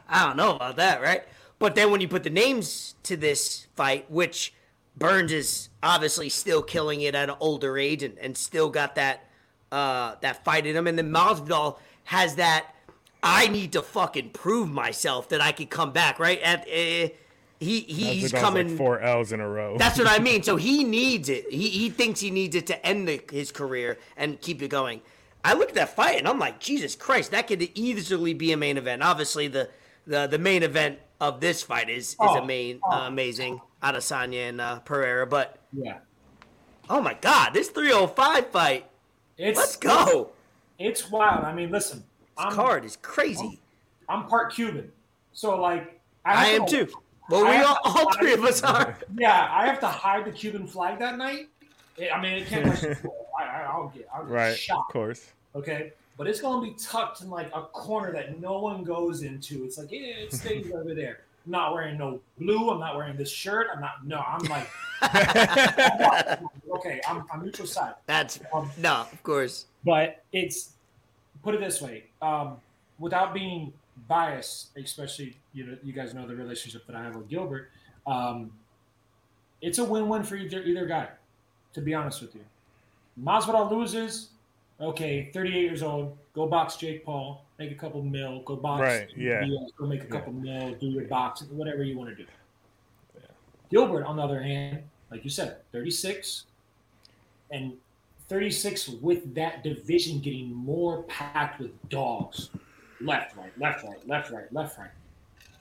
I 0.08 0.24
don't 0.24 0.36
know 0.36 0.54
about 0.54 0.76
that, 0.76 1.02
right? 1.02 1.24
But 1.58 1.74
then 1.74 1.90
when 1.90 2.00
you 2.00 2.06
put 2.06 2.22
the 2.22 2.30
names 2.30 2.94
to 3.02 3.16
this 3.16 3.66
fight, 3.74 4.08
which 4.08 4.54
Burns 4.96 5.32
is 5.32 5.68
obviously 5.82 6.28
still 6.28 6.62
killing 6.62 7.00
it 7.00 7.16
at 7.16 7.28
an 7.28 7.36
older 7.40 7.76
age 7.76 8.04
and, 8.04 8.16
and 8.18 8.38
still 8.38 8.70
got 8.70 8.94
that 8.94 9.24
uh, 9.72 10.14
that 10.20 10.44
fight 10.44 10.64
in 10.64 10.76
him. 10.76 10.86
And 10.86 10.96
then 10.96 11.10
Masvidal 11.10 11.78
has 12.04 12.36
that 12.36 12.72
I 13.22 13.48
need 13.48 13.72
to 13.72 13.82
fucking 13.82 14.30
prove 14.30 14.70
myself 14.70 15.28
that 15.30 15.40
I 15.40 15.52
could 15.52 15.70
come 15.70 15.92
back, 15.92 16.18
right? 16.18 16.40
At 16.40 16.60
uh, 16.62 17.08
he 17.60 17.80
he's 17.80 18.32
Masvidal's 18.32 18.40
coming 18.42 18.68
like 18.68 18.76
four 18.76 19.00
L's 19.00 19.32
in 19.32 19.40
a 19.40 19.48
row. 19.48 19.76
That's 19.76 19.98
what 19.98 20.06
I 20.08 20.18
mean. 20.20 20.42
So 20.42 20.56
he 20.68 20.84
needs 20.84 21.28
it. 21.28 21.50
He 21.50 21.68
he 21.68 21.90
thinks 21.90 22.20
he 22.20 22.30
needs 22.30 22.54
it 22.54 22.66
to 22.68 22.86
end 22.86 23.08
the, 23.08 23.20
his 23.30 23.50
career 23.50 23.98
and 24.16 24.40
keep 24.40 24.62
it 24.62 24.68
going. 24.68 25.00
I 25.44 25.54
look 25.54 25.68
at 25.70 25.74
that 25.76 25.94
fight 25.94 26.18
and 26.18 26.28
I'm 26.28 26.38
like, 26.38 26.60
Jesus 26.60 26.94
Christ, 26.94 27.30
that 27.30 27.46
could 27.46 27.62
easily 27.74 28.34
be 28.34 28.52
a 28.52 28.56
main 28.56 28.76
event. 28.76 29.02
Obviously, 29.02 29.48
the 29.48 29.68
the, 30.06 30.26
the 30.26 30.38
main 30.38 30.62
event 30.62 30.98
of 31.20 31.40
this 31.40 31.62
fight 31.62 31.90
is 31.90 32.10
is 32.10 32.16
Oh, 32.20 32.38
a 32.38 32.46
main 32.46 32.80
oh. 32.84 32.90
uh, 32.92 33.06
amazing 33.08 33.60
Adesanya 33.82 34.48
and 34.48 34.60
uh, 34.60 34.78
Pereira. 34.80 35.26
But 35.26 35.58
Yeah. 35.72 35.98
oh 36.88 37.00
my 37.00 37.14
God, 37.14 37.54
this 37.54 37.68
305 37.70 38.50
fight. 38.50 38.86
It's 39.36 39.58
Let's 39.58 39.76
go. 39.76 40.30
It's 40.78 41.10
wild. 41.10 41.44
I 41.44 41.52
mean, 41.54 41.70
listen, 41.70 41.98
This 41.98 42.07
I'm, 42.38 42.52
card 42.52 42.84
is 42.84 42.96
crazy. 43.02 43.60
I'm 44.08 44.26
part 44.26 44.52
Cuban, 44.54 44.90
so 45.32 45.60
like 45.60 46.00
I 46.24 46.46
have 46.46 46.60
am 46.62 46.66
to- 46.68 46.86
too. 46.86 46.92
Well, 47.30 47.44
we 47.44 47.56
all, 47.62 47.76
all 47.84 48.10
three 48.14 48.32
of 48.32 48.42
us 48.42 48.62
are. 48.62 48.96
Yeah, 49.18 49.48
I 49.52 49.66
have 49.66 49.80
to 49.80 49.86
hide 49.86 50.24
the 50.24 50.32
Cuban 50.32 50.66
flag 50.66 50.98
that 51.00 51.18
night. 51.18 51.48
I 52.12 52.18
mean, 52.22 52.34
it 52.42 52.46
can't. 52.46 52.68
I, 53.38 53.42
I, 53.44 53.62
I'll 53.64 53.88
get, 53.94 54.08
I'll 54.14 54.24
get 54.24 54.32
right, 54.32 54.56
shot. 54.56 54.78
of 54.88 54.92
course. 54.92 55.30
Okay, 55.54 55.92
but 56.16 56.26
it's 56.26 56.40
gonna 56.40 56.62
be 56.64 56.72
tucked 56.78 57.20
in 57.20 57.28
like 57.28 57.50
a 57.54 57.62
corner 57.62 58.12
that 58.12 58.40
no 58.40 58.58
one 58.60 58.82
goes 58.82 59.22
into. 59.22 59.64
It's 59.64 59.76
like, 59.76 59.90
yeah, 59.92 59.98
it 60.24 60.32
stays 60.32 60.72
over 60.74 60.94
there. 60.94 61.20
I'm 61.44 61.52
not 61.52 61.74
wearing 61.74 61.98
no 61.98 62.20
blue. 62.38 62.70
I'm 62.70 62.80
not 62.80 62.96
wearing 62.96 63.16
this 63.16 63.30
shirt. 63.30 63.66
I'm 63.74 63.80
not. 63.80 64.06
No, 64.06 64.20
I'm 64.20 64.42
like, 64.44 64.68
okay, 66.70 67.00
I'm, 67.08 67.24
I'm 67.32 67.42
neutral 67.44 67.66
side. 67.68 67.94
That's 68.06 68.40
Um, 68.52 68.70
no, 68.78 69.06
of 69.12 69.22
course. 69.22 69.66
but 69.84 70.22
it's 70.32 70.70
put 71.48 71.54
it 71.54 71.60
this 71.62 71.80
way 71.80 72.04
um, 72.20 72.58
without 72.98 73.32
being 73.32 73.72
biased 74.06 74.68
especially 74.76 75.34
you 75.54 75.64
know 75.64 75.78
you 75.82 75.94
guys 75.94 76.12
know 76.12 76.26
the 76.26 76.36
relationship 76.36 76.86
that 76.86 76.94
i 76.94 77.02
have 77.02 77.16
with 77.16 77.26
gilbert 77.26 77.70
um, 78.06 78.52
it's 79.62 79.78
a 79.78 79.84
win-win 79.84 80.22
for 80.22 80.36
either 80.36 80.60
either 80.62 80.84
guy 80.84 81.08
to 81.72 81.80
be 81.80 81.94
honest 81.94 82.20
with 82.20 82.34
you. 82.34 82.42
Masvidal 83.22 83.70
loses 83.70 84.28
okay 84.78 85.30
38 85.32 85.62
years 85.62 85.82
old 85.82 86.18
go 86.34 86.46
box 86.46 86.76
jake 86.76 87.02
paul 87.02 87.46
make 87.58 87.72
a 87.72 87.74
couple 87.74 88.02
mil 88.02 88.42
go 88.42 88.54
box 88.54 88.82
Right, 88.82 89.08
yeah. 89.16 89.44
Diaz, 89.44 89.72
go 89.78 89.86
make 89.86 90.04
a 90.04 90.06
couple 90.06 90.34
mil 90.34 90.74
do 90.74 90.86
your 90.86 91.04
boxing 91.04 91.48
whatever 91.56 91.82
you 91.82 91.96
want 91.96 92.10
to 92.10 92.14
do 92.14 92.26
gilbert 93.70 94.04
on 94.04 94.16
the 94.16 94.22
other 94.22 94.42
hand 94.42 94.82
like 95.10 95.24
you 95.24 95.30
said 95.30 95.56
36 95.72 96.44
and 97.50 97.72
36 98.28 98.88
with 98.88 99.34
that 99.34 99.62
division 99.62 100.20
getting 100.20 100.52
more 100.52 101.02
packed 101.04 101.60
with 101.60 101.70
dogs. 101.88 102.50
Left, 103.00 103.36
right, 103.36 103.52
left, 103.58 103.84
right, 103.84 104.06
left, 104.08 104.30
right, 104.30 104.52
left, 104.52 104.78
right. 104.78 104.90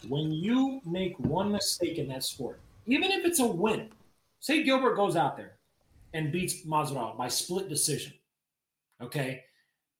When 0.07 0.31
you 0.31 0.81
make 0.85 1.17
one 1.19 1.51
mistake 1.51 1.97
in 1.97 2.07
that 2.09 2.23
sport, 2.23 2.59
even 2.85 3.11
if 3.11 3.25
it's 3.25 3.39
a 3.39 3.45
win, 3.45 3.89
say 4.39 4.63
Gilbert 4.63 4.95
goes 4.95 5.15
out 5.15 5.37
there 5.37 5.53
and 6.13 6.31
beats 6.31 6.65
Masvidal 6.65 7.17
by 7.17 7.27
split 7.27 7.69
decision, 7.69 8.13
okay? 9.01 9.43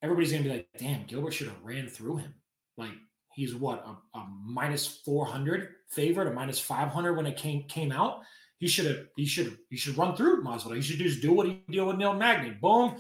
Everybody's 0.02 0.32
gonna 0.32 0.44
be 0.44 0.50
like, 0.50 0.68
damn, 0.78 1.06
Gilbert 1.06 1.34
should 1.34 1.48
have 1.48 1.64
ran 1.64 1.88
through 1.88 2.18
him. 2.18 2.34
Like 2.78 2.92
he's 3.34 3.56
what 3.56 3.86
a, 3.86 4.18
a 4.18 4.26
minus 4.44 4.86
400 4.86 5.70
favorite, 5.90 6.28
a 6.28 6.32
minus 6.32 6.60
500 6.60 7.14
when 7.14 7.26
it 7.26 7.38
came 7.38 7.64
came 7.64 7.92
out. 7.92 8.22
He 8.60 8.68
should 8.68 8.86
have. 8.86 9.08
He 9.16 9.26
should. 9.26 9.58
He 9.70 9.78
should 9.78 9.98
run 9.98 10.16
through 10.16 10.44
Masvidal. 10.44 10.76
He 10.76 10.82
should 10.82 10.98
just 10.98 11.22
do 11.22 11.32
what 11.32 11.48
he 11.48 11.62
did 11.70 11.82
with 11.82 11.98
Neil 11.98 12.14
Magny. 12.14 12.52
Boom, 12.52 12.96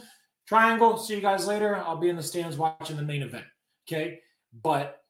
triangle. 0.47 0.97
See 0.97 1.16
you 1.16 1.22
guys 1.22 1.47
later. 1.47 1.76
I'll 1.78 1.97
be 1.97 2.10
in 2.10 2.16
the 2.16 2.24
stands 2.24 2.58
watching 2.58 2.95
the 2.95 3.03
main 3.03 3.24
event. 3.24 3.45
Okay, 3.88 4.20
but 4.62 5.01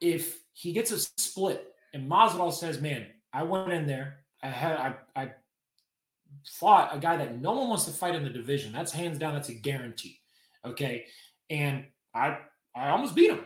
if 0.00 0.38
he 0.52 0.72
gets 0.72 0.90
a 0.90 0.98
split 0.98 1.66
and 1.94 2.10
Masvidal 2.10 2.52
says, 2.52 2.80
"Man, 2.80 3.06
I 3.32 3.42
went 3.44 3.72
in 3.72 3.86
there. 3.86 4.20
I 4.42 4.48
had. 4.48 4.76
I. 4.76 4.94
I 5.16 5.30
fought 6.58 6.94
a 6.94 6.98
guy 6.98 7.16
that 7.16 7.40
no 7.40 7.52
one 7.52 7.68
wants 7.68 7.84
to 7.84 7.90
fight 7.90 8.14
in 8.14 8.22
the 8.22 8.30
division. 8.30 8.72
That's 8.72 8.92
hands 8.92 9.18
down. 9.18 9.34
That's 9.34 9.48
a 9.48 9.54
guarantee. 9.54 10.20
Okay, 10.64 11.06
and 11.48 11.86
I. 12.14 12.38
I 12.76 12.90
almost 12.90 13.16
beat 13.16 13.30
him. 13.30 13.44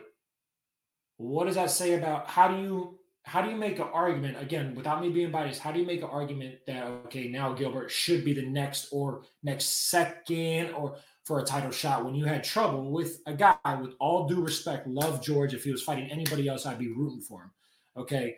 What 1.16 1.46
does 1.46 1.54
that 1.54 1.70
say 1.70 1.94
about 1.94 2.28
how 2.28 2.48
do 2.48 2.60
you 2.60 2.98
how 3.24 3.42
do 3.42 3.50
you 3.50 3.56
make 3.56 3.78
an 3.78 3.88
argument 3.92 4.40
again 4.40 4.74
without 4.74 5.00
me 5.02 5.10
being 5.10 5.30
biased 5.30 5.60
how 5.60 5.72
do 5.72 5.80
you 5.80 5.86
make 5.86 6.02
an 6.02 6.08
argument 6.10 6.56
that 6.66 6.84
okay 6.84 7.28
now 7.28 7.52
gilbert 7.52 7.90
should 7.90 8.24
be 8.24 8.32
the 8.32 8.46
next 8.46 8.88
or 8.92 9.22
next 9.42 9.90
second 9.90 10.70
or 10.74 10.96
for 11.24 11.40
a 11.40 11.44
title 11.44 11.70
shot 11.70 12.04
when 12.04 12.14
you 12.14 12.24
had 12.24 12.44
trouble 12.44 12.90
with 12.90 13.20
a 13.26 13.32
guy 13.32 13.56
with 13.80 13.94
all 13.98 14.28
due 14.28 14.42
respect 14.42 14.86
love 14.86 15.22
george. 15.22 15.54
If 15.54 15.64
he 15.64 15.72
was 15.72 15.82
fighting 15.82 16.10
anybody 16.10 16.48
else 16.48 16.66
i'd 16.66 16.78
be 16.78 16.92
rooting 16.92 17.22
for 17.22 17.42
him 17.42 17.50
okay? 17.96 18.36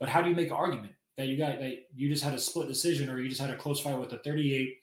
But 0.00 0.08
how 0.08 0.22
do 0.22 0.30
you 0.30 0.36
make 0.36 0.48
an 0.48 0.54
argument 0.54 0.92
that 1.16 1.28
you 1.28 1.36
got 1.36 1.58
that 1.58 1.76
you 1.94 2.08
just 2.08 2.24
had 2.24 2.34
a 2.34 2.38
split 2.38 2.68
decision 2.68 3.08
or 3.10 3.20
you 3.20 3.28
just 3.28 3.40
had 3.40 3.50
a 3.50 3.56
close 3.56 3.80
fight 3.80 3.98
with 3.98 4.12
a 4.12 4.18
38 4.18 4.76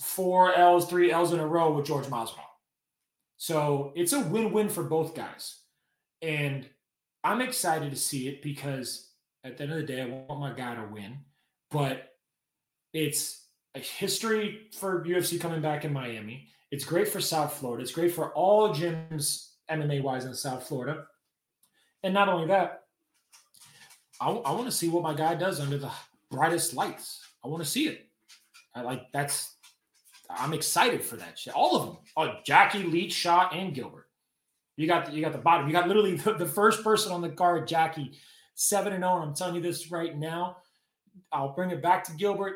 four 0.00 0.54
l's 0.54 0.86
three 0.86 1.10
l's 1.10 1.32
in 1.32 1.40
a 1.40 1.46
row 1.46 1.72
with 1.72 1.86
george 1.86 2.06
masvidal? 2.06 2.44
So 3.36 3.92
it's 3.96 4.12
a 4.12 4.20
win-win 4.20 4.68
for 4.68 4.84
both 4.84 5.14
guys. 5.14 5.60
And 6.20 6.68
I'm 7.22 7.40
excited 7.40 7.90
to 7.90 7.96
see 7.96 8.28
it 8.28 8.42
because 8.42 9.10
at 9.44 9.56
the 9.56 9.64
end 9.64 9.72
of 9.72 9.78
the 9.78 9.86
day, 9.86 10.02
I 10.02 10.06
want 10.06 10.40
my 10.40 10.52
guy 10.52 10.74
to 10.74 10.84
win. 10.90 11.18
But 11.70 12.14
it's 12.92 13.46
a 13.74 13.78
history 13.78 14.68
for 14.72 15.04
UFC 15.04 15.40
coming 15.40 15.60
back 15.60 15.84
in 15.84 15.92
Miami. 15.92 16.48
It's 16.70 16.84
great 16.84 17.08
for 17.08 17.20
South 17.20 17.54
Florida. 17.54 17.82
It's 17.82 17.92
great 17.92 18.12
for 18.12 18.32
all 18.32 18.74
gyms 18.74 19.50
MMA 19.70 20.02
wise 20.02 20.24
in 20.24 20.34
South 20.34 20.66
Florida. 20.66 21.06
And 22.02 22.14
not 22.14 22.28
only 22.28 22.48
that, 22.48 22.84
I, 24.20 24.30
want 24.30 24.66
to 24.66 24.72
see 24.72 24.88
what 24.88 25.02
my 25.02 25.14
guy 25.14 25.34
does 25.34 25.60
under 25.60 25.78
the 25.78 25.90
brightest 26.30 26.74
lights. 26.74 27.22
I 27.44 27.48
want 27.48 27.62
to 27.62 27.68
see 27.68 27.88
it. 27.88 28.06
I 28.74 28.82
like 28.82 29.10
that's. 29.12 29.56
I'm 30.28 30.52
excited 30.52 31.02
for 31.02 31.16
that 31.16 31.38
shit. 31.38 31.54
All 31.54 31.74
of 31.76 31.86
them. 31.86 31.96
Oh, 32.16 32.34
Jackie, 32.44 32.84
Leech, 32.84 33.12
Shaw, 33.12 33.48
and 33.48 33.74
Gilbert. 33.74 34.06
You 34.80 34.86
got 34.86 35.04
the, 35.04 35.12
you 35.12 35.20
got 35.20 35.32
the 35.32 35.38
bottom. 35.38 35.66
You 35.66 35.74
got 35.74 35.88
literally 35.88 36.14
the, 36.16 36.32
the 36.32 36.46
first 36.46 36.82
person 36.82 37.12
on 37.12 37.20
the 37.20 37.28
card, 37.28 37.68
Jackie, 37.68 38.12
seven 38.54 38.94
and 38.94 39.02
zero. 39.02 39.16
And 39.16 39.24
I'm 39.24 39.34
telling 39.34 39.54
you 39.56 39.60
this 39.60 39.90
right 39.90 40.16
now. 40.16 40.56
I'll 41.30 41.52
bring 41.52 41.70
it 41.70 41.82
back 41.82 42.02
to 42.04 42.12
Gilbert. 42.12 42.54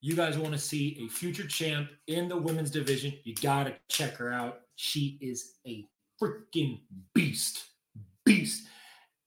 You 0.00 0.16
guys 0.16 0.36
want 0.36 0.54
to 0.54 0.58
see 0.58 0.98
a 1.00 1.08
future 1.08 1.46
champ 1.46 1.88
in 2.08 2.28
the 2.28 2.36
women's 2.36 2.72
division? 2.72 3.12
You 3.22 3.36
gotta 3.36 3.76
check 3.86 4.16
her 4.16 4.32
out. 4.32 4.62
She 4.74 5.18
is 5.20 5.52
a 5.64 5.86
freaking 6.20 6.80
beast, 7.14 7.64
beast. 8.24 8.66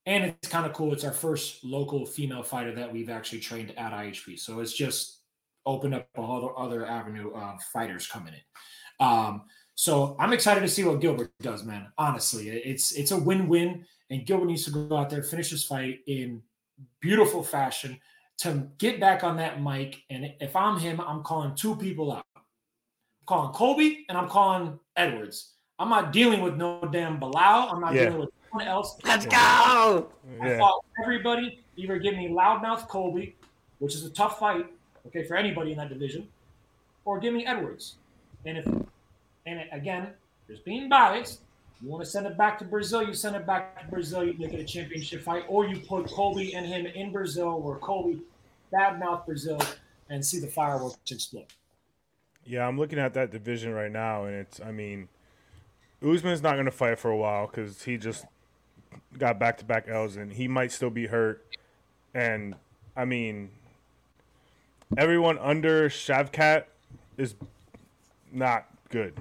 And 0.05 0.25
it's 0.25 0.49
kind 0.49 0.65
of 0.65 0.73
cool. 0.73 0.91
It's 0.91 1.05
our 1.05 1.13
first 1.13 1.63
local 1.63 2.05
female 2.05 2.43
fighter 2.43 2.75
that 2.75 2.91
we've 2.91 3.09
actually 3.09 3.39
trained 3.39 3.71
at 3.77 3.93
IHP. 3.93 4.39
So 4.39 4.59
it's 4.59 4.73
just 4.73 5.21
opened 5.65 5.95
up 5.95 6.09
a 6.17 6.21
whole 6.21 6.53
other 6.57 6.85
avenue 6.85 7.31
of 7.33 7.63
fighters 7.63 8.07
coming 8.07 8.33
in. 8.33 9.05
Um, 9.07 9.43
so 9.75 10.15
I'm 10.19 10.33
excited 10.33 10.61
to 10.61 10.67
see 10.67 10.83
what 10.83 11.01
Gilbert 11.01 11.31
does, 11.41 11.63
man. 11.63 11.87
Honestly, 11.97 12.49
it's 12.49 12.93
it's 12.93 13.11
a 13.11 13.17
win-win, 13.17 13.85
and 14.09 14.25
Gilbert 14.25 14.47
needs 14.47 14.65
to 14.65 14.71
go 14.71 14.97
out 14.97 15.09
there, 15.09 15.21
finish 15.21 15.51
this 15.51 15.63
fight 15.63 15.99
in 16.07 16.41
beautiful 16.99 17.43
fashion 17.43 17.99
to 18.37 18.67
get 18.77 18.99
back 18.99 19.23
on 19.23 19.37
that 19.37 19.61
mic. 19.61 20.03
And 20.09 20.33
if 20.39 20.55
I'm 20.55 20.79
him, 20.79 20.99
I'm 20.99 21.23
calling 21.23 21.55
two 21.55 21.75
people 21.75 22.11
out. 22.11 22.25
I'm 22.35 22.43
calling 23.25 23.53
Colby 23.53 24.05
and 24.09 24.17
I'm 24.17 24.27
calling 24.29 24.77
Edwards. 24.95 25.53
I'm 25.79 25.89
not 25.89 26.11
dealing 26.11 26.41
with 26.41 26.55
no 26.55 26.81
damn 26.91 27.19
Belal. 27.19 27.71
I'm 27.71 27.81
not 27.81 27.93
Yeah. 27.93 28.05
dealing 28.05 28.19
with 28.19 28.29
anyone 28.51 28.67
else. 28.67 28.97
Let's 29.03 29.25
go. 29.25 29.31
I 29.37 30.07
Yeah. 30.47 30.57
fought 30.57 30.85
everybody. 31.01 31.63
Either 31.77 31.97
give 31.97 32.15
me 32.15 32.29
loudmouth 32.29 32.87
Colby, 32.87 33.35
which 33.79 33.95
is 33.95 34.05
a 34.05 34.09
tough 34.09 34.39
fight, 34.39 34.65
okay, 35.07 35.23
for 35.23 35.35
anybody 35.35 35.71
in 35.71 35.77
that 35.77 35.89
division, 35.89 36.29
or 37.03 37.19
give 37.19 37.33
me 37.33 37.45
Edwards. 37.45 37.95
And 38.45 38.57
if, 38.57 38.65
and 39.45 39.61
again, 39.71 40.09
just 40.49 40.63
being 40.65 40.89
biased, 40.89 41.41
you 41.81 41.89
want 41.89 42.03
to 42.03 42.09
send 42.09 42.25
it 42.25 42.37
back 42.37 42.57
to 42.59 42.65
Brazil, 42.65 43.03
you 43.03 43.13
send 43.13 43.35
it 43.35 43.45
back 43.45 43.81
to 43.81 43.87
Brazil, 43.89 44.23
you 44.23 44.33
make 44.37 44.53
it 44.53 44.59
a 44.59 44.63
championship 44.63 45.21
fight, 45.21 45.43
or 45.47 45.67
you 45.67 45.79
put 45.79 46.07
Colby 46.07 46.53
and 46.53 46.65
him 46.65 46.85
in 46.85 47.11
Brazil, 47.11 47.59
where 47.59 47.77
Colby 47.77 48.21
badmouth 48.73 49.25
Brazil, 49.25 49.59
and 50.09 50.25
see 50.25 50.39
the 50.39 50.47
fireworks 50.47 50.97
explode. 51.11 51.45
Yeah, 52.45 52.67
I'm 52.67 52.77
looking 52.77 52.99
at 52.99 53.13
that 53.15 53.31
division 53.31 53.73
right 53.73 53.91
now, 53.91 54.25
and 54.25 54.35
it's. 54.35 54.61
I 54.61 54.71
mean, 54.71 55.09
Usman's 56.05 56.43
not 56.43 56.53
going 56.53 56.65
to 56.65 56.71
fight 56.71 56.99
for 56.99 57.09
a 57.09 57.17
while 57.17 57.47
because 57.47 57.83
he 57.83 57.97
just 57.97 58.25
got 59.17 59.39
back 59.39 59.57
to 59.57 59.65
back 59.65 59.87
L's, 59.87 60.15
and 60.15 60.31
he 60.31 60.47
might 60.47 60.71
still 60.71 60.91
be 60.91 61.07
hurt. 61.07 61.43
And 62.13 62.55
I 62.95 63.05
mean, 63.05 63.49
everyone 64.95 65.39
under 65.39 65.89
Shavkat 65.89 66.65
is 67.17 67.35
not 68.31 68.67
good, 68.89 69.17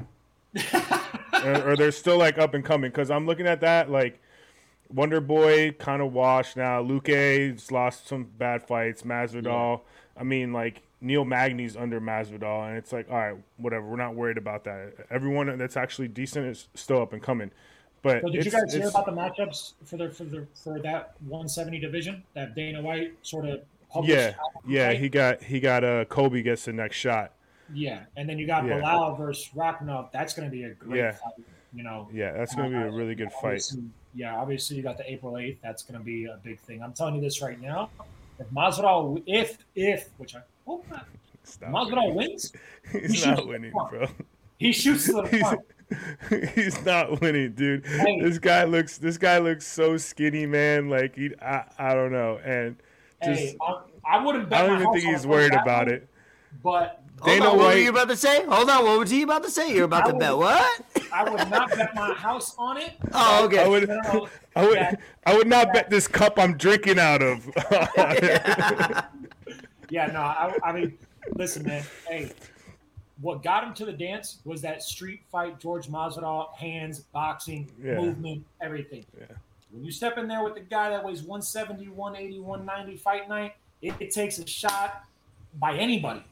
or, 1.44 1.70
or 1.70 1.76
they're 1.76 1.92
still 1.92 2.18
like 2.18 2.38
up 2.38 2.54
and 2.54 2.64
coming. 2.64 2.90
Because 2.90 3.10
I'm 3.10 3.26
looking 3.26 3.46
at 3.46 3.60
that 3.60 3.90
like 3.90 4.20
Wonder 4.92 5.20
Boy 5.20 5.72
kind 5.72 6.02
of 6.02 6.12
washed 6.12 6.56
now. 6.56 6.82
Luque 6.82 7.70
lost 7.70 8.08
some 8.08 8.24
bad 8.38 8.62
fights. 8.62 9.02
Masvidal. 9.02 9.80
I 10.16 10.22
mean, 10.22 10.52
like 10.52 10.82
Neil 11.00 11.24
Magny's 11.24 11.76
under 11.76 12.00
Masvidal, 12.00 12.68
and 12.68 12.78
it's 12.78 12.92
like, 12.92 13.10
all 13.10 13.18
right, 13.18 13.36
whatever. 13.58 13.86
We're 13.86 13.96
not 13.96 14.14
worried 14.14 14.38
about 14.38 14.64
that. 14.64 14.94
Everyone 15.10 15.58
that's 15.58 15.76
actually 15.76 16.08
decent 16.08 16.46
is 16.46 16.68
still 16.74 17.02
up 17.02 17.12
and 17.12 17.22
coming. 17.22 17.50
But 18.02 18.22
So 18.22 18.28
did 18.28 18.44
you 18.44 18.50
guys 18.50 18.72
hear 18.72 18.88
about 18.88 19.06
the 19.06 19.12
matchups 19.12 19.74
for 19.84 19.96
the 19.96 20.10
for 20.10 20.24
the 20.24 20.46
for 20.54 20.78
that 20.80 21.14
170 21.20 21.78
division 21.78 22.22
that 22.34 22.54
Dana 22.54 22.80
White 22.80 23.14
sort 23.22 23.46
of 23.46 23.60
published? 23.90 24.14
Yeah, 24.14 24.34
yeah. 24.66 24.92
He 24.92 25.08
got 25.08 25.42
he 25.42 25.60
got 25.60 25.84
uh 25.84 26.04
Colby 26.06 26.42
gets 26.42 26.64
the 26.64 26.72
next 26.72 26.96
shot. 26.96 27.32
Yeah, 27.72 28.04
and 28.16 28.28
then 28.28 28.38
you 28.38 28.46
got 28.46 28.64
Yeah. 28.66 28.80
Belal 28.80 29.16
versus 29.16 29.50
Rakhmonov. 29.54 30.12
That's 30.12 30.34
going 30.34 30.48
to 30.48 30.52
be 30.54 30.64
a 30.64 30.70
great 30.74 30.98
Yeah. 30.98 31.12
fight. 31.12 31.44
You 31.72 31.82
know, 31.82 32.08
Yeah, 32.12 32.32
that's 32.32 32.54
gonna 32.54 32.68
be 32.68 32.76
a 32.76 32.88
uh, 32.88 32.92
really 32.92 33.14
good 33.16 33.32
fight. 33.32 33.62
Yeah, 34.14 34.36
obviously 34.36 34.76
you 34.76 34.82
got 34.84 34.96
the 34.96 35.10
April 35.10 35.32
8th. 35.32 35.58
That's 35.60 35.82
going 35.82 35.98
to 35.98 36.04
be 36.04 36.26
a 36.26 36.38
big 36.44 36.60
thing. 36.60 36.82
I'm 36.82 36.92
telling 36.92 37.16
you 37.16 37.20
this 37.20 37.42
right 37.42 37.60
now. 37.60 37.90
If 38.38 38.48
Masvidal, 38.50 39.22
if 39.26 39.58
if 39.74 40.08
which 40.18 40.36
I 40.36 40.40
hope 40.66 40.88
not, 40.90 41.06
Stop 41.42 41.70
Masvidal 41.70 42.10
it. 42.10 42.14
wins, 42.14 42.52
He's 42.92 43.16
should 43.16 43.36
not 43.36 43.46
winning, 43.48 43.72
bro. 43.72 44.06
he 44.58 44.72
shoots 44.72 45.06
to 45.06 45.12
the 45.14 45.28
He's, 45.28 45.40
front. 45.40 46.50
he's 46.54 46.84
not 46.84 47.20
winning, 47.20 47.52
dude. 47.52 47.86
Hey. 47.86 48.20
This 48.20 48.38
guy 48.38 48.64
looks 48.64 48.98
this 48.98 49.18
guy 49.18 49.38
looks 49.38 49.66
so 49.66 49.96
skinny, 49.96 50.46
man. 50.46 50.88
Like 50.88 51.14
he, 51.16 51.30
I, 51.42 51.64
I 51.78 51.94
don't 51.94 52.10
know, 52.12 52.38
and 52.44 52.76
just 53.22 53.40
Hey, 53.40 53.56
I, 53.60 53.82
I 54.04 54.24
wouldn't 54.24 54.48
bet 54.48 54.64
I 54.64 54.66
don't 54.68 54.80
even 54.80 54.92
think 54.92 55.04
he's 55.06 55.26
worried 55.26 55.54
about 55.54 55.86
way, 55.88 55.94
it. 55.94 56.08
But 56.62 57.03
Dana 57.24 57.44
on, 57.46 57.50
what 57.50 57.58
were 57.58 57.64
White- 57.66 57.82
you 57.82 57.90
about 57.90 58.08
to 58.08 58.16
say? 58.16 58.44
Hold 58.46 58.68
on, 58.68 58.84
what 58.84 58.98
was 58.98 59.10
he 59.10 59.22
about 59.22 59.42
to 59.44 59.50
say? 59.50 59.74
You're 59.74 59.84
about 59.84 60.04
I 60.04 60.06
to 60.08 60.12
would- 60.14 60.20
bet 60.20 60.36
what? 60.36 60.80
I 61.12 61.30
would 61.30 61.48
not 61.50 61.70
bet 61.70 61.94
my 61.94 62.12
house 62.14 62.54
on 62.58 62.76
it. 62.78 62.92
Oh, 63.12 63.44
okay. 63.44 63.58
I 63.60 63.62
okay. 63.62 63.70
would, 63.70 63.88
No. 63.88 64.28
I 64.56 64.66
would, 64.66 64.74
Yeah. 64.74 64.94
I 65.26 65.36
would 65.36 65.46
not 65.46 65.72
bet 65.72 65.88
this 65.90 66.08
cup 66.08 66.38
I'm 66.38 66.56
drinking 66.56 66.98
out 66.98 67.22
of. 67.22 67.46
Yeah, 69.90 70.06
no, 70.06 70.20
I, 70.20 70.56
I 70.64 70.72
mean, 70.72 70.98
listen, 71.36 71.62
man. 71.64 71.84
Hey, 72.08 72.32
what 73.20 73.42
got 73.44 73.62
him 73.62 73.74
to 73.74 73.84
the 73.84 73.92
dance 73.92 74.38
was 74.44 74.60
that 74.62 74.82
street 74.82 75.20
fight, 75.30 75.60
George 75.60 75.86
Masvidal, 75.88 76.52
hands, 76.56 77.00
boxing, 77.00 77.70
Yeah. 77.80 77.96
movement, 77.96 78.44
everything. 78.60 79.04
Yeah. 79.16 79.26
When 79.70 79.84
you 79.84 79.92
step 79.92 80.18
in 80.18 80.26
there 80.26 80.42
with 80.42 80.54
the 80.54 80.60
guy 80.60 80.88
that 80.90 81.04
weighs 81.04 81.22
170, 81.22 81.88
180, 81.88 82.40
190 82.40 82.96
fight 82.96 83.28
night, 83.28 83.54
it, 83.82 83.94
it 84.00 84.10
takes 84.10 84.38
a 84.38 84.46
shot 84.46 85.04
by 85.60 85.76
anybody, 85.76 86.24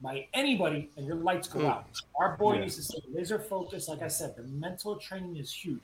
by 0.00 0.26
anybody, 0.32 0.90
and 0.96 1.06
your 1.06 1.16
lights 1.16 1.48
go 1.48 1.60
Mm. 1.60 1.66
out. 1.70 1.86
Our 2.18 2.36
boy 2.36 2.54
Yeah. 2.54 2.60
needs 2.62 2.76
to 2.76 2.82
stay 2.82 3.00
laser 3.12 3.38
focused. 3.38 3.88
Like 3.88 4.02
I 4.02 4.08
said, 4.08 4.34
the 4.36 4.42
mental 4.44 4.96
training 4.96 5.36
is 5.36 5.52
huge. 5.52 5.80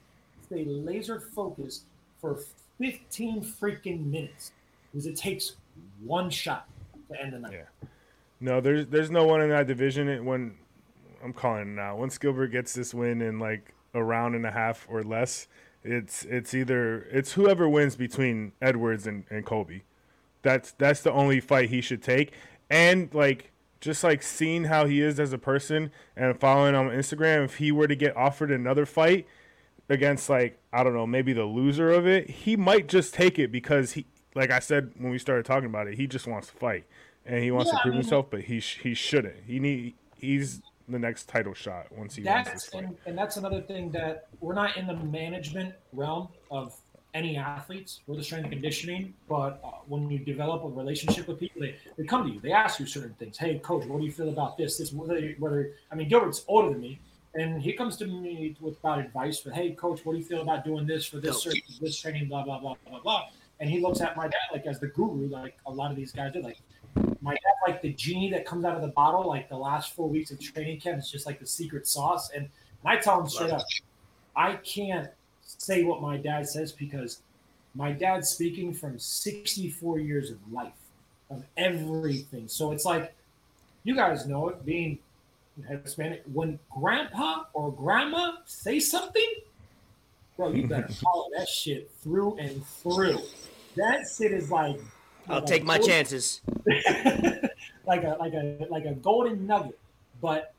Stay 0.47 0.65
laser 0.65 1.21
focused 1.21 1.85
for 2.21 2.39
15 2.79 3.43
freaking 3.43 4.07
minutes 4.07 4.53
because 4.91 5.07
it 5.07 5.17
takes 5.17 5.57
one 6.05 6.31
shot 6.31 6.69
to 7.11 7.21
end 7.21 7.33
the 7.35 7.39
night. 7.41 7.53
Yeah. 7.53 7.89
no, 8.41 8.61
there's 8.61 8.87
there's 8.89 9.11
no 9.11 9.25
one 9.27 9.41
in 9.43 9.51
that 9.51 9.67
division. 9.67 10.09
It- 10.09 10.25
When 10.25 10.57
I'm 11.23 11.33
calling 11.33 11.63
it 11.63 11.67
now, 11.75 11.97
once 11.97 12.17
Gilbert 12.19 12.49
gets 12.49 12.75
this 12.75 12.93
win 12.95 13.21
in 13.23 13.39
like 13.39 13.75
a 13.95 14.03
round 14.03 14.35
and 14.35 14.45
a 14.47 14.51
half 14.51 14.87
or 14.91 15.03
less, 15.03 15.49
it's 15.85 16.25
it's 16.25 16.53
either 16.55 17.03
it's 17.11 17.33
whoever 17.33 17.69
wins 17.69 17.97
between 17.97 18.53
Edwards 18.63 19.07
and, 19.07 19.25
and 19.31 19.45
Colby. 19.45 19.85
That's 20.43 20.73
that's 20.73 21.03
the 21.03 21.13
only 21.13 21.41
fight 21.41 21.69
he 21.71 21.81
should 21.81 22.03
take. 22.03 22.33
And 22.71 23.13
like 23.15 23.51
just 23.81 24.03
like 24.05 24.23
seeing 24.23 24.65
how 24.65 24.87
he 24.87 25.01
is 25.01 25.19
as 25.21 25.33
a 25.33 25.39
person 25.39 25.91
and 26.17 26.39
following 26.39 26.75
him 26.75 26.89
on 26.89 26.95
Instagram, 26.95 27.45
if 27.45 27.57
he 27.57 27.71
were 27.73 27.87
to 27.87 27.97
get 27.97 28.17
offered 28.17 28.51
another 28.51 28.87
fight 28.87 29.27
against 29.89 30.29
like 30.29 30.59
I 30.73 30.83
don't 30.83 30.95
know, 30.95 31.07
maybe 31.07 31.33
the 31.33 31.45
loser 31.45 31.91
of 31.91 32.07
it, 32.07 32.29
he 32.31 32.57
might 32.57 32.89
just 32.89 33.15
take 33.15 33.39
it 33.39 33.53
because 33.53 33.93
he 33.93 34.07
like 34.35 34.51
I 34.51 34.59
said 34.59 34.93
when 34.99 35.11
we 35.11 35.19
started 35.19 35.45
talking 35.45 35.67
about 35.69 35.87
it, 35.89 35.95
he 35.95 36.07
just 36.07 36.27
wants 36.27 36.49
to 36.49 36.55
fight 36.55 36.85
and 37.25 37.43
he 37.43 37.51
wants 37.51 37.69
Yeah, 37.69 37.73
to 37.73 37.79
I 37.79 37.83
prove 37.83 37.95
mean- 37.95 38.03
himself, 38.03 38.27
but 38.31 38.43
he 38.43 38.61
sh- 38.61 38.81
he 38.83 38.95
shouldn't. 38.95 39.37
He 39.47 39.59
need 39.61 39.95
he's 40.17 40.63
the 40.89 40.99
next 41.01 41.29
title 41.29 41.53
shot 41.53 41.87
once 41.91 42.15
he 42.15 42.23
wins 42.23 42.45
this 42.45 42.53
that's 42.53 42.67
fight. 42.69 42.85
and, 42.85 42.97
and 43.07 43.19
that's 43.19 43.37
another 43.37 43.61
thing 43.61 43.91
that 43.91 44.27
we're 44.41 44.55
not 44.55 44.77
in 44.77 44.87
the 44.87 44.95
management 44.95 45.75
realm 45.93 46.29
of 46.51 46.75
any 47.17 47.37
athletes 47.39 48.01
we're 48.07 48.17
the 48.17 48.23
strength 48.23 48.45
and 48.45 48.53
conditioning 48.53 49.15
but 49.27 49.59
uh, 49.65 49.71
when 49.87 50.11
you 50.11 50.19
develop 50.19 50.63
a 50.65 50.69
relationship 50.69 51.27
with 51.27 51.41
people 51.41 51.63
they, 51.63 51.75
they 51.97 52.05
come 52.05 52.27
to 52.27 52.31
you 52.31 52.41
they 52.41 52.53
ask 52.53 52.79
you 52.79 52.87
certain 52.87 53.15
things. 53.19 53.39
Hey 53.39 53.59
coach 53.61 53.87
what 53.87 53.99
do 54.01 54.05
you 54.05 54.13
feel 54.13 54.29
about 54.29 54.59
this 54.59 54.77
this 54.77 54.93
whether, 54.93 55.35
whether 55.39 55.73
i 55.91 55.95
mean 55.95 56.09
gilbert's 56.09 56.45
older 56.47 56.69
than 56.71 56.81
me 56.81 57.01
and 57.35 57.63
he 57.63 57.73
comes 57.73 57.97
to 57.99 58.07
me 58.07 58.55
with 58.61 58.79
about 58.79 58.99
advice 58.99 59.41
But 59.41 59.55
hey 59.55 59.71
coach 59.73 60.05
what 60.05 60.13
do 60.13 60.19
you 60.19 60.25
feel 60.25 60.43
about 60.43 60.65
doing 60.65 60.87
this 60.87 61.07
for 61.07 61.19
this 61.19 61.43
certain, 61.43 61.63
this 61.81 61.99
training 61.99 62.29
blah 62.29 62.45
blah 62.45 62.61
blah 62.61 62.77
blah 62.89 63.01
blah. 63.01 63.23
And 63.61 63.71
he 63.71 63.81
looks 63.81 64.03
at 64.03 64.15
my 64.19 64.29
dad 64.29 64.49
like 64.53 64.67
as 64.67 64.79
the 64.81 64.89
guru 64.89 65.27
like 65.29 65.57
a 65.65 65.71
lot 65.71 65.91
of 65.91 65.97
these 65.97 66.13
guys 66.13 66.33
do 66.35 66.43
like 66.43 66.61
my 67.23 67.33
dad 67.33 67.57
like 67.67 67.81
the 67.81 67.93
genie 67.95 68.31
that 68.31 68.45
comes 68.45 68.65
out 68.67 68.77
of 68.77 68.83
the 68.83 68.89
bottle 68.89 69.27
like 69.27 69.49
the 69.49 69.57
last 69.57 69.95
four 69.95 70.09
weeks 70.09 70.31
of 70.31 70.39
training 70.39 70.81
camp 70.81 70.99
is 70.99 71.11
just 71.11 71.25
like 71.25 71.41
the 71.41 71.47
secret 71.47 71.87
sauce. 71.87 72.31
And, 72.31 72.45
and 72.45 72.89
i 72.93 72.97
tell 72.97 73.19
him 73.21 73.29
straight 73.29 73.51
up 73.51 73.63
i 74.35 74.55
can't 74.57 75.09
say 75.47 75.85
what 75.85 76.03
my 76.03 76.17
dad 76.17 76.49
says 76.49 76.73
because 76.73 77.21
my 77.75 77.93
dad's 77.93 78.29
speaking 78.29 78.73
from 78.73 78.99
64 78.99 80.01
years 80.01 80.31
of 80.31 80.39
life 80.53 80.73
of 81.31 81.45
everything 81.57 82.49
so 82.49 82.73
it's 82.73 82.85
like 82.85 83.15
you 83.85 83.95
guys 83.95 84.27
know 84.27 84.49
it 84.49 84.65
being 84.65 84.99
hispanic 85.69 86.23
when 86.33 86.59
grandpa 86.71 87.45
or 87.53 87.73
grandma 87.73 88.33
say 88.45 88.79
something 88.79 89.33
bro 90.37 90.51
you 90.51 90.67
better 90.67 90.89
follow 90.93 91.27
that 91.37 91.49
shit 91.49 91.91
through 92.03 92.37
and 92.39 92.65
through 92.67 93.19
that 93.77 94.07
shit 94.17 94.33
is 94.33 94.51
like 94.51 94.79
I'll 95.29 95.43
take 95.43 95.65
my 95.65 95.79
chances. 95.79 96.41
like 97.87 98.05
a 98.05 98.17
like 98.19 98.33
a 98.33 98.67
like 98.71 98.85
a 98.85 98.95
golden 98.95 99.47
nugget. 99.47 99.79
But 100.21 100.55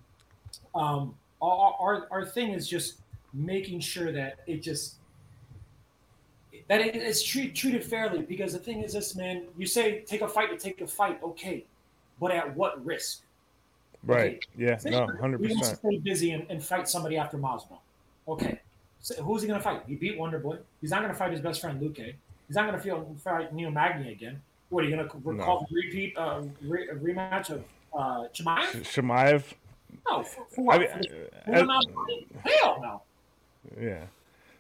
um, 0.76 1.16
our, 1.42 1.76
our 1.80 2.08
our 2.12 2.26
thing 2.26 2.52
is 2.52 2.68
just 2.68 2.96
making 3.38 3.80
sure 3.80 4.12
that 4.12 4.40
it 4.48 4.62
just 4.62 4.96
that 6.68 6.82
it 6.82 6.96
is 6.96 7.24
treat, 7.24 7.56
treated 7.56 7.84
fairly. 7.84 8.22
Because 8.22 8.54
the 8.54 8.60
thing 8.60 8.84
is, 8.84 8.94
this 8.94 9.16
man, 9.16 9.44
you 9.58 9.66
say 9.66 10.02
take 10.02 10.22
a 10.22 10.28
fight 10.28 10.50
to 10.50 10.58
take 10.58 10.82
a 10.82 10.88
fight, 10.88 11.22
okay, 11.24 11.64
but 12.20 12.32
at 12.32 12.56
what 12.56 12.84
risk? 12.86 13.22
Right. 14.04 14.44
Yeah, 14.58 14.78
Say 14.78 14.92
no, 14.92 15.08
hundred 15.20 15.42
wants 15.42 15.70
to 15.70 15.76
stay 15.76 15.98
busy 15.98 16.32
and, 16.32 16.46
and 16.50 16.64
fight 16.64 16.88
somebody 16.88 17.18
after 17.18 17.38
Masvidal. 17.38 17.80
Okay, 18.28 18.60
so 19.00 19.22
who's 19.24 19.42
he 19.42 19.48
going 19.48 19.60
to 19.60 19.64
fight? 19.64 19.84
He 19.88 19.96
beat 19.96 20.18
Wonder 20.18 20.40
Boy. 20.40 20.58
He's 20.82 20.92
not 20.92 21.02
going 21.02 21.12
to 21.12 21.18
fight 21.18 21.32
his 21.32 21.42
best 21.42 21.62
friend 21.62 21.82
Luque. 21.82 22.14
He's 22.48 22.56
not 22.56 22.68
going 22.68 22.78
to 22.78 22.84
feel 22.84 23.16
fight 23.24 23.54
Neil 23.54 23.72
Magny 23.72 24.12
again. 24.12 24.42
What 24.70 24.84
are 24.84 24.88
you 24.88 24.96
going 24.96 25.10
to 25.10 25.18
recall 25.24 25.66
the 25.70 25.76
repeat 25.76 26.18
uh, 26.18 26.42
re, 26.62 26.90
rematch 26.90 27.50
of 27.50 27.64
uh, 27.94 28.28
Chimaev? 28.34 28.84
Shemaev, 28.84 29.44
No, 30.10 30.24
for, 30.24 30.46
for 30.50 30.66
what? 30.66 30.76
I 30.76 30.80
mean, 30.80 30.90
For 30.90 31.54
for 31.54 31.60
of 31.60 31.68
money? 31.68 32.28
Hell 32.44 32.80
no. 32.82 33.02
Yeah. 33.80 34.06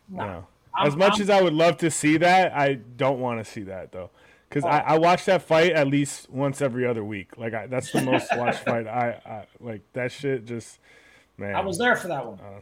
No. 0.09 0.25
No. 0.25 0.47
I'm- 0.75 0.87
As 0.87 0.95
much 0.95 1.13
I'm- 1.13 1.21
as 1.23 1.29
I 1.29 1.41
would 1.41 1.53
love 1.53 1.77
to 1.77 1.89
see 1.91 2.17
that, 2.17 2.53
I 2.53 2.75
don't 2.75 3.19
want 3.19 3.43
to 3.43 3.49
see 3.51 3.63
that 3.63 3.91
though, 3.91 4.09
because 4.47 4.63
I, 4.63 4.79
Oh. 4.81 4.83
I 4.95 4.97
watch 4.99 5.25
that 5.25 5.41
fight 5.41 5.71
at 5.71 5.87
least 5.87 6.29
once 6.29 6.61
every 6.61 6.85
other 6.85 7.03
week. 7.03 7.37
Like 7.37 7.53
I, 7.53 7.65
that's 7.67 7.91
the 7.91 8.01
most 8.01 8.27
watched 8.37 8.59
fight. 8.59 8.85
I, 8.87 9.19
I 9.25 9.45
like 9.59 9.81
that 9.93 10.11
shit. 10.11 10.45
Just 10.45 10.79
man, 11.37 11.55
I 11.55 11.61
was 11.61 11.77
there 11.77 11.95
for 11.95 12.07
that 12.09 12.25
one. 12.25 12.39
Uh, 12.39 12.61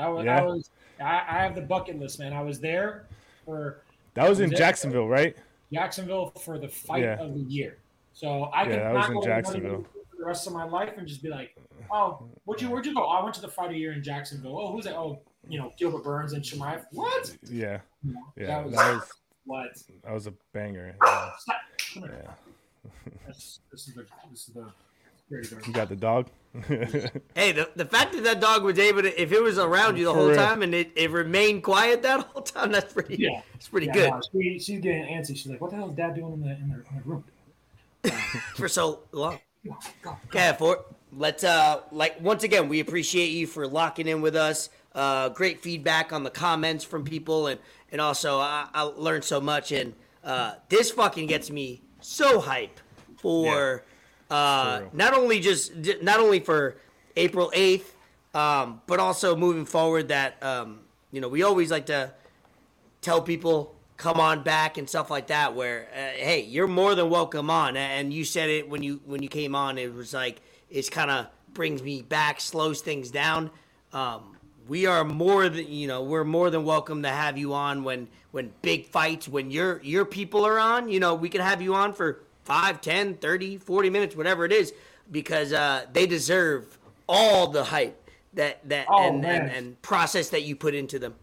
I 0.00 0.08
was. 0.08 0.24
yeah? 0.24 0.40
I 0.40 0.42
was. 0.44 0.70
I, 1.00 1.14
I 1.28 1.42
have 1.42 1.54
the 1.54 1.60
bucket 1.62 1.98
list, 1.98 2.18
man. 2.18 2.32
I 2.32 2.42
was 2.42 2.60
there 2.60 3.04
for 3.44 3.82
That 4.14 4.28
was 4.28 4.40
in 4.40 4.50
Was 4.50 4.58
it? 4.58 4.62
Jacksonville, 4.62 5.08
right? 5.08 5.36
Jacksonville 5.72 6.30
for 6.42 6.58
the 6.58 6.68
fight 6.68 7.02
Yeah. 7.04 7.20
of 7.20 7.34
the 7.34 7.40
year. 7.40 7.76
So 8.12 8.44
I 8.44 8.62
Yeah, 8.64 8.68
could 8.88 8.94
not 8.94 9.08
in 9.08 9.14
go 9.14 9.20
to 9.20 9.26
Jacksonville. 9.26 9.86
for 10.10 10.16
the 10.18 10.24
rest 10.24 10.46
of 10.46 10.52
my 10.52 10.64
life 10.64 10.94
and 10.98 11.06
just 11.06 11.22
be 11.22 11.28
like, 11.28 11.54
"Oh, 11.90 12.22
where'd 12.44 12.60
you 12.60 12.70
where'd 12.70 12.84
you 12.86 12.94
go? 12.94 13.04
Oh, 13.04 13.08
I 13.08 13.22
went 13.22 13.34
to 13.36 13.40
the 13.42 13.48
fight 13.48 13.66
of 13.66 13.72
the 13.72 13.78
year 13.78 13.92
in 13.92 14.02
Jacksonville. 14.02 14.58
Oh, 14.58 14.72
who's 14.72 14.84
that? 14.84 14.94
Oh, 14.96 15.20
you 15.48 15.58
know, 15.58 15.72
Gilbert 15.78 16.04
Burns 16.04 16.32
and 16.32 16.42
Chimaev. 16.42 16.84
What? 16.92 17.36
Yeah, 17.50 17.80
You 18.04 18.14
know, 18.14 18.20
yeah. 18.36 18.46
that 18.46 18.64
was, 18.66 18.74
That 18.74 18.94
was 18.94 19.10
what? 19.44 19.68
that 20.04 20.12
was 20.14 20.26
a 20.26 20.34
banger. 20.52 20.94
Yeah. 21.04 21.30
Stop. 21.38 21.56
Come 21.94 22.02
here. 22.04 22.24
Yeah. 22.24 22.90
This, 23.26 23.60
this 23.70 23.88
is 23.88 23.94
the 23.94 24.06
this 24.30 24.48
is 24.48 24.54
the 24.54 24.66
very. 25.30 25.44
You 25.66 25.72
got 25.72 25.88
the 25.88 25.96
dog. 25.96 26.28
Hey, 27.34 27.52
the, 27.52 27.70
the 27.76 27.84
fact 27.84 28.12
that 28.14 28.24
that 28.24 28.40
dog 28.40 28.64
was 28.64 28.78
able 28.78 29.02
to, 29.02 29.22
if 29.22 29.30
it 29.32 29.40
was 29.40 29.56
around 29.58 29.96
you 29.96 30.04
the 30.04 30.12
whole 30.14 30.34
time 30.34 30.62
and 30.62 30.74
it, 30.74 30.90
it 30.96 31.10
remained 31.12 31.62
quiet 31.62 32.02
that 32.02 32.20
whole 32.32 32.42
time, 32.42 32.72
that's 32.72 32.92
pretty, 32.92 33.16
Yeah. 33.18 33.40
it's 33.54 33.68
pretty 33.68 33.86
Yeah, 33.86 33.92
good 33.92 34.10
no, 34.10 34.20
she, 34.32 34.58
she's 34.58 34.80
getting 34.80 35.04
antsy. 35.04 35.28
She's 35.36 35.46
like, 35.46 35.60
"What 35.60 35.70
the 35.70 35.76
hell 35.76 35.88
is 35.88 35.94
Dad 35.94 36.14
doing 36.16 36.32
in 36.34 36.40
the 36.40 36.50
in 36.50 36.68
the, 36.68 36.74
in 36.74 36.96
the 36.96 37.02
room?" 37.04 37.24
for 38.56 38.68
so 38.68 39.00
long. 39.12 39.38
Go, 39.66 39.76
go, 40.02 40.10
go. 40.10 40.16
Okay, 40.38 40.54
for 40.58 40.84
let's 41.12 41.44
uh 41.44 41.82
like 41.92 42.20
once 42.20 42.42
again, 42.44 42.68
we 42.68 42.80
appreciate 42.80 43.28
you 43.30 43.46
for 43.46 43.66
locking 43.68 44.08
in 44.08 44.20
with 44.22 44.34
us. 44.36 44.70
Uh, 44.94 45.28
great 45.28 45.62
feedback 45.62 46.12
on 46.12 46.24
the 46.24 46.30
comments 46.30 46.84
from 46.84 47.04
people, 47.04 47.46
and 47.46 47.60
and 47.92 48.00
also 48.00 48.38
I, 48.38 48.68
I 48.74 48.82
learned 48.82 49.24
so 49.24 49.40
much, 49.40 49.70
and 49.72 49.94
uh, 50.24 50.54
this 50.68 50.90
fucking 50.90 51.26
gets 51.26 51.50
me 51.50 51.82
so 52.00 52.40
hype 52.40 52.80
for 53.18 53.84
uh 54.30 54.80
not 54.92 55.12
only 55.12 55.38
just 55.40 55.72
not 56.02 56.18
only 56.18 56.40
for 56.40 56.76
April 57.16 57.50
eighth, 57.54 57.94
um, 58.34 58.80
but 58.86 58.98
also 58.98 59.36
moving 59.36 59.64
forward. 59.64 60.08
That 60.08 60.42
um, 60.42 60.80
you 61.12 61.20
know 61.20 61.28
we 61.28 61.42
always 61.42 61.70
like 61.70 61.86
to 61.86 62.12
tell 63.00 63.22
people 63.22 63.74
come 63.96 64.18
on 64.18 64.42
back 64.42 64.78
and 64.78 64.88
stuff 64.88 65.10
like 65.10 65.28
that. 65.28 65.54
Where 65.54 65.88
uh, 65.92 66.16
hey, 66.16 66.40
you're 66.42 66.66
more 66.66 66.94
than 66.94 67.10
welcome 67.10 67.50
on. 67.50 67.76
And 67.76 68.12
you 68.12 68.24
said 68.24 68.48
it 68.48 68.68
when 68.68 68.82
you 68.82 69.00
when 69.04 69.22
you 69.22 69.28
came 69.28 69.54
on. 69.54 69.78
It 69.78 69.94
was 69.94 70.14
like 70.14 70.40
it's 70.70 70.88
kind 70.88 71.10
of 71.10 71.26
brings 71.52 71.82
me 71.82 72.02
back, 72.02 72.40
slows 72.40 72.80
things 72.80 73.10
down. 73.10 73.50
Um, 73.92 74.36
we 74.70 74.86
are 74.86 75.02
more 75.02 75.48
than 75.48 75.66
you 75.66 75.88
know 75.88 76.00
we're 76.00 76.22
more 76.22 76.48
than 76.48 76.64
welcome 76.64 77.02
to 77.02 77.08
have 77.08 77.36
you 77.36 77.52
on 77.52 77.82
when 77.82 78.06
when 78.30 78.52
big 78.62 78.86
fights 78.86 79.28
when 79.28 79.50
your 79.50 79.82
your 79.82 80.04
people 80.04 80.46
are 80.46 80.60
on 80.60 80.88
you 80.88 81.00
know 81.00 81.12
we 81.12 81.28
can 81.28 81.40
have 81.40 81.60
you 81.60 81.74
on 81.74 81.92
for 81.92 82.20
5 82.44 82.80
10 82.80 83.16
30 83.16 83.58
40 83.58 83.90
minutes 83.90 84.14
whatever 84.14 84.44
it 84.44 84.52
is 84.52 84.72
because 85.10 85.52
uh, 85.52 85.86
they 85.92 86.06
deserve 86.06 86.78
all 87.08 87.48
the 87.48 87.64
hype 87.64 88.10
that 88.34 88.66
that 88.68 88.86
Oh, 88.88 89.08
and, 89.08 89.26
and 89.26 89.50
and 89.50 89.82
process 89.82 90.30
that 90.30 90.42
you 90.42 90.54
put 90.54 90.74
into 90.74 91.00
them 91.00 91.14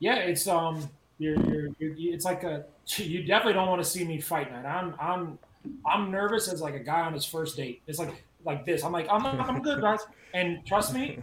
Yeah, 0.00 0.16
it's 0.16 0.48
um, 0.48 0.90
you're, 1.20 1.36
you're, 1.36 1.68
you're 1.78 2.14
it's 2.14 2.24
like 2.24 2.42
a 2.42 2.64
you 2.96 3.22
definitely 3.22 3.52
don't 3.52 3.68
want 3.68 3.80
to 3.80 3.88
see 3.88 4.04
me 4.04 4.20
fight, 4.20 4.50
man. 4.50 4.66
I'm 4.66 4.94
I'm 5.00 5.38
I'm 5.86 6.10
nervous 6.10 6.52
as 6.52 6.60
like 6.60 6.74
a 6.74 6.80
guy 6.80 7.02
on 7.02 7.12
his 7.12 7.24
first 7.24 7.56
date. 7.56 7.80
It's 7.86 8.00
like 8.00 8.24
like 8.44 8.66
this. 8.66 8.82
I'm 8.82 8.90
like 8.90 9.06
I'm 9.08 9.24
I'm 9.24 9.62
good, 9.62 9.80
guys, 9.80 10.00
and 10.34 10.66
trust 10.66 10.92
me, 10.92 11.22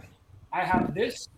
I 0.54 0.64
have 0.64 0.94
this 0.94 1.28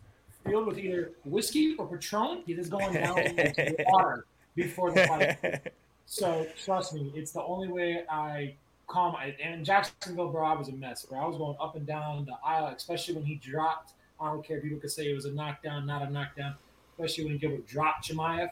filled 0.49 0.67
with 0.67 0.79
either 0.79 1.13
whiskey 1.25 1.77
or 1.77 1.87
Patron. 1.87 2.43
It 2.47 2.59
is 2.59 2.69
going 2.69 2.95
down 2.95 3.19
into 3.19 3.77
water 3.87 4.27
before 4.55 4.91
the 4.91 5.07
fight. 5.07 5.73
So 6.07 6.47
trust 6.65 6.95
me, 6.95 7.13
it's 7.15 7.33
the 7.33 7.43
only 7.43 7.69
way 7.69 8.05
I 8.11 8.55
calm. 8.87 9.15
I, 9.15 9.37
and 9.43 9.65
Jacksonville, 9.65 10.29
bro, 10.29 10.47
I 10.47 10.55
was 10.55 10.69
a 10.69 10.73
mess, 10.73 11.05
bro. 11.05 11.19
I 11.19 11.27
was 11.27 11.37
going 11.37 11.57
up 11.61 11.77
and 11.77 11.87
down 11.87 12.25
the 12.25 12.37
aisle, 12.45 12.73
especially 12.75 13.15
when 13.15 13.25
he 13.25 13.37
dropped. 13.37 13.93
I 14.21 14.31
don't 14.31 14.45
care 14.45 14.57
if 14.57 14.63
people 14.63 14.79
could 14.79 14.91
say 14.91 15.11
it 15.11 15.15
was 15.15 15.27
a 15.27 15.33
knockdown, 15.33 15.87
not 15.87 16.03
a 16.03 16.11
knockdown. 16.11 16.55
Especially 16.99 17.27
when 17.27 17.39
Gilbert 17.39 17.67
dropped 17.67 18.09
Chimaev. 18.09 18.51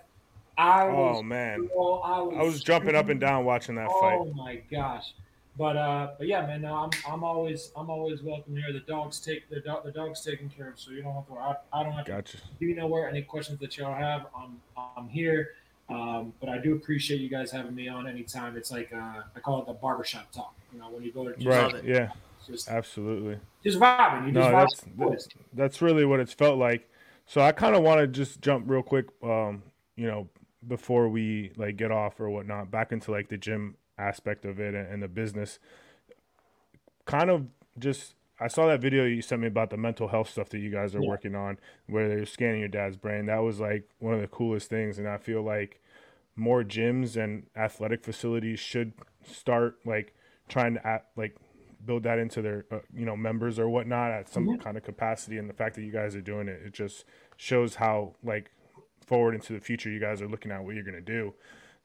I 0.59 0.86
oh, 0.86 0.94
was, 0.94 1.16
Oh 1.18 1.22
man, 1.22 1.66
bro, 1.66 1.94
I 2.01 2.20
was, 2.20 2.34
I 2.38 2.42
was 2.42 2.62
jumping 2.62 2.94
up 2.94 3.09
and 3.09 3.20
down 3.20 3.44
watching 3.44 3.74
that 3.74 3.88
Oh 3.90 4.01
fight. 4.01 4.18
Oh 4.20 4.32
my 4.34 4.57
gosh. 4.70 5.14
But 5.59 5.76
uh, 5.76 6.11
but 6.18 6.26
yeah, 6.26 6.46
man. 6.46 6.64
I'm 6.64 6.90
I'm 7.09 7.24
always 7.24 7.70
I'm 7.76 7.88
always 7.88 8.22
welcome 8.22 8.54
here. 8.57 8.72
The 8.72 8.80
dogs 8.80 9.20
take 9.20 9.48
the 9.48 9.61
dog 9.61 9.84
the 9.84 9.90
dogs 9.92 10.22
taken 10.22 10.48
care 10.48 10.68
of, 10.68 10.78
so 10.78 10.90
you 10.90 11.02
don't 11.02 11.14
have 11.14 11.26
to. 11.28 11.34
I, 11.34 11.57
I 11.72 11.82
don't 11.82 11.92
have 11.92 12.04
to 12.07 12.12
Gotcha. 12.12 12.38
do 12.61 12.66
you 12.66 12.74
know 12.74 12.86
where 12.86 13.09
any 13.09 13.22
questions 13.22 13.59
that 13.61 13.76
y'all 13.76 13.94
have 13.94 14.26
i'm 14.36 14.61
i'm 14.96 15.09
here 15.09 15.50
um, 15.88 16.32
but 16.40 16.48
i 16.48 16.59
do 16.59 16.74
appreciate 16.74 17.20
you 17.20 17.28
guys 17.28 17.50
having 17.50 17.74
me 17.74 17.88
on 17.88 18.07
anytime 18.07 18.57
it's 18.57 18.70
like 18.70 18.92
uh, 18.92 19.22
i 19.34 19.40
call 19.40 19.61
it 19.61 19.66
the 19.66 19.72
barbershop 19.72 20.30
talk 20.32 20.54
you 20.72 20.78
know 20.78 20.90
when 20.90 21.02
you 21.02 21.12
go 21.12 21.24
to 21.24 21.34
just, 21.34 21.46
Right. 21.46 21.74
it. 21.74 21.84
Yeah. 21.84 22.11
just, 22.46 22.68
Absolutely. 22.68 23.38
just 23.62 23.78
vibing 23.78 24.26
you 24.26 24.32
No, 24.32 24.40
just 24.42 24.52
that's 24.52 24.80
the 24.82 24.90
boys. 24.90 25.28
that's 25.54 25.82
really 25.82 26.04
what 26.04 26.20
it's 26.20 26.32
felt 26.32 26.59
like. 26.59 26.88
So 27.26 27.40
I 27.40 27.52
kind 27.52 27.74
of 27.74 27.82
want 27.82 28.00
to 28.00 28.07
just 28.07 28.40
jump 28.40 28.64
real 28.68 28.82
quick, 28.82 29.07
um, 29.22 29.62
you 29.96 30.07
know, 30.07 30.28
before 30.68 31.09
we 31.09 31.50
like 31.57 31.76
get 31.76 31.90
off 31.90 32.20
or 32.20 32.30
whatnot, 32.30 32.70
back 32.70 32.92
into 32.92 33.11
like 33.11 33.28
the 33.28 33.36
gym 33.36 33.74
aspect 33.99 34.44
of 34.44 34.61
it 34.61 34.74
and, 34.74 34.86
and 34.88 35.03
the 35.03 35.09
business. 35.09 35.59
Kind 37.05 37.30
of 37.30 37.47
just, 37.78 38.14
I 38.40 38.49
saw 38.49 38.66
that 38.66 38.80
video 38.80 39.05
you 39.05 39.22
sent 39.22 39.40
me 39.40 39.47
about 39.47 39.70
the 39.70 39.76
mental 39.76 40.09
health 40.09 40.28
stuff 40.30 40.49
that 40.51 40.59
you 40.59 40.70
guys 40.70 40.94
are 40.94 41.01
Yeah. 41.03 41.09
working 41.09 41.34
on, 41.34 41.59
where 41.86 42.09
they're 42.09 42.26
scanning 42.26 42.61
your 42.61 42.68
dad's 42.68 42.97
brain. 42.97 43.26
That 43.26 43.38
was 43.42 43.61
like 43.61 43.88
one 43.99 44.14
of 44.14 44.20
the 44.20 44.26
coolest 44.28 44.68
things, 44.68 44.99
and 44.99 45.09
I 45.09 45.18
feel 45.18 45.42
like 45.42 45.80
more 46.34 46.62
gyms 46.64 47.16
and 47.16 47.47
athletic 47.57 48.03
facilities 48.05 48.59
should 48.59 48.92
start 49.24 49.78
like 49.86 50.14
trying 50.49 50.74
to 50.74 50.86
act, 50.86 51.16
like 51.16 51.36
build 51.84 52.03
that 52.03 52.18
into 52.18 52.42
their 52.42 52.66
uh, 52.70 52.78
you 52.94 53.07
know 53.07 53.16
members 53.16 53.59
or 53.59 53.68
whatnot 53.68 54.11
at 54.11 54.28
some 54.28 54.44
kind 54.59 54.76
of 54.76 54.82
capacity 54.82 55.38
and 55.38 55.49
the 55.49 55.55
fact 55.55 55.76
that 55.76 55.82
you 55.82 55.92
guys 55.92 56.16
are 56.16 56.20
doing 56.20 56.49
it 56.49 56.61
it 56.64 56.72
just 56.72 57.05
shows 57.36 57.76
how 57.76 58.12
like 58.24 58.51
forward 59.07 59.34
into 59.34 59.53
the 59.53 59.61
future 59.61 59.88
you 59.88 60.01
guys 60.01 60.20
are 60.20 60.28
looking 60.28 60.51
at 60.51 60.62
what 60.64 60.74
you're 60.74 60.82
going 60.84 60.94
to 60.97 61.01
do 61.01 61.32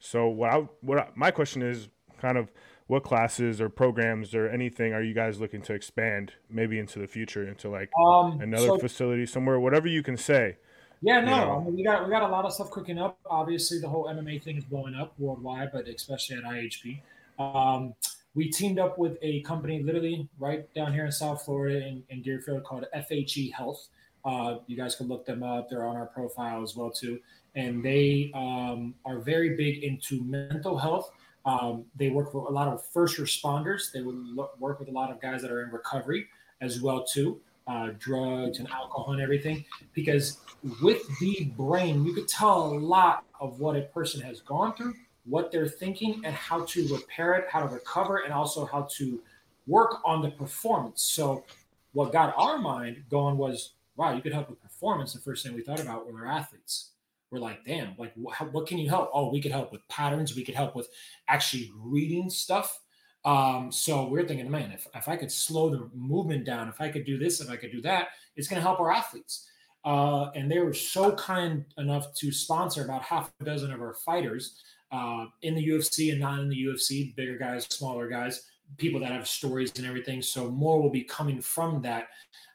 so 0.00 0.26
what 0.28 0.50
I 0.50 0.56
what 0.80 0.98
I, 0.98 1.08
my 1.14 1.30
question 1.30 1.62
is 1.62 1.88
kind 2.22 2.38
of 2.38 2.50
what 2.86 3.02
classes 3.02 3.60
or 3.60 3.68
programs 3.68 4.34
or 4.34 4.48
anything 4.48 4.92
are 4.94 5.02
you 5.02 5.12
guys 5.12 5.40
looking 5.40 5.60
to 5.60 5.74
expand 5.74 6.32
maybe 6.48 6.78
into 6.78 6.98
the 6.98 7.06
future 7.06 7.46
into 7.48 7.68
like 7.68 7.90
um 8.00 8.40
another 8.40 8.68
so- 8.68 8.78
facility 8.78 9.26
somewhere 9.26 9.60
whatever 9.60 9.88
you 9.88 10.02
can 10.02 10.16
say 10.16 10.56
Yeah, 11.04 11.20
no, 11.20 11.36
know? 11.36 11.58
I 11.58 11.64
mean, 11.64 11.74
we 11.74 11.82
got 11.82 12.04
we 12.04 12.10
got 12.10 12.22
a 12.22 12.28
lot 12.28 12.44
of 12.44 12.52
stuff 12.52 12.70
cooking 12.70 12.96
up. 12.96 13.18
Obviously, 13.26 13.80
the 13.80 13.88
whole 13.88 14.04
MMA 14.06 14.40
thing 14.40 14.56
is 14.56 14.64
blowing 14.64 14.94
up 14.94 15.12
worldwide, 15.18 15.70
but 15.72 15.88
especially 15.88 16.36
at 16.36 16.44
IHP. 16.44 17.00
Um, 17.40 17.94
we 18.34 18.50
teamed 18.50 18.78
up 18.78 18.98
with 18.98 19.18
a 19.20 19.42
company 19.42 19.82
literally 19.82 20.28
right 20.38 20.72
down 20.74 20.92
here 20.92 21.04
in 21.04 21.10
South 21.10 21.44
Florida 21.44 21.84
in, 21.84 22.04
in 22.08 22.22
Deerfield 22.22 22.62
called 22.62 22.86
FHE 22.94 23.52
Health. 23.52 23.88
Uh, 24.24 24.58
you 24.68 24.76
guys 24.76 24.94
can 24.94 25.08
look 25.08 25.26
them 25.26 25.42
up; 25.42 25.68
they're 25.68 25.84
on 25.84 25.96
our 25.96 26.06
profile 26.06 26.62
as 26.62 26.76
well 26.76 26.90
too. 26.90 27.18
And 27.56 27.84
they 27.84 28.30
um, 28.34 28.94
are 29.04 29.18
very 29.18 29.56
big 29.56 29.82
into 29.82 30.22
mental 30.22 30.78
health. 30.78 31.10
Um, 31.44 31.84
they 31.96 32.10
work 32.10 32.34
with 32.34 32.44
a 32.44 32.52
lot 32.52 32.68
of 32.68 32.84
first 32.84 33.18
responders. 33.18 33.90
They 33.92 34.02
would 34.02 34.36
work 34.58 34.78
with 34.78 34.88
a 34.88 34.92
lot 34.92 35.10
of 35.10 35.20
guys 35.20 35.42
that 35.42 35.50
are 35.50 35.62
in 35.62 35.70
recovery 35.70 36.28
as 36.60 36.80
well 36.80 37.04
too, 37.04 37.40
uh, 37.66 37.90
drugs 37.98 38.58
and 38.60 38.68
alcohol 38.70 39.12
and 39.12 39.20
everything 39.20 39.64
because 39.94 40.38
with 40.82 41.02
the 41.18 41.52
brain, 41.56 42.04
you 42.04 42.12
could 42.12 42.28
tell 42.28 42.72
a 42.72 42.78
lot 42.78 43.24
of 43.40 43.58
what 43.60 43.76
a 43.76 43.82
person 43.82 44.20
has 44.20 44.40
gone 44.40 44.74
through, 44.74 44.94
what 45.24 45.50
they're 45.50 45.66
thinking, 45.66 46.22
and 46.24 46.34
how 46.34 46.64
to 46.66 46.86
repair 46.94 47.34
it, 47.34 47.46
how 47.50 47.60
to 47.60 47.72
recover, 47.72 48.18
and 48.18 48.32
also 48.32 48.64
how 48.64 48.82
to 48.92 49.20
work 49.66 49.96
on 50.04 50.22
the 50.22 50.30
performance. 50.30 51.02
So, 51.02 51.44
what 51.92 52.12
got 52.12 52.34
our 52.36 52.58
mind 52.58 53.02
going 53.10 53.36
was, 53.36 53.72
wow, 53.96 54.14
you 54.14 54.22
could 54.22 54.32
help 54.32 54.48
with 54.48 54.62
performance. 54.62 55.12
The 55.12 55.20
first 55.20 55.44
thing 55.44 55.54
we 55.54 55.62
thought 55.62 55.80
about 55.80 56.10
were 56.10 56.26
athletes. 56.26 56.91
We're 57.32 57.40
like, 57.40 57.64
damn, 57.64 57.94
like, 57.98 58.14
wh- 58.14 58.54
what 58.54 58.68
can 58.68 58.78
you 58.78 58.88
help? 58.88 59.10
Oh, 59.12 59.32
we 59.32 59.40
could 59.40 59.50
help 59.50 59.72
with 59.72 59.86
patterns. 59.88 60.36
We 60.36 60.44
could 60.44 60.54
help 60.54 60.76
with 60.76 60.88
actually 61.28 61.72
reading 61.76 62.30
stuff. 62.30 62.78
Um, 63.24 63.72
so 63.72 64.06
we're 64.06 64.26
thinking, 64.26 64.50
man, 64.50 64.70
if, 64.70 64.86
if 64.94 65.08
I 65.08 65.16
could 65.16 65.32
slow 65.32 65.70
the 65.70 65.90
movement 65.94 66.44
down, 66.44 66.68
if 66.68 66.80
I 66.80 66.90
could 66.90 67.04
do 67.04 67.18
this, 67.18 67.40
if 67.40 67.50
I 67.50 67.56
could 67.56 67.72
do 67.72 67.80
that, 67.82 68.08
it's 68.36 68.46
going 68.46 68.60
to 68.60 68.66
help 68.66 68.78
our 68.78 68.92
athletes 68.92 69.48
uh, 69.84 70.30
and 70.34 70.50
they 70.50 70.60
were 70.60 70.74
so 70.74 71.12
kind 71.12 71.64
enough 71.78 72.14
to 72.14 72.30
sponsor 72.30 72.84
about 72.84 73.02
half 73.02 73.32
a 73.40 73.44
dozen 73.44 73.72
of 73.72 73.80
our 73.80 73.94
fighters 73.94 74.62
uh, 74.92 75.26
in 75.42 75.54
the 75.54 75.68
UFC 75.68 76.12
and 76.12 76.20
not 76.20 76.38
in 76.38 76.48
the 76.48 76.64
UFC, 76.64 77.14
bigger 77.16 77.36
guys, 77.36 77.64
smaller 77.64 78.08
guys, 78.08 78.48
people 78.78 79.00
that 79.00 79.10
have 79.10 79.26
stories 79.26 79.72
and 79.76 79.86
everything. 79.86 80.22
So 80.22 80.50
more 80.50 80.80
will 80.80 80.90
be 80.90 81.02
coming 81.02 81.40
from 81.40 81.82
that 81.82 82.08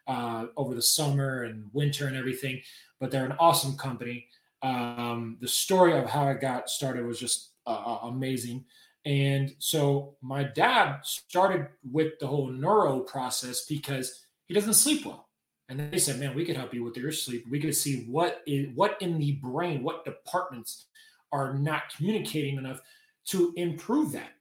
uh, 0.08 0.46
over 0.56 0.74
the 0.74 0.82
summer 0.82 1.44
and 1.44 1.70
winter 1.74 2.08
and 2.08 2.16
everything. 2.16 2.62
But 3.00 3.12
they're 3.12 3.26
an 3.26 3.36
awesome 3.40 3.76
company. 3.76 4.28
Um, 4.68 5.38
the 5.40 5.48
story 5.48 5.98
of 5.98 6.10
how 6.10 6.28
it 6.30 6.42
got 6.42 6.70
started 6.70 7.06
was 7.06 7.20
just 7.20 7.52
uh, 7.66 7.70
uh, 7.86 8.00
amazing. 8.04 8.66
And 9.06 9.56
so 9.60 10.18
my 10.22 10.44
dad 10.44 11.00
started 11.04 11.68
with 11.90 12.20
the 12.20 12.28
whole 12.28 12.48
neuro 12.48 13.00
process 13.00 13.66
because 13.66 14.26
he 14.48 14.54
doesn't 14.54 14.74
sleep 14.74 15.06
well. 15.06 15.30
And 15.70 15.80
they 15.80 15.98
said, 15.98 16.20
"Man, 16.20 16.36
we 16.36 16.46
could 16.46 16.58
help 16.58 16.74
you 16.74 16.84
with 16.84 16.98
your 16.98 17.12
sleep. 17.12 17.46
We 17.50 17.60
could 17.60 17.76
see 17.76 18.06
what 18.06 18.42
is 18.46 18.68
what 18.76 19.02
in 19.02 19.20
the 19.20 19.34
brain, 19.34 19.84
what 19.84 20.06
departments 20.06 20.86
are 21.32 21.54
not 21.54 21.94
communicating 21.96 22.58
enough 22.58 22.82
to 23.28 23.54
improve 23.56 24.14
that." 24.14 24.32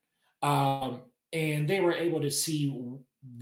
Um, 0.42 1.02
and 1.32 1.68
they 1.68 1.80
were 1.80 1.94
able 1.94 2.20
to 2.20 2.30
see 2.30 2.68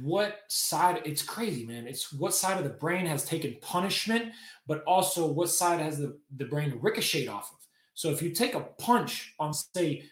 what 0.01 0.41
side. 0.49 1.03
It's 1.05 1.23
crazy, 1.23 1.67
man. 1.67 1.87
It's 1.87 2.13
what 2.13 2.35
side 2.35 2.59
of 2.59 2.65
the 2.65 2.71
brain 2.71 3.07
has 3.07 3.25
taken 3.25 3.57
punishment, 3.61 4.33
but 4.67 4.83
also 4.85 5.27
what 5.27 5.51
side 5.51 5.81
has 5.81 5.99
the 5.99 6.19
the 6.37 6.45
brain 6.45 6.79
ricocheted 6.81 7.29
off 7.29 7.53
of. 7.53 7.59
So 7.95 8.11
if 8.11 8.21
you 8.21 8.31
take 8.31 8.55
a 8.55 8.61
punch 8.61 9.35
on, 9.39 9.55
say, 9.55 10.03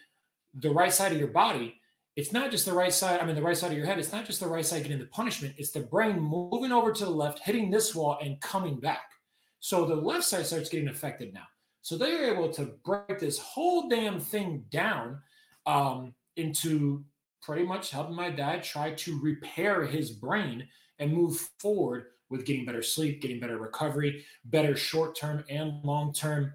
the 0.53 0.69
right 0.69 0.93
side 0.93 1.11
of 1.11 1.19
your 1.19 1.27
body, 1.27 1.75
it's 2.15 2.31
not 2.31 2.51
just 2.51 2.65
the 2.65 2.73
right 2.73 2.93
side, 2.93 3.19
I 3.19 3.25
mean, 3.25 3.35
the 3.35 3.41
right 3.41 3.57
side 3.57 3.71
of 3.71 3.77
your 3.77 3.87
head, 3.87 3.99
it's 3.99 4.11
not 4.11 4.25
just 4.25 4.39
the 4.39 4.47
right 4.47 4.65
side 4.65 4.83
getting 4.83 4.99
the 4.99 5.05
punishment, 5.07 5.55
it's 5.57 5.71
the 5.71 5.81
brain 5.81 6.19
moving 6.19 6.71
over 6.71 6.91
to 6.91 7.05
the 7.05 7.11
left, 7.11 7.39
hitting 7.39 7.69
this 7.69 7.93
wall, 7.93 8.17
and 8.21 8.39
coming 8.39 8.79
back. 8.79 9.11
So 9.59 9.85
the 9.85 9.95
left 9.95 10.23
side 10.23 10.45
starts 10.45 10.69
getting 10.69 10.89
affected 10.89 11.33
now. 11.33 11.47
So 11.81 11.97
they're 11.97 12.33
able 12.33 12.49
to 12.53 12.75
break 12.85 13.19
this 13.19 13.39
whole 13.39 13.89
damn 13.89 14.19
thing 14.19 14.63
down 14.71 15.19
um, 15.65 16.13
into 16.37 17.03
pretty 17.43 17.63
much 17.63 17.91
helping 17.91 18.15
my 18.15 18.29
dad 18.29 18.63
try 18.63 18.91
to 18.91 19.19
repair 19.21 19.85
his 19.85 20.11
brain 20.11 20.67
and 20.99 21.13
move 21.13 21.49
forward 21.59 22.05
with 22.29 22.45
getting 22.45 22.65
better 22.65 22.81
sleep, 22.81 23.21
getting 23.21 23.39
better 23.39 23.57
recovery, 23.57 24.25
better 24.45 24.75
short 24.75 25.15
term 25.15 25.43
and 25.49 25.83
long 25.83 26.13
term, 26.13 26.53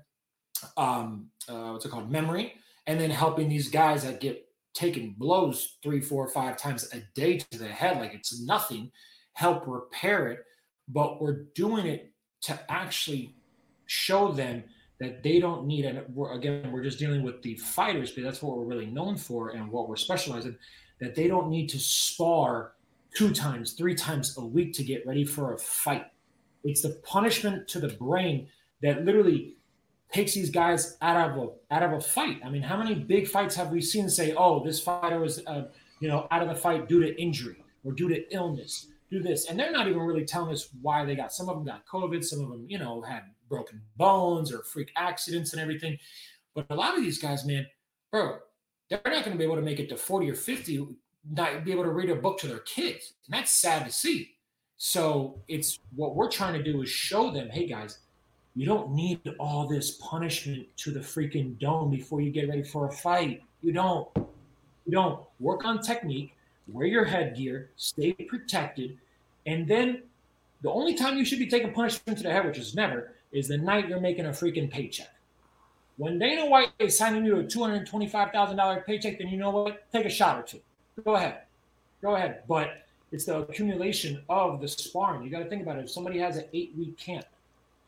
um, 0.77 1.29
uh, 1.49 1.71
what's 1.71 1.85
it 1.85 1.91
called, 1.91 2.11
memory, 2.11 2.55
and 2.87 2.99
then 2.99 3.11
helping 3.11 3.49
these 3.49 3.69
guys 3.69 4.03
that 4.03 4.21
get 4.21 4.47
taking 4.75 5.15
blows 5.19 5.77
three, 5.83 6.01
four, 6.01 6.29
five 6.29 6.57
times 6.57 6.89
a 6.93 7.01
day 7.15 7.39
to 7.39 7.59
the 7.59 7.69
head 7.69 7.99
like 7.99 8.15
it's 8.15 8.41
nothing, 8.41 8.91
help 9.33 9.65
repair 9.67 10.29
it. 10.29 10.41
But 10.89 11.21
we're 11.21 11.45
doing 11.55 11.87
it 11.87 12.13
to 12.43 12.59
actually 12.71 13.35
show 13.87 14.33
them 14.33 14.65
that 15.01 15.23
they 15.23 15.39
don't 15.39 15.67
need 15.67 15.85
and 15.85 16.03
we're, 16.15 16.33
again 16.33 16.71
we're 16.73 16.83
just 16.83 16.99
dealing 16.99 17.23
with 17.23 17.41
the 17.43 17.55
fighters 17.57 18.11
but 18.13 18.25
that's 18.25 18.43
what 18.43 18.57
we're 18.57 18.65
really 18.65 18.87
known 18.87 19.17
for 19.17 19.51
and 19.51 19.71
what 19.71 19.89
we're 19.89 19.97
specialized 19.97 20.47
in 20.47 20.57
that 21.01 21.15
they 21.15 21.29
don't 21.29 21.49
need 21.49 21.69
to 21.69 21.79
spar 21.79 22.73
two 23.15 23.33
times 23.33 23.73
three 23.73 23.95
times 23.95 24.37
a 24.39 24.45
week 24.45 24.73
to 24.73 24.83
get 24.83 25.07
ready 25.07 25.25
for 25.25 25.55
a 25.55 25.59
fight 25.59 26.07
it's 26.65 26.83
the 26.83 27.01
punishment 27.05 27.69
to 27.69 27.79
the 27.79 27.89
brain 27.89 28.49
that 28.83 29.05
literally 29.05 29.57
takes 30.13 30.35
these 30.35 30.51
guys 30.51 30.97
out 31.03 31.31
of 31.31 31.37
a 31.37 31.75
out 31.75 31.83
of 31.83 31.93
a 31.93 32.01
fight. 32.01 32.41
I 32.45 32.51
mean, 32.51 32.63
how 32.63 32.77
many 32.77 32.95
big 32.95 33.29
fights 33.29 33.55
have 33.57 33.71
we 33.71 33.81
seen 33.81 34.09
say, 34.09 34.35
"Oh, 34.37 34.65
this 34.65 34.81
fighter 34.81 35.21
was, 35.21 35.45
uh, 35.47 35.69
you 36.01 36.09
know, 36.09 36.27
out 36.31 36.43
of 36.43 36.49
the 36.49 36.55
fight 36.55 36.89
due 36.89 37.01
to 37.01 37.21
injury 37.21 37.63
or 37.85 37.93
due 37.93 38.09
to 38.09 38.35
illness, 38.35 38.89
do 39.11 39.21
this," 39.21 39.49
and 39.49 39.59
they're 39.59 39.73
not 39.73 39.89
even 39.89 40.01
really 40.01 40.25
telling 40.25 40.53
us 40.53 40.69
why 40.81 41.05
they 41.05 41.15
got. 41.15 41.33
Some 41.33 41.49
of 41.49 41.57
them 41.57 41.65
got 41.65 41.87
COVID, 41.87 42.25
some 42.25 42.41
of 42.41 42.49
them, 42.49 42.67
you 42.69 42.79
know, 42.79 43.03
had 43.03 43.25
broken 43.49 43.81
bones 43.97 44.53
or 44.53 44.63
freak 44.63 44.91
accidents 44.97 45.53
and 45.53 45.63
everything. 45.63 45.99
But 46.55 46.67
a 46.71 46.75
lot 46.75 46.97
of 46.97 47.03
these 47.03 47.19
guys, 47.19 47.45
man, 47.45 47.67
bro, 48.11 48.39
they're 48.89 49.01
not 49.05 49.25
going 49.25 49.33
to 49.33 49.39
be 49.39 49.45
able 49.45 49.57
to 49.57 49.63
make 49.63 49.81
it 49.81 49.89
to 49.91 49.97
forty 49.97 50.31
or 50.31 50.35
fifty, 50.35 50.87
not 51.31 51.65
be 51.65 51.73
able 51.73 51.85
to 51.85 51.91
read 51.91 52.11
a 52.11 52.15
book 52.15 52.39
to 52.41 52.49
their 52.49 52.61
kids, 52.61 53.15
and 53.27 53.37
that's 53.37 53.51
sad 53.51 53.85
to 53.85 53.93
see. 53.93 54.33
So 54.77 55.41
it's 55.49 55.79
what 55.97 56.15
we're 56.15 56.31
trying 56.31 56.55
to 56.55 56.63
do 56.63 56.83
is 56.83 56.89
show 56.89 57.31
them, 57.31 57.49
hey 57.51 57.67
guys, 57.67 57.99
you 58.55 58.67
don't 58.67 58.93
need 58.93 59.21
all 59.39 59.69
this 59.69 59.93
punishment 60.01 60.67
to 60.79 60.91
the 60.91 61.01
freaking 61.01 61.59
dome 61.59 61.91
before 61.91 62.21
you 62.21 62.31
get 62.31 62.49
ready 62.49 62.63
for 62.63 62.89
a 62.89 62.93
fight. 62.93 63.43
You 63.63 63.73
don't. 63.73 64.09
You 64.17 64.93
don't. 64.93 65.23
Work 65.39 65.65
on 65.65 65.81
technique, 65.81 66.35
wear 66.67 66.87
your 66.87 67.05
headgear, 67.05 67.71
stay 67.77 68.13
protected, 68.13 68.99
and 69.47 69.69
then 69.69 70.03
the 70.63 70.71
only 70.71 70.95
time 70.95 71.19
you 71.19 71.25
should 71.25 71.39
be 71.39 71.47
taking 71.47 71.73
punishment 71.73 72.19
to 72.19 72.25
the 72.25 72.33
head, 72.33 72.47
which 72.47 72.59
is 72.59 72.75
never, 72.75 73.15
is 73.33 73.49
the 73.49 73.59
night 73.59 73.89
you're 73.89 74.01
making 74.01 74.27
a 74.27 74.31
freaking 74.31 74.71
paycheck. 74.71 75.11
When 75.97 76.19
Dana 76.19 76.47
White 76.47 76.71
is 76.79 76.97
signing 76.97 77.25
you 77.25 77.41
a 77.41 77.45
$225,000 77.45 78.87
paycheck, 78.87 79.19
then 79.19 79.29
you 79.29 79.37
know 79.37 79.51
what? 79.51 79.91
Take 79.93 80.07
a 80.07 80.11
shot 80.11 80.39
or 80.39 80.43
two. 80.43 80.61
Go 81.05 81.17
ahead. 81.17 81.41
Go 82.01 82.15
ahead. 82.15 82.43
But 82.49 82.87
it's 83.11 83.25
the 83.25 83.39
accumulation 83.39 84.23
of 84.29 84.61
the 84.61 84.69
sparring. 84.69 85.25
You 85.25 85.31
got 85.31 85.41
to 85.41 85.49
think 85.49 85.63
about 85.63 85.79
it. 85.79 85.85
If 85.85 85.91
somebody 85.91 86.19
has 86.19 86.37
an 86.37 86.45
eight 86.53 86.73
week 86.77 86.97
camp, 86.99 87.25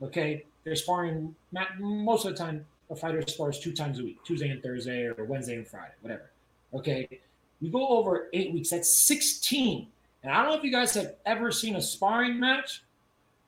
okay, 0.03 0.45
they're 0.65 0.77
sparring 0.77 1.35
most 1.79 2.25
of 2.25 2.33
the 2.33 2.39
time. 2.39 2.65
A 2.91 2.97
fighter 2.97 3.23
spars 3.25 3.61
two 3.61 3.73
times 3.73 4.01
a 4.01 4.03
week, 4.03 4.19
Tuesday 4.25 4.49
and 4.49 4.61
Thursday, 4.61 5.05
or 5.05 5.23
Wednesday 5.23 5.55
and 5.55 5.65
Friday, 5.65 5.93
whatever. 6.01 6.29
Okay, 6.75 7.09
you 7.61 7.71
go 7.71 7.87
over 7.87 8.29
eight 8.33 8.53
weeks. 8.53 8.71
That's 8.71 8.93
sixteen. 8.93 9.87
And 10.25 10.33
I 10.33 10.43
don't 10.43 10.51
know 10.51 10.59
if 10.59 10.65
you 10.65 10.73
guys 10.73 10.93
have 10.95 11.15
ever 11.25 11.53
seen 11.53 11.77
a 11.77 11.81
sparring 11.81 12.41
match. 12.41 12.83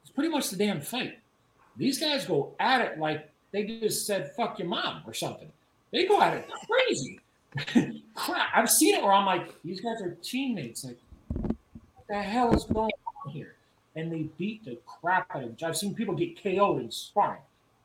It's 0.02 0.12
pretty 0.12 0.30
much 0.30 0.50
the 0.50 0.56
damn 0.56 0.80
fight. 0.80 1.18
These 1.76 1.98
guys 1.98 2.26
go 2.26 2.54
at 2.60 2.80
it 2.80 2.98
like 2.98 3.30
they 3.52 3.64
just 3.64 4.06
said 4.06 4.32
"fuck 4.36 4.58
your 4.58 4.68
mom" 4.68 5.02
or 5.06 5.14
something. 5.14 5.50
They 5.90 6.06
go 6.06 6.20
at 6.20 6.34
it 6.34 6.48
crazy. 6.68 7.20
Crap! 8.14 8.48
I've 8.54 8.70
seen 8.70 8.94
it 8.94 9.02
where 9.02 9.12
I'm 9.12 9.26
like, 9.26 9.54
these 9.62 9.80
guys 9.80 10.00
are 10.00 10.16
teammates. 10.22 10.84
Like, 10.84 10.98
what 11.28 11.56
the 12.08 12.22
hell 12.22 12.54
is 12.54 12.64
going 12.64 12.90
on 13.24 13.32
here? 13.32 13.54
And 13.94 14.10
they 14.10 14.22
beat 14.38 14.64
the 14.64 14.78
crap 14.86 15.28
out 15.34 15.42
of 15.42 15.50
him. 15.50 15.56
I've 15.62 15.76
seen 15.76 15.94
people 15.94 16.14
get 16.14 16.42
KO'd 16.42 16.80
in 16.80 16.90
sparring. 16.90 17.42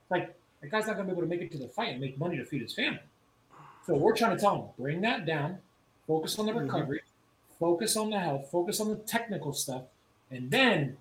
Like, 0.10 0.34
that 0.62 0.72
guy's 0.72 0.88
not 0.88 0.96
going 0.96 1.08
to 1.08 1.14
be 1.14 1.20
able 1.20 1.24
to 1.24 1.28
make 1.28 1.42
it 1.42 1.52
to 1.52 1.58
the 1.58 1.68
fight 1.68 1.90
and 1.90 2.02
make 2.02 2.18
money 2.18 2.38
to 2.38 2.46
feed 2.46 2.62
his 2.62 2.74
family. 2.74 3.02
So 3.86 3.96
we're 3.96 4.16
trying 4.16 4.36
to 4.36 4.42
tell 4.42 4.56
him, 4.56 4.66
bring 4.78 5.02
that 5.02 5.26
down, 5.26 5.60
focus 6.08 6.40
on 6.40 6.46
the 6.46 6.54
recovery, 6.54 7.00
mm-hmm. 7.00 7.66
focus 7.66 7.98
on 7.98 8.10
the 8.10 8.20
health, 8.20 8.50
focus 8.52 8.80
on 8.80 8.90
the 8.90 8.96
technical 8.96 9.54
stuff, 9.54 9.84
and 10.32 10.50
then 10.50 10.98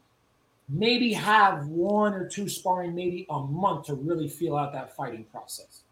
maybe 0.69 1.13
have 1.13 1.67
one 1.69 2.13
or 2.15 2.29
two 2.29 2.49
sparring 2.49 2.95
maybe 2.95 3.27
a 3.31 3.41
month 3.41 3.87
to 3.87 3.95
really 3.95 4.29
feel 4.29 4.57
out 4.57 4.73
that 4.73 4.95
fighting 4.97 5.25
process. 5.25 5.83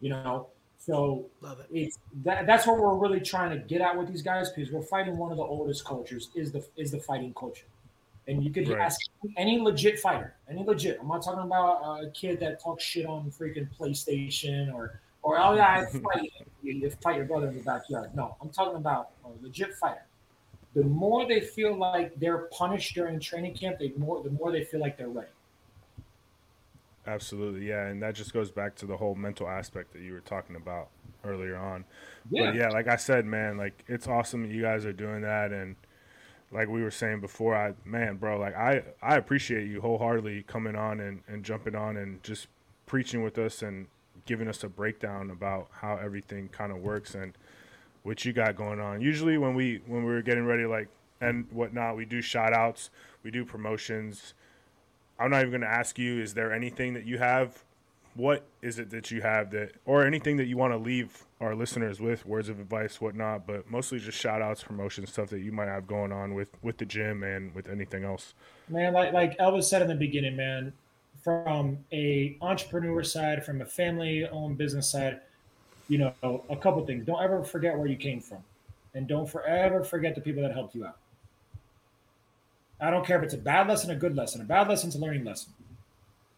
You 0.00 0.10
know, 0.10 0.48
so 0.78 1.26
Love 1.40 1.60
it. 1.60 1.66
it's 1.72 1.98
that, 2.24 2.46
that's 2.46 2.66
what 2.66 2.78
we're 2.78 2.94
really 2.96 3.20
trying 3.20 3.50
to 3.50 3.58
get 3.58 3.80
at 3.80 3.96
with 3.96 4.08
these 4.08 4.22
guys 4.22 4.50
because 4.50 4.70
we're 4.70 4.82
fighting 4.82 5.16
one 5.16 5.32
of 5.32 5.38
the 5.38 5.42
oldest 5.42 5.84
cultures 5.84 6.30
is 6.34 6.52
the 6.52 6.64
is 6.76 6.90
the 6.92 7.00
fighting 7.00 7.34
culture. 7.34 7.66
And 8.28 8.42
you 8.42 8.50
could 8.50 8.68
Right. 8.68 8.80
ask 8.80 9.00
any 9.36 9.58
legit 9.60 10.00
fighter, 10.00 10.34
any 10.48 10.64
legit. 10.64 10.98
I'm 11.00 11.08
not 11.08 11.22
talking 11.22 11.44
about 11.44 12.02
a 12.04 12.10
kid 12.10 12.40
that 12.40 12.60
talks 12.60 12.82
shit 12.84 13.06
on 13.06 13.30
freaking 13.30 13.68
PlayStation 13.78 14.72
or 14.72 15.00
or 15.22 15.38
oh 15.38 15.54
yeah, 15.54 15.84
I 15.88 15.98
fight 15.98 16.30
you, 16.62 16.72
you 16.74 16.90
fight 17.02 17.16
your 17.16 17.24
brother 17.24 17.48
in 17.48 17.56
the 17.56 17.62
backyard. 17.62 18.14
No, 18.14 18.36
I'm 18.40 18.50
talking 18.50 18.76
about 18.76 19.10
a 19.24 19.28
legit 19.42 19.74
fighter. 19.74 20.05
The 20.76 20.84
more 20.84 21.26
they 21.26 21.40
feel 21.40 21.74
like 21.74 22.20
they're 22.20 22.48
punished 22.52 22.94
during 22.94 23.18
training 23.18 23.54
camp, 23.54 23.78
they 23.78 23.94
more 23.96 24.22
the 24.22 24.28
more 24.28 24.52
they 24.52 24.62
feel 24.62 24.78
like 24.78 24.98
they're 24.98 25.08
ready. 25.08 25.30
Absolutely, 27.06 27.66
yeah, 27.66 27.86
and 27.86 28.02
that 28.02 28.14
just 28.14 28.34
goes 28.34 28.50
back 28.50 28.74
to 28.76 28.86
the 28.86 28.98
whole 28.98 29.14
mental 29.14 29.48
aspect 29.48 29.94
that 29.94 30.02
you 30.02 30.12
were 30.12 30.20
talking 30.20 30.54
about 30.54 30.88
earlier 31.24 31.56
on. 31.56 31.86
Yeah. 32.30 32.46
But 32.46 32.56
yeah, 32.56 32.68
like 32.68 32.88
I 32.88 32.96
said, 32.96 33.24
man, 33.24 33.56
like 33.56 33.84
it's 33.88 34.06
awesome 34.06 34.42
that 34.42 34.54
you 34.54 34.60
guys 34.60 34.84
are 34.84 34.92
doing 34.92 35.22
that, 35.22 35.50
and 35.50 35.76
like 36.52 36.68
we 36.68 36.82
were 36.82 36.90
saying 36.90 37.22
before, 37.22 37.56
I 37.56 37.72
man, 37.86 38.16
bro, 38.16 38.38
like 38.38 38.54
I 38.54 38.82
I 39.00 39.16
appreciate 39.16 39.66
you 39.68 39.80
wholeheartedly 39.80 40.42
coming 40.42 40.76
on 40.76 41.00
and 41.00 41.22
and 41.26 41.42
jumping 41.42 41.74
on 41.74 41.96
and 41.96 42.22
just 42.22 42.48
preaching 42.84 43.22
with 43.22 43.38
us 43.38 43.62
and 43.62 43.86
giving 44.26 44.46
us 44.46 44.62
a 44.62 44.68
breakdown 44.68 45.30
about 45.30 45.68
how 45.70 45.96
everything 45.96 46.50
kind 46.50 46.70
of 46.70 46.78
works 46.78 47.14
and 47.14 47.32
what 48.06 48.24
you 48.24 48.32
got 48.32 48.54
going 48.54 48.78
on. 48.78 49.00
Usually 49.00 49.36
when 49.36 49.54
we 49.54 49.82
when 49.86 50.04
we 50.04 50.12
were 50.12 50.22
getting 50.22 50.46
ready 50.46 50.64
like 50.64 50.88
and 51.20 51.44
whatnot, 51.50 51.96
we 51.96 52.04
do 52.04 52.22
shout 52.22 52.52
outs, 52.52 52.90
we 53.24 53.32
do 53.32 53.44
promotions. 53.44 54.34
I'm 55.18 55.30
not 55.30 55.38
even 55.40 55.50
going 55.50 55.60
to 55.62 55.66
ask 55.70 55.98
you, 55.98 56.20
is 56.20 56.34
there 56.34 56.52
anything 56.52 56.94
that 56.94 57.04
you 57.04 57.18
have? 57.18 57.64
What 58.14 58.44
is 58.62 58.78
it 58.78 58.90
that 58.90 59.10
you 59.10 59.22
have 59.22 59.50
that, 59.50 59.72
or 59.84 60.06
anything 60.06 60.36
that 60.36 60.44
you 60.44 60.56
want 60.56 60.72
to 60.72 60.78
leave 60.78 61.24
our 61.40 61.54
listeners 61.54 62.00
with, 62.00 62.24
words 62.24 62.48
of 62.48 62.60
advice, 62.60 63.00
whatnot, 63.00 63.46
but 63.46 63.70
mostly 63.70 63.98
just 63.98 64.18
shout 64.18 64.40
outs, 64.40 64.62
promotion 64.62 65.06
stuff 65.06 65.28
that 65.30 65.40
you 65.40 65.52
might 65.52 65.68
have 65.68 65.86
going 65.86 66.12
on 66.12 66.32
with, 66.34 66.50
with 66.62 66.78
the 66.78 66.86
gym 66.86 67.22
and 67.22 67.54
with 67.54 67.68
anything 67.68 68.04
else. 68.04 68.34
man 68.68 68.92
like 68.92 69.12
like 69.12 69.36
elvis 69.38 69.64
said 69.64 69.82
in 69.82 69.88
the 69.88 69.94
beginning 69.94 70.36
man 70.36 70.72
from 71.22 71.78
a 71.92 72.36
entrepreneur 72.40 73.02
side 73.02 73.44
from 73.44 73.60
a 73.60 73.66
family 73.66 74.26
owned 74.30 74.56
business 74.56 74.90
side 74.90 75.20
you 75.88 75.98
know 75.98 76.42
a 76.50 76.56
couple 76.56 76.84
things. 76.86 77.06
Don't 77.06 77.22
ever 77.22 77.42
forget 77.42 77.76
where 77.76 77.86
you 77.86 77.96
came 77.96 78.20
from. 78.20 78.38
And 78.94 79.06
don't 79.06 79.28
forever 79.28 79.84
forget 79.84 80.14
the 80.14 80.20
people 80.20 80.42
that 80.42 80.52
helped 80.52 80.74
you 80.74 80.86
out. 80.86 80.96
I 82.80 82.90
don't 82.90 83.06
care 83.06 83.18
if 83.18 83.24
it's 83.24 83.34
a 83.34 83.38
bad 83.38 83.68
lesson 83.68 83.90
a 83.90 83.96
good 83.96 84.16
lesson. 84.16 84.40
A 84.40 84.44
bad 84.44 84.68
lesson's 84.68 84.96
a 84.96 84.98
learning 84.98 85.24
lesson. 85.24 85.52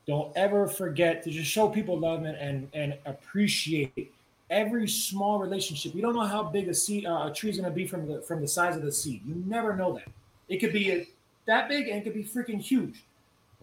Don't 0.07 0.37
ever 0.37 0.67
forget 0.67 1.23
to 1.25 1.31
just 1.31 1.51
show 1.51 1.69
people 1.69 1.99
love 1.99 2.25
and 2.25 2.37
and, 2.37 2.69
and 2.75 2.95
appreciate 3.07 4.13
every 4.51 4.89
small 4.89 5.39
relationship. 5.39 5.95
You 5.95 6.03
don't 6.03 6.15
know 6.15 6.27
how 6.27 6.43
big 6.43 6.69
a 6.69 6.75
seed 6.75 7.07
uh, 7.07 7.29
a 7.31 7.33
tree's 7.33 7.59
going 7.59 7.71
to 7.71 7.75
be 7.75 7.87
from 7.87 8.07
the 8.07 8.23
from 8.23 8.41
the 8.41 8.49
size 8.49 8.77
of 8.77 8.83
the 8.83 8.93
seed. 8.93 9.23
You 9.27 9.43
never 9.47 9.77
know 9.77 9.95
that. 9.95 10.09
It 10.49 10.59
could 10.59 10.73
be 10.73 10.91
a, 10.91 11.07
that 11.47 11.69
big 11.69 11.89
and 11.89 11.99
it 11.99 12.05
could 12.05 12.15
be 12.15 12.25
freaking 12.25 12.61
huge 12.61 13.03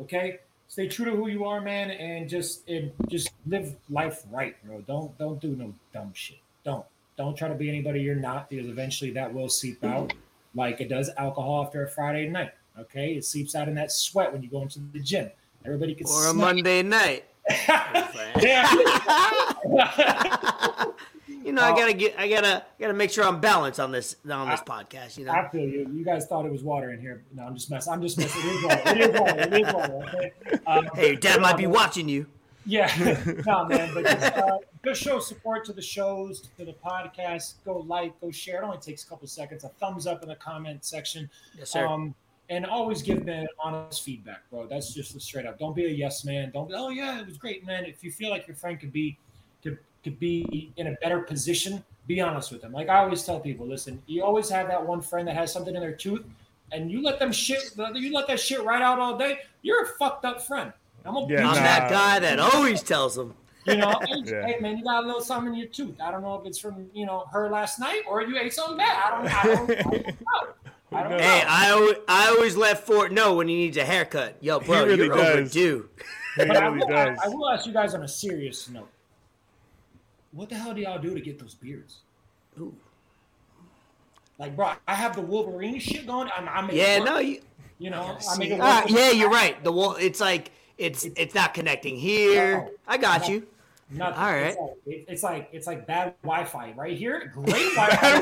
okay 0.01 0.39
stay 0.67 0.87
true 0.87 1.05
to 1.05 1.11
who 1.11 1.27
you 1.27 1.45
are 1.45 1.61
man 1.61 1.91
and 1.91 2.29
just 2.29 2.67
and 2.67 2.91
just 3.07 3.29
live 3.47 3.75
life 3.89 4.23
right 4.31 4.55
bro. 4.63 4.81
Don't 4.81 5.17
don't 5.17 5.39
do 5.39 5.55
no 5.55 5.73
dumb 5.93 6.11
shit. 6.13 6.37
Don't 6.63 6.85
don't 7.17 7.37
try 7.37 7.47
to 7.47 7.55
be 7.55 7.69
anybody 7.69 8.01
you're 8.01 8.15
not 8.15 8.49
because 8.49 8.67
eventually 8.67 9.11
that 9.11 9.33
will 9.33 9.49
seep 9.49 9.83
out. 9.83 10.13
Like 10.53 10.81
it 10.81 10.89
does 10.89 11.09
alcohol 11.17 11.65
after 11.65 11.83
a 11.83 11.89
friday 11.89 12.27
night 12.27 12.51
okay? 12.79 13.13
It 13.13 13.25
seeps 13.25 13.55
out 13.55 13.67
in 13.67 13.75
that 13.75 13.91
sweat 13.91 14.31
when 14.31 14.43
you 14.43 14.49
go 14.49 14.61
into 14.61 14.79
the 14.79 14.99
gym. 14.99 15.29
Everybody 15.65 15.95
can 15.95 16.07
Or 16.07 16.27
a 16.27 16.33
Monday 16.33 16.83
night. 16.83 17.25
You 21.45 21.53
know, 21.53 21.61
I 21.61 21.75
gotta 21.75 21.93
get, 21.93 22.19
I 22.19 22.27
gotta, 22.27 22.65
gotta 22.79 22.93
make 22.93 23.11
sure 23.11 23.23
I'm 23.23 23.39
balanced 23.39 23.79
on 23.79 23.91
this, 23.91 24.15
on 24.29 24.49
this 24.49 24.61
podcast. 24.61 25.17
You 25.17 25.25
know, 25.25 25.31
I 25.31 25.47
feel 25.49 25.61
you. 25.61 25.87
You 25.93 26.03
guys 26.03 26.25
thought 26.25 26.43
it 26.45 26.51
was 26.51 26.63
water 26.63 26.91
in 26.91 26.99
here. 26.99 27.23
No, 27.33 27.43
I'm 27.43 27.53
just 27.53 27.69
messing. 27.69 27.93
I'm 27.93 28.01
just 28.01 28.17
messing. 28.17 28.41
It 28.49 28.55
is 28.55 28.63
water. 28.63 28.81
It 28.85 28.97
is 28.97 29.19
water. 29.19 29.39
It 29.39 29.53
is 29.53 29.73
water. 29.73 29.93
Okay. 29.93 30.31
Um, 30.67 30.89
hey, 30.95 31.09
your 31.09 31.15
dad 31.17 31.41
might 31.41 31.57
be 31.57 31.67
watching 31.67 32.09
you. 32.09 32.25
Yeah, 32.65 32.87
no, 33.45 33.65
man, 33.65 33.93
but 33.93 34.03
just, 34.03 34.33
uh, 34.35 34.57
just 34.83 34.99
show 34.99 35.19
support 35.19 35.63
to 35.65 35.73
the 35.73 35.81
shows, 35.81 36.49
to 36.57 36.65
the 36.65 36.73
podcast. 36.73 37.53
Go 37.63 37.83
like, 37.87 38.19
go 38.19 38.31
share. 38.31 38.63
It 38.63 38.65
only 38.65 38.79
takes 38.79 39.03
a 39.03 39.07
couple 39.07 39.27
seconds. 39.27 39.63
A 39.63 39.69
thumbs 39.69 40.07
up 40.07 40.23
in 40.23 40.29
the 40.29 40.35
comment 40.35 40.83
section. 40.83 41.29
Yes, 41.55 41.69
sir. 41.69 41.85
Um, 41.85 42.15
and 42.49 42.65
always 42.65 43.03
give 43.03 43.23
man 43.25 43.47
honest 43.59 44.03
feedback, 44.03 44.41
bro. 44.49 44.65
That's 44.65 44.91
just 44.91 45.19
straight 45.21 45.45
up. 45.45 45.59
Don't 45.59 45.75
be 45.75 45.85
a 45.85 45.89
yes 45.89 46.25
man. 46.25 46.49
Don't 46.51 46.67
be, 46.67 46.73
oh 46.75 46.89
yeah, 46.89 47.19
it 47.19 47.27
was 47.27 47.37
great, 47.37 47.63
man. 47.63 47.85
If 47.85 48.03
you 48.03 48.11
feel 48.11 48.31
like 48.31 48.47
your 48.47 48.55
friend 48.55 48.79
could 48.79 48.91
be 48.91 49.17
could, 49.61 49.77
could 50.05 50.17
be 50.19 50.71
in 50.77 50.87
a 50.87 50.91
better 51.01 51.19
position, 51.19 51.83
be 52.07 52.21
honest 52.21 52.51
with 52.51 52.61
them. 52.61 52.71
Like 52.71 52.87
I 52.89 52.99
always 52.99 53.23
tell 53.23 53.39
people, 53.39 53.65
listen, 53.67 54.01
you 54.05 54.23
always 54.23 54.47
have 54.49 54.67
that 54.69 54.85
one 54.85 55.01
friend 55.01 55.27
that 55.27 55.35
has 55.35 55.51
something 55.51 55.73
in 55.75 55.81
their 55.81 55.91
tooth, 55.95 56.23
and 56.71 56.89
you 56.91 57.01
let 57.03 57.17
them 57.19 57.31
shit, 57.31 57.71
you 57.95 58.13
let 58.13 58.27
that 58.27 58.39
shit 58.39 58.63
right 58.63 58.81
out 58.83 58.99
all 58.99 59.17
day. 59.17 59.39
You're 59.63 59.83
a 59.83 59.87
fucked 59.99 60.23
up 60.23 60.41
friend. 60.43 60.71
I'm 61.03 61.15
gonna 61.15 61.33
Yeah, 61.33 61.49
I'm 61.49 61.55
that 61.55 61.89
guy 61.89 62.19
that 62.19 62.39
always 62.39 62.81
tells 62.83 63.15
them. 63.15 63.33
you 63.65 63.77
know, 63.77 63.99
hey, 64.07 64.21
Yeah. 64.25 64.45
hey, 64.45 64.59
man, 64.59 64.77
you 64.77 64.83
got 64.83 65.03
a 65.03 65.07
little 65.07 65.21
something 65.21 65.53
in 65.53 65.59
your 65.59 65.67
tooth. 65.69 65.99
I 65.99 66.11
don't 66.11 66.21
know 66.21 66.35
if 66.39 66.45
it's 66.45 66.59
from 66.59 66.87
you 66.93 67.05
know 67.07 67.25
her 67.31 67.49
last 67.49 67.79
night 67.79 68.03
or 68.07 68.21
you 68.21 68.37
ate 68.37 68.53
something 68.53 68.77
bad. 68.77 69.03
I 69.03 69.09
don't, 69.09 69.27
I 69.27 69.43
don't, 69.43 69.69
I 69.71 69.73
don't 69.81 70.07
know. 70.07 70.13
I 70.91 71.03
don't 71.03 71.11
know. 71.17 71.17
Hey, 71.17 71.43
I 71.47 71.71
always, 71.71 71.95
I 72.07 72.27
always 72.29 72.55
let 72.55 72.85
Fort 72.85 73.11
know 73.11 73.33
when 73.35 73.47
he 73.47 73.55
needs 73.55 73.77
a 73.77 73.83
haircut. 73.85 74.37
Yo, 74.41 74.59
bro, 74.59 74.85
really 74.85 75.05
you're 75.07 75.15
does. 75.15 75.27
overdue. 75.39 75.89
He 76.37 76.45
but 76.45 76.57
I 76.57 76.67
really 76.67 76.85
will, 76.85 76.95
I. 76.97 77.15
I 77.23 77.27
will 77.29 77.49
ask 77.49 77.65
you 77.65 77.73
guys 77.73 77.95
on 77.95 78.03
a 78.03 78.07
serious 78.07 78.69
note. 78.69 78.89
What 80.35 80.49
the 80.49 80.55
hell 80.55 80.73
do 80.73 80.81
y'all 80.81 80.99
do 80.99 81.13
to 81.13 81.21
get 81.21 81.39
those 81.39 81.53
beards? 81.53 81.99
Ooh. 82.59 82.75
Like, 84.37 84.55
bro, 84.55 84.73
I 84.85 84.93
have 84.93 85.15
the 85.15 85.21
Wolverine 85.21 85.79
shit 85.79 86.05
going. 86.05 86.29
I'm, 86.35 86.47
I 86.49 86.61
make 86.61 86.75
Yeah, 86.75 86.99
work, 86.99 87.05
no, 87.09 87.17
you. 87.19 87.41
you 87.79 87.89
know, 87.89 88.17
I 88.17 88.19
See, 88.19 88.39
make 88.39 88.51
it 88.51 88.59
ah, 88.61 88.81
work. 88.81 88.89
yeah, 88.91 89.11
you're 89.11 89.29
right. 89.29 89.63
The 89.63 89.71
wall, 89.71 89.95
it's 89.95 90.19
like 90.19 90.51
it's 90.77 91.05
it's 91.15 91.33
not 91.33 91.53
connecting 91.53 91.95
here. 91.95 92.57
No. 92.57 92.71
I 92.85 92.97
got 92.97 93.21
No. 93.21 93.27
you. 93.29 93.47
Nothing. 93.91 94.17
All 94.17 94.31
right. 94.33 94.47
It's 94.47 94.57
like, 94.59 94.73
it- 94.87 95.05
it's 95.07 95.23
like 95.23 95.49
it's 95.53 95.67
like 95.67 95.87
bad 95.87 96.15
Wi-Fi 96.23 96.73
right 96.75 96.97
here. 96.97 97.31
Great 97.33 97.73
Wi-Fi, 97.75 98.21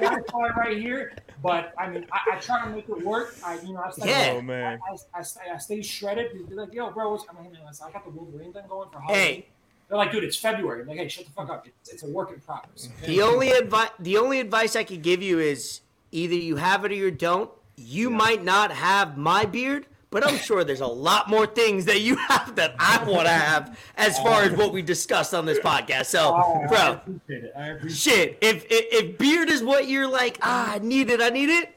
Wi-Fi 0.00 0.48
right 0.58 0.76
here. 0.76 1.12
But 1.40 1.72
I 1.78 1.88
mean, 1.88 2.04
I, 2.10 2.34
I 2.36 2.36
try 2.40 2.64
to 2.64 2.70
make 2.70 2.88
it 2.88 3.04
work. 3.04 3.36
I 3.44 3.60
you 3.60 3.74
know 3.74 3.82
I 3.86 3.90
stay, 3.92 4.08
Yeah. 4.08 4.32
Oh, 4.38 4.42
man. 4.42 4.80
I, 4.90 4.92
I, 4.92 5.20
I, 5.20 5.22
stay, 5.22 5.40
I 5.54 5.58
stay 5.58 5.82
shredded. 5.82 6.32
They're 6.48 6.56
like, 6.56 6.72
yo, 6.72 6.90
bro, 6.90 7.12
what's, 7.12 7.26
I'm 7.30 7.36
like, 7.36 7.52
man, 7.52 7.60
I 7.64 7.90
got 7.92 8.04
the 8.04 8.10
Wolverine 8.10 8.52
thing 8.52 8.62
going 8.68 8.88
for 8.90 8.98
Halloween. 8.98 9.22
Hey. 9.22 9.46
They're 9.88 9.98
like, 9.98 10.10
dude, 10.12 10.24
it's 10.24 10.36
February. 10.36 10.82
I'm 10.82 10.88
like, 10.88 10.98
hey, 10.98 11.08
shut 11.08 11.26
the 11.26 11.32
fuck 11.32 11.50
up. 11.50 11.66
It's, 11.66 11.90
it's 11.92 12.02
a 12.02 12.08
work 12.08 12.30
in 12.32 12.40
progress. 12.40 12.88
The 13.06 13.22
only 13.22 13.50
advice 13.50 13.90
the 13.98 14.16
only 14.16 14.40
advice 14.40 14.76
I 14.76 14.84
could 14.84 15.02
give 15.02 15.22
you 15.22 15.38
is 15.38 15.80
either 16.12 16.34
you 16.34 16.56
have 16.56 16.84
it 16.84 16.92
or 16.92 16.94
you 16.94 17.10
don't. 17.10 17.50
You 17.76 18.08
might 18.08 18.44
not 18.44 18.70
have 18.70 19.16
my 19.18 19.44
beard, 19.44 19.86
but 20.10 20.24
I'm 20.26 20.36
sure 20.38 20.62
there's 20.62 20.80
a 20.80 20.86
lot 20.86 21.28
more 21.28 21.44
things 21.46 21.84
that 21.86 22.00
you 22.00 22.14
have 22.28 22.54
that 22.54 22.74
I 22.78 23.02
want 23.04 23.26
to 23.26 23.32
have 23.32 23.78
as 23.96 24.16
far 24.20 24.42
as 24.42 24.52
what 24.52 24.72
we 24.72 24.80
discussed 24.80 25.34
on 25.34 25.44
this 25.44 25.58
podcast. 25.58 26.06
So, 26.06 26.32
Oh, 26.36 26.66
bro, 26.68 26.92
appreciate 26.92 27.44
it. 27.44 27.52
I 27.56 27.66
appreciate 27.70 28.14
shit, 28.14 28.38
if, 28.40 28.64
if 28.70 28.86
if 29.04 29.18
beard 29.18 29.50
is 29.50 29.62
what 29.62 29.88
you're 29.88 30.06
like, 30.08 30.38
ah, 30.42 30.74
I 30.74 30.78
need 30.78 31.10
it, 31.10 31.20
I 31.20 31.30
need 31.30 31.50
it. 31.50 31.73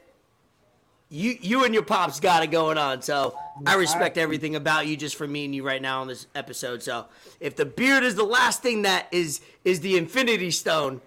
You 1.09 1.37
you 1.41 1.63
and 1.63 1.73
your 1.73 1.83
pops 1.83 2.19
got 2.19 2.43
it 2.43 2.51
going 2.51 2.77
on. 2.77 3.01
So 3.01 3.37
I 3.65 3.75
respect 3.75 4.17
everything 4.17 4.55
about 4.55 4.87
you 4.87 4.97
just 4.97 5.15
for 5.15 5.25
me 5.27 5.45
and 5.45 5.55
you 5.55 5.63
right 5.63 5.81
now 5.81 6.01
on 6.01 6.07
this 6.07 6.27
episode. 6.35 6.83
So 6.83 7.05
if 7.39 7.55
the 7.55 7.65
beard 7.65 8.03
is 8.03 8.15
the 8.15 8.25
last 8.25 8.61
thing 8.61 8.81
that 8.81 9.07
is 9.11 9.39
is 9.63 9.79
the 9.79 9.97
Infinity 9.97 10.51
Stone, 10.51 10.99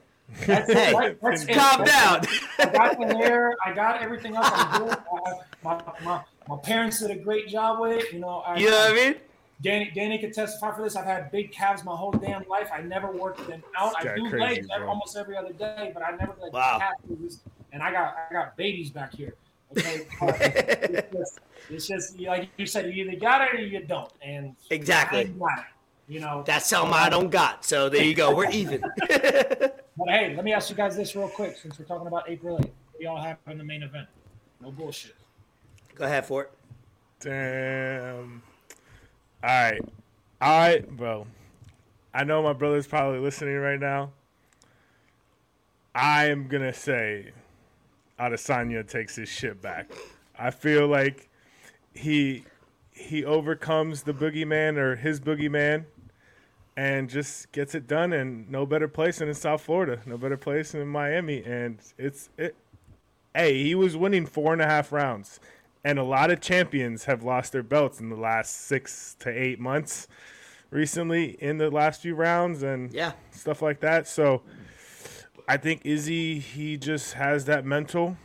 That's 0.46 0.72
hey, 0.72 0.92
That- 0.92 1.20
that's 1.20 1.44
it. 1.44 1.54
calm 1.54 1.84
down. 1.84 2.24
I 2.58 2.66
got 2.72 2.98
the 2.98 3.14
hair. 3.18 3.54
I 3.64 3.72
got 3.74 4.00
everything 4.00 4.36
else. 4.36 4.48
I'm 4.50 4.82
good. 4.88 4.96
I, 5.26 5.32
my, 5.62 5.82
my, 6.02 6.24
my 6.48 6.56
parents 6.62 7.00
did 7.00 7.10
a 7.10 7.16
great 7.16 7.48
job 7.48 7.78
with 7.80 7.98
it. 8.02 8.12
You 8.12 8.20
know, 8.20 8.38
I, 8.46 8.56
You 8.56 8.70
know 8.70 8.78
what 8.78 8.92
I 8.92 8.94
mean? 8.94 9.16
Danny, 9.62 9.90
Danny 9.94 10.18
could 10.18 10.32
testify 10.32 10.74
for 10.74 10.80
this. 10.82 10.96
I've 10.96 11.04
had 11.04 11.30
big 11.30 11.52
calves 11.52 11.84
my 11.84 11.94
whole 11.94 12.12
damn 12.12 12.48
life. 12.48 12.70
I 12.72 12.80
never 12.80 13.12
worked 13.12 13.46
them 13.46 13.62
out. 13.76 13.92
I 13.98 14.14
do 14.16 14.30
crazy, 14.30 14.38
legs 14.62 14.68
bro. 14.68 14.88
almost 14.88 15.14
every 15.18 15.36
other 15.36 15.52
day, 15.52 15.90
but 15.92 16.02
I 16.02 16.12
never 16.12 16.32
like 16.40 16.54
Wow. 16.54 16.78
calf 16.78 16.94
moves. 17.06 17.40
And 17.72 17.82
I 17.82 17.92
got 17.92 18.14
I 18.30 18.32
got 18.32 18.56
babies 18.56 18.88
back 18.90 19.12
here. 19.14 19.34
Okay, 19.72 20.06
it's 20.20 21.12
just, 21.12 21.40
it's 21.70 21.86
just 21.86 22.20
like 22.20 22.48
you 22.56 22.66
said, 22.66 22.86
you 22.92 23.04
either 23.04 23.18
got 23.20 23.42
it 23.42 23.54
or 23.54 23.58
you 23.58 23.84
don't. 23.84 24.12
And 24.22 24.56
Exactly. 24.70 25.20
ain't 25.20 25.38
got 25.38 25.58
it. 25.60 25.64
You 26.08 26.18
know, 26.20 26.42
That's 26.44 26.68
something 26.68 26.92
I 26.92 27.04
um, 27.04 27.10
don't 27.10 27.30
got. 27.30 27.64
So 27.64 27.88
there 27.88 28.02
you 28.02 28.14
go. 28.14 28.34
We're 28.34 28.50
even. 28.52 28.82
But 29.96 30.08
hey, 30.08 30.34
let 30.34 30.44
me 30.46 30.52
ask 30.54 30.70
you 30.70 30.76
guys 30.76 30.96
this 30.96 31.14
real 31.14 31.28
quick, 31.28 31.58
since 31.58 31.78
we're 31.78 31.84
talking 31.84 32.06
about 32.06 32.28
April 32.28 32.56
8th. 32.56 32.70
We 32.98 33.04
all 33.06 33.20
have 33.20 33.36
in 33.48 33.58
the 33.58 33.64
main 33.64 33.82
event. 33.82 34.08
No 34.62 34.70
bullshit. 34.70 35.14
go 35.94 36.06
ahead 36.06 36.24
for 36.24 36.44
it. 36.44 36.50
Damn. 37.20 38.40
All 39.42 39.50
right, 39.50 39.80
all 40.40 40.58
right, 40.58 40.88
bro, 40.96 41.26
I 42.14 42.24
know 42.24 42.42
my 42.42 42.54
brother's 42.54 42.86
probably 42.86 43.18
listening 43.18 43.56
right 43.58 43.78
now. 43.80 44.12
I 45.94 46.26
am 46.28 46.48
going 46.48 46.62
to 46.62 46.72
say 46.72 47.32
Adesanya 48.20 48.86
takes 48.86 49.16
his 49.16 49.28
shit 49.28 49.62
back. 49.62 49.90
I 50.38 50.50
feel 50.50 50.86
like 50.86 51.28
he 51.94 52.44
he 52.92 53.24
overcomes 53.24 54.02
the 54.02 54.12
boogeyman 54.12 54.76
or 54.76 54.96
his 54.96 55.20
boogeyman 55.20 55.86
and 56.76 57.08
just 57.08 57.50
gets 57.52 57.74
it 57.74 57.86
done 57.86 58.12
and 58.12 58.48
no 58.50 58.66
better 58.66 58.88
place 58.88 59.18
than 59.18 59.28
in 59.28 59.34
South 59.34 59.62
Florida. 59.62 60.00
No 60.06 60.18
better 60.18 60.36
place 60.36 60.72
than 60.72 60.82
in 60.82 60.88
Miami. 60.88 61.42
And 61.44 61.78
it's 61.98 62.28
it 62.36 62.54
hey, 63.34 63.62
he 63.62 63.74
was 63.74 63.96
winning 63.96 64.26
four 64.26 64.52
and 64.52 64.60
a 64.60 64.66
half 64.66 64.92
rounds. 64.92 65.40
And 65.82 65.98
a 65.98 66.04
lot 66.04 66.30
of 66.30 66.40
champions 66.42 67.04
have 67.04 67.22
lost 67.22 67.52
their 67.52 67.62
belts 67.62 68.00
in 68.00 68.10
the 68.10 68.16
last 68.16 68.66
six 68.66 69.16
to 69.20 69.30
eight 69.30 69.58
months 69.58 70.08
recently 70.70 71.30
in 71.42 71.56
the 71.56 71.70
last 71.70 72.02
few 72.02 72.14
rounds 72.14 72.62
and 72.62 72.92
Yeah. 72.92 73.12
stuff 73.30 73.62
like 73.62 73.80
that. 73.80 74.06
So 74.06 74.42
I 75.48 75.56
think 75.56 75.82
Izzy, 75.84 76.38
he 76.38 76.76
just 76.76 77.14
has 77.14 77.44
that 77.46 77.64
mental 77.64 78.16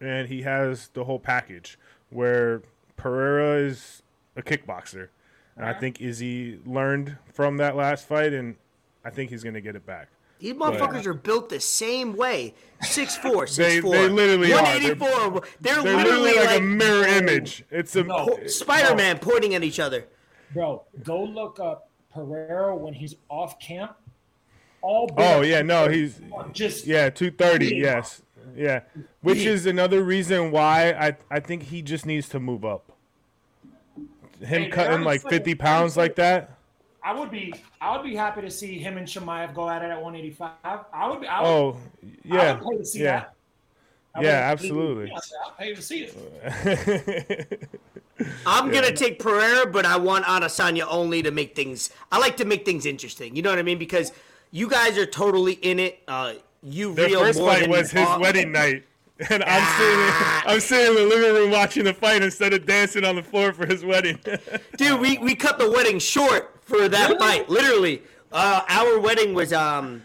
and 0.00 0.28
he 0.28 0.42
has 0.42 0.88
the 0.88 1.04
whole 1.04 1.18
package 1.18 1.78
where 2.10 2.62
Pereira 2.96 3.56
is 3.66 4.02
a 4.36 4.42
kickboxer. 4.42 5.08
And 5.56 5.64
I 5.66 5.74
think 5.74 6.00
Izzy 6.00 6.58
learned 6.64 7.18
from 7.32 7.58
that 7.58 7.76
last 7.76 8.06
fight 8.08 8.32
and 8.32 8.56
I 9.04 9.10
think 9.10 9.30
he's 9.30 9.42
going 9.42 9.54
to 9.54 9.60
get 9.60 9.76
it 9.76 9.84
back. 9.84 10.08
These 10.38 10.54
motherfuckers 10.54 11.04
are 11.04 11.12
built 11.12 11.50
the 11.50 11.60
same 11.60 12.16
way. 12.16 12.54
6'4", 12.82 13.20
6'4". 13.20 13.56
They- 13.56 13.80
they 13.80 14.08
literally 14.08 14.52
are. 14.54 14.62
184. 14.62 15.42
They're, 15.60 15.74
They're 15.82 15.82
literally, 15.82 16.02
literally 16.32 16.36
like, 16.38 16.46
like, 16.46 16.60
a 16.60 16.62
mirror 16.62 17.06
image. 17.06 17.64
It's 17.70 17.94
a 17.96 18.04
No. 18.04 18.38
Spider-Man 18.46 19.18
pointing 19.18 19.54
at 19.54 19.62
each 19.62 19.78
other. 19.78 20.06
Bro, 20.54 20.84
go 21.04 21.22
look 21.22 21.60
up 21.60 21.90
Pereira 22.12 22.74
when 22.74 22.94
he's 22.94 23.16
off 23.28 23.60
camp. 23.60 23.96
All 24.82 25.10
Oh 25.16 25.42
yeah, 25.42 25.62
no, 25.62 25.88
he's 25.88 26.20
just 26.52 26.86
yeah, 26.86 27.10
two 27.10 27.30
thirty, 27.30 27.76
yes. 27.76 28.22
Yeah. 28.56 28.80
Which 29.22 29.38
is 29.38 29.66
another 29.66 30.02
reason 30.02 30.50
why 30.50 30.92
I 30.92 31.16
I 31.30 31.40
think 31.40 31.64
he 31.64 31.82
just 31.82 32.06
needs 32.06 32.28
to 32.30 32.40
move 32.40 32.64
up. 32.64 32.90
Him 34.40 34.62
Hey, 34.64 34.68
cutting 34.70 34.92
Aaron 34.92 35.04
like 35.04 35.22
fifty 35.28 35.54
pounds 35.54 35.96
like 35.96 36.16
that. 36.16 36.56
I 37.04 37.12
would 37.18 37.30
be 37.30 37.52
I 37.80 37.94
would 37.96 38.04
be 38.04 38.14
happy 38.16 38.40
to 38.42 38.50
see 38.50 38.78
him 38.78 38.96
and 38.96 39.06
Chimaev 39.06 39.54
go 39.54 39.68
at 39.68 39.82
it 39.82 39.86
at 39.90 40.00
185. 40.02 40.50
I 40.92 41.08
would 41.08 41.20
be 41.20 41.26
I 41.26 41.40
would, 41.40 41.46
Oh 41.48 41.76
I 42.02 42.06
yeah. 42.24 42.58
would 42.60 42.70
pay 42.70 42.76
to 42.78 42.84
see 42.84 43.02
Yeah. 43.02 43.20
that. 43.20 43.34
I 44.14 44.22
Yeah, 44.22 44.28
would- 44.50 44.52
absolutely. 44.60 45.12
I'll 45.12 45.52
pay 45.58 45.74
to 45.74 45.80
see 45.82 46.08
it. 46.10 47.68
I'm 48.46 48.70
gonna 48.70 48.92
take 48.92 49.18
Pereira, 49.18 49.66
but 49.70 49.86
I 49.86 49.96
want 49.96 50.24
Adesanya 50.26 50.86
only 50.90 51.22
to 51.22 51.30
make 51.30 51.54
things. 51.56 51.90
I 52.12 52.18
like 52.18 52.36
to 52.38 52.44
make 52.44 52.64
things 52.66 52.84
interesting. 52.86 53.34
You 53.36 53.42
know 53.42 53.50
what 53.50 53.58
I 53.58 53.62
mean? 53.62 53.78
Because 53.78 54.12
you 54.50 54.68
guys 54.68 54.98
are 54.98 55.06
totally 55.06 55.52
in 55.54 55.78
it. 55.78 56.02
Uh, 56.06 56.34
you 56.62 56.94
Their 56.94 57.06
real 57.08 57.20
first 57.20 57.38
fight 57.40 57.68
was 57.68 57.90
his 57.90 58.02
talk. 58.04 58.20
wedding 58.20 58.52
night. 58.52 58.84
And 59.28 59.44
I'm 59.44 59.78
sitting 59.78 60.50
I'm 60.50 60.60
sitting 60.60 60.96
in 60.96 61.02
the 61.10 61.14
living 61.14 61.34
room 61.34 61.50
watching 61.50 61.84
the 61.84 61.92
fight 61.92 62.22
instead 62.22 62.54
of 62.54 62.64
dancing 62.64 63.04
on 63.04 63.16
the 63.16 63.22
floor 63.22 63.52
for 63.52 63.66
his 63.66 63.84
wedding. 63.84 64.18
Dude, 64.78 64.98
we, 64.98 65.18
we 65.18 65.34
cut 65.34 65.58
the 65.58 65.70
wedding 65.70 65.98
short 65.98 66.56
for 66.62 66.88
that 66.88 67.18
fight. 67.18 67.50
Literally, 67.50 68.00
uh, 68.32 68.62
our 68.66 68.98
wedding 68.98 69.34
was 69.34 69.52
um 69.52 70.04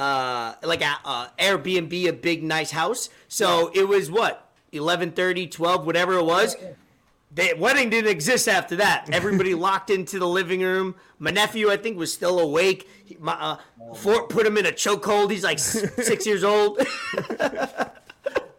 uh 0.00 0.54
like 0.64 0.82
a 0.82 0.96
uh, 1.04 1.28
Airbnb, 1.38 2.08
a 2.08 2.12
big 2.12 2.42
nice 2.42 2.72
house. 2.72 3.08
So 3.28 3.70
it 3.72 3.86
was 3.86 4.10
what 4.10 4.48
11:30, 4.72 5.48
12, 5.48 5.86
whatever 5.86 6.14
it 6.14 6.24
was. 6.24 6.56
The 7.32 7.54
wedding 7.56 7.90
didn't 7.90 8.10
exist 8.10 8.48
after 8.48 8.76
that. 8.76 9.08
Everybody 9.12 9.54
locked 9.54 9.90
into 9.90 10.18
the 10.18 10.26
living 10.26 10.60
room. 10.62 10.96
My 11.18 11.30
nephew, 11.30 11.70
I 11.70 11.76
think, 11.76 11.96
was 11.96 12.12
still 12.12 12.40
awake. 12.40 12.88
He, 13.04 13.16
my, 13.20 13.32
uh, 13.34 13.56
Fort 13.94 14.28
put 14.28 14.46
him 14.46 14.56
in 14.56 14.66
a 14.66 14.72
chokehold. 14.72 15.30
He's 15.30 15.44
like 15.44 15.58
six 15.58 16.26
years 16.26 16.42
old. 16.42 16.78
so 17.38 17.94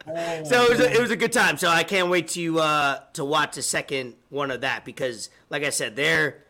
it 0.08 0.70
was, 0.70 0.80
a, 0.80 0.92
it 0.94 1.02
was 1.02 1.12
a 1.12 1.16
good 1.18 1.34
time. 1.34 1.58
So 1.58 1.68
I 1.68 1.84
can't 1.84 2.10
wait 2.10 2.30
to 2.30 2.60
uh, 2.60 3.00
to 3.14 3.26
watch 3.26 3.56
the 3.56 3.62
second 3.62 4.16
one 4.30 4.52
of 4.52 4.62
that 4.62 4.86
because, 4.86 5.30
like 5.50 5.64
I 5.64 5.70
said, 5.70 5.96
they're 5.96 6.44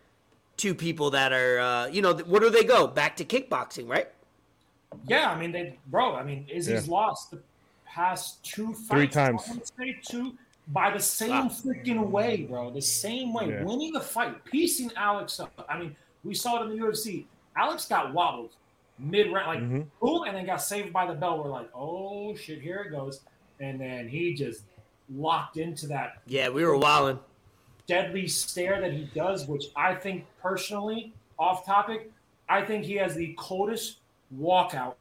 two 0.57 0.75
people 0.75 1.11
that 1.11 1.33
are 1.33 1.59
uh, 1.59 1.87
you 1.87 2.01
know 2.01 2.13
where 2.13 2.39
do 2.39 2.49
they 2.49 2.63
go? 2.63 2.85
Back 2.87 3.17
to 3.17 3.25
kickboxing, 3.25 3.87
right? 3.87 4.07
Yeah, 5.07 5.31
I 5.31 5.39
mean 5.39 5.51
they 5.51 5.77
bro, 5.87 6.15
I 6.15 6.23
mean 6.23 6.45
Izzy's 6.51 6.87
Yeah. 6.87 6.93
lost 6.93 7.31
the 7.31 7.39
past 7.85 8.43
two 8.43 8.73
fights. 8.73 8.87
Three 8.89 9.07
times. 9.07 9.41
I 9.49 9.53
would 9.53 9.67
say 9.67 9.99
two 10.05 10.37
by 10.69 10.91
the 10.91 10.99
same 10.99 11.29
Wow. 11.29 11.47
freaking 11.49 12.09
way, 12.09 12.43
bro. 12.43 12.69
The 12.71 12.81
same 12.81 13.33
way. 13.33 13.49
Yeah. 13.49 13.63
Winning 13.63 13.91
the 13.93 13.99
fight, 14.01 14.43
piecing 14.45 14.91
Alex 14.95 15.39
up. 15.39 15.65
I 15.67 15.77
mean, 15.79 15.95
we 16.23 16.33
saw 16.33 16.61
it 16.61 16.65
in 16.69 16.77
the 16.77 16.83
UFC. 16.85 17.25
Alex 17.55 17.87
got 17.87 18.13
wobbled 18.13 18.51
mid 18.99 19.31
round, 19.33 19.47
like 19.47 19.59
Mm-hmm. 19.59 19.81
boom, 19.99 20.23
and 20.27 20.35
then 20.37 20.45
got 20.45 20.61
saved 20.61 20.93
by 20.93 21.05
the 21.07 21.13
bell. 21.13 21.43
We're 21.43 21.49
like, 21.49 21.69
oh 21.75 22.35
shit, 22.35 22.61
here 22.61 22.77
it 22.87 22.91
goes. 22.91 23.21
And 23.59 23.79
then 23.81 24.07
he 24.07 24.33
just 24.33 24.63
locked 25.13 25.57
into 25.57 25.87
that 25.87 26.19
Yeah, 26.27 26.49
we 26.49 26.63
were 26.63 26.77
wilding. 26.77 27.19
deadly 27.87 28.27
stare 28.27 28.79
that 28.79 28.93
he 28.93 29.05
does, 29.15 29.47
which 29.47 29.65
I 29.75 29.95
think 29.95 30.25
personally, 30.41 31.11
off 31.37 31.65
topic, 31.65 32.11
I 32.47 32.63
think 32.63 32.85
he 32.85 32.93
has 32.95 33.15
the 33.15 33.33
coldest 33.37 33.97
walkout 34.39 34.95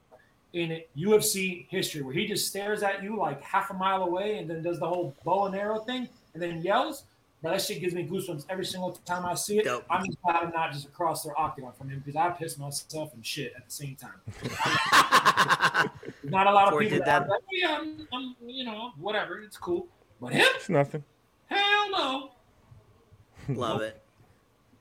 in 0.53 0.81
UFC 0.97 1.67
history, 1.69 2.03
where 2.03 2.15
he 2.15 2.27
just 2.27 2.49
stares 2.49 2.83
at 2.83 3.03
you 3.03 3.17
like 3.17 3.43
half 3.43 3.71
a 3.71 3.75
mile 3.75 4.03
away 4.03 4.39
and 4.39 4.49
then 4.51 4.63
does 4.63 4.79
the 4.79 4.87
whole 4.87 5.15
bow 5.25 5.47
and 5.47 5.55
arrow 5.55 5.81
thing 5.81 6.09
and 6.35 6.43
then 6.43 6.63
yells. 6.63 7.05
But 7.43 7.53
that 7.53 7.63
shit 7.63 7.81
gives 7.81 7.95
me 7.95 8.07
goosebumps 8.07 8.45
every 8.51 8.67
single 8.67 8.93
time 9.07 9.25
I 9.25 9.35
see 9.35 9.59
it. 9.59 9.65
Dope. 9.65 9.85
I'm 9.89 10.05
just 10.05 10.21
glad 10.21 10.37
I'm 10.37 10.51
not 10.51 10.73
just 10.73 10.85
across 10.87 11.23
their 11.25 11.39
octagon 11.41 11.73
from 11.73 11.89
him 11.89 12.03
because 12.05 12.15
I 12.15 12.29
piss 12.31 12.59
myself 12.59 13.15
and 13.15 13.25
shit 13.25 13.55
at 13.57 13.65
the 13.65 13.73
same 13.73 13.97
time. 13.97 14.21
Not 16.23 16.47
a 16.47 16.53
lot 16.53 16.71
of 16.71 16.79
people 16.79 16.99
did 16.99 17.07
that, 17.07 17.21
that. 17.21 17.29
like, 17.31 17.41
oh, 17.41 17.47
yeah, 17.51 17.79
I'm, 17.81 18.07
I'm, 18.13 18.37
you 18.47 18.65
know, 18.65 18.93
whatever, 18.99 19.41
it's 19.41 19.57
cool. 19.57 19.87
But 20.21 20.33
him, 20.33 20.45
it's 20.55 20.69
nothing. 20.69 21.03
hell 21.47 21.91
no. 21.91 22.31
Love 23.49 23.81
it. 23.81 24.03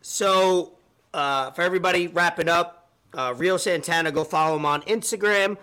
So, 0.01 0.73
uh, 1.13 1.51
for 1.51 1.61
everybody, 1.61 2.07
wrapping 2.07 2.49
up. 2.49 2.78
Uh, 3.13 3.33
Rio 3.35 3.57
Santana, 3.57 4.11
go 4.11 4.23
follow 4.23 4.55
him 4.55 4.65
on 4.65 4.81
Instagram. 4.83 5.57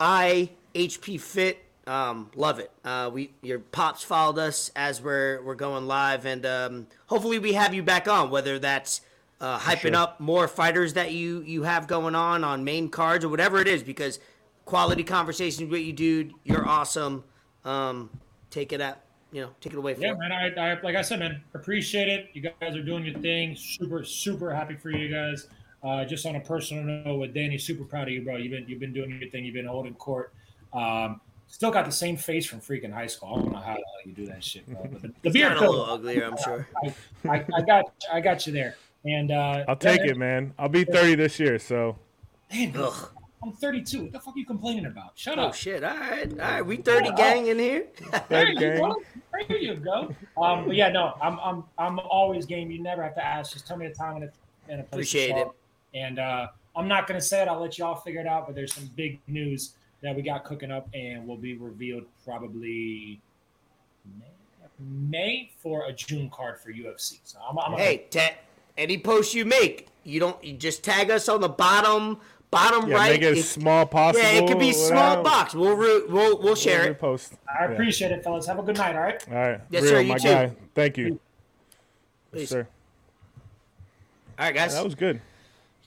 I 0.00 0.50
HP 0.74 1.20
Fit 1.20 1.64
Um, 1.86 2.30
love 2.34 2.58
it. 2.58 2.70
Uh, 2.84 3.10
we 3.12 3.32
your 3.42 3.58
pops 3.58 4.02
followed 4.02 4.38
us 4.38 4.70
as 4.76 5.00
we're 5.02 5.42
we're 5.42 5.54
going 5.54 5.86
live, 5.86 6.26
and 6.26 6.44
um, 6.46 6.86
hopefully 7.06 7.38
we 7.38 7.54
have 7.54 7.74
you 7.74 7.82
back 7.82 8.06
on. 8.08 8.30
Whether 8.30 8.58
that's 8.58 9.00
uh, 9.40 9.58
hyping 9.58 9.92
sure. 9.92 9.96
up 9.96 10.20
more 10.20 10.48
fighters 10.48 10.94
that 10.94 11.12
you 11.12 11.42
you 11.42 11.62
have 11.62 11.86
going 11.86 12.14
on 12.14 12.44
on 12.44 12.64
main 12.64 12.88
cards 12.88 13.24
or 13.24 13.28
whatever 13.28 13.60
it 13.60 13.68
is, 13.68 13.82
because 13.82 14.18
quality 14.64 15.02
conversations 15.02 15.70
with 15.70 15.80
you, 15.80 15.92
dude. 15.92 16.34
You're 16.44 16.66
awesome. 16.66 17.24
Um, 17.64 18.10
take 18.50 18.72
it 18.72 18.80
at 18.80 19.02
you 19.32 19.42
know, 19.42 19.50
take 19.60 19.72
it 19.72 19.76
away 19.76 19.94
from 19.94 20.02
Yeah, 20.02 20.14
man. 20.14 20.32
I, 20.32 20.48
I 20.48 20.80
like 20.82 20.96
I 20.96 21.02
said, 21.02 21.18
man, 21.18 21.42
appreciate 21.54 22.08
it. 22.08 22.30
You 22.32 22.42
guys 22.42 22.76
are 22.76 22.82
doing 22.82 23.04
your 23.04 23.18
thing. 23.18 23.56
Super, 23.56 24.04
super 24.04 24.54
happy 24.54 24.74
for 24.74 24.90
you 24.90 25.08
guys. 25.08 25.48
Uh, 25.82 26.04
just 26.04 26.26
on 26.26 26.36
a 26.36 26.40
personal 26.40 26.82
note, 26.82 27.16
with 27.18 27.34
Danny, 27.34 27.56
super 27.58 27.84
proud 27.84 28.08
of 28.08 28.14
you, 28.14 28.22
bro. 28.22 28.36
You've 28.36 28.50
been 28.50 28.64
you've 28.68 28.80
been 28.80 28.92
doing 28.92 29.18
your 29.20 29.30
thing. 29.30 29.44
You've 29.44 29.54
been 29.54 29.66
holding 29.66 29.94
court. 29.94 30.32
Um, 30.72 31.20
still 31.46 31.70
got 31.70 31.84
the 31.84 31.92
same 31.92 32.16
face 32.16 32.46
from 32.46 32.60
freaking 32.60 32.92
high 32.92 33.06
school. 33.06 33.30
I 33.30 33.34
don't 33.36 33.52
know 33.52 33.58
how 33.58 33.74
the 33.74 33.78
hell 33.78 34.02
you 34.04 34.12
do 34.12 34.26
that 34.26 34.42
shit, 34.42 34.66
bro. 34.66 34.88
But 34.90 35.02
the, 35.02 35.12
the 35.22 35.30
beard, 35.30 35.54
Got 35.54 35.66
a 35.66 35.70
little 35.70 35.84
uglier, 35.84 36.24
I'm 36.24 36.36
sure. 36.44 36.68
I, 36.84 36.94
I, 37.28 37.44
I 37.56 37.60
got 37.62 37.84
I 38.12 38.20
got 38.20 38.46
you 38.46 38.52
there. 38.52 38.76
And 39.04 39.30
uh, 39.30 39.64
I'll 39.68 39.76
take 39.76 40.00
yeah, 40.00 40.10
it, 40.10 40.16
man. 40.16 40.52
I'll 40.58 40.68
be 40.68 40.82
30 40.84 41.14
this 41.14 41.38
year, 41.38 41.58
so 41.60 41.96
Man, 42.52 42.74
Ugh. 42.76 43.10
I'm 43.42 43.52
32. 43.52 44.02
What 44.02 44.12
the 44.12 44.18
fuck 44.18 44.34
are 44.34 44.38
you 44.38 44.44
complaining 44.46 44.86
about? 44.86 45.12
Shut 45.14 45.38
Oh 45.38 45.42
up. 45.44 45.54
shit! 45.54 45.84
All 45.84 45.96
right, 45.96 46.28
all 46.32 46.38
right. 46.38 46.62
We 46.62 46.78
thirty 46.78 47.12
gang 47.12 47.46
in 47.46 47.58
here. 47.58 47.86
There 48.28 48.48
you 48.48 48.58
gang. 48.58 48.78
go. 48.80 48.96
There 49.48 49.56
you 49.58 49.74
go. 49.76 50.12
Um, 50.42 50.66
but 50.66 50.74
yeah, 50.74 50.88
no, 50.88 51.14
I'm 51.22 51.38
I'm 51.38 51.64
I'm 51.78 51.98
always 52.00 52.46
game. 52.46 52.70
You 52.72 52.82
never 52.82 53.00
have 53.02 53.14
to 53.14 53.24
ask. 53.24 53.52
Just 53.52 53.66
tell 53.68 53.76
me 53.76 53.86
the 53.86 53.94
time 53.94 54.16
and 54.16 54.24
a, 54.24 54.32
and 54.68 54.80
a 54.80 54.82
place. 54.82 54.88
Appreciate 54.92 55.36
it. 55.36 55.46
Up. 55.94 55.94
And 56.00 56.18
uh, 56.18 56.48
I'm 56.76 56.88
not 56.88 57.06
gonna 57.06 57.20
say 57.20 57.42
it. 57.42 57.48
I'll 57.48 57.60
let 57.60 57.78
you 57.78 57.84
all 57.84 57.96
figure 57.96 58.20
it 58.20 58.26
out. 58.26 58.46
But 58.46 58.54
there's 58.54 58.72
some 58.74 58.88
big 58.96 59.18
news 59.26 59.74
that 60.02 60.14
we 60.14 60.22
got 60.22 60.44
cooking 60.44 60.70
up 60.70 60.88
and 60.94 61.26
will 61.26 61.36
be 61.36 61.56
revealed 61.56 62.04
probably 62.24 63.20
May, 64.18 64.26
May 64.78 65.50
for 65.60 65.86
a 65.86 65.92
June 65.92 66.30
card 66.30 66.58
for 66.60 66.72
UFC. 66.72 67.18
So 67.24 67.38
I'm, 67.48 67.58
I'm 67.58 67.72
Hey, 67.78 68.04
ta- 68.10 68.34
any 68.76 68.96
post 68.98 69.34
you 69.34 69.44
make, 69.44 69.88
you 70.04 70.20
don't 70.20 70.42
you 70.44 70.52
just 70.54 70.84
tag 70.84 71.10
us 71.10 71.28
on 71.28 71.40
the 71.40 71.48
bottom 71.48 72.20
bottom 72.50 72.88
yeah, 72.88 72.96
right. 72.96 73.12
make 73.12 73.22
it 73.22 73.32
as 73.32 73.38
It- 73.38 73.42
small 73.44 73.84
possible. 73.86 74.24
yeah, 74.24 74.32
it 74.40 74.46
could 74.48 74.58
be 74.60 74.72
small 74.72 75.22
box. 75.22 75.54
We'll 75.54 75.74
re- 75.76 76.04
we'll 76.08 76.40
we'll 76.40 76.54
share 76.54 76.82
We'll 76.82 76.90
it. 76.92 77.00
Repost. 77.00 77.32
I 77.48 77.64
Yeah. 77.64 77.72
appreciate 77.72 78.12
it, 78.12 78.22
fellas. 78.22 78.46
Have 78.46 78.58
a 78.58 78.62
good 78.62 78.76
night. 78.76 78.94
All 78.94 79.02
right. 79.02 79.28
All 79.28 79.34
right. 79.34 79.60
Yes, 79.70 79.82
Rio, 79.82 79.92
sir, 79.92 80.00
you 80.02 80.08
my 80.08 80.18
too. 80.18 80.28
guy. 80.28 80.52
Thank 80.74 80.96
you. 80.98 81.20
Peace. 82.32 82.40
Yes, 82.42 82.48
sir. 82.50 82.68
All 84.38 84.44
right, 84.46 84.54
guys. 84.54 84.74
That 84.74 84.84
was 84.84 84.94
good. 84.94 85.20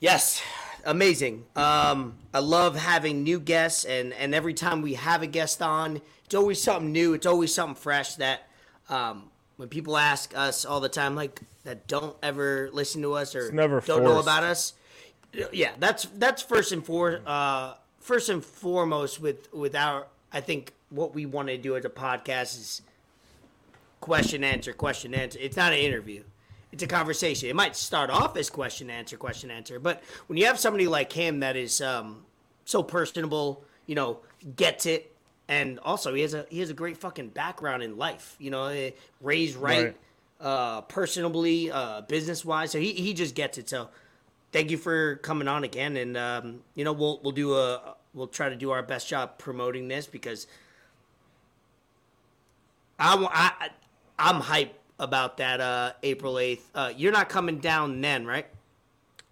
Yes, 0.02 0.42
amazing. 0.84 1.46
Um, 1.56 2.16
I 2.34 2.40
love 2.40 2.76
having 2.76 3.24
new 3.24 3.40
guests, 3.40 3.86
and 3.86 4.12
and 4.14 4.34
every 4.34 4.56
time 4.56 4.82
we 4.82 4.96
have 4.96 5.22
a 5.22 5.28
guest 5.28 5.62
on, 5.62 6.02
it's 6.26 6.34
always 6.34 6.62
something 6.62 6.92
new. 6.92 7.14
It's 7.14 7.28
always 7.28 7.54
something 7.54 7.76
fresh 7.76 8.16
that 8.16 8.48
um, 8.90 9.30
when 9.58 9.70
people 9.70 9.96
ask 9.96 10.36
us 10.36 10.66
all 10.66 10.80
the 10.80 10.90
time, 10.90 11.16
like 11.16 11.40
that 11.66 11.88
don't 11.88 12.18
ever 12.24 12.72
listen 12.74 13.04
to 13.04 13.14
us 13.14 13.36
or 13.36 13.52
never 13.52 13.80
don't 13.80 14.04
know 14.04 14.20
about 14.20 14.42
us. 14.42 14.74
Yeah, 15.54 15.74
that's 15.78 16.06
that's 16.16 16.42
first 16.42 16.72
and 16.72 16.84
for 16.84 17.22
uh, 17.28 17.76
first 18.00 18.28
and 18.30 18.44
foremost 18.44 19.22
with 19.22 19.54
with 19.54 19.76
our. 19.76 20.08
I 20.34 20.42
think 20.42 20.74
what 20.90 21.14
we 21.14 21.28
want 21.28 21.50
to 21.50 21.58
do 21.60 21.76
as 21.76 21.86
a 21.86 21.90
podcast 21.90 22.58
is 22.58 22.82
question 24.00 24.44
answer 24.44 24.74
question 24.74 25.14
answer. 25.14 25.38
It's 25.40 25.56
not 25.58 25.74
an 25.74 25.80
interview. 25.80 26.24
It's 26.72 26.84
a 26.84 26.88
conversation. 26.88 27.50
It 27.50 27.56
might 27.56 27.76
start 27.76 28.10
off 28.10 28.38
as 28.38 28.50
question 28.50 28.90
answer 28.90 29.18
question 29.18 29.52
answer, 29.52 29.80
but 29.80 30.02
when 30.28 30.38
you 30.38 30.46
have 30.46 30.58
somebody 30.60 30.88
like 30.88 31.12
him 31.12 31.42
that 31.42 31.56
is 31.58 31.82
um, 31.82 32.24
so 32.66 32.82
personable, 32.82 33.64
you 33.88 33.96
know, 33.96 34.20
gets 34.56 34.86
it, 34.86 35.14
and 35.50 35.80
also 35.80 36.14
he 36.14 36.22
has 36.22 36.34
a 36.34 36.46
he 36.50 36.60
has 36.62 36.70
a 36.70 36.74
great 36.74 36.96
fucking 36.98 37.30
background 37.30 37.84
in 37.84 37.98
life. 37.98 38.36
You 38.40 38.52
know, 38.52 38.66
eh, 38.68 38.92
raised 39.20 39.58
right, 39.58 39.84
Right. 39.88 39.96
uh, 40.40 40.82
personably, 40.84 41.70
uh, 41.72 42.02
business 42.02 42.46
wise. 42.46 42.72
So 42.72 42.80
he 42.80 42.94
he 42.94 43.14
just 43.14 43.36
gets 43.36 43.58
it. 43.58 43.68
So 43.68 43.90
thank 44.54 44.72
you 44.72 44.78
for 44.78 45.18
coming 45.18 45.50
on 45.50 45.66
again, 45.66 45.98
and 45.98 46.16
um, 46.16 46.62
you 46.74 46.86
know 46.86 46.94
we'll 46.94 47.20
we'll 47.22 47.34
do 47.34 47.54
a 47.56 47.96
we'll 48.14 48.28
try 48.28 48.48
to 48.48 48.56
do 48.56 48.72
our 48.72 48.82
best 48.82 49.10
job 49.10 49.38
promoting 49.38 49.90
this 49.90 50.08
because 50.08 50.48
I, 52.98 53.28
I 53.60 53.70
I'm 54.20 54.40
hype 54.42 54.78
about 55.02 55.38
that 55.38 55.60
uh, 55.60 55.94
April 56.04 56.40
eighth. 56.40 56.70
Uh, 56.74 56.94
you're 56.96 57.12
not 57.12 57.28
coming 57.28 57.58
down 57.58 58.00
then, 58.00 58.26
right? 58.26 58.48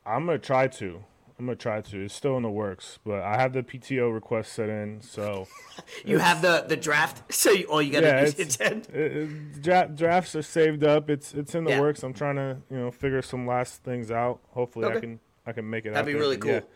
I'm 0.06 0.26
gonna 0.26 0.38
try 0.40 0.68
to. 0.68 1.04
I'm 1.38 1.46
gonna 1.46 1.56
try 1.56 1.80
to. 1.80 2.02
It's 2.02 2.14
still 2.14 2.36
in 2.36 2.44
the 2.44 2.50
works, 2.50 3.00
but 3.06 3.22
I 3.22 3.38
have 3.38 3.54
the 3.54 3.64
PTO 3.64 4.14
request 4.14 4.52
set 4.52 4.68
in, 4.68 5.00
so 5.02 5.48
You 6.06 6.18
have 6.18 6.42
the 6.42 6.66
the 6.68 6.76
draft, 6.76 7.32
so 7.34 7.52
you, 7.52 7.66
all 7.68 7.82
you 7.82 7.94
got 7.94 8.02
to 8.02 8.08
yeah, 8.08 8.20
do 8.22 8.26
is 8.26 8.40
attend. 8.40 8.88
it- 8.94 9.16
it- 9.18 9.62
dra- 9.62 9.88
drafts 9.94 10.36
are 10.36 10.42
saved 10.42 10.84
up. 10.84 11.10
It's 11.10 11.34
it's 11.34 11.56
in 11.56 11.64
the 11.64 11.70
Yeah. 11.72 11.80
works. 11.82 12.04
I'm 12.04 12.14
trying 12.14 12.36
to 12.36 12.58
you 12.70 12.78
know 12.78 12.92
figure 12.92 13.22
some 13.22 13.48
last 13.48 13.84
things 13.84 14.12
out. 14.12 14.40
Hopefully, 14.50 14.88
I 14.88 15.00
can 15.00 15.20
I 15.46 15.54
can 15.54 15.70
make 15.70 15.86
it. 15.86 15.94
That'd 15.94 16.08
be 16.08 16.12
there, 16.14 16.22
really 16.22 16.38
but 16.38 16.48
yeah. 16.48 16.60
cool. 16.60 16.70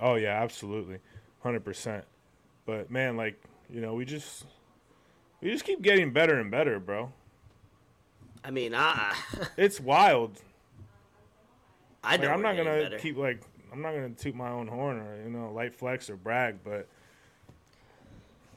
Oh 0.00 0.14
yeah, 0.14 0.40
absolutely, 0.42 0.98
hundred 1.40 1.64
percent. 1.64 2.04
But 2.66 2.90
man, 2.90 3.16
like 3.16 3.42
you 3.68 3.80
know, 3.80 3.94
we 3.94 4.04
just 4.04 4.44
we 5.40 5.50
just 5.50 5.64
keep 5.64 5.82
getting 5.82 6.12
better 6.12 6.38
and 6.38 6.50
better, 6.52 6.78
bro. 6.78 7.12
I 8.44 8.50
mean, 8.50 8.74
I 8.74 9.14
uh-uh. 9.38 9.44
It's 9.56 9.80
wild. 9.80 10.40
I 12.04 12.16
like, 12.16 12.28
I'm 12.28 12.42
not 12.42 12.56
gonna 12.56 12.70
better. 12.82 12.98
keep 12.98 13.16
like 13.16 13.40
I'm 13.72 13.82
not 13.82 13.92
gonna 13.92 14.10
toot 14.10 14.34
my 14.34 14.48
own 14.50 14.66
horn 14.68 14.98
or 14.98 15.22
you 15.22 15.30
know 15.30 15.52
light 15.52 15.74
flex 15.74 16.08
or 16.08 16.16
brag, 16.16 16.58
but 16.64 16.86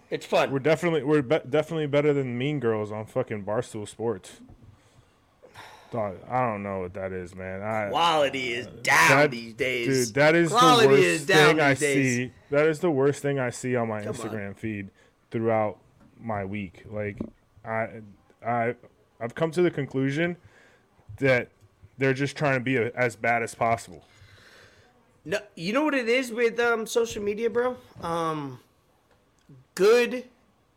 It's 0.09 0.25
fun. 0.25 0.51
we're 0.51 0.59
definitely 0.59 1.03
we're 1.03 1.21
be- 1.21 1.39
definitely 1.49 1.87
better 1.87 2.13
than 2.13 2.37
Mean 2.37 2.59
Girls 2.59 2.91
on 2.91 3.05
fucking 3.05 3.43
Barstool 3.43 3.87
Sports. 3.87 4.39
Dog, 5.91 6.15
I 6.29 6.39
don't 6.47 6.63
know 6.63 6.79
what 6.81 6.93
that 6.93 7.11
is, 7.11 7.35
man. 7.35 7.61
I, 7.61 7.89
Quality 7.89 8.53
is 8.53 8.67
uh, 8.67 8.71
down 8.81 9.09
that- 9.09 9.31
these 9.31 9.53
days. 9.55 10.05
Dude, 10.07 10.15
that 10.15 10.35
is 10.35 10.49
Quality 10.49 10.87
the 10.87 10.93
worst 10.93 11.03
is 11.03 11.25
down 11.25 11.47
thing 11.55 11.59
I 11.59 11.73
days. 11.73 12.15
see. 12.15 12.31
That 12.49 12.67
is 12.67 12.79
the 12.79 12.91
worst 12.91 13.21
thing 13.21 13.39
I 13.39 13.49
see 13.49 13.75
on 13.75 13.89
my 13.89 14.01
Come 14.01 14.09
on. 14.09 14.13
Instagram 14.15 14.55
feed 14.55 14.89
throughout 15.31 15.79
my 16.21 16.45
week. 16.45 16.85
Like, 16.89 17.17
I, 17.65 17.87
I, 18.45 18.75
I've 19.21 19.35
come 19.35 19.51
to 19.51 19.61
the 19.61 19.71
conclusion 19.71 20.37
that 21.17 21.49
they're 21.97 22.13
just 22.13 22.35
trying 22.35 22.55
to 22.55 22.63
be 22.63 22.77
a, 22.77 22.91
as 22.93 23.15
bad 23.15 23.43
as 23.43 23.53
possible. 23.53 24.03
No, 25.23 25.39
you 25.55 25.71
know 25.71 25.83
what 25.83 25.93
it 25.93 26.09
is 26.09 26.31
with 26.31 26.59
um, 26.59 26.87
social 26.87 27.21
media, 27.21 27.49
bro. 27.49 27.77
Um, 28.01 28.59
good 29.75 30.25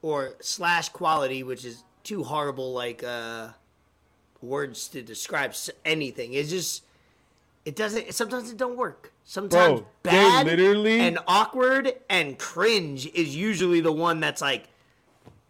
or 0.03 0.34
slash 0.40 0.90
quality, 0.90 1.42
which 1.42 1.64
is 1.64 1.82
too 2.03 2.24
horrible 2.24 2.74
like 2.74 3.03
uh, 3.03 3.49
words 4.42 4.88
to 4.88 5.03
describe 5.03 5.55
anything. 5.84 6.34
It's 6.34 6.51
just 6.51 6.84
it 7.64 7.74
doesn't. 7.74 8.12
Sometimes 8.12 8.50
it 8.50 8.58
don't 8.58 8.76
work. 8.76 9.12
Sometimes 9.25 9.80
Bro, 9.80 9.88
bad 10.03 10.46
literally- 10.46 11.00
and 11.00 11.18
awkward 11.26 11.95
and 12.11 12.38
cringe 12.38 13.07
is 13.14 13.34
usually 13.34 13.80
the 13.80 13.92
one 13.92 14.21
that's 14.21 14.42
like, 14.42 14.68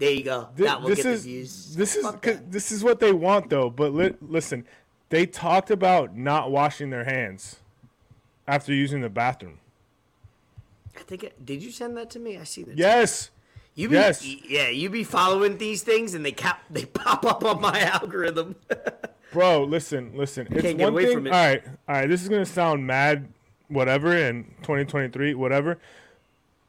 there 0.05 0.15
you 0.15 0.25
go. 0.25 0.49
Th- 0.57 0.69
that 0.69 0.81
will 0.83 0.89
this 0.91 0.99
get 1.03 1.07
is 1.07 1.23
the 1.25 1.29
views. 1.31 1.77
this 1.77 1.97
is 1.97 2.03
Fuck 2.05 2.23
'cause 2.23 2.37
that. 2.37 2.53
this 2.53 2.73
is 2.73 2.83
what 2.85 3.01
they 3.01 3.13
want 3.13 3.51
though. 3.51 3.71
But 3.71 3.93
li- 3.95 4.15
listen, 4.21 4.67
they 5.11 5.27
talked 5.27 5.71
about 5.71 6.17
not 6.17 6.51
washing 6.51 6.91
their 6.91 7.05
hands 7.05 7.57
after 8.47 8.73
using 8.73 9.01
the 9.01 9.09
bathroom. 9.09 9.59
I 10.97 11.01
think. 11.01 11.25
It, 11.25 11.45
did 11.45 11.63
you 11.63 11.71
send 11.71 11.97
that 11.97 12.11
to 12.11 12.19
me? 12.19 12.39
I 12.39 12.45
see 12.45 12.63
that. 12.65 12.77
Yes. 12.79 13.31
You 13.77 13.89
be, 13.89 13.95
Yes. 13.97 14.25
Yeah, 14.25 14.69
you 14.69 14.89
be 14.89 15.03
following 15.03 15.59
these 15.59 15.83
things 15.83 16.15
and 16.15 16.25
they 16.25 16.31
cap 16.33 16.63
they 16.71 16.85
pop 17.01 17.25
up 17.25 17.45
on 17.45 17.61
my 17.61 17.81
algorithm. 17.81 18.55
Bro, 19.33 19.65
listen, 19.65 20.13
listen. 20.15 20.47
It's 20.53 20.63
Can't 20.63 20.79
get 20.79 20.85
one 20.85 20.93
away 20.93 21.07
thing. 21.07 21.17
from 21.17 21.27
it. 21.27 21.33
All 21.33 21.45
right, 21.47 21.63
all 21.89 21.95
right. 21.97 22.07
This 22.09 22.23
is 22.23 22.29
gonna 22.29 22.47
sound 22.47 22.87
mad, 22.87 23.27
whatever, 23.67 24.17
in 24.17 24.45
2023, 24.63 25.35
whatever. 25.35 25.79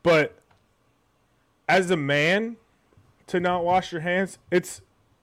But 0.01 0.33
as 1.69 1.91
a 1.91 1.95
man, 1.97 2.57
to 3.27 3.39
not 3.39 3.63
wash 3.63 3.91
your 3.91 4.01
hands, 4.01 4.37
it's 4.51 4.81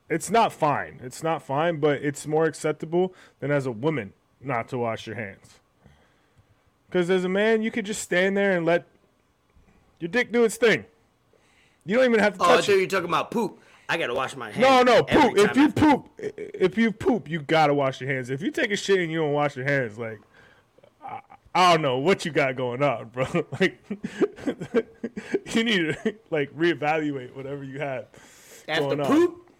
it's 0.09 0.29
not 0.29 0.53
fine. 0.53 0.99
It's 1.01 1.23
not 1.23 1.41
fine, 1.41 1.77
but 1.77 2.01
it's 2.03 2.27
more 2.27 2.45
acceptable 2.45 3.13
than 3.39 3.51
as 3.51 3.65
a 3.65 3.71
woman 3.71 4.13
not 4.41 4.67
to 4.69 4.77
wash 4.77 5.07
your 5.07 5.15
hands. 5.15 5.59
Because 6.87 7.09
as 7.09 7.23
a 7.23 7.29
man, 7.29 7.63
you 7.63 7.71
could 7.71 7.85
just 7.85 8.01
stand 8.01 8.37
there 8.37 8.55
and 8.55 8.65
let 8.65 8.85
your 9.99 10.09
dick 10.09 10.31
do 10.31 10.43
its 10.43 10.57
thing. 10.57 10.85
You 11.85 11.95
don't 11.97 12.05
even 12.05 12.19
have 12.19 12.37
to 12.37 12.43
oh, 12.43 12.45
I 12.45 12.47
touch 12.55 12.65
thought 12.65 12.71
it. 12.73 12.75
you 12.75 12.81
were 12.81 12.87
talking 12.87 13.09
about 13.09 13.31
poop. 13.31 13.59
I 13.89 13.97
gotta 13.97 14.13
wash 14.13 14.35
my 14.35 14.51
hands. 14.51 14.59
No, 14.59 14.83
no, 14.83 15.03
poop. 15.03 15.37
If 15.37 15.55
you 15.57 15.65
I- 15.65 15.71
poop, 15.71 16.09
if 16.17 16.77
you 16.77 16.91
poop, 16.91 17.29
you 17.29 17.41
gotta 17.41 17.73
wash 17.73 17.99
your 17.99 18.09
hands. 18.11 18.29
If 18.29 18.41
you 18.41 18.51
take 18.51 18.71
a 18.71 18.75
shit 18.75 18.99
and 18.99 19.11
you 19.11 19.19
don't 19.19 19.33
wash 19.33 19.55
your 19.55 19.65
hands, 19.65 19.97
like 19.97 20.19
I, 21.55 21.73
don't 21.73 21.81
know 21.81 21.97
what 21.97 22.25
you 22.25 22.31
got 22.31 22.55
going 22.55 22.81
on, 22.83 23.09
bro. 23.09 23.25
like 23.59 23.83
you 25.53 25.63
need 25.63 25.97
to 26.03 26.15
like 26.29 26.55
reevaluate 26.55 27.35
whatever 27.35 27.63
you 27.63 27.79
have 27.79 28.07
after 28.67 28.83
going 28.95 29.01
on. 29.01 29.05
poop, 29.07 29.51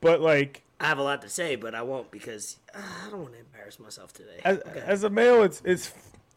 But 0.00 0.20
like 0.20 0.62
I 0.80 0.86
have 0.86 0.98
a 0.98 1.02
lot 1.02 1.22
to 1.22 1.28
say, 1.28 1.56
but 1.56 1.74
I 1.74 1.82
won't 1.82 2.10
because 2.10 2.58
uh, 2.74 2.78
I 3.06 3.10
don't 3.10 3.20
want 3.22 3.32
to 3.34 3.38
embarrass 3.40 3.78
myself 3.78 4.12
today. 4.12 4.40
as, 4.44 4.58
as 4.58 5.04
a 5.04 5.10
male, 5.10 5.42
it's 5.42 5.62
it's 5.64 5.92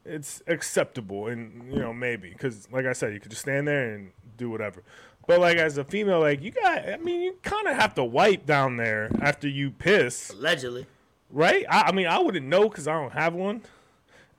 it's 0.06 0.42
acceptable, 0.48 1.28
and 1.28 1.72
you 1.72 1.80
know 1.80 1.94
maybe 1.94 2.30
because 2.30 2.68
like 2.72 2.86
I 2.86 2.94
said, 2.94 3.14
you 3.14 3.20
could 3.20 3.32
just 3.32 3.42
stand 3.44 3.68
there 3.68 3.94
and 3.94 4.12
do 4.38 4.50
whatever. 4.50 4.84
But 5.28 5.42
like 5.42 5.58
as 5.58 5.78
a 5.78 5.84
female, 5.84 6.22
like 6.22 6.42
you 6.42 6.50
got, 6.52 6.90
I 6.90 6.98
mean, 6.98 7.22
you 7.22 7.36
kind 7.44 7.68
of 7.68 7.76
have 7.76 7.94
to 7.96 8.04
wipe 8.04 8.46
down 8.48 8.78
there 8.78 9.12
after 9.22 9.48
you 9.48 9.70
piss, 9.70 10.32
Allegedly. 10.32 10.88
right? 11.30 11.66
I, 11.70 11.82
I 11.84 11.92
mean, 11.92 12.08
I 12.08 12.18
wouldn't 12.18 12.48
know 12.48 12.68
because 12.68 12.88
I 12.88 12.94
don't 12.94 13.12
have 13.14 13.36
one. 13.36 13.62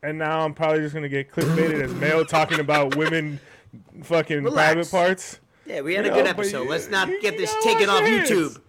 And 0.02 0.18
now 0.18 0.40
I'm 0.44 0.55
probably 0.55 0.81
just 0.81 0.94
gonna 0.94 1.09
get 1.09 1.31
clickbaited 1.31 1.82
as 1.82 1.93
male 1.94 2.24
talking 2.24 2.59
about 2.60 2.97
women 2.97 3.39
fucking 4.02 4.44
Relax. 4.44 4.72
private 4.74 4.90
parts. 4.90 5.40
Yeah, 5.66 5.82
we 5.82 5.94
had 5.94 6.05
You 6.06 6.12
a 6.12 6.14
good 6.14 6.24
know, 6.24 6.32
but 6.35 6.40
episode. 6.47 6.68
Let's 6.68 6.89
not 6.89 7.09
you- 7.09 7.20
get 7.20 7.36
this 7.36 7.55
taken 7.62 7.89
off 7.89 8.01
hands. 8.01 8.31
YouTube. 8.31 8.60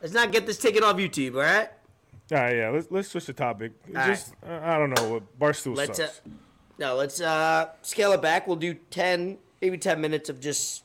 Let's 0.00 0.14
not 0.14 0.30
get 0.30 0.46
this 0.46 0.58
taken 0.58 0.84
off 0.84 0.96
YouTube, 0.96 1.34
all 1.34 1.40
right? 1.40 1.68
All 2.32 2.38
right, 2.38 2.56
yeah. 2.56 2.68
Let's 2.70 2.86
let's 2.90 3.08
switch 3.08 3.26
the 3.26 3.32
topic. 3.32 3.72
All 3.96 4.06
just 4.06 4.34
uh, 4.46 4.60
I 4.62 4.78
don't 4.78 4.90
know 4.90 5.08
what 5.14 5.38
Barstool 5.38 5.76
Let's 5.76 5.98
uh, 6.00 6.06
sucks. 6.06 6.20
no, 6.78 6.94
let's 6.96 7.20
uh 7.20 7.70
scale 7.82 8.12
it 8.12 8.22
back. 8.22 8.46
We'll 8.46 8.56
do 8.56 8.74
ten, 8.74 9.38
maybe 9.60 9.78
ten 9.78 10.00
minutes 10.00 10.28
of 10.28 10.40
just 10.40 10.84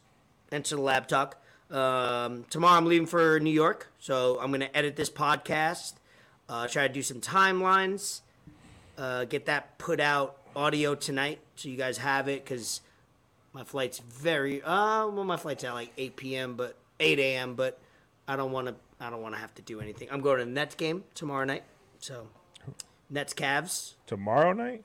answer 0.51 0.75
the 0.75 0.81
lab 0.81 1.07
talk. 1.07 1.38
Um, 1.69 2.45
tomorrow 2.49 2.77
I'm 2.77 2.85
leaving 2.85 3.07
for 3.07 3.39
New 3.39 3.49
York, 3.53 3.91
so 3.99 4.38
I'm 4.41 4.51
gonna 4.51 4.69
edit 4.73 4.95
this 4.97 5.09
podcast. 5.09 5.93
Uh, 6.49 6.67
try 6.67 6.88
to 6.88 6.93
do 6.93 7.01
some 7.01 7.21
timelines. 7.21 8.21
Uh, 9.01 9.25
get 9.25 9.47
that 9.47 9.79
put 9.79 9.99
out 9.99 10.37
audio 10.55 10.93
tonight, 10.93 11.39
so 11.55 11.69
you 11.69 11.75
guys 11.75 11.97
have 11.97 12.27
it. 12.27 12.45
Cause 12.45 12.81
my 13.51 13.63
flight's 13.63 13.97
very 13.97 14.61
uh, 14.61 15.07
well, 15.07 15.23
my 15.23 15.37
flight's 15.37 15.63
at 15.63 15.73
like 15.73 15.91
8 15.97 16.15
p.m. 16.15 16.53
but 16.55 16.75
8 16.99 17.17
a.m. 17.17 17.55
But 17.55 17.79
I 18.27 18.35
don't 18.35 18.51
want 18.51 18.67
to. 18.67 18.75
I 18.99 19.09
don't 19.09 19.23
want 19.23 19.33
to 19.33 19.41
have 19.41 19.55
to 19.55 19.63
do 19.63 19.81
anything. 19.81 20.07
I'm 20.11 20.21
going 20.21 20.37
to 20.37 20.45
the 20.45 20.51
Nets 20.51 20.75
game 20.75 21.03
tomorrow 21.15 21.45
night, 21.45 21.63
so 21.97 22.27
Nets 23.09 23.33
Cavs. 23.33 23.93
Tomorrow 24.05 24.53
night? 24.53 24.83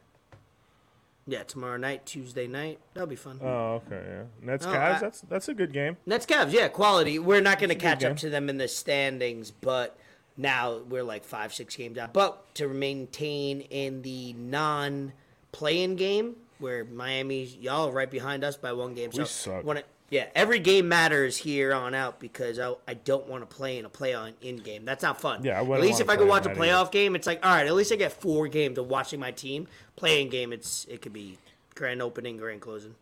Yeah, 1.27 1.43
tomorrow 1.43 1.77
night, 1.77 2.07
Tuesday 2.07 2.47
night. 2.47 2.79
That'll 2.95 3.09
be 3.09 3.17
fun. 3.17 3.39
Oh, 3.43 3.83
okay, 3.87 4.03
yeah. 4.09 4.23
Nets 4.41 4.65
Oh, 4.65 4.71
Cavs. 4.71 4.95
I- 4.97 5.01
that's 5.01 5.21
that's 5.23 5.49
a 5.51 5.55
good 5.55 5.75
game. 5.75 5.99
Nets 6.07 6.25
Cavs, 6.25 6.53
yeah, 6.53 6.69
quality. 6.69 7.19
We're 7.19 7.43
not 7.43 7.59
going 7.59 7.69
to 7.69 7.75
catch 7.75 8.03
up 8.03 8.17
to 8.19 8.31
them 8.31 8.49
in 8.49 8.57
the 8.57 8.69
standings, 8.69 9.51
but 9.51 9.99
now 10.37 10.79
we're 10.89 11.03
like 11.03 11.25
five, 11.25 11.53
six 11.55 11.75
games 11.77 11.99
out. 11.99 12.13
But 12.13 12.55
to 12.57 12.69
maintain 12.69 13.61
in 13.63 14.03
the 14.03 14.33
non 14.35 15.13
play-in 15.53 15.97
game, 15.97 16.37
where 16.59 16.85
Miami's 16.85 17.55
y'all 17.57 17.89
are 17.89 17.93
right 17.93 18.11
behind 18.11 18.45
us 18.45 18.57
by 18.57 18.73
one 18.73 18.95
game. 18.95 19.13
So 19.13 19.23
We 19.23 19.27
suck. 19.27 19.65
when 19.65 19.79
it- 19.79 19.87
yeah, 20.09 20.27
every 20.37 20.61
game 20.61 20.87
matters 20.89 21.37
here 21.37 21.75
on 21.75 21.93
out 21.93 22.21
because 22.21 22.61
I, 22.61 22.75
I 22.87 22.95
don't 22.95 23.27
want 23.27 23.49
to 23.49 23.57
play 23.57 23.77
in 23.77 23.85
a 23.85 23.89
play-on 23.89 24.35
in 24.41 24.59
game. 24.59 24.85
That's 24.85 25.03
not 25.03 25.21
fun. 25.21 25.43
Yeah, 25.43 25.61
at 25.61 25.69
least 25.69 26.01
if 26.01 26.09
I 26.09 26.15
play 26.15 26.19
could 26.25 26.29
watch 26.29 26.47
a 26.47 26.51
playoff 26.51 26.93
game, 26.93 27.17
it's 27.17 27.27
like 27.27 27.45
all 27.45 27.53
right. 27.53 27.67
At 27.67 27.75
least 27.75 27.91
I 27.91 27.97
get 27.97 28.13
four 28.13 28.47
games 28.47 28.79
of 28.79 28.87
watching 28.87 29.19
my 29.19 29.33
team. 29.33 29.67
Playing 29.97 30.29
game, 30.29 30.53
it's 30.53 30.85
it 30.89 31.03
could 31.03 31.13
be 31.13 31.39
grand 31.75 32.01
opening, 32.03 32.37
grand 32.37 32.61
closing. 32.61 32.95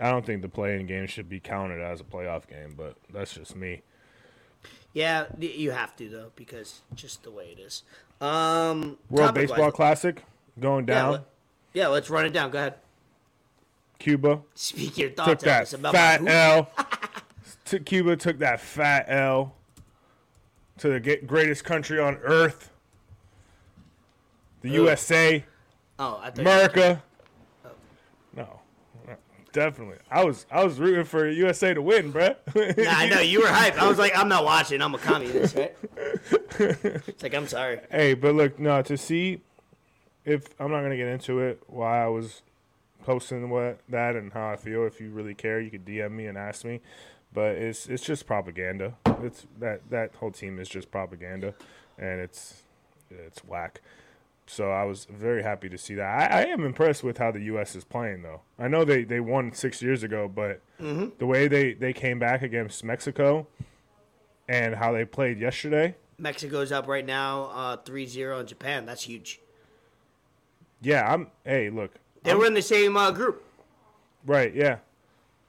I 0.00 0.10
don't 0.10 0.26
think 0.26 0.42
the 0.42 0.48
playing 0.48 0.86
game 0.86 1.06
should 1.06 1.28
be 1.28 1.38
counted 1.38 1.80
as 1.80 2.00
a 2.00 2.04
playoff 2.04 2.48
game, 2.48 2.74
but 2.76 2.96
that's 3.12 3.34
just 3.34 3.54
me. 3.54 3.82
Yeah, 4.92 5.26
you 5.38 5.70
have 5.70 5.94
to 5.96 6.08
though 6.08 6.30
because 6.34 6.80
just 6.94 7.22
the 7.22 7.30
way 7.30 7.54
it 7.56 7.60
is. 7.60 7.82
Um, 8.20 8.98
World 9.10 9.34
Baseball 9.34 9.70
Classic 9.70 10.24
going 10.58 10.88
Yeah, 10.88 10.94
down. 10.94 11.12
let, 11.12 11.22
yeah, 11.72 11.86
let's 11.88 12.10
run 12.10 12.26
it 12.26 12.32
down. 12.32 12.50
Go 12.50 12.58
ahead. 12.58 12.74
Cuba 13.98 14.40
Speak 14.54 14.96
your 14.96 15.08
took 15.10 15.40
thoughts 15.40 15.44
that 15.44 15.72
about 15.72 15.92
fat 15.92 16.26
L. 16.26 16.70
took 17.64 17.84
Cuba 17.84 18.16
took 18.16 18.38
that 18.38 18.60
fat 18.60 19.06
L 19.08 19.54
to 20.78 20.88
the 20.88 21.00
greatest 21.26 21.64
country 21.64 21.98
on 21.98 22.16
earth, 22.22 22.70
the 24.62 24.70
USA, 24.70 25.44
Oh, 25.98 26.22
America. 26.36 27.02
Definitely. 29.52 29.96
I 30.10 30.24
was 30.24 30.46
I 30.50 30.64
was 30.64 30.78
rooting 30.78 31.04
for 31.04 31.28
USA 31.28 31.74
to 31.74 31.82
win, 31.82 32.12
bruh. 32.12 32.36
Yeah, 32.76 32.94
I 32.96 33.08
know 33.08 33.20
you 33.20 33.40
were 33.40 33.46
hyped. 33.48 33.78
I 33.78 33.88
was 33.88 33.98
like, 33.98 34.16
I'm 34.16 34.28
not 34.28 34.44
watching. 34.44 34.82
I'm 34.82 34.94
a 34.94 34.98
communist, 34.98 35.56
right? 35.56 35.74
it's 36.58 37.22
like 37.22 37.34
I'm 37.34 37.46
sorry. 37.46 37.80
Hey, 37.90 38.14
but 38.14 38.34
look, 38.34 38.58
no, 38.58 38.82
to 38.82 38.96
see 38.96 39.40
if 40.24 40.48
I'm 40.60 40.70
not 40.70 40.82
gonna 40.82 40.96
get 40.96 41.08
into 41.08 41.40
it, 41.40 41.62
why 41.66 42.04
I 42.04 42.08
was 42.08 42.42
posting 43.04 43.48
what 43.48 43.80
that 43.88 44.16
and 44.16 44.32
how 44.32 44.50
I 44.50 44.56
feel. 44.56 44.84
If 44.84 45.00
you 45.00 45.10
really 45.10 45.34
care, 45.34 45.60
you 45.60 45.70
could 45.70 45.86
DM 45.86 46.12
me 46.12 46.26
and 46.26 46.36
ask 46.36 46.64
me. 46.64 46.80
But 47.32 47.56
it's 47.56 47.86
it's 47.86 48.04
just 48.04 48.26
propaganda. 48.26 48.94
It's 49.22 49.46
that 49.58 49.88
that 49.90 50.14
whole 50.16 50.30
team 50.30 50.58
is 50.58 50.68
just 50.68 50.90
propaganda, 50.90 51.54
and 51.98 52.20
it's 52.20 52.62
it's 53.10 53.44
whack. 53.44 53.80
So 54.50 54.70
I 54.70 54.84
was 54.84 55.06
very 55.10 55.42
happy 55.42 55.68
to 55.68 55.76
see 55.76 55.94
that. 55.96 56.32
I, 56.32 56.40
I 56.40 56.44
am 56.46 56.64
impressed 56.64 57.04
with 57.04 57.18
how 57.18 57.30
the 57.30 57.40
U.S. 57.42 57.76
is 57.76 57.84
playing, 57.84 58.22
though. 58.22 58.40
I 58.58 58.66
know 58.66 58.82
they, 58.84 59.04
they 59.04 59.20
won 59.20 59.52
six 59.52 59.82
years 59.82 60.02
ago, 60.02 60.26
but 60.26 60.62
the 60.78 61.26
way 61.26 61.48
they, 61.48 61.74
they 61.74 61.92
came 61.92 62.18
back 62.18 62.40
against 62.42 62.82
Mexico 62.82 63.46
and 64.48 64.74
how 64.76 64.92
they 64.92 65.04
played 65.04 65.38
yesterday, 65.38 65.94
Mexico's 66.18 66.72
up 66.72 66.88
right 66.88 67.04
now, 67.06 67.44
uh, 67.54 67.76
3-0 67.76 68.40
in 68.40 68.46
Japan. 68.46 68.86
That's 68.86 69.02
huge. 69.02 69.40
yeah, 70.80 71.12
I'm. 71.12 71.28
Hey, 71.44 71.70
look, 71.70 71.92
They 72.24 72.34
were 72.34 72.46
in 72.46 72.54
the 72.54 72.62
same 72.62 72.96
uh, 72.96 73.10
group. 73.10 73.44
Right, 74.26 74.54
yeah. 74.54 74.78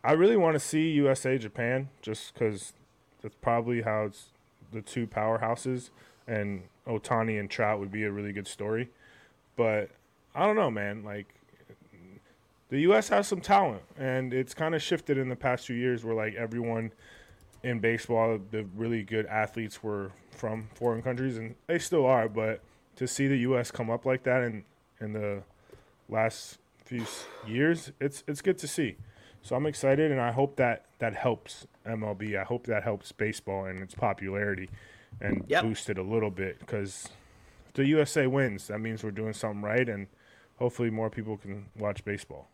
I 0.03 0.11
really 0.13 0.37
want 0.37 0.55
to 0.55 0.59
see 0.59 0.89
USA 0.91 1.37
Japan 1.37 1.89
just 2.01 2.33
because 2.33 2.73
that's 3.21 3.35
probably 3.41 3.81
how 3.81 4.03
it's 4.05 4.27
the 4.71 4.81
two 4.81 5.07
powerhouses, 5.07 5.89
and 6.29 6.61
Ohtani 6.87 7.39
and 7.39 7.49
Trout 7.49 7.79
would 7.79 7.91
be 7.91 8.03
a 8.03 8.11
really 8.11 8.31
good 8.31 8.47
story. 8.47 8.89
But 9.55 9.89
I 10.35 10.45
don't 10.45 10.55
know, 10.55 10.71
man. 10.71 11.03
Like, 11.03 11.33
the 12.69 12.81
U.S. 12.81 13.09
has 13.09 13.27
some 13.27 13.41
talent, 13.41 13.81
and 13.97 14.33
it's 14.33 14.53
kind 14.53 14.75
of 14.75 14.81
shifted 14.81 15.17
in 15.17 15.27
the 15.27 15.35
past 15.35 15.65
few 15.65 15.75
years 15.75 16.03
where, 16.03 16.15
like, 16.15 16.35
everyone 16.35 16.91
in 17.63 17.79
baseball, 17.79 18.39
the 18.51 18.63
really 18.75 19.03
good 19.03 19.25
athletes 19.25 19.81
were 19.83 20.11
from 20.31 20.69
foreign 20.75 21.01
countries, 21.01 21.37
and 21.37 21.55
they 21.67 21.79
still 21.79 22.05
are. 22.05 22.29
But 22.29 22.61
to 22.95 23.07
see 23.07 23.27
the 23.27 23.37
U.S. 23.37 23.71
come 23.71 23.89
up 23.89 24.05
like 24.05 24.23
that 24.23 24.43
in, 24.43 24.63
in 25.01 25.13
the 25.13 25.41
last 26.07 26.59
few 26.85 27.05
years, 27.47 27.91
it's 27.99 28.23
it's 28.27 28.41
good 28.41 28.57
to 28.59 28.67
see. 28.67 28.95
So 29.41 29.55
I'm 29.55 29.65
excited, 29.65 30.11
and 30.11 30.21
I 30.21 30.31
hope 30.31 30.55
that 30.57 30.85
that 30.99 31.15
helps 31.15 31.65
MLB. 31.85 32.39
I 32.39 32.43
hope 32.43 32.65
that 32.67 32.83
helps 32.83 33.11
baseball 33.11 33.65
and 33.65 33.81
its 33.81 33.95
popularity, 33.95 34.69
and 35.21 35.43
Yep. 35.47 35.63
boost 35.63 35.89
it 35.89 35.97
a 35.97 36.03
little 36.03 36.31
bit. 36.31 36.59
Because 36.59 37.09
the 37.73 37.85
USA 37.85 38.27
wins, 38.27 38.67
that 38.67 38.79
means 38.79 39.03
we're 39.03 39.11
doing 39.11 39.33
something 39.33 39.61
right, 39.61 39.87
and 39.87 40.07
hopefully 40.57 40.89
more 40.89 41.09
people 41.09 41.37
can 41.37 41.65
watch 41.77 42.03
baseball. 42.05 42.47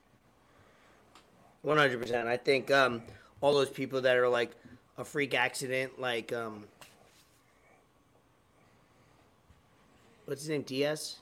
One 1.62 1.78
hundred 1.78 2.00
percent. 2.02 2.28
I 2.28 2.38
think 2.38 2.70
um, 2.72 3.02
all 3.42 3.54
those 3.54 3.70
people 3.70 4.02
that 4.02 4.16
are 4.18 4.30
like 4.30 4.52
a 4.98 5.04
freak 5.04 5.34
accident, 5.34 6.00
like 6.00 6.32
um, 6.32 6.66
what's 10.26 10.42
his 10.42 10.50
name, 10.50 10.62
Diaz, 10.62 11.16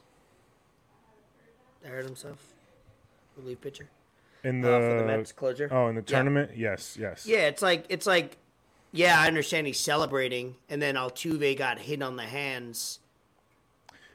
that 1.82 1.90
hurt 1.90 2.06
himself, 2.06 2.38
relief 3.38 3.62
pitcher 3.62 3.88
In 4.44 4.64
uh, 4.64 4.68
the, 4.80 4.88
for 4.90 4.98
the 4.98 5.04
Mets 5.04 5.32
closer. 5.32 5.70
oh, 5.72 5.88
in 5.88 5.96
the 5.96 6.02
Yeah. 6.02 6.06
tournament, 6.18 6.52
yes, 6.58 6.98
yes. 7.00 7.26
Yeah, 7.26 7.48
it's 7.48 7.62
like 7.62 7.86
it's 7.90 8.06
like, 8.06 8.38
yeah, 8.94 9.20
I 9.20 9.28
understand 9.28 9.66
he's 9.66 9.80
celebrating, 9.80 10.56
and 10.70 10.80
then 10.80 10.96
Altuve 10.96 11.58
got 11.58 11.80
hit 11.80 12.02
on 12.04 12.16
the 12.16 12.24
hands. 12.24 13.00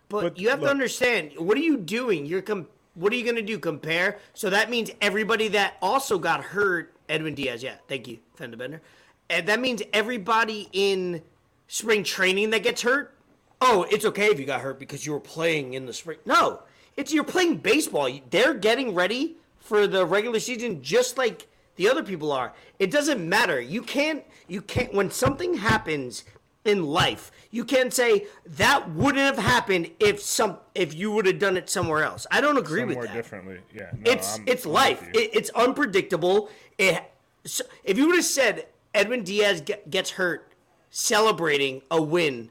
But, 0.09 0.23
But 0.23 0.39
you 0.39 0.49
have 0.49 0.61
to 0.61 0.69
understand, 0.69 1.33
what 1.37 1.59
are 1.59 1.61
you 1.61 1.77
doing? 1.77 2.25
You're 2.25 2.41
com- 2.41 2.69
what 2.95 3.13
are 3.13 3.17
you 3.17 3.25
gonna 3.25 3.43
do? 3.43 3.59
Compare? 3.59 4.19
So 4.35 4.49
that 4.51 4.71
means 4.71 4.91
everybody 5.01 5.49
that 5.49 5.77
also 5.83 6.19
got 6.19 6.43
hurt, 6.43 6.95
Edwin 7.09 7.35
Diaz. 7.35 7.63
Yeah, 7.63 7.75
thank 7.89 8.09
you, 8.09 8.19
Fender 8.37 8.57
Bender. 8.57 8.81
And 9.29 9.47
that 9.49 9.61
means 9.61 9.83
everybody 9.93 10.69
in 10.73 11.23
spring 11.67 12.05
training 12.05 12.51
that 12.51 12.63
gets 12.63 12.83
hurt. 12.83 13.15
Oh, 13.61 13.85
it's 13.91 14.05
okay 14.05 14.27
if 14.27 14.39
you 14.39 14.47
got 14.47 14.61
hurt 14.61 14.79
because 14.79 15.05
you 15.05 15.13
were 15.13 15.21
playing 15.21 15.75
in 15.75 15.87
the 15.87 15.93
spring. 15.93 16.19
No, 16.25 16.61
it's 16.97 17.13
you're 17.13 17.25
playing 17.25 17.57
baseball. 17.57 18.09
They're 18.31 18.55
getting 18.55 18.95
ready 18.95 19.37
for 19.59 19.87
the 19.89 20.07
regular 20.07 20.39
season 20.41 20.83
just 20.83 21.19
like 21.19 21.49
the 21.79 21.89
other 21.89 22.03
people 22.03 22.31
are. 22.33 22.53
It 22.79 22.91
doesn't 22.91 23.27
matter. 23.27 23.59
You 23.61 23.81
can't 23.81 24.25
you 24.49 24.61
can't 24.61 24.93
when 24.93 25.11
something 25.11 25.55
happens 25.55 26.25
in 26.65 26.85
life, 26.85 27.31
you 27.51 27.65
can't 27.65 27.95
say 27.95 28.27
that 28.45 28.91
wouldn't 28.91 29.25
have 29.25 29.39
happened 29.39 29.91
if 30.01 30.21
some 30.21 30.59
if 30.75 30.93
you 30.93 31.11
would 31.13 31.25
have 31.25 31.39
done 31.39 31.57
it 31.57 31.71
somewhere 31.71 32.03
else. 32.03 32.27
I 32.31 32.41
don't 32.43 32.59
agree 32.59 32.81
Somewhere 32.81 32.99
with 32.99 33.07
that 33.07 33.15
differently. 33.15 33.61
Yeah, 33.73 33.91
no, 33.97 34.11
it's 34.13 34.35
I'm- 34.35 34.45
it's 34.47 34.67
I'm 34.67 34.73
life. 34.73 35.09
It, 35.15 35.31
it's 35.33 35.51
unpredictable. 35.51 36.51
It 36.77 37.01
so 37.45 37.65
if 37.85 37.97
you 37.97 38.07
would 38.09 38.17
have 38.17 38.25
said 38.25 38.67
Edwin 38.93 39.23
Diaz 39.23 39.61
get, 39.61 39.89
gets 39.89 40.11
hurt 40.11 40.53
celebrating 40.91 41.81
a 41.91 42.03
win 42.03 42.51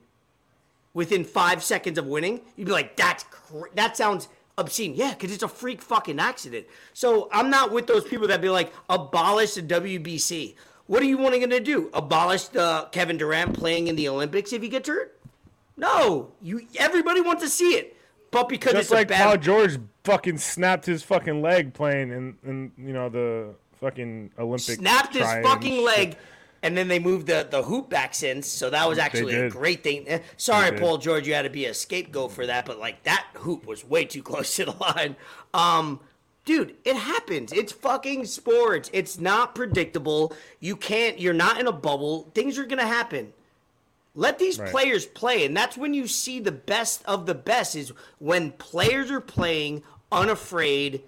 within 0.94 1.26
five 1.26 1.62
seconds 1.62 1.98
of 1.98 2.08
winning, 2.08 2.42
you'd 2.56 2.66
be 2.66 2.72
like, 2.72 2.96
"That's 2.96 3.24
cr- 3.26 3.68
that 3.76 3.98
sounds 3.98 4.30
obscene." 4.58 4.94
Yeah, 4.96 5.14
because 5.14 5.32
it's 5.32 5.44
a 5.44 5.48
freak 5.48 5.82
fucking 5.82 6.20
accident. 6.20 6.68
So 6.94 7.30
I'm 7.32 7.50
not 7.50 7.72
with 7.72 7.88
those 7.88 8.04
people 8.04 8.28
that 8.28 8.42
be 8.42 8.50
like, 8.50 8.74
"Abolish 8.90 9.56
the 9.56 9.62
WBC." 9.62 10.56
What 10.88 11.02
are 11.02 11.06
you 11.06 11.18
wanting 11.18 11.48
to 11.50 11.60
do? 11.60 11.90
Abolish 11.94 12.46
the 12.46 12.88
Kevin 12.92 13.18
Durant 13.18 13.54
playing 13.54 13.88
in 13.88 13.96
the 13.96 14.08
Olympics 14.08 14.54
if 14.54 14.62
he 14.62 14.70
gets 14.70 14.88
hurt? 14.88 15.20
No, 15.76 16.32
you. 16.42 16.62
Everybody 16.80 17.22
wants 17.22 17.44
to 17.44 17.50
see 17.50 17.76
it, 17.76 17.96
but 18.32 18.50
because 18.50 18.72
Just 18.72 18.84
it's 18.84 18.92
like 18.92 19.08
a 19.08 19.10
bad 19.10 19.24
Paul 19.26 19.38
George 19.38 19.78
fucking 20.04 20.38
snapped 20.38 20.86
his 20.86 21.04
fucking 21.04 21.42
leg 21.42 21.74
playing 21.74 22.12
in, 22.12 22.38
in 22.44 22.72
you 22.78 22.94
know 22.94 23.10
the 23.10 23.54
fucking 23.80 24.32
Olympic. 24.40 24.80
snapped 24.80 25.14
his 25.14 25.28
fucking 25.44 25.84
leg, 25.84 26.18
and 26.68 26.78
then 26.78 26.88
they 26.90 27.00
moved 27.00 27.28
the, 27.28 27.48
the 27.50 27.64
hoop 27.64 27.90
back 27.90 28.14
since. 28.14 28.46
So 28.48 28.70
that 28.70 28.88
was 28.88 28.98
actually 29.00 29.34
a 29.36 29.50
great 29.50 29.84
thing. 29.84 30.04
Eh, 30.08 30.20
Sorry. 30.36 30.78
Paul 30.78 30.98
George, 31.00 31.28
you 31.28 31.34
had 31.34 31.44
to 31.44 31.50
be 31.50 31.66
a 31.66 31.74
scapegoat 31.74 32.32
for 32.34 32.46
that, 32.46 32.66
but 32.66 32.78
like 32.78 33.04
that 33.04 33.26
hoop 33.36 33.66
was 33.66 33.84
way 33.86 34.06
too 34.06 34.22
close 34.22 34.56
to 34.58 34.66
the 34.66 34.72
line. 34.74 35.16
Um, 35.54 36.00
dude, 36.46 36.76
it 36.86 36.96
happens. 36.98 37.52
It's 37.54 37.72
fucking 37.72 38.26
sports. 38.26 38.90
It's 38.94 39.18
not 39.20 39.56
predictable. 39.56 40.34
You 40.60 40.76
can't. 40.76 41.20
You're 41.20 41.34
not 41.34 41.60
in 41.60 41.68
a 41.68 41.72
bubble. 41.72 42.30
Things 42.36 42.58
are 42.60 42.66
gonna 42.66 42.86
happen. 42.86 43.34
Let 44.14 44.40
these 44.40 44.58
Right. 44.60 44.72
players 44.72 45.06
play, 45.06 45.46
and 45.46 45.56
that's 45.56 45.78
when 45.78 45.94
you 45.94 46.08
see 46.08 46.40
the 46.40 46.52
best 46.52 47.04
of 47.06 47.26
the 47.28 47.36
best. 47.36 47.76
Is 47.76 47.92
when 48.20 48.52
players 48.52 49.10
are 49.12 49.22
playing 49.22 49.84
unafraid 50.12 51.04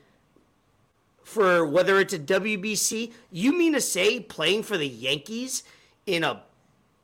for 1.29 1.63
whether 1.65 1.99
it's 1.99 2.13
a 2.13 2.19
WBC. 2.19 3.11
You 3.31 3.55
mean 3.55 3.73
to 3.73 3.81
say 3.81 4.19
playing 4.19 4.63
for 4.63 4.77
the 4.77 4.87
Yankees 4.87 5.63
in 6.07 6.23
a 6.23 6.41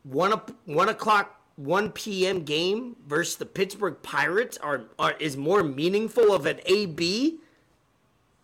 one 0.02 0.40
one 0.64 0.88
o'clock 0.88 1.40
one 1.54 1.90
p.m. 1.90 2.42
game 2.42 2.96
versus 3.06 3.36
the 3.36 3.46
Pittsburgh 3.46 3.96
Pirates 4.02 4.58
are, 4.58 4.82
are 4.98 5.12
is 5.20 5.36
more 5.36 5.62
meaningful 5.62 6.34
of 6.34 6.44
an 6.44 6.58
AB? 6.66 7.38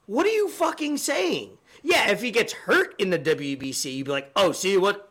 What 0.07 0.25
are 0.27 0.31
you 0.31 0.49
fucking 0.49 0.99
saying? 0.99 1.51
Yeah, 1.83 2.11
if 2.11 2.23
he 2.23 2.31
gets 2.31 2.53
hurt 2.53 2.95
in 3.01 3.11
the 3.11 3.19
WBC, 3.19 3.97
you'd 3.97 4.05
be 4.07 4.13
like, 4.13 4.31
oh, 4.37 4.53
see 4.53 4.77
what? 4.77 5.11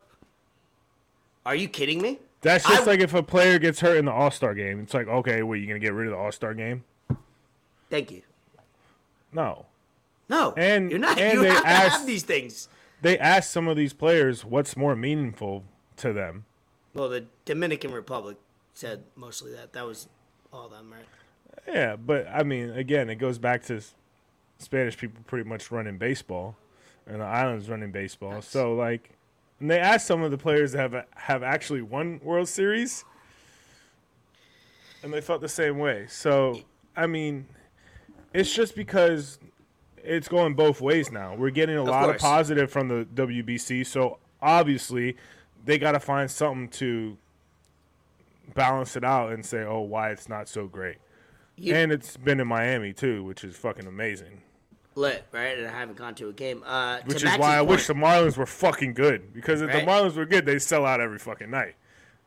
Are 1.46 1.56
you 1.56 1.68
kidding 1.68 2.02
me? 2.02 2.20
That's 2.42 2.66
just 2.66 2.84
I- 2.84 2.86
like 2.86 3.02
if 3.02 3.14
a 3.14 3.22
player 3.22 3.60
gets 3.60 3.82
hurt 3.82 3.98
in 3.98 4.06
the 4.06 4.12
All 4.14 4.32
Star 4.32 4.54
game. 4.54 4.80
It's 4.80 4.94
like, 4.94 5.08
okay, 5.08 5.44
well, 5.44 5.58
you 5.60 5.68
gonna 5.68 5.80
get 5.80 5.94
rid 5.94 6.08
of 6.08 6.14
the 6.14 6.18
All 6.18 6.32
Star 6.32 6.54
game? 6.54 6.86
Thank 7.90 8.10
you. 8.12 8.22
No. 9.34 9.66
No, 10.32 10.54
And- 10.56 10.90
you're 10.90 11.00
not. 11.00 11.20
and 11.20 11.34
you 11.34 11.42
they 11.44 11.50
have 11.50 11.62
to 11.64 11.68
asked- 11.68 11.98
have 12.00 12.08
these 12.08 12.24
things. 12.24 12.70
They 13.02 13.18
asked 13.20 13.52
some 13.52 13.68
of 13.68 13.76
these 13.76 13.94
players 13.94 14.46
what's 14.46 14.78
more 14.78 14.96
meaningful 14.96 15.66
to 15.98 16.14
them. 16.14 16.46
Well, 16.94 17.10
the 17.10 17.26
Dominican 17.46 17.92
Republic 17.92 18.38
said 18.74 19.04
mostly 19.16 19.52
that. 19.54 19.74
That 19.74 19.86
was 19.86 20.08
all 20.54 20.70
them, 20.70 20.92
right? 20.92 21.06
Yeah, 21.68 21.96
but 21.98 22.28
I 22.28 22.44
mean, 22.44 22.70
again, 22.72 23.10
it 23.10 23.16
goes 23.16 23.38
back 23.38 23.64
to 23.66 23.82
Spanish 24.58 24.98
people 24.98 25.22
pretty 25.28 25.48
much 25.48 25.70
running 25.72 25.98
baseball, 25.98 26.56
and 27.06 27.20
the 27.22 27.26
islands 27.26 27.70
running 27.70 27.92
baseball. 27.92 28.42
So 28.42 28.74
like, 28.74 29.12
and 29.60 29.70
they 29.70 29.80
asked 29.80 30.08
some 30.08 30.22
of 30.24 30.32
the 30.32 30.38
players 30.38 30.72
that 30.72 30.92
have 30.92 31.06
have 31.16 31.44
actually 31.44 31.82
won 31.82 32.20
World 32.24 32.48
Series, 32.48 33.04
and 35.04 35.14
they 35.14 35.22
felt 35.22 35.42
the 35.42 35.50
same 35.50 35.78
way. 35.78 36.06
So 36.08 36.62
I 36.96 37.08
mean, 37.08 37.48
it's 38.34 38.54
just 38.54 38.76
because 38.76 39.40
it's 40.04 40.28
going 40.28 40.54
both 40.56 40.82
ways 40.82 41.12
now. 41.12 41.36
We're 41.36 41.50
getting 41.52 41.78
a 41.78 41.84
lot 41.84 42.10
of 42.10 42.18
positive 42.18 42.72
from 42.72 42.88
the 42.88 43.06
WBC, 43.16 43.86
so 43.86 44.20
obviously 44.42 45.18
they 45.66 45.78
got 45.78 45.92
to 45.94 46.00
find 46.00 46.30
something 46.30 46.68
to 46.70 47.18
balance 48.54 48.96
it 48.96 49.04
out 49.04 49.32
and 49.32 49.46
say, 49.46 49.60
oh, 49.64 49.82
why 49.82 50.10
it's 50.12 50.28
not 50.28 50.48
so 50.48 50.68
great. 50.68 50.98
You- 51.56 51.76
and 51.76 51.92
it's 51.92 52.18
been 52.18 52.40
in 52.40 52.48
Miami 52.48 52.94
too, 52.94 53.24
which 53.24 53.44
is 53.44 53.56
fucking 53.56 53.88
amazing. 53.88 54.42
Lit, 54.96 55.24
right? 55.32 55.58
And 55.58 55.68
I 55.68 55.72
haven't 55.72 55.98
gone 55.98 56.16
to 56.16 56.28
a 56.28 56.34
game. 56.34 56.64
Uh, 56.66 57.00
Which 57.06 57.18
is 57.18 57.24
Max's 57.24 57.40
why 57.40 57.56
I 57.56 57.60
point, 57.60 57.70
wish 57.70 57.88
the 57.88 57.94
Marlins 57.94 58.36
were 58.36 58.46
fucking 58.46 58.94
good. 58.94 59.34
Because 59.34 59.62
if 59.62 59.70
Right. 59.70 59.86
the 59.86 59.90
Marlins 59.90 60.16
were 60.18 60.26
good, 60.26 60.46
they 60.46 60.60
sell 60.60 60.86
out 60.86 61.00
every 61.00 61.18
fucking 61.18 61.50
night. 61.50 61.76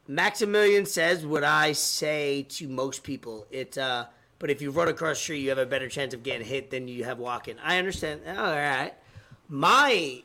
Maximilian 0.08 0.86
says 0.86 1.26
what 1.26 1.44
I 1.44 1.72
say 1.72 2.42
to 2.50 2.66
most 2.68 3.02
people. 3.02 3.46
It, 3.50 3.76
uh, 3.76 4.06
but 4.44 4.50
if 4.50 4.60
you 4.60 4.70
run 4.70 4.88
across 4.88 5.16
the 5.16 5.22
street, 5.22 5.38
you 5.38 5.48
have 5.48 5.56
a 5.56 5.64
better 5.64 5.88
chance 5.88 6.12
of 6.12 6.22
getting 6.22 6.46
hit 6.46 6.70
than 6.70 6.86
you 6.86 7.04
have 7.04 7.18
walking. 7.18 7.56
I 7.64 7.78
understand. 7.78 8.20
All 8.28 8.34
right. 8.34 8.92
My 9.48 10.22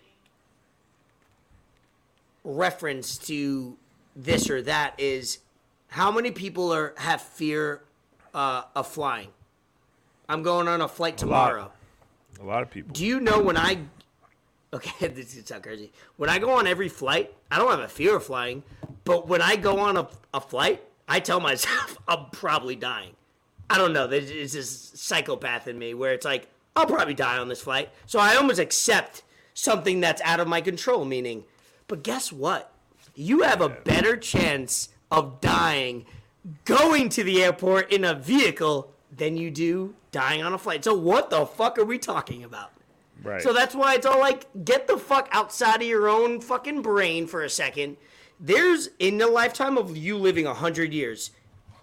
reference 2.43 3.17
to 3.19 3.77
this 4.17 4.49
or 4.49 4.61
that 4.63 4.95
is 4.97 5.37
how 5.87 6.11
many 6.11 6.31
people 6.31 6.73
are 6.73 6.93
have 6.97 7.21
fear 7.21 7.81
uh, 8.33 8.63
of 8.75 8.87
flying. 8.87 9.29
I'm 10.27 10.43
going 10.43 10.67
on 10.67 10.81
a 10.81 10.89
flight 10.89 11.13
lot. 11.13 11.19
tomorrow. 11.19 11.71
A 12.41 12.43
lot 12.43 12.61
of 12.61 12.69
people. 12.69 12.91
Do 12.91 13.05
you 13.05 13.21
know 13.21 13.41
when 13.41 13.55
I? 13.55 13.77
Okay, 14.73 15.07
this 15.13 15.33
is 15.33 15.45
sound 15.45 15.63
crazy. 15.63 15.93
When 16.17 16.29
I 16.29 16.39
go 16.39 16.51
on 16.51 16.67
every 16.67 16.89
flight, 16.89 17.33
I 17.49 17.57
don't 17.57 17.71
have 17.71 17.79
a 17.79 17.87
fear 17.87 18.17
of 18.17 18.25
flying, 18.25 18.63
but 19.05 19.29
when 19.29 19.41
I 19.41 19.55
go 19.55 19.79
on 19.79 19.95
a, 19.95 20.09
a 20.33 20.41
flight, 20.41 20.83
I 21.07 21.21
tell 21.21 21.39
myself 21.39 21.97
I'm 22.09 22.25
probably 22.33 22.75
dying. 22.75 23.13
I 23.69 23.77
don't 23.77 23.93
know. 23.93 24.07
There's 24.07 24.53
this 24.53 24.91
psychopath 24.95 25.67
in 25.67 25.77
me 25.77 25.93
where 25.93 26.13
it's 26.13 26.25
like 26.25 26.47
I'll 26.75 26.85
probably 26.85 27.13
die 27.13 27.37
on 27.37 27.49
this 27.49 27.61
flight, 27.61 27.89
so 28.05 28.19
I 28.19 28.35
almost 28.35 28.59
accept 28.59 29.23
something 29.53 29.99
that's 29.99 30.21
out 30.23 30.39
of 30.39 30.47
my 30.47 30.61
control. 30.61 31.05
Meaning, 31.05 31.43
but 31.87 32.03
guess 32.03 32.31
what? 32.31 32.71
You 33.15 33.41
have 33.41 33.61
a 33.61 33.69
better 33.69 34.15
chance 34.15 34.89
of 35.11 35.41
dying 35.41 36.05
going 36.65 37.09
to 37.09 37.23
the 37.23 37.43
airport 37.43 37.91
in 37.91 38.05
a 38.05 38.13
vehicle 38.13 38.91
than 39.15 39.37
you 39.37 39.51
do 39.51 39.95
dying 40.11 40.43
on 40.43 40.53
a 40.53 40.57
flight. 40.57 40.83
So 40.83 40.93
what 40.93 41.29
the 41.29 41.45
fuck 41.45 41.77
are 41.77 41.85
we 41.85 41.97
talking 41.97 42.43
about? 42.43 42.71
Right. 43.21 43.41
So 43.41 43.53
that's 43.53 43.75
why 43.75 43.95
it's 43.95 44.05
all 44.05 44.19
like, 44.19 44.47
get 44.63 44.87
the 44.87 44.97
fuck 44.97 45.27
outside 45.31 45.81
of 45.81 45.87
your 45.87 46.07
own 46.07 46.39
fucking 46.39 46.81
brain 46.81 47.27
for 47.27 47.43
a 47.43 47.49
second. 47.49 47.97
There's, 48.39 48.89
in 48.99 49.17
the 49.17 49.27
lifetime 49.27 49.77
of 49.77 49.97
you 49.97 50.17
living 50.17 50.45
100 50.45 50.93
years, 50.93 51.31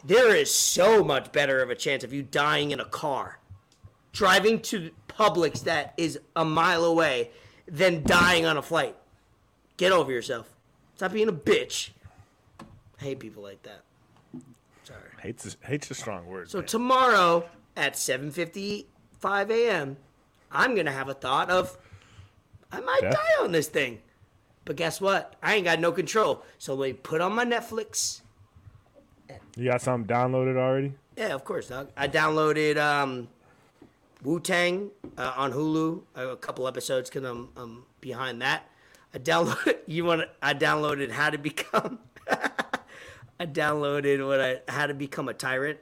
there 0.07 0.35
is 0.35 0.53
so 0.53 1.03
much 1.03 1.33
better 1.33 1.61
of 1.61 1.71
a 1.71 1.75
chance 1.75 2.05
of 2.05 2.13
you 2.13 2.23
dying 2.23 2.71
in 2.71 2.81
a 2.81 2.85
car, 2.85 3.39
driving 4.13 4.61
to 4.63 4.91
Publix 5.09 5.65
that 5.65 5.95
is 5.97 6.19
a 6.35 6.45
mile 6.45 6.85
away, 6.85 7.31
than 7.67 8.03
dying 8.05 8.47
on 8.47 8.57
a 8.57 8.63
flight. 8.63 8.97
Get 9.77 9.93
over 9.93 10.13
yourself. 10.13 10.55
Stop 10.95 11.13
being 11.13 11.29
a 11.29 11.33
bitch. 11.33 11.91
I 12.61 13.05
hate 13.05 13.19
people 13.19 13.43
like 13.43 13.63
that. 13.65 13.83
Sorry. 14.85 15.01
hate's 15.21 15.57
hate's 15.65 15.91
a 15.91 15.95
strong 15.95 16.27
word. 16.27 16.49
So 16.49 16.59
man. 16.59 16.67
tomorrow 16.67 17.49
at 17.77 17.95
7:55 17.95 19.51
a.m., 19.51 19.97
I'm 20.53 20.75
gonna 20.75 20.93
have 20.93 21.09
a 21.09 21.15
thought 21.15 21.51
of 21.51 21.77
I 22.73 22.81
might 22.81 23.01
Death? 23.01 23.15
die 23.15 23.45
on 23.45 23.53
this 23.53 23.69
thing. 23.69 24.01
But 24.65 24.77
guess 24.77 25.01
what? 25.01 25.35
I 25.43 25.55
ain't 25.55 25.65
got 25.65 25.81
no 25.81 25.93
control. 25.93 26.43
So 26.59 26.75
let 26.75 26.87
me 26.87 26.93
put 26.95 27.21
on 27.21 27.35
my 27.35 27.45
Netflix. 27.45 28.21
You 29.57 29.71
got 29.71 29.81
something 29.81 30.07
downloaded 30.07 30.57
already? 30.57 30.93
Yeah, 31.17 31.35
of 31.35 31.45
course, 31.45 31.69
dog. 31.69 31.89
I 31.97 32.09
downloaded 32.09 32.77
um, 32.77 33.29
Wu 34.23 34.39
Tang 34.41 34.91
uh, 35.17 35.33
on 35.37 35.53
Hulu. 35.53 36.03
A 36.15 36.37
couple 36.37 36.69
episodes 36.69 37.09
because 37.09 37.25
I'm, 37.29 37.49
I'm 37.57 37.85
behind 38.01 38.43
that. 38.43 38.69
I 39.15 39.19
downloaded. 39.19 39.79
You 39.89 40.05
want? 40.05 40.23
I 40.43 40.53
downloaded 40.53 41.13
How 41.13 41.31
to 41.31 41.39
Become. 41.39 42.01
I 42.29 43.47
downloaded 43.47 44.27
what 44.27 44.41
I 44.41 44.61
How 44.69 44.87
to 44.87 44.95
Become 44.95 45.29
a 45.29 45.35
Tyrant. 45.35 45.79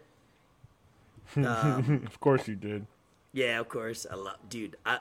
of 1.36 2.20
course 2.20 2.46
you 2.46 2.54
did. 2.54 2.86
Yeah, 3.32 3.60
of 3.60 3.68
course. 3.68 4.06
I 4.10 4.14
love, 4.14 4.36
dude. 4.48 4.76
I 4.84 5.00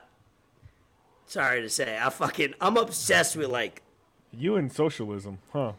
sorry 1.26 1.62
to 1.62 1.70
say, 1.70 1.98
I 2.02 2.10
fucking, 2.10 2.54
I'm 2.62 2.78
obsessed 2.78 3.36
with 3.36 3.50
like 3.50 3.82
You 4.32 4.56
and 4.56 4.72
socialism, 4.72 5.40
huh? 5.52 5.74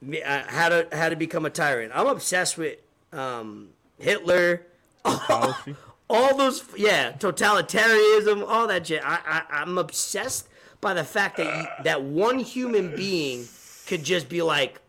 Me, 0.00 0.22
uh, 0.22 0.42
how 0.46 0.68
to 0.68 0.88
how 0.92 1.08
to 1.08 1.16
become 1.16 1.46
a 1.46 1.50
tyrant. 1.50 1.92
I'm 1.94 2.06
obsessed 2.06 2.58
with 2.58 2.78
um, 3.12 3.70
Hitler, 3.98 4.66
all 5.04 6.36
those, 6.36 6.64
yeah, 6.76 7.12
totalitarianism, 7.12 8.44
all 8.46 8.66
that 8.68 8.86
shit. 8.86 9.02
I, 9.04 9.18
I 9.26 9.60
I'm 9.62 9.78
obsessed 9.78 10.48
by 10.80 10.94
the 10.94 11.04
fact 11.04 11.38
that 11.38 11.46
you, 11.46 11.84
that 11.84 12.02
one 12.02 12.38
human 12.38 12.94
being 12.94 13.46
could 13.86 14.04
just 14.04 14.28
be 14.28 14.42
like, 14.42 14.80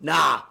nah, 0.00 0.42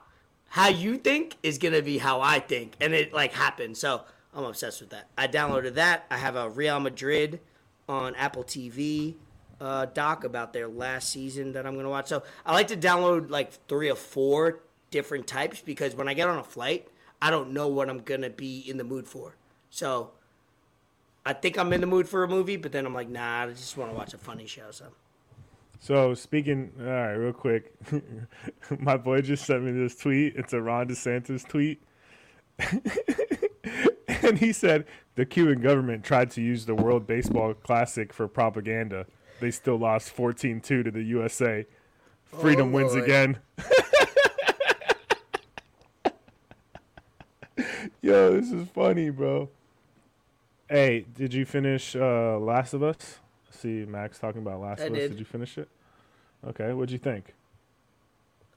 how 0.50 0.68
you 0.70 0.98
think 0.98 1.36
is 1.44 1.58
gonna 1.58 1.82
be 1.82 1.98
how 1.98 2.22
I 2.22 2.40
think, 2.40 2.76
and 2.80 2.94
it 2.94 3.14
like 3.14 3.34
happened. 3.34 3.78
So 3.78 4.04
I'm 4.34 4.44
obsessed 4.44 4.82
with 4.82 4.92
that. 4.92 5.08
I 5.18 5.28
downloaded 5.28 5.76
that. 5.76 6.06
I 6.12 6.18
have 6.18 6.36
a 6.36 6.50
Real 6.50 6.80
Madrid 6.80 7.40
on 7.88 8.16
Apple 8.16 8.44
TV 8.44 9.16
uh, 9.62 9.86
doc 9.86 10.24
about 10.24 10.54
their 10.54 10.68
last 10.68 11.10
season 11.10 11.54
that 11.54 11.66
I'm 11.66 11.76
gonna 11.76 11.90
watch. 11.90 12.08
So 12.08 12.24
I 12.46 12.54
like 12.54 12.68
to 12.70 12.78
download 12.78 13.30
like 13.30 13.52
three 13.68 13.90
or 13.90 13.96
four 13.96 14.60
different 14.92 15.28
types 15.28 15.62
because 15.62 15.96
when 15.96 16.08
I 16.08 16.14
get 16.14 16.28
on 16.28 16.38
a 16.38 16.44
flight, 16.44 16.88
I 17.22 17.32
don't 17.32 17.52
know 17.52 17.68
what 17.68 17.90
I'm 17.90 18.00
gonna 18.00 18.30
be 18.30 18.60
in 18.60 18.78
the 18.78 18.84
mood 18.84 19.08
for. 19.08 19.36
So 19.70 20.12
I 21.26 21.34
think 21.34 21.58
I'm 21.58 21.74
in 21.74 21.82
the 21.82 21.88
mood 21.88 22.08
for 22.08 22.24
a 22.24 22.28
movie, 22.28 22.56
but 22.56 22.72
then 22.72 22.86
I'm 22.86 22.94
like, 22.94 23.10
nah, 23.10 23.44
I 23.44 23.48
just 23.48 23.76
want 23.78 23.92
to 23.92 23.98
watch 23.98 24.14
a 24.14 24.18
funny 24.18 24.46
show. 24.46 24.72
So 24.72 24.86
So 25.80 26.14
speaking, 26.14 26.72
all 26.80 26.86
right, 26.86 27.14
real 27.14 27.34
quick, 27.34 27.74
my 28.80 28.98
boy 28.98 29.22
just 29.22 29.46
sent 29.46 29.64
me 29.64 29.72
this 29.72 29.96
tweet. 29.96 30.36
It's 30.36 30.54
a 30.54 30.62
Ron 30.62 30.88
DeSantis 30.88 31.48
tweet, 31.48 31.82
and 34.08 34.38
he 34.38 34.54
said 34.54 34.86
the 35.16 35.26
Cuban 35.26 35.62
government 35.62 36.04
tried 36.04 36.30
to 36.32 36.42
use 36.42 36.66
the 36.66 36.76
World 36.76 37.08
Baseball 37.08 37.54
Classic 37.54 38.14
for 38.14 38.28
propaganda. 38.28 39.06
They 39.40 39.52
still 39.52 39.78
lost 39.78 40.16
14-2 40.16 40.64
to 40.64 40.92
the 40.92 41.04
USA. 41.04 41.66
Freedom 42.26 42.70
Oh, 42.70 42.72
wins 42.72 42.94
Lord. 42.94 43.04
again. 43.04 43.38
Yo, 48.02 48.40
this 48.40 48.52
is 48.52 48.68
funny, 48.70 49.10
bro. 49.10 49.50
Hey, 50.70 51.06
did 51.16 51.34
you 51.34 51.46
finish 51.46 51.96
uh, 51.96 52.38
Last 52.40 52.74
of 52.74 52.84
Us? 52.84 53.20
See 53.52 53.86
Max 53.88 54.20
talking 54.20 54.42
about 54.42 54.60
Last 54.60 54.82
I 54.82 54.86
of 54.86 54.94
Us. 54.94 55.00
did. 55.00 55.10
Did 55.12 55.20
you 55.20 55.26
finish 55.26 55.58
it? 55.58 55.70
Okay, 56.46 56.74
what'd 56.74 56.92
you 56.92 56.98
think? 57.00 57.34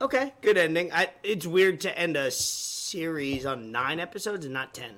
Okay, 0.01 0.33
good 0.43 0.57
ending. 0.59 0.93
I, 0.93 1.11
it's 1.23 1.47
weird 1.47 1.81
to 1.83 1.99
end 1.99 2.17
a 2.17 2.31
series 2.31 3.47
on 3.47 3.71
nine 3.73 4.01
episodes 4.01 4.45
and 4.45 4.55
not 4.55 4.75
ten. 4.75 4.93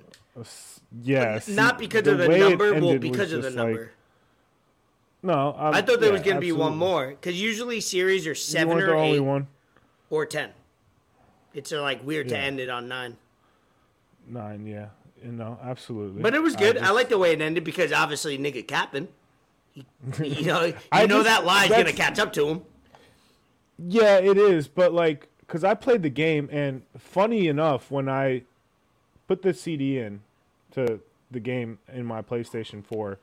Yeah, 1.02 1.38
see, 1.38 1.54
not 1.54 1.78
because 1.78 2.02
the 2.04 2.12
of 2.12 2.18
the 2.18 2.28
number, 2.38 2.72
well, 2.80 2.98
because 2.98 3.32
of 3.32 3.42
the 3.42 3.48
just 3.48 3.56
like- 3.58 3.66
number. 3.66 3.90
No, 5.22 5.54
um, 5.58 5.74
I 5.74 5.82
thought 5.82 6.00
there 6.00 6.08
yeah, 6.08 6.12
was 6.14 6.22
going 6.22 6.36
to 6.36 6.40
be 6.40 6.52
one 6.52 6.76
more 6.76 7.08
because 7.08 7.40
usually 7.40 7.80
series 7.80 8.26
are 8.26 8.34
seven 8.34 8.78
or 8.80 8.96
eight 8.96 9.20
one? 9.20 9.46
or 10.08 10.24
ten. 10.26 10.50
It's 11.52 11.72
uh, 11.72 11.82
like 11.82 12.04
weird 12.06 12.28
to 12.28 12.38
end 12.38 12.60
it 12.60 12.70
on 12.70 12.88
nine, 12.88 13.16
Nine, 14.28 14.66
yeah. 14.66 14.86
You 15.24 15.32
know, 15.32 15.58
absolutely. 15.62 16.22
but 16.22 16.34
it 16.34 16.42
was 16.42 16.56
good. 16.56 16.76
I, 16.78 16.80
just- 16.80 16.94
like 16.94 17.08
the 17.10 17.18
way 17.18 17.32
it 17.32 17.40
ended 17.42 17.64
because 17.64 17.92
obviously 17.92 18.38
nigga 18.38 18.66
capping. 18.66 19.08
You 19.74 19.84
know, 20.46 20.64
you 20.64 20.74
I 20.90 21.06
know 21.06 21.22
just- 21.22 21.26
that 21.26 21.44
lie's 21.44 21.68
gonna 21.70 21.92
catch 21.92 22.18
up 22.18 22.32
to 22.34 22.48
him. 22.48 22.62
Yeah, 23.78 24.16
it 24.18 24.36
is, 24.38 24.68
but 24.68 24.92
like, 24.92 25.28
cause 25.46 25.64
I 25.64 25.74
played 25.74 26.02
the 26.02 26.10
game, 26.10 26.48
and 26.52 26.82
funny 26.98 27.48
enough, 27.48 27.90
when 27.90 28.08
I 28.08 28.42
put 29.26 29.42
the 29.42 29.52
CD 29.54 29.98
in 29.98 30.20
to 30.72 31.00
the 31.30 31.40
game 31.40 31.78
in 31.92 32.04
my 32.06 32.22
PlayStation 32.22 32.84
Four, 32.84 33.18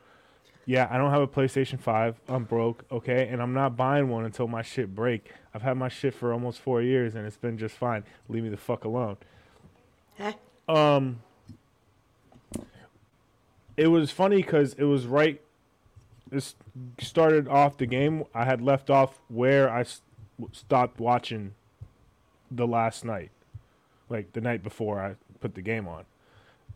yeah, 0.68 0.86
I 0.90 0.98
don't 0.98 1.10
have 1.10 1.22
a 1.22 1.26
PlayStation 1.26 1.80
Five. 1.80 2.20
I'm 2.28 2.44
broke, 2.44 2.84
okay, 2.92 3.26
and 3.28 3.40
I'm 3.40 3.54
not 3.54 3.74
buying 3.74 4.10
one 4.10 4.26
until 4.26 4.46
my 4.46 4.60
shit 4.60 4.94
break. 4.94 5.32
I've 5.54 5.62
had 5.62 5.78
my 5.78 5.88
shit 5.88 6.12
for 6.12 6.30
almost 6.30 6.60
four 6.60 6.82
years, 6.82 7.14
and 7.14 7.26
it's 7.26 7.38
been 7.38 7.56
just 7.56 7.74
fine. 7.74 8.04
Leave 8.28 8.42
me 8.42 8.50
the 8.50 8.58
fuck 8.58 8.84
alone. 8.84 9.16
Eh? 10.18 10.32
it 13.78 13.86
was 13.86 14.10
funny 14.10 14.42
because 14.42 14.74
it 14.74 14.84
was 14.84 15.06
right. 15.06 15.40
This 16.30 16.54
started 17.00 17.48
off 17.48 17.78
the 17.78 17.86
game. 17.86 18.24
I 18.34 18.44
had 18.44 18.60
left 18.60 18.90
off 18.90 19.22
where 19.28 19.70
I 19.70 19.80
s- 19.80 20.02
stopped 20.52 21.00
watching 21.00 21.54
the 22.50 22.66
last 22.66 23.06
night, 23.06 23.30
like 24.10 24.34
the 24.34 24.42
night 24.42 24.62
before 24.62 25.00
I 25.00 25.14
put 25.40 25.54
the 25.54 25.62
game 25.62 25.88
on, 25.88 26.04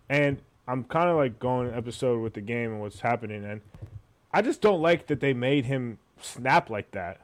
and 0.09 0.41
I'm 0.73 0.85
kind 0.85 1.11
of 1.11 1.17
like 1.17 1.39
going 1.39 1.71
episode 1.75 2.23
with 2.23 2.33
the 2.33 2.41
game 2.41 2.71
and 2.73 2.81
what's 2.81 3.01
happening, 3.01 3.45
and 3.45 3.61
I 4.33 4.41
just 4.41 4.63
don't 4.63 4.81
like 4.81 5.07
that 5.09 5.21
they 5.21 5.35
made 5.35 5.67
him 5.67 5.99
snap 6.23 6.71
like 6.71 6.93
that. 6.93 7.21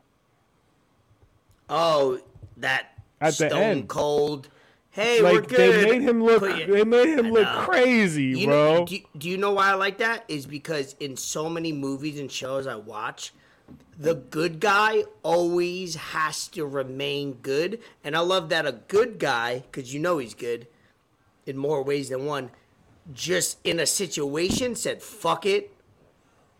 Oh, 1.70 2.20
that 2.58 2.88
At 3.22 3.28
the 3.38 3.48
stone 3.48 3.62
end. 3.62 3.88
cold. 3.88 4.48
Hey, 4.90 5.22
we're 5.22 5.40
good. 5.40 5.50
they 5.58 5.90
made 5.90 6.02
him 6.02 6.22
look, 6.22 6.42
you- 6.42 6.66
they 6.74 6.84
made 6.84 7.18
him 7.18 7.30
look 7.30 7.46
crazy, 7.64 8.24
You 8.38 8.46
bro. 8.48 8.74
know, 8.80 8.84
do, 8.86 8.98
do 9.16 9.28
you 9.30 9.36
know 9.38 9.52
why 9.52 9.70
I 9.70 9.74
like 9.74 9.98
that? 9.98 10.24
Is 10.28 10.46
because 10.46 10.94
in 11.00 11.16
so 11.16 11.48
many 11.48 11.72
movies 11.72 12.18
and 12.18 12.30
shows 12.30 12.66
I 12.66 12.74
watch, 12.76 13.32
the 13.98 14.14
good 14.14 14.60
guy 14.60 15.04
always 15.22 15.94
has 15.94 16.48
to 16.48 16.66
remain 16.66 17.34
good. 17.42 17.80
And 18.02 18.14
I 18.16 18.20
love 18.20 18.48
that 18.50 18.66
a 18.66 18.72
good 18.72 19.18
guy, 19.18 19.60
because 19.70 19.94
you 19.94 20.00
know 20.00 20.18
he's 20.18 20.34
good 20.34 20.66
in 21.46 21.56
more 21.56 21.82
ways 21.82 22.08
than 22.08 22.24
one, 22.26 22.50
just 23.12 23.58
in 23.64 23.80
a 23.80 23.86
situation 23.86 24.74
said, 24.74 25.02
fuck 25.02 25.46
it. 25.46 25.72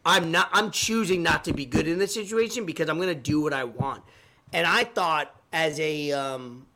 I'm 0.05 0.31
not 0.31 0.49
I'm 0.53 0.71
choosing 0.71 1.23
not 1.23 1.45
to 1.45 1.53
be 1.53 1.67
good 1.67 1.87
in 1.87 1.99
this 1.99 2.15
situation 2.15 2.65
because 2.65 2.89
I'm 2.89 2.99
gonna 2.99 3.15
do 3.15 3.43
what 3.43 3.53
I 3.53 3.65
want. 3.65 4.03
And 4.53 4.67
I 4.67 4.85
thought 4.85 5.35
as 5.53 5.79
a 5.81 6.13
um 6.13 6.67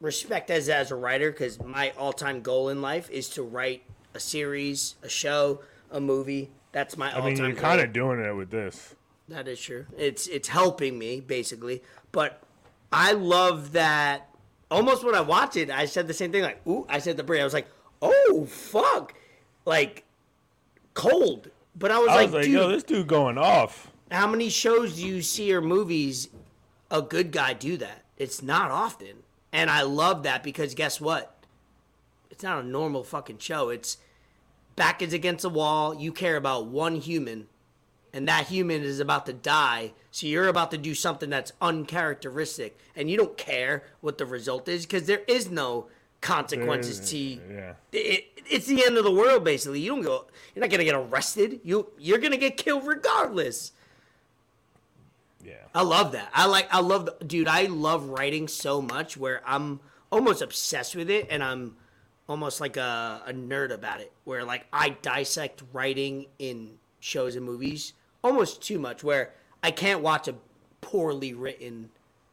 respect 0.00 0.50
as 0.50 0.68
as 0.68 0.90
a 0.90 0.94
writer 0.94 1.30
because 1.30 1.60
my 1.62 1.92
all-time 1.98 2.40
goal 2.40 2.68
in 2.70 2.80
life 2.80 3.10
is 3.10 3.28
to 3.30 3.42
write 3.42 3.82
a 4.14 4.20
series, 4.20 4.94
a 5.02 5.08
show, 5.08 5.60
a 5.90 6.00
movie. 6.00 6.50
That's 6.72 6.96
my 6.96 7.10
I 7.10 7.14
all-time. 7.14 7.34
mean, 7.34 7.44
you're 7.44 7.54
kind 7.54 7.80
of 7.80 7.92
doing 7.92 8.20
it 8.20 8.34
with 8.34 8.50
this. 8.50 8.94
That 9.28 9.46
is 9.46 9.60
true. 9.60 9.84
It's 9.98 10.26
it's 10.26 10.48
helping 10.48 10.98
me 10.98 11.20
basically, 11.20 11.82
but 12.12 12.42
I 12.90 13.12
love 13.12 13.72
that. 13.72 14.28
Almost 14.70 15.04
when 15.04 15.14
I 15.14 15.20
watched 15.20 15.56
it, 15.56 15.70
I 15.70 15.86
said 15.86 16.06
the 16.06 16.14
same 16.14 16.30
thing. 16.32 16.42
Like, 16.42 16.66
ooh, 16.66 16.86
I 16.88 16.98
said 16.98 17.16
the 17.16 17.24
Bree. 17.24 17.40
I 17.40 17.44
was 17.44 17.54
like, 17.54 17.68
oh 18.02 18.46
fuck, 18.48 19.14
like 19.64 20.04
cold. 20.94 21.50
But 21.76 21.90
I 21.90 21.98
was 21.98 22.08
I 22.10 22.14
like, 22.16 22.32
like, 22.32 22.42
dude, 22.44 22.52
yo, 22.52 22.68
this 22.68 22.82
dude 22.82 23.06
going 23.06 23.38
off. 23.38 23.90
how 24.10 24.26
many 24.26 24.48
shows 24.48 24.96
do 24.96 25.06
you 25.06 25.22
see 25.22 25.52
or 25.54 25.60
movies 25.60 26.28
a 26.90 27.02
good 27.02 27.30
guy 27.30 27.52
do 27.52 27.76
that? 27.76 28.04
It's 28.16 28.42
not 28.42 28.70
often. 28.70 29.22
And 29.52 29.70
I 29.70 29.82
love 29.82 30.24
that 30.24 30.42
because 30.42 30.74
guess 30.74 31.00
what? 31.00 31.34
It's 32.30 32.42
not 32.42 32.62
a 32.62 32.66
normal 32.66 33.04
fucking 33.04 33.38
show. 33.38 33.68
It's 33.70 33.96
back 34.76 35.02
is 35.02 35.12
against 35.12 35.42
the 35.42 35.50
wall. 35.50 35.94
You 35.94 36.12
care 36.12 36.36
about 36.36 36.66
one 36.66 36.96
human, 36.96 37.46
and 38.12 38.28
that 38.28 38.46
human 38.48 38.82
is 38.82 39.00
about 39.00 39.26
to 39.26 39.32
die. 39.32 39.92
So 40.10 40.26
you're 40.26 40.48
about 40.48 40.70
to 40.72 40.78
do 40.78 40.94
something 40.94 41.30
that's 41.30 41.52
uncharacteristic, 41.60 42.76
and 42.94 43.10
you 43.10 43.16
don't 43.16 43.36
care 43.36 43.84
what 44.00 44.18
the 44.18 44.26
result 44.26 44.68
is 44.68 44.84
because 44.84 45.06
there 45.06 45.22
is 45.26 45.50
no 45.50 45.86
consequences 46.20 47.00
mm, 47.00 47.08
to 47.10 47.18
Yeah. 47.54 47.72
it, 47.92 48.24
it's 48.50 48.66
the 48.66 48.84
end 48.84 48.96
of 48.96 49.04
the 49.04 49.10
world 49.12 49.44
basically. 49.44 49.80
You 49.80 49.90
don't 49.94 50.02
go 50.02 50.26
you're 50.54 50.60
not 50.62 50.70
gonna 50.70 50.84
get 50.84 50.94
arrested. 50.94 51.60
You 51.62 51.88
you're 51.98 52.18
gonna 52.18 52.36
get 52.36 52.56
killed 52.56 52.86
regardless. 52.86 53.72
Yeah. 55.44 55.54
i 55.74 55.82
love 55.82 56.12
that. 56.12 56.28
I 56.34 56.46
like 56.46 56.68
i 56.74 56.80
love 56.80 57.06
the, 57.06 57.24
dude 57.24 57.48
i 57.48 57.62
love 57.66 58.08
writing 58.08 58.48
so 58.48 58.82
much 58.82 59.16
where 59.16 59.40
i'm 59.46 59.80
almost 60.10 60.42
obsessed 60.42 60.96
with 60.96 61.08
it 61.10 61.28
and 61.30 61.42
i'm 61.44 61.76
almost 62.28 62.60
like 62.60 62.76
a, 62.76 63.22
a 63.26 63.32
nerd 63.32 63.70
about 63.70 64.00
it. 64.00 64.12
Where 64.24 64.44
like 64.44 64.66
i 64.72 64.90
dissect 64.90 65.62
writing 65.72 66.26
in 66.38 66.72
shows 67.00 67.36
and 67.36 67.46
movies 67.46 67.92
almost 68.24 68.60
too 68.62 68.78
much 68.80 69.04
where 69.04 69.32
i 69.62 69.70
can't 69.70 70.02
watch 70.02 70.26
a 70.26 70.34
poorly 70.80 71.32
written 71.32 71.90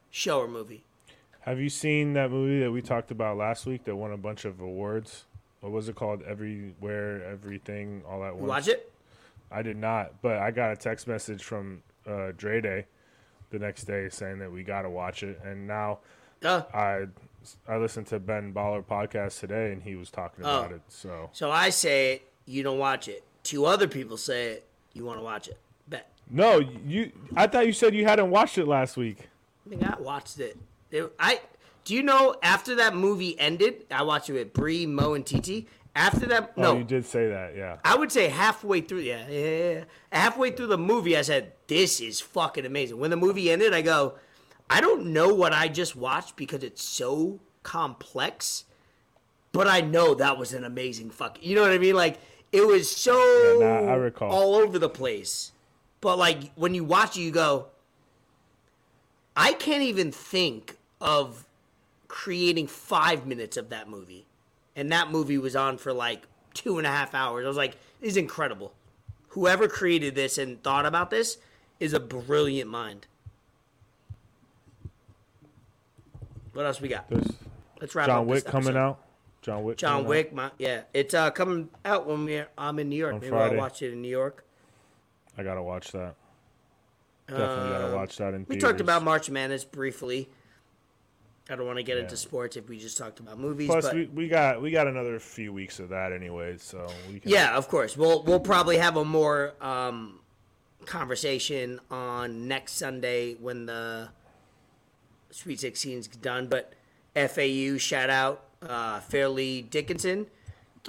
show 0.10 0.40
or 0.40 0.48
movie 0.48 0.84
Have 1.46 1.60
you 1.60 1.70
seen 1.70 2.14
that 2.14 2.32
movie 2.32 2.60
that 2.64 2.72
we 2.72 2.82
talked 2.82 3.12
about 3.12 3.38
last 3.38 3.66
week 3.68 3.84
that 3.86 3.96
won 3.96 4.12
a 4.12 4.18
bunch 4.18 4.46
of 4.46 4.60
awards? 4.60 5.26
What 5.62 5.72
was 5.72 5.88
it 5.90 5.96
called? 5.96 6.24
Everywhere, 6.24 7.24
everything, 7.24 8.02
all 8.10 8.24
at 8.24 8.34
once. 8.36 8.42
you 8.42 8.48
watch 8.48 8.68
it 8.68 8.92
I 9.52 9.62
did 9.62 9.78
not, 9.78 10.22
but 10.24 10.38
I 10.38 10.50
got 10.50 10.72
a 10.72 10.76
text 10.76 11.08
message 11.08 11.44
from 11.44 11.84
uh, 12.08 12.32
Dre 12.36 12.62
Day 12.62 12.86
the 13.52 13.60
next 13.60 13.84
day 13.84 14.10
saying 14.10 14.40
that 14.40 14.52
we 14.52 14.64
got 14.64 14.82
to 14.82 14.90
watch 14.90 15.22
it, 15.22 15.40
and 15.46 15.68
now 15.68 16.00
uh, 16.44 16.64
I 16.74 17.06
I 17.68 17.78
listened 17.78 18.08
to 18.08 18.20
Ben 18.20 18.52
Baller 18.54 18.84
podcast 18.84 19.40
today, 19.40 19.72
and 19.72 19.84
he 19.84 19.96
was 19.96 20.10
talking 20.10 20.44
Oh. 20.44 20.60
about 20.62 20.72
it. 20.72 20.82
So 20.88 21.30
so 21.32 21.52
i 21.52 21.70
say 21.70 22.14
it 22.14 22.28
you 22.48 22.64
don't 22.64 22.80
watch 22.80 23.08
it 23.08 23.24
two 23.44 23.66
other 23.66 23.88
people 23.88 24.18
say 24.18 24.48
it 24.54 24.68
you 24.94 25.06
want 25.06 25.20
to 25.20 25.24
watch 25.24 25.48
it 25.48 25.60
bet 25.88 26.10
no, 26.30 26.58
you. 26.60 27.12
I 27.36 27.46
thought 27.46 27.68
you 27.68 27.74
said 27.74 27.94
you 27.94 28.04
hadn't 28.06 28.32
watched 28.32 28.58
it 28.58 28.68
last 28.68 28.98
week. 28.98 29.30
I 29.66 29.70
think 29.70 29.84
I 29.84 29.96
watched 30.00 30.40
it. 30.40 30.58
It- 30.96 31.14
I 31.20 31.42
do 31.84 31.94
you 31.94 32.02
know 32.04 32.36
after 32.42 32.76
that 32.76 32.96
movie 32.96 33.40
ended, 33.40 33.86
I 33.92 34.02
watched 34.04 34.30
it 34.30 34.34
with 34.34 34.54
Bree, 34.54 34.86
Mo, 34.86 35.14
and 35.14 35.26
TT. 35.26 35.68
After 35.98 36.26
that, 36.26 36.52
Oh, 36.58 36.62
no, 36.62 36.78
you 36.80 36.84
did 36.84 37.06
say 37.06 37.30
that, 37.30 37.56
yeah. 37.56 37.78
I 37.86 37.96
would 37.96 38.12
say 38.12 38.28
halfway 38.28 38.82
through. 38.82 39.00
Yeah, 39.00 39.26
yeah, 39.30 39.40
yeah, 39.40 39.72
yeah. 39.74 39.84
halfway 40.12 40.52
through 40.52 40.68
the 40.68 40.78
movie, 40.78 41.16
I 41.16 41.22
said, 41.22 41.54
"This 41.68 42.02
is 42.02 42.20
fucking 42.20 42.66
amazing." 42.66 42.98
When 43.00 43.12
the 43.12 43.16
movie 43.18 43.50
ended, 43.50 43.74
I 43.74 43.82
go, 43.82 44.16
"I 44.70 44.82
don't 44.82 45.08
know 45.08 45.34
what 45.34 45.54
I 45.54 45.68
just 45.70 45.96
watched 45.96 46.36
because 46.36 46.64
it's 46.64 46.84
so 46.84 47.40
complex." 47.64 48.66
But 49.54 49.68
I 49.70 49.80
know 49.80 50.14
that 50.16 50.38
was 50.38 50.52
an 50.54 50.66
amazing 50.66 51.12
fuck." 51.12 51.38
You 51.42 51.56
know 51.56 51.62
what 51.62 51.72
I 51.72 51.78
mean? 51.78 51.96
Like 51.96 52.18
it 52.52 52.68
was 52.68 52.92
so 52.94 53.16
Yeah, 53.60 53.66
nah, 53.86 53.92
I 53.92 53.96
recall. 53.96 54.30
all 54.32 54.56
over 54.56 54.78
the 54.78 54.90
place. 54.90 55.54
But 56.02 56.18
like 56.18 56.52
when 56.56 56.76
you 56.76 56.84
watch 56.84 57.16
it, 57.16 57.22
you 57.22 57.32
go, 57.32 57.68
I 59.38 59.54
can't 59.54 59.84
even 59.84 60.12
think 60.12 60.78
of 61.02 61.46
creating 62.08 62.68
five 62.68 63.26
minutes 63.26 63.58
of 63.58 63.70
that 63.70 63.90
movie. 63.90 64.26
And 64.76 64.92
that 64.92 65.12
movie 65.12 65.38
was 65.38 65.56
on 65.56 65.78
for 65.78 65.94
like 65.94 66.24
two 66.54 66.78
and 66.78 66.88
a 66.88 66.90
half 66.90 67.14
hours. 67.14 67.46
I 67.46 67.48
was 67.48 67.58
like, 67.58 67.78
this 68.02 68.12
is 68.12 68.18
incredible. 68.18 68.74
Whoever 69.30 69.68
created 69.68 70.16
this 70.16 70.38
and 70.38 70.62
thought 70.64 70.86
about 70.86 71.10
this 71.10 71.38
is 71.80 71.94
a 71.94 72.00
brilliant 72.00 72.70
mind. 72.70 73.08
What 76.54 76.66
else 76.66 76.80
we 76.80 76.88
got? 76.88 77.10
There's 77.10 77.28
Let's 77.82 77.96
wrap 77.96 78.08
John 78.08 78.20
up 78.20 78.26
Wick 78.28 78.46
coming 78.46 78.78
out. 78.78 79.00
John 79.42 79.64
Wick. 79.64 79.78
John 79.78 80.02
out. 80.02 80.06
Wick, 80.06 80.34
my, 80.34 80.52
yeah, 80.58 80.82
it's 80.94 81.14
uh, 81.14 81.30
coming 81.32 81.70
out 81.84 82.08
when 82.08 82.26
we 82.26 82.42
I'm 82.58 82.80
in 82.80 82.90
New 82.90 82.96
York. 82.96 83.14
On 83.16 83.20
Maybe 83.20 83.30
Friday. 83.30 83.56
I'll 83.56 83.62
watch 83.62 83.82
it 83.82 83.92
in 83.92 84.02
New 84.02 84.10
York. 84.10 84.46
I 85.38 85.44
gotta 85.44 85.62
watch 85.62 85.92
that. 85.92 86.16
Definitely 87.28 87.70
gotta 87.70 87.96
watch 87.96 88.18
that 88.18 88.34
in. 88.34 88.40
We 88.42 88.56
theaters. 88.56 88.64
talked 88.64 88.82
about 88.82 89.04
March 89.04 89.30
Madness 89.30 89.66
briefly. 89.66 90.30
I 91.50 91.56
don't 91.56 91.66
want 91.68 91.78
to 91.78 91.84
get 91.84 91.98
Yeah. 91.98 92.04
into 92.04 92.18
sports 92.18 92.58
if 92.58 92.68
we 92.68 92.80
just 92.80 92.98
talked 92.98 93.20
about 93.20 93.38
movies. 93.38 93.68
Plus, 93.68 93.86
but 93.86 93.94
we, 93.96 94.06
we 94.08 94.28
got 94.28 94.62
we 94.62 94.72
got 94.72 94.88
another 94.88 95.20
few 95.20 95.54
weeks 95.54 95.80
of 95.80 95.90
that 95.90 96.12
anyway, 96.12 96.58
so 96.58 96.88
we 97.12 97.20
can. 97.20 97.32
yeah, 97.32 97.56
of 97.56 97.68
course, 97.68 97.96
we'll 97.96 98.24
we'll 98.24 98.40
probably 98.40 98.78
have 98.78 98.98
a 98.98 99.06
more 99.06 99.54
um, 99.62 100.20
conversation 100.86 101.80
on 101.92 102.48
next 102.48 102.74
Sunday 102.74 103.36
when 103.36 103.66
the 103.68 104.10
Sweet 105.32 105.60
16's 105.60 106.08
done. 106.08 106.48
But 106.48 106.74
FAU 107.16 107.78
shout 107.78 108.10
out 108.10 108.44
uh, 108.62 109.00
Fairleigh 109.02 109.62
Dickinson. 109.62 110.28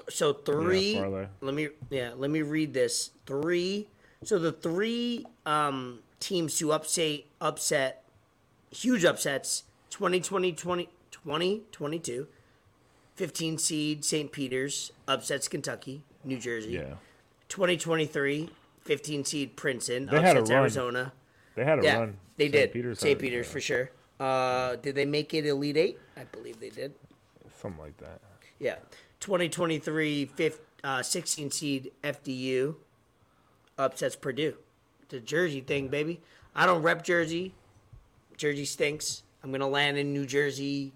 So 0.09 0.33
three. 0.33 0.95
Farley. 0.95 1.27
let 1.41 1.55
me 1.55 1.69
yeah. 1.91 2.13
Let 2.17 2.31
me 2.31 2.43
read 2.43 2.73
this. 2.75 3.11
Three 3.27 3.89
So 4.23 4.39
the 4.39 4.53
three 4.53 5.27
um, 5.45 6.01
teams 6.21 6.57
to 6.59 6.73
upset 6.73 7.21
upset 7.41 8.05
huge 8.71 9.05
upsets 9.05 9.65
2020 9.91 10.53
20, 10.53 10.89
2022 11.11 12.27
15 13.15 13.59
seed 13.59 14.05
St. 14.05 14.31
Peter's 14.31 14.93
upsets 15.09 15.49
Kentucky, 15.49 16.03
New 16.25 16.39
Jersey. 16.39 16.73
Yeah, 16.73 16.95
2023 17.49 18.51
15 18.83 19.25
seed 19.25 19.57
Princeton 19.57 20.07
They 20.07 20.21
had 20.21 20.37
a 20.37 20.41
upsets 20.41 20.51
run. 20.51 20.61
Arizona. 20.61 21.13
they 21.55 21.65
had 21.65 21.79
a 21.79 21.83
Yeah, 21.83 21.99
run. 22.01 22.17
they 22.37 22.45
St. 22.45 22.53
did. 22.53 22.73
Peter's 22.73 22.99
St. 23.01 23.19
Peter's 23.19 23.49
for 23.51 23.61
sure. 23.61 23.91
Uh, 24.21 24.77
did 24.77 24.95
they 24.95 25.05
make 25.07 25.33
it 25.35 25.47
Elite 25.47 25.77
Eight? 25.77 25.99
I 26.17 26.25
believe 26.25 26.61
they 26.61 26.71
did. 26.71 26.95
something 27.61 27.81
like 27.83 27.97
that. 27.99 28.21
Yeah. 28.59 28.77
2023 29.21 30.27
fifth, 30.27 30.61
uh, 30.85 31.03
16 31.03 31.51
seed 31.51 31.93
FDU 32.05 32.77
upsets 33.79 34.15
Purdue. 34.17 34.55
The 35.09 35.21
Jersey 35.21 35.61
thing, 35.63 35.89
baby. 35.89 36.21
I 36.55 36.67
don't 36.67 36.83
rep 36.83 37.03
Jersey. 37.03 37.55
Jersey 38.37 38.65
stinks. 38.67 39.23
I'm 39.47 39.53
going 39.53 39.61
to 39.61 39.69
land 39.69 39.97
in 39.97 40.13
New 40.13 40.27
Jersey. 40.27 40.93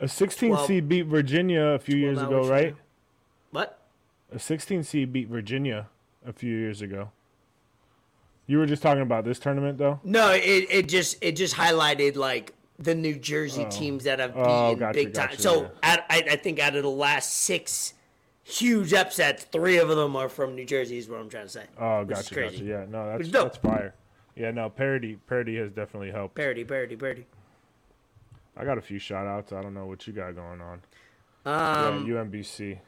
A 0.00 0.08
16 0.08 0.50
Well, 0.50 0.66
seed 0.66 0.88
beat 0.88 1.06
Virginia 1.06 1.66
a 1.66 1.78
few 1.78 1.96
years 1.96 2.20
ago, 2.20 2.48
right? 2.48 2.74
What? 3.52 3.78
A 4.32 4.40
16 4.40 4.82
seed 4.82 5.12
beat 5.12 5.28
Virginia 5.28 5.86
a 6.26 6.32
few 6.32 6.52
years 6.52 6.82
ago. 6.82 7.12
You 8.48 8.58
were 8.58 8.66
just 8.66 8.82
talking 8.82 9.02
about 9.02 9.24
this 9.24 9.38
tournament, 9.38 9.78
though. 9.78 10.00
No, 10.02 10.32
it, 10.32 10.66
it 10.68 10.88
just 10.88 11.16
it 11.22 11.36
just 11.36 11.54
highlighted 11.54 12.16
like 12.16 12.54
the 12.76 12.92
New 12.92 13.14
Jersey 13.14 13.64
oh. 13.66 13.70
teams 13.70 14.02
that 14.02 14.18
have 14.18 14.32
oh, 14.34 14.42
beaten 14.42 14.50
Oh, 14.50 14.74
gotcha, 14.74 14.94
big 14.94 15.14
time. 15.14 15.28
gotcha, 15.28 15.40
so 15.40 15.62
yeah. 15.62 15.68
out, 15.84 15.98
I, 16.10 16.24
I 16.32 16.36
think 16.36 16.58
out 16.58 16.74
of 16.74 16.82
the 16.82 16.90
last 16.90 17.32
six 17.32 17.94
huge 18.42 18.92
upsets, 18.92 19.44
three 19.44 19.78
of 19.78 19.88
them 19.88 20.16
are 20.16 20.28
from 20.28 20.56
New 20.56 20.64
Jersey. 20.64 20.98
Is 20.98 21.08
what 21.08 21.20
I'm 21.20 21.28
trying 21.28 21.46
to 21.46 21.50
say. 21.52 21.66
Oh, 21.78 22.04
gotcha, 22.04 22.34
crazy. 22.34 22.56
gotcha. 22.56 22.64
Yeah, 22.64 22.86
no, 22.90 23.06
that's 23.06 23.18
Which 23.18 23.26
is 23.28 23.32
dope. 23.32 23.52
that's 23.52 23.58
fire. 23.58 23.94
Yeah, 24.34 24.50
no, 24.50 24.68
parody 24.68 25.18
parody 25.28 25.56
has 25.58 25.70
definitely 25.70 26.10
helped. 26.10 26.34
Parody, 26.34 26.64
parody, 26.64 26.96
parody. 26.96 27.26
I 28.56 28.64
got 28.64 28.78
a 28.78 28.82
few 28.82 28.98
shout 28.98 29.26
outs. 29.26 29.52
I 29.52 29.62
don't 29.62 29.74
know 29.74 29.86
what 29.86 30.06
you 30.06 30.12
got 30.12 30.34
going 30.34 30.60
on. 30.60 30.80
Um, 31.46 32.06
yeah, 32.06 32.14
UMBC. 32.14 32.78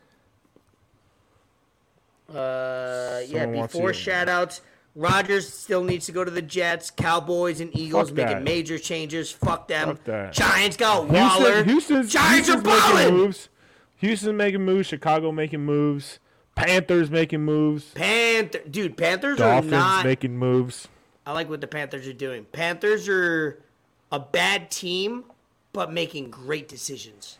Uh, 2.33 3.21
yeah, 3.29 3.47
before 3.47 3.93
shout 3.93 4.29
outs, 4.29 4.61
Rodgers 4.95 5.53
still 5.53 5.85
needs 5.85 6.07
to 6.07 6.13
go 6.13 6.25
to 6.25 6.31
the 6.31 6.43
Jets. 6.43 6.91
Cowboys 6.91 7.61
and 7.61 7.77
Eagles 7.77 8.09
Fuck 8.09 8.17
making 8.17 8.35
that. 8.37 8.43
major 8.45 8.79
changes. 8.79 9.31
Fuck 9.31 9.69
them. 9.69 9.89
Fuck 9.89 10.05
that. 10.05 10.33
Giants 10.33 10.77
got 10.77 11.09
Waller. 11.09 11.63
Houston, 11.65 11.69
Houston's, 11.69 12.13
Giants 12.13 12.49
Houston's 12.49 12.67
are 12.67 12.91
balling. 12.91 13.15
moves. 13.15 13.49
Houston 13.97 14.37
making 14.37 14.63
moves. 14.65 14.89
Chicago 14.89 15.31
making 15.33 15.61
moves. 15.65 16.19
Panthers 16.55 17.11
making 17.11 17.43
moves. 17.43 17.93
Panther, 17.93 18.61
dude, 18.71 18.97
Panthers 18.97 19.39
are 19.41 19.53
Dolphins 19.53 19.71
not. 19.73 20.05
making 20.07 20.39
moves. 20.39 20.89
I 21.27 21.33
like 21.33 21.51
what 21.51 21.61
the 21.61 21.67
Panthers 21.67 22.07
are 22.09 22.13
doing. 22.15 22.47
Panthers 22.51 23.09
are 23.09 23.63
a 24.11 24.19
bad 24.19 24.71
team, 24.71 25.25
but 25.77 25.93
making 25.93 26.31
great 26.31 26.69
decisions. 26.69 27.37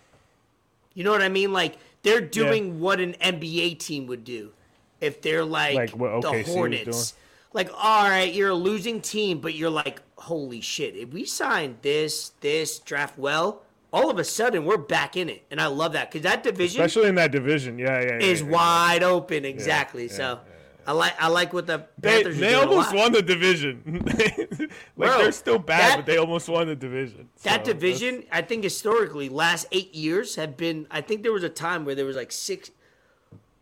You 0.93 1.05
know 1.05 1.11
what 1.11 1.23
I 1.23 1.31
mean? 1.31 1.55
Like 1.55 1.79
they're 2.03 2.21
doing 2.21 2.81
what 2.81 3.01
an 3.01 3.15
NBA 3.15 3.79
team 3.79 4.07
would 4.09 4.25
do 4.25 4.53
if 5.01 5.23
they're 5.23 5.45
like, 5.45 5.75
Like 5.75 5.91
the 5.93 6.45
Hornets. 6.47 7.15
Like, 7.55 7.71
all 7.73 8.05
right, 8.05 8.31
you're 8.35 8.51
a 8.51 8.55
losing 8.55 9.01
team, 9.01 9.39
but 9.39 9.55
you're 9.55 9.71
like, 9.71 10.03
holy 10.19 10.61
shit! 10.61 10.95
If 10.95 11.15
we 11.15 11.25
sign 11.25 11.79
this, 11.81 12.33
this 12.41 12.79
draft 12.79 13.19
well, 13.19 13.63
all 13.91 14.11
of 14.11 14.19
a 14.19 14.25
sudden 14.25 14.67
we're 14.67 14.77
back 14.77 15.17
in 15.17 15.31
it, 15.31 15.43
and 15.51 15.59
I 15.59 15.69
love 15.69 15.95
that 15.95 16.11
because 16.11 16.25
that 16.25 16.43
division 16.43 16.83
Especially 16.83 17.09
in 17.09 17.15
that 17.15 17.33
division. 17.33 17.79
Yeah, 17.79 18.03
yeah. 18.03 18.19
yeah 18.19 18.27
is 18.27 18.43
yeah. 18.43 18.49
wide 18.49 19.03
open. 19.03 19.47
Exactly. 19.47 20.09
yeah, 20.09 20.13
so. 20.13 20.41
I 20.87 20.93
like 20.93 21.15
I 21.19 21.29
like 21.29 21.53
what 21.53 21.67
the 21.67 21.87
They, 21.99 22.23
Panthers 22.23 22.39
they 22.39 22.55
a 22.55 22.61
almost 22.61 22.95
won 22.95 23.13
the 23.13 23.23
division. 23.23 24.03
like 24.07 25.11
Bro, 25.11 25.19
they're 25.19 25.33
still 25.33 25.59
bad, 25.59 25.81
that- 25.81 25.97
but 25.97 26.07
they 26.07 26.17
almost 26.17 26.49
won 26.49 26.69
the 26.69 26.77
division. 26.77 27.29
That 27.43 27.65
division, 27.65 28.25
I 28.31 28.43
think 28.43 28.63
historically, 28.65 29.29
last 29.29 29.67
eight 29.73 29.95
years 29.95 30.37
have 30.37 30.57
been. 30.57 30.87
I 30.91 31.01
think 31.01 31.23
there 31.23 31.33
was 31.33 31.43
a 31.43 31.49
time 31.49 31.85
where 31.85 31.95
there 31.95 32.05
was 32.05 32.17
like 32.17 32.31
six, 32.31 32.71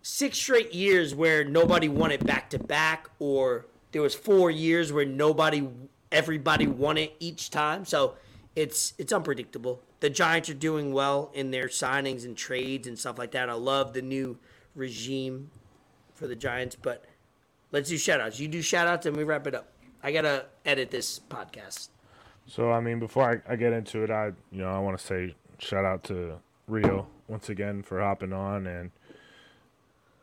six 0.02 0.36
straight 0.38 0.74
years 0.74 1.14
where 1.14 1.44
nobody 1.44 1.88
won 1.88 2.10
it 2.10 2.24
back 2.24 2.50
to 2.50 2.58
back, 2.58 3.08
or 3.18 3.66
there 3.92 4.02
was 4.02 4.14
four 4.14 4.50
years 4.50 4.92
where 4.92 5.06
nobody, 5.06 5.66
everybody 6.12 6.66
won 6.66 6.98
it 6.98 7.14
each 7.20 7.50
time. 7.50 7.84
So 7.84 8.14
it's 8.54 8.92
it's 8.98 9.12
unpredictable. 9.12 9.82
The 10.00 10.10
Giants 10.10 10.50
are 10.50 10.54
doing 10.54 10.92
well 10.92 11.30
in 11.32 11.50
their 11.50 11.68
signings 11.68 12.26
and 12.26 12.36
trades 12.36 12.86
and 12.86 12.98
stuff 12.98 13.18
like 13.18 13.30
that. 13.30 13.48
I 13.48 13.54
love 13.54 13.94
the 13.94 14.02
new 14.02 14.36
regime 14.74 15.50
for 16.14 16.26
the 16.26 16.36
Giants, 16.36 16.76
but 16.76 17.04
let's 17.74 17.88
do 17.88 17.98
shout 17.98 18.20
outs. 18.20 18.38
You 18.38 18.46
do 18.46 18.62
shout 18.62 18.86
outs 18.86 19.04
and 19.04 19.16
we 19.16 19.24
wrap 19.24 19.46
it 19.48 19.54
up. 19.54 19.68
I 20.02 20.12
gotta 20.12 20.46
edit 20.64 20.90
this 20.90 21.20
podcast. 21.28 21.88
So 22.46 22.70
I 22.70 22.80
mean, 22.80 23.00
before 23.00 23.30
I, 23.30 23.52
I 23.52 23.56
get 23.56 23.72
into 23.72 24.04
it, 24.04 24.10
I 24.10 24.26
you 24.50 24.62
know 24.62 24.68
I 24.68 24.78
want 24.78 24.96
to 24.96 25.04
say 25.04 25.34
shout 25.58 25.84
out 25.84 26.04
to 26.04 26.36
Rio 26.68 27.08
once 27.26 27.48
again 27.48 27.82
for 27.82 28.00
hopping 28.00 28.32
on 28.32 28.66
and 28.66 28.92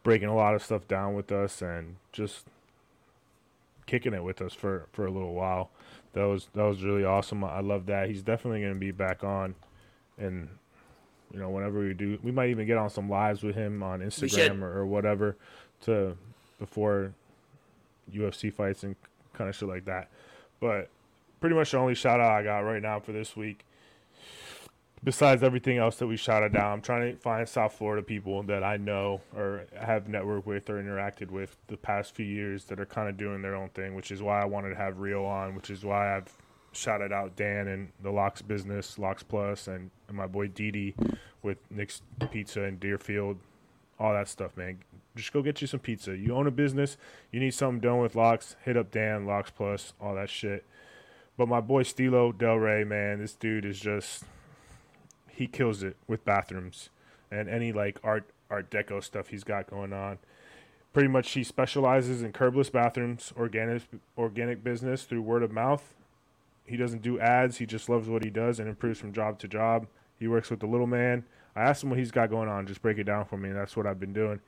breaking 0.03 0.29
a 0.29 0.35
lot 0.35 0.55
of 0.55 0.63
stuff 0.63 0.87
down 0.87 1.13
with 1.13 1.31
us 1.31 1.61
and 1.61 1.97
just 2.11 2.45
kicking 3.85 4.13
it 4.13 4.23
with 4.23 4.41
us 4.41 4.53
for 4.53 4.87
for 4.93 5.05
a 5.05 5.11
little 5.11 5.33
while. 5.33 5.71
That 6.13 6.23
was 6.23 6.47
that 6.53 6.63
was 6.63 6.83
really 6.83 7.03
awesome. 7.03 7.43
I 7.43 7.59
love 7.59 7.85
that. 7.87 8.07
He's 8.07 8.23
definitely 8.23 8.61
going 8.61 8.73
to 8.73 8.79
be 8.79 8.91
back 8.91 9.25
on, 9.25 9.55
and 10.17 10.47
you 11.33 11.39
know 11.39 11.49
whenever 11.49 11.79
we 11.79 11.93
do, 11.93 12.17
we 12.23 12.31
might 12.31 12.49
even 12.49 12.65
get 12.65 12.77
on 12.77 12.89
some 12.89 13.09
lives 13.09 13.43
with 13.43 13.55
him 13.55 13.83
on. 13.83 13.99
Instagram 13.99 14.61
or, 14.61 14.71
or 14.79 14.85
whatever 14.85 15.35
to 15.81 16.15
before 16.59 17.13
UFC 18.13 18.53
fights 18.53 18.83
and 18.83 18.95
kind 19.33 19.49
of 19.49 19.55
shit 19.55 19.69
like 19.69 19.85
that. 19.85 20.09
But 20.59 20.89
pretty 21.39 21.55
much 21.55 21.71
the 21.71 21.77
only 21.77 21.95
shout 21.95 22.19
out 22.19 22.31
I 22.31 22.43
got 22.43 22.59
right 22.59 22.81
now 22.81 22.99
for 22.99 23.11
this 23.11 23.35
week. 23.35 23.65
Besides 25.03 25.41
everything 25.41 25.79
else 25.79 25.95
that 25.95 26.05
we 26.05 26.15
shouted 26.15 26.53
down, 26.53 26.73
I'm 26.73 26.81
trying 26.81 27.11
to 27.11 27.19
find 27.19 27.49
South 27.49 27.73
Florida 27.73 28.03
people 28.03 28.43
that 28.43 28.63
I 28.63 28.77
know 28.77 29.21
or 29.35 29.65
have 29.75 30.05
networked 30.05 30.45
with 30.45 30.69
or 30.69 30.75
interacted 30.75 31.31
with 31.31 31.57
the 31.67 31.77
past 31.77 32.13
few 32.13 32.25
years 32.25 32.65
that 32.65 32.79
are 32.79 32.85
kind 32.85 33.09
of 33.09 33.17
doing 33.17 33.41
their 33.41 33.55
own 33.55 33.69
thing, 33.69 33.95
which 33.95 34.11
is 34.11 34.21
why 34.21 34.39
I 34.39 34.45
wanted 34.45 34.69
to 34.69 34.75
have 34.75 34.99
Rio 34.99 35.25
on, 35.25 35.55
which 35.55 35.71
is 35.71 35.83
why 35.83 36.15
I've 36.15 36.31
shouted 36.71 37.11
out 37.11 37.35
Dan 37.35 37.67
and 37.67 37.89
the 38.03 38.11
Locks 38.11 38.43
business, 38.43 38.99
Locks 38.99 39.23
Plus, 39.23 39.67
and, 39.67 39.89
and 40.07 40.15
my 40.15 40.27
boy 40.27 40.47
Didi 40.47 40.95
with 41.41 41.57
Nick's 41.71 42.03
Pizza 42.31 42.63
and 42.63 42.79
Deerfield, 42.79 43.37
all 43.99 44.13
that 44.13 44.29
stuff, 44.29 44.55
man. 44.55 44.77
Just 45.15 45.33
go 45.33 45.41
get 45.41 45.61
you 45.61 45.67
some 45.67 45.79
pizza. 45.79 46.15
You 46.15 46.35
own 46.35 46.47
a 46.47 46.51
business, 46.51 46.97
you 47.31 47.39
need 47.39 47.53
something 47.53 47.81
done 47.81 47.99
with 47.99 48.15
locks, 48.15 48.55
hit 48.63 48.77
up 48.77 48.91
Dan, 48.91 49.25
Locks 49.25 49.51
Plus, 49.51 49.93
all 49.99 50.15
that 50.15 50.29
shit. 50.29 50.65
But 51.37 51.47
my 51.47 51.59
boy 51.59 51.83
Stilo 51.83 52.31
Del 52.31 52.55
Rey, 52.55 52.83
man, 52.83 53.19
this 53.19 53.33
dude 53.33 53.65
is 53.65 53.79
just 53.79 54.23
he 55.27 55.47
kills 55.47 55.81
it 55.81 55.97
with 56.07 56.23
bathrooms 56.23 56.89
and 57.31 57.49
any 57.49 57.71
like 57.71 57.99
art 58.03 58.25
art 58.49 58.69
deco 58.69 59.03
stuff 59.03 59.29
he's 59.29 59.43
got 59.43 59.69
going 59.69 59.93
on. 59.93 60.19
Pretty 60.93 61.07
much 61.07 61.31
he 61.31 61.43
specializes 61.43 62.21
in 62.21 62.33
curbless 62.33 62.71
bathrooms, 62.71 63.33
organic 63.37 63.83
organic 64.17 64.63
business 64.63 65.03
through 65.03 65.21
word 65.21 65.43
of 65.43 65.51
mouth. 65.51 65.95
He 66.65 66.77
doesn't 66.77 67.01
do 67.01 67.19
ads, 67.19 67.57
he 67.57 67.65
just 67.65 67.89
loves 67.89 68.07
what 68.07 68.23
he 68.23 68.29
does 68.29 68.59
and 68.59 68.69
improves 68.69 68.99
from 68.99 69.13
job 69.13 69.39
to 69.39 69.47
job. 69.47 69.87
He 70.19 70.27
works 70.27 70.49
with 70.49 70.59
the 70.59 70.67
little 70.67 70.87
man. 70.87 71.25
I 71.55 71.63
asked 71.63 71.83
him 71.83 71.89
what 71.89 71.99
he's 71.99 72.11
got 72.11 72.29
going 72.29 72.47
on, 72.47 72.67
just 72.67 72.81
break 72.81 72.97
it 72.97 73.05
down 73.05 73.25
for 73.25 73.37
me, 73.37 73.49
and 73.49 73.57
that's 73.57 73.75
what 73.75 73.87
I've 73.87 73.99
been 73.99 74.13
doing. 74.13 74.39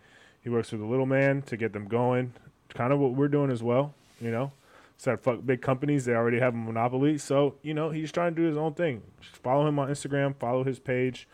He 0.44 0.50
works 0.50 0.72
with 0.72 0.82
the 0.82 0.88
little 0.88 1.06
man 1.06 1.42
to 1.44 1.58
get 1.58 1.74
them 1.74 1.88
going. 1.88 2.34
Kind 2.70 2.92
of 2.92 3.00
what 3.00 3.14
we're 3.14 3.28
doing 3.28 3.50
as 3.50 3.64
well, 3.64 3.94
you 4.20 4.32
know. 4.32 4.52
Said 4.98 5.22
fuck 5.22 5.46
big 5.46 5.62
companies, 5.62 6.06
they 6.06 6.14
already 6.14 6.40
have 6.40 6.54
a 6.54 6.58
monopoly. 6.58 7.18
So, 7.18 7.56
you 7.62 7.74
know, 7.74 7.90
he's 7.90 8.12
trying 8.12 8.36
to 8.36 8.42
do 8.42 8.48
his 8.48 8.58
own 8.58 8.74
thing. 8.74 9.02
Just 9.22 9.38
follow 9.38 9.68
him 9.68 9.80
on 9.80 9.90
Instagram, 9.90 10.36
follow 10.36 10.64
his 10.64 10.80
page, 10.80 11.28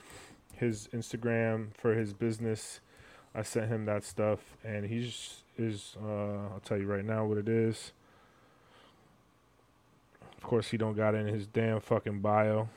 his 0.56 0.88
Instagram 0.94 1.70
for 1.76 1.94
his 1.94 2.14
business. 2.14 2.82
I 3.34 3.44
sent 3.44 3.68
him 3.68 3.86
that 3.86 4.04
stuff 4.04 4.40
and 4.64 4.86
he's 4.86 5.44
is 5.58 5.96
uh 6.02 6.54
I'll 6.54 6.62
tell 6.64 6.78
you 6.78 6.88
right 6.88 7.06
now 7.06 7.26
what 7.26 7.38
it 7.38 7.50
is. 7.50 7.92
Of 10.38 10.44
course 10.44 10.70
he 10.70 10.78
don't 10.78 10.96
got 10.96 11.16
in 11.16 11.28
his 11.28 11.48
damn 11.48 11.80
fucking 11.80 12.22
bio. 12.22 12.70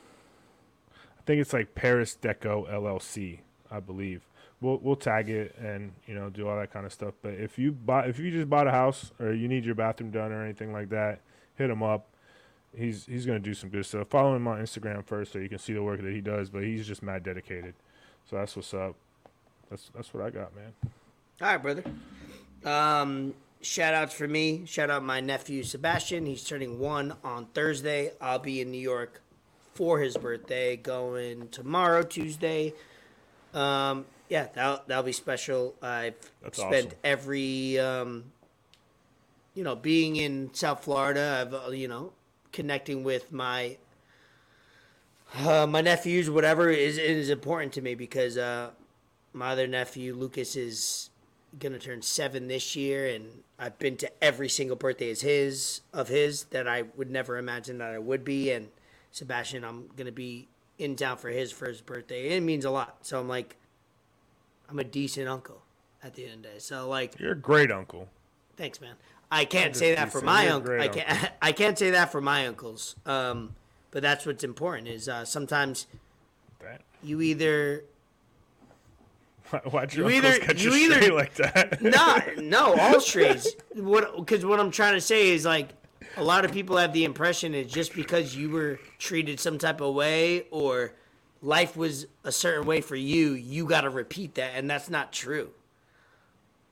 I 0.91 1.21
think 1.25 1.41
it's 1.41 1.53
like 1.53 1.75
Paris 1.75 2.17
Deco 2.21 2.69
LLC, 2.69 3.39
I 3.71 3.79
believe. 3.79 4.27
We'll 4.63 4.79
we'll 4.81 4.95
tag 4.95 5.29
it 5.29 5.55
and 5.59 5.91
you 6.07 6.15
know 6.15 6.29
do 6.29 6.47
all 6.47 6.57
that 6.57 6.71
kind 6.71 6.85
of 6.85 6.93
stuff. 6.93 7.13
But 7.21 7.33
if 7.33 7.59
you 7.59 7.73
buy 7.73 8.05
if 8.05 8.17
you 8.17 8.31
just 8.31 8.49
bought 8.49 8.65
a 8.65 8.71
house 8.71 9.11
or 9.19 9.33
you 9.33 9.49
need 9.49 9.65
your 9.65 9.75
bathroom 9.75 10.09
done 10.09 10.31
or 10.31 10.41
anything 10.41 10.71
like 10.71 10.89
that, 10.89 11.19
hit 11.55 11.69
him 11.69 11.83
up. 11.83 12.07
He's 12.75 13.05
he's 13.05 13.25
gonna 13.25 13.39
do 13.39 13.53
some 13.53 13.69
good 13.69 13.85
stuff. 13.85 14.07
Follow 14.07 14.35
him 14.35 14.47
on 14.47 14.59
Instagram 14.59 15.05
first 15.05 15.33
so 15.33 15.39
you 15.39 15.49
can 15.49 15.59
see 15.59 15.73
the 15.73 15.83
work 15.83 16.01
that 16.01 16.13
he 16.13 16.21
does. 16.21 16.49
But 16.49 16.63
he's 16.63 16.87
just 16.87 17.03
mad 17.03 17.23
dedicated. 17.23 17.73
So 18.29 18.37
that's 18.37 18.55
what's 18.55 18.73
up. 18.73 18.95
That's 19.69 19.91
that's 19.93 20.13
what 20.13 20.23
I 20.23 20.29
got, 20.29 20.55
man. 20.55 20.73
All 21.41 21.47
right, 21.49 21.61
brother. 21.61 21.83
Um, 22.63 23.33
shout 23.61 23.93
outs 23.93 24.13
for 24.13 24.29
me. 24.29 24.63
Shout 24.65 24.89
out 24.89 25.03
my 25.03 25.19
nephew 25.19 25.63
Sebastian. 25.63 26.25
He's 26.25 26.43
turning 26.45 26.79
one 26.79 27.15
on 27.21 27.47
Thursday. 27.47 28.13
I'll 28.21 28.39
be 28.39 28.61
in 28.61 28.71
New 28.71 28.79
York 28.79 29.21
for 29.73 29.99
his 29.99 30.15
birthday. 30.15 30.77
Going 30.77 31.49
tomorrow, 31.49 32.03
Tuesday. 32.03 32.73
Um, 33.53 34.05
yeah, 34.33 34.47
that'll 34.51 34.81
that'll 34.87 35.03
be 35.03 35.11
special. 35.11 35.75
I've 35.79 36.15
That's 36.41 36.57
spent 36.57 36.87
awesome. 36.87 36.97
every 37.03 37.77
um, 37.77 38.23
you 39.53 39.63
know, 39.63 39.75
being 39.75 40.15
in 40.15 40.51
South 40.55 40.83
Florida, 40.83 41.45
I've 41.45 41.53
uh, 41.53 41.69
you 41.69 41.87
know, 41.87 42.13
connecting 42.51 43.03
with 43.03 43.31
my 43.31 43.77
uh, 45.37 45.67
my 45.67 45.81
nephews, 45.81 46.31
whatever 46.31 46.71
is 46.71 46.97
is 46.97 47.29
important 47.29 47.73
to 47.73 47.81
me 47.81 47.93
because 47.93 48.35
uh, 48.35 48.71
my 49.33 49.51
other 49.51 49.67
nephew 49.67 50.15
Lucas 50.15 50.55
is 50.55 51.11
gonna 51.59 51.77
turn 51.77 52.01
seven 52.01 52.47
this 52.47 52.75
year, 52.75 53.05
and 53.05 53.43
I've 53.59 53.77
been 53.77 53.97
to 53.97 54.23
every 54.23 54.49
single 54.49 54.75
birthday 54.75 55.11
is 55.11 55.21
his 55.21 55.81
of 55.93 56.07
his 56.07 56.45
that 56.45 56.67
I 56.67 56.85
would 56.97 57.11
never 57.11 57.37
imagine 57.37 57.77
that 57.77 57.91
I 57.91 57.99
would 57.99 58.25
be, 58.25 58.49
and 58.49 58.69
Sebastian, 59.11 59.63
I'm 59.63 59.89
gonna 59.95 60.11
be 60.11 60.47
in 60.79 60.95
town 60.95 61.17
for 61.17 61.29
his 61.29 61.51
first 61.51 61.85
birthday. 61.85 62.29
It 62.29 62.41
means 62.41 62.65
a 62.65 62.71
lot, 62.71 62.97
so 63.05 63.19
I'm 63.19 63.27
like, 63.27 63.57
I'm 64.73 64.79
a 64.79 64.83
decent 64.83 65.29
uncle 65.29 65.61
at 66.03 66.15
the 66.15 66.25
end 66.25 66.33
of 66.33 66.41
the 66.41 66.47
day. 66.49 66.55
So 66.57 66.89
like, 66.89 67.19
You're 67.19 67.33
a 67.33 67.37
great 67.37 67.71
uncle. 67.71 68.09
Thanks, 68.57 68.81
man. 68.81 68.95
I 69.31 69.45
can't 69.45 69.75
say 69.75 69.93
that 69.95 70.11
for 70.11 70.21
my 70.21 70.47
uncle. 70.49 70.79
I 70.81 70.87
can't. 70.87 71.31
I 71.41 71.51
can't 71.51 71.77
say 71.77 71.91
that 71.91 72.11
for 72.11 72.21
my 72.21 72.47
uncles. 72.47 72.95
Um, 73.05 73.55
but 73.91 74.01
that's 74.01 74.25
what's 74.25 74.43
important. 74.43 74.87
Is 74.87 75.07
uh, 75.07 75.25
sometimes 75.25 75.85
That. 76.59 76.81
you 77.03 77.21
either 77.21 77.83
Why- 79.51 79.59
Why'd 79.69 79.93
your 79.93 80.09
You 80.09 80.17
either- 80.17 80.39
cut 80.39 80.57
you 80.63 80.73
either- 80.73 81.13
like 81.13 81.35
that? 81.35 81.81
no, 81.81 82.19
no, 82.37 82.75
all 82.79 82.99
strays. 82.99 83.55
What? 83.75 84.15
Because 84.17 84.43
what 84.45 84.59
I'm 84.59 84.71
trying 84.71 84.95
to 84.95 85.01
say 85.01 85.29
is 85.29 85.45
like 85.45 85.69
a 86.17 86.23
lot 86.23 86.45
of 86.45 86.51
people 86.51 86.77
have 86.77 86.93
the 86.93 87.03
impression 87.05 87.53
is 87.53 87.71
just 87.71 87.93
because 87.93 88.35
you 88.35 88.49
were 88.49 88.79
treated 88.97 89.39
some 89.39 89.57
type 89.59 89.81
of 89.81 89.93
way 89.93 90.45
or 90.51 90.93
life 91.43 91.77
was 91.77 92.07
a 92.23 92.31
certain 92.31 92.65
way 92.65 92.81
for 92.81 92.95
you, 92.95 93.33
you 93.33 93.65
got 93.67 93.81
to 93.81 93.89
repeat 93.91 94.33
that, 94.35 94.53
and 94.55 94.67
that's 94.69 94.89
not 94.89 95.11
true. 95.13 95.49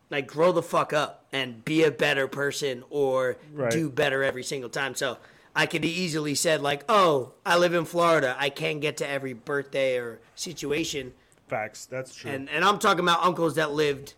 Like 0.10 0.28
grow 0.28 0.52
the 0.52 0.64
fuck 0.64 0.92
up 0.94 1.26
and 1.32 1.64
be 1.64 1.84
a 1.84 1.92
better 1.92 2.28
person 2.28 2.84
or 2.90 3.38
Right. 3.54 3.72
do 3.72 3.90
better 3.90 4.24
every 4.24 4.44
single 4.44 4.70
time. 4.70 4.96
So 4.96 5.18
I 5.56 5.66
could 5.66 5.86
easily 5.86 6.36
said 6.36 6.62
like, 6.62 6.84
"Oh, 6.90 7.34
I 7.46 7.58
live 7.58 7.74
in 7.74 7.86
Florida. 7.86 8.36
I 8.40 8.50
can't 8.50 8.82
get 8.82 8.98
to 8.98 9.08
every 9.08 9.34
birthday 9.34 9.98
or 9.98 10.20
situation." 10.36 11.14
Facts. 11.48 11.86
That's 11.86 12.14
true. 12.16 12.32
And 12.32 12.50
and 12.50 12.66
I'm 12.66 12.78
talking 12.80 13.02
about 13.02 13.24
uncles 13.24 13.56
that 13.56 13.72
lived 13.72 14.14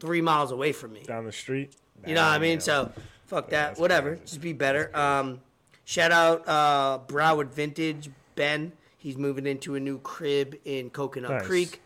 3 0.00 0.20
miles 0.20 0.50
away 0.52 0.72
from 0.72 0.92
me. 0.92 1.02
Down 1.02 1.24
the 1.24 1.32
street. 1.32 1.72
You 2.06 2.14
know 2.14 2.22
what 2.22 2.30
I 2.32 2.38
mean? 2.38 2.60
So 2.60 2.92
fuck 3.26 3.50
that. 3.50 3.68
that's 3.70 3.80
Whatever. 3.80 4.10
crazy. 4.16 4.24
Just 4.26 4.40
be 4.40 4.52
better. 4.52 4.96
Um, 4.96 5.40
shout 5.84 6.12
out 6.12 6.48
uh, 6.48 6.98
Broward 7.06 7.48
Vintage 7.50 8.10
Ben. 8.36 8.72
He's 9.00 9.16
moving 9.16 9.46
into 9.46 9.74
a 9.74 9.80
new 9.80 9.98
crib 9.98 10.56
in 10.64 10.90
Coconut 10.90 11.30
Nice. 11.30 11.46
Creek. 11.46 11.82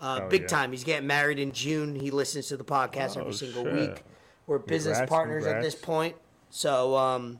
Uh, 0.00 0.28
big 0.28 0.42
yeah. 0.42 0.46
time. 0.48 0.72
He's 0.72 0.84
getting 0.84 1.06
married 1.06 1.38
in 1.38 1.52
June. 1.52 1.94
He 1.94 2.10
listens 2.10 2.48
to 2.48 2.56
the 2.58 2.64
podcast 2.64 3.16
Oh, 3.16 3.20
every 3.22 3.32
single 3.32 3.64
shit. 3.64 3.72
week. 3.74 4.02
We're 4.46 4.58
business 4.58 4.98
Congrats, 4.98 5.08
partners 5.10 5.46
at 5.46 5.62
this 5.62 5.74
point. 5.74 6.16
So 6.50 6.96
um, 6.96 7.38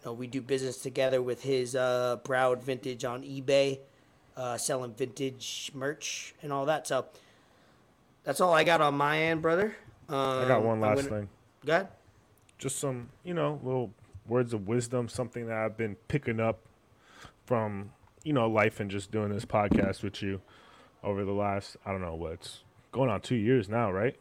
you 0.00 0.06
know, 0.06 0.12
we 0.12 0.26
do 0.26 0.42
business 0.42 0.76
together 0.78 1.22
with 1.22 1.42
his 1.42 1.74
uh, 1.74 2.18
Broward 2.24 2.62
Vintage 2.62 3.04
on 3.04 3.22
eBay, 3.22 3.78
uh, 4.36 4.58
selling 4.58 4.92
vintage 4.92 5.70
merch 5.72 6.34
and 6.42 6.52
all 6.52 6.66
that. 6.66 6.86
So 6.86 7.06
that's 8.24 8.40
all 8.40 8.52
I 8.52 8.64
got 8.64 8.80
on 8.80 8.94
my 8.94 9.18
end, 9.22 9.40
brother. 9.40 9.74
Um, 10.08 10.16
I 10.16 10.48
got 10.48 10.62
one 10.64 10.80
last 10.80 10.96
gonna- 11.06 11.08
thing. 11.20 11.28
Go 11.64 11.72
ahead. 11.74 11.88
Just 12.58 12.80
some, 12.80 13.08
you 13.24 13.34
know, 13.34 13.60
little 13.62 13.92
words 14.26 14.52
of 14.52 14.66
wisdom, 14.66 15.08
something 15.08 15.46
that 15.46 15.56
I've 15.56 15.76
been 15.76 15.94
picking 16.08 16.40
up 16.40 16.58
from, 17.46 17.92
you 18.28 18.34
know, 18.34 18.46
life 18.46 18.78
and 18.78 18.90
just 18.90 19.10
doing 19.10 19.30
this 19.30 19.46
podcast 19.46 20.02
with 20.02 20.20
you 20.20 20.42
over 21.02 21.24
the 21.24 21.32
last, 21.32 21.78
I 21.86 21.92
don't 21.92 22.02
know, 22.02 22.14
what's 22.14 22.62
going 22.92 23.08
on 23.08 23.22
two 23.22 23.36
years 23.36 23.70
now, 23.70 23.90
right? 23.90 24.14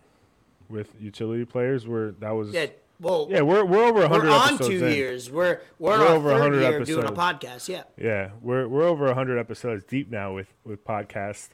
With 0.70 0.94
utility 0.98 1.44
players, 1.44 1.86
where 1.86 2.12
that 2.20 2.32
was, 2.32 2.54
Yeah, 2.54 2.68
well, 3.02 3.28
yeah, 3.30 3.42
we're 3.42 3.66
we're 3.66 3.84
over 3.84 4.00
we're 4.00 4.08
hundred 4.08 4.30
on 4.30 4.54
episodes 4.54 4.70
two 4.80 4.86
in. 4.86 4.94
years. 4.94 5.30
We're 5.30 5.60
we're, 5.78 6.00
We're 6.00 6.08
over 6.08 6.30
third 6.30 6.40
100 6.40 6.62
year 6.62 6.80
of 6.80 6.88
doing 6.88 7.06
a 7.06 7.12
podcast. 7.12 7.68
Yeah, 7.68 7.84
Yeah, 7.98 8.30
we're 8.42 8.66
we're 8.70 8.84
over 8.88 9.14
hundred 9.14 9.40
episodes 9.40 9.84
deep 9.84 10.10
now 10.10 10.34
with 10.34 10.48
with 10.64 10.86
podcast. 10.86 11.50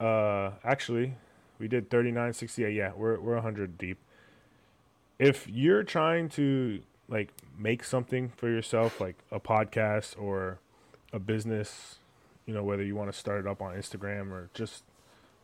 Uh, 0.00 0.50
actually, 0.64 1.14
we 1.60 1.68
did 1.68 1.90
thirty 1.90 2.10
nine 2.10 2.32
sixty 2.32 2.64
eight. 2.64 2.74
Yeah, 2.74 2.90
we're 2.96 3.20
we're 3.20 3.40
hundred 3.40 3.78
deep. 3.78 3.98
If 5.20 5.48
you're 5.48 5.84
trying 5.84 6.28
to 6.30 6.82
like 7.08 7.30
make 7.56 7.84
something 7.84 8.30
for 8.36 8.48
yourself, 8.48 9.00
like 9.00 9.16
a 9.30 9.38
podcast 9.38 10.20
or 10.20 10.58
a 11.14 11.18
business, 11.18 11.96
you 12.44 12.52
know, 12.52 12.62
whether 12.62 12.82
you 12.82 12.94
want 12.94 13.10
to 13.10 13.18
start 13.18 13.40
it 13.40 13.46
up 13.46 13.62
on 13.62 13.74
Instagram 13.74 14.30
or 14.32 14.50
just 14.52 14.82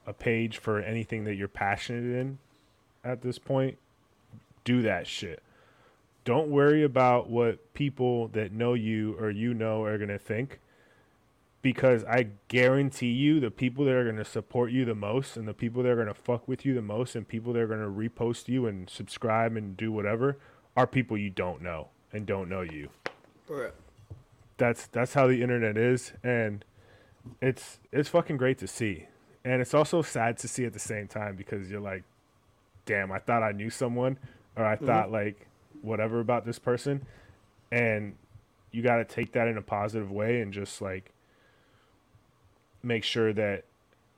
a 0.07 0.13
page 0.13 0.59
for 0.59 0.81
anything 0.81 1.25
that 1.25 1.37
you're 1.37 1.49
passionate 1.49 2.19
in, 2.19 2.39
at 3.03 3.23
this 3.23 3.39
point, 3.39 3.79
do 4.65 4.83
that 4.83 5.07
shit 5.07 5.43
don't 6.25 6.49
worry 6.49 6.83
about 6.83 7.31
what 7.31 7.73
people 7.75 8.29
that 8.29 8.53
know 8.53 8.75
you 8.75 9.17
or 9.19 9.31
you 9.31 9.55
know 9.55 9.83
are 9.85 9.97
going 9.97 10.11
to 10.11 10.19
think 10.19 10.61
because 11.63 12.05
I 12.05 12.29
guarantee 12.49 13.11
you 13.11 13.41
the 13.41 13.51
people 13.51 13.85
that 13.85 13.95
are 13.95 14.05
going 14.05 14.17
to 14.17 14.25
support 14.25 14.71
you 14.71 14.85
the 14.85 14.95
most 14.95 15.37
and 15.37 15.47
the 15.47 15.55
people 15.55 15.83
that 15.83 15.91
are 15.91 15.97
going 15.97 16.09
to 16.09 16.15
fuck 16.15 16.47
with 16.47 16.65
you 16.65 16.75
the 16.75 16.83
most 16.83 17.15
and 17.15 17.27
people 17.27 17.53
that 17.53 17.61
are 17.61 17.67
going 17.67 17.81
to 17.81 17.87
repost 17.87 18.49
you 18.49 18.67
and 18.67 18.89
subscribe 18.89 19.57
and 19.57 19.77
do 19.77 19.93
whatever 19.93 20.37
are 20.77 20.87
people 20.87 21.17
you 21.17 21.31
don't 21.31 21.61
know 21.61 21.89
and 22.13 22.27
don't 22.27 22.49
know 22.49 22.63
you. 22.63 22.89
That's 24.61 24.89
that's 24.89 25.15
how 25.15 25.27
the 25.27 25.43
internet 25.43 25.79
is 25.79 26.13
and 26.23 26.67
it's 27.41 27.79
it's 27.93 28.11
fucking 28.11 28.37
great 28.37 28.59
to 28.59 28.67
see. 28.67 29.07
And 29.43 29.63
it's 29.63 29.73
also 29.73 30.03
sad 30.03 30.37
to 30.39 30.49
see 30.49 30.67
at 30.67 30.75
the 30.75 30.79
same 30.79 31.09
time 31.09 31.35
because 31.35 31.71
you're 31.71 31.81
like 31.81 32.05
damn, 32.85 33.11
I 33.11 33.19
thought 33.19 33.43
I 33.43 33.53
knew 33.53 33.71
someone 33.71 34.19
or 34.57 34.67
I 34.67 34.77
mm-hmm. 34.77 34.85
thought 34.85 35.11
like 35.11 35.47
whatever 35.81 36.21
about 36.21 36.45
this 36.45 36.59
person. 36.59 37.07
And 37.73 38.17
you 38.71 38.83
got 38.83 38.97
to 38.97 39.05
take 39.07 39.33
that 39.33 39.49
in 39.49 39.57
a 39.57 39.63
positive 39.63 40.11
way 40.11 40.43
and 40.43 40.53
just 40.53 40.83
like 40.83 41.11
make 42.83 43.03
sure 43.03 43.33
that 43.33 43.65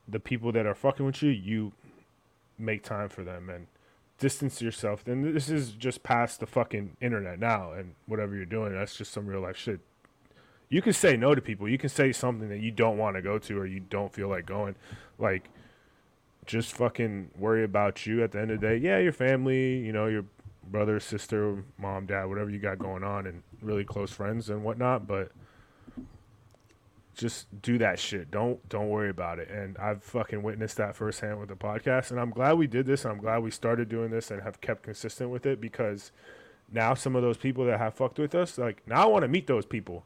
the 0.08 0.18
people 0.18 0.50
that 0.50 0.66
are 0.66 0.74
fucking 0.74 1.06
with 1.06 1.22
you 1.22 1.30
you 1.30 1.70
make 2.58 2.82
time 2.82 3.08
for 3.08 3.22
them 3.22 3.48
and 3.48 3.68
distance 4.18 4.60
yourself. 4.60 5.04
Then 5.04 5.34
this 5.34 5.48
is 5.48 5.70
just 5.70 6.02
past 6.02 6.40
the 6.40 6.46
fucking 6.46 6.96
internet 7.00 7.38
now 7.38 7.70
and 7.70 7.94
whatever 8.06 8.34
you're 8.34 8.44
doing. 8.44 8.72
That's 8.72 8.96
just 8.96 9.12
some 9.12 9.28
real 9.28 9.40
life 9.40 9.56
shit 9.56 9.78
you 10.72 10.82
can 10.82 10.92
say 10.92 11.16
no 11.16 11.34
to 11.34 11.40
people 11.40 11.68
you 11.68 11.78
can 11.78 11.88
say 11.88 12.12
something 12.12 12.48
that 12.48 12.60
you 12.60 12.70
don't 12.70 12.98
want 12.98 13.16
to 13.16 13.22
go 13.22 13.38
to 13.38 13.58
or 13.58 13.66
you 13.66 13.80
don't 13.80 14.12
feel 14.12 14.28
like 14.28 14.46
going 14.46 14.74
like 15.18 15.50
just 16.46 16.72
fucking 16.72 17.30
worry 17.38 17.62
about 17.62 18.04
you 18.06 18.22
at 18.22 18.32
the 18.32 18.40
end 18.40 18.50
of 18.50 18.60
the 18.60 18.66
day 18.66 18.76
yeah 18.76 18.98
your 18.98 19.12
family 19.12 19.78
you 19.78 19.92
know 19.92 20.06
your 20.06 20.24
brother, 20.72 21.00
sister, 21.00 21.64
mom, 21.78 22.06
dad, 22.06 22.24
whatever 22.24 22.50
you 22.50 22.58
got 22.58 22.78
going 22.78 23.02
on, 23.02 23.26
and 23.26 23.42
really 23.60 23.84
close 23.84 24.10
friends 24.10 24.50
and 24.50 24.62
whatnot. 24.64 25.06
But 25.06 25.32
just 27.14 27.46
do 27.60 27.78
that 27.78 27.98
shit. 27.98 28.30
Don't 28.30 28.66
don't 28.68 28.88
worry 28.88 29.10
about 29.10 29.38
it. 29.38 29.50
And 29.50 29.76
I've 29.78 30.02
fucking 30.02 30.42
witnessed 30.42 30.76
that 30.78 30.96
firsthand 30.96 31.38
with 31.38 31.48
the 31.48 31.54
podcast. 31.54 32.10
And 32.10 32.20
I'm 32.20 32.30
glad 32.30 32.54
we 32.54 32.66
did 32.66 32.86
this. 32.86 33.04
I'm 33.04 33.18
glad 33.18 33.42
we 33.42 33.50
started 33.50 33.88
doing 33.88 34.10
this 34.10 34.30
and 34.30 34.42
have 34.42 34.60
kept 34.60 34.82
consistent 34.82 35.30
with 35.30 35.46
it 35.46 35.60
because 35.60 36.12
now 36.70 36.94
some 36.94 37.14
of 37.14 37.22
those 37.22 37.36
people 37.36 37.66
that 37.66 37.78
have 37.78 37.94
fucked 37.94 38.18
with 38.18 38.34
us, 38.34 38.56
like 38.58 38.82
now 38.86 39.02
I 39.02 39.06
want 39.06 39.22
to 39.22 39.28
meet 39.28 39.46
those 39.46 39.66
people 39.66 40.04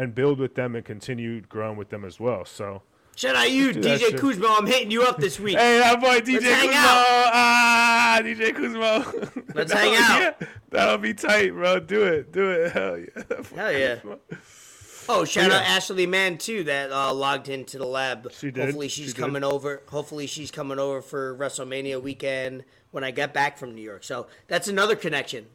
and 0.00 0.14
build 0.14 0.38
with 0.38 0.54
them 0.54 0.74
and 0.74 0.84
continue 0.84 1.40
growing 1.42 1.76
with 1.76 1.90
them 1.90 2.04
as 2.04 2.18
well. 2.18 2.44
So 2.44 2.82
Shout 3.16 3.36
out 3.36 3.50
you, 3.50 3.72
DJ. 3.72 4.18
Kuzma. 4.18 4.56
I'm 4.58 4.66
hitting 4.66 4.90
you 4.90 5.02
up 5.02 5.18
this 5.18 5.38
week. 5.38 5.58
Hey, 5.58 5.78
that 5.78 6.00
boy 6.00 6.20
DJ 6.20 6.40
Let's 6.40 6.74
out. 6.74 7.30
Ah, 7.34 8.20
DJ 8.22 8.52
Kuzmo. 8.52 9.54
Let's 9.54 9.72
hang 9.80 9.94
out. 9.94 10.36
yeah, 10.40 10.46
that'll 10.70 10.96
be 10.96 11.12
tight, 11.12 11.50
bro. 11.52 11.80
Do 11.80 12.02
it. 12.04 12.32
Do 12.32 12.50
it. 12.50 12.72
Hell 12.72 12.98
yeah. 12.98 13.34
Hell 13.54 13.72
yeah. 13.72 13.96
Oh, 15.08 15.24
shout 15.26 15.50
Yeah. 15.50 15.56
out 15.58 15.64
Ashley 15.64 16.06
Mann 16.06 16.38
too 16.38 16.64
that 16.64 16.92
uh, 16.92 17.12
logged 17.12 17.48
into 17.50 17.76
the 17.78 17.84
lab. 17.84 18.30
She 18.32 18.50
did. 18.50 18.64
Hopefully 18.64 18.88
She 18.88 19.02
she's 19.02 19.12
did. 19.12 19.20
coming 19.20 19.44
over. 19.44 19.82
Hopefully 19.88 20.26
she's 20.26 20.50
coming 20.50 20.78
over 20.78 21.02
for 21.02 21.36
WrestleMania 21.36 22.00
weekend 22.00 22.64
when 22.90 23.04
I 23.04 23.10
get 23.10 23.34
back 23.34 23.58
from 23.58 23.74
New 23.74 23.82
York. 23.82 24.04
So 24.04 24.28
that's 24.46 24.68
another 24.68 24.96
connection. 24.96 25.46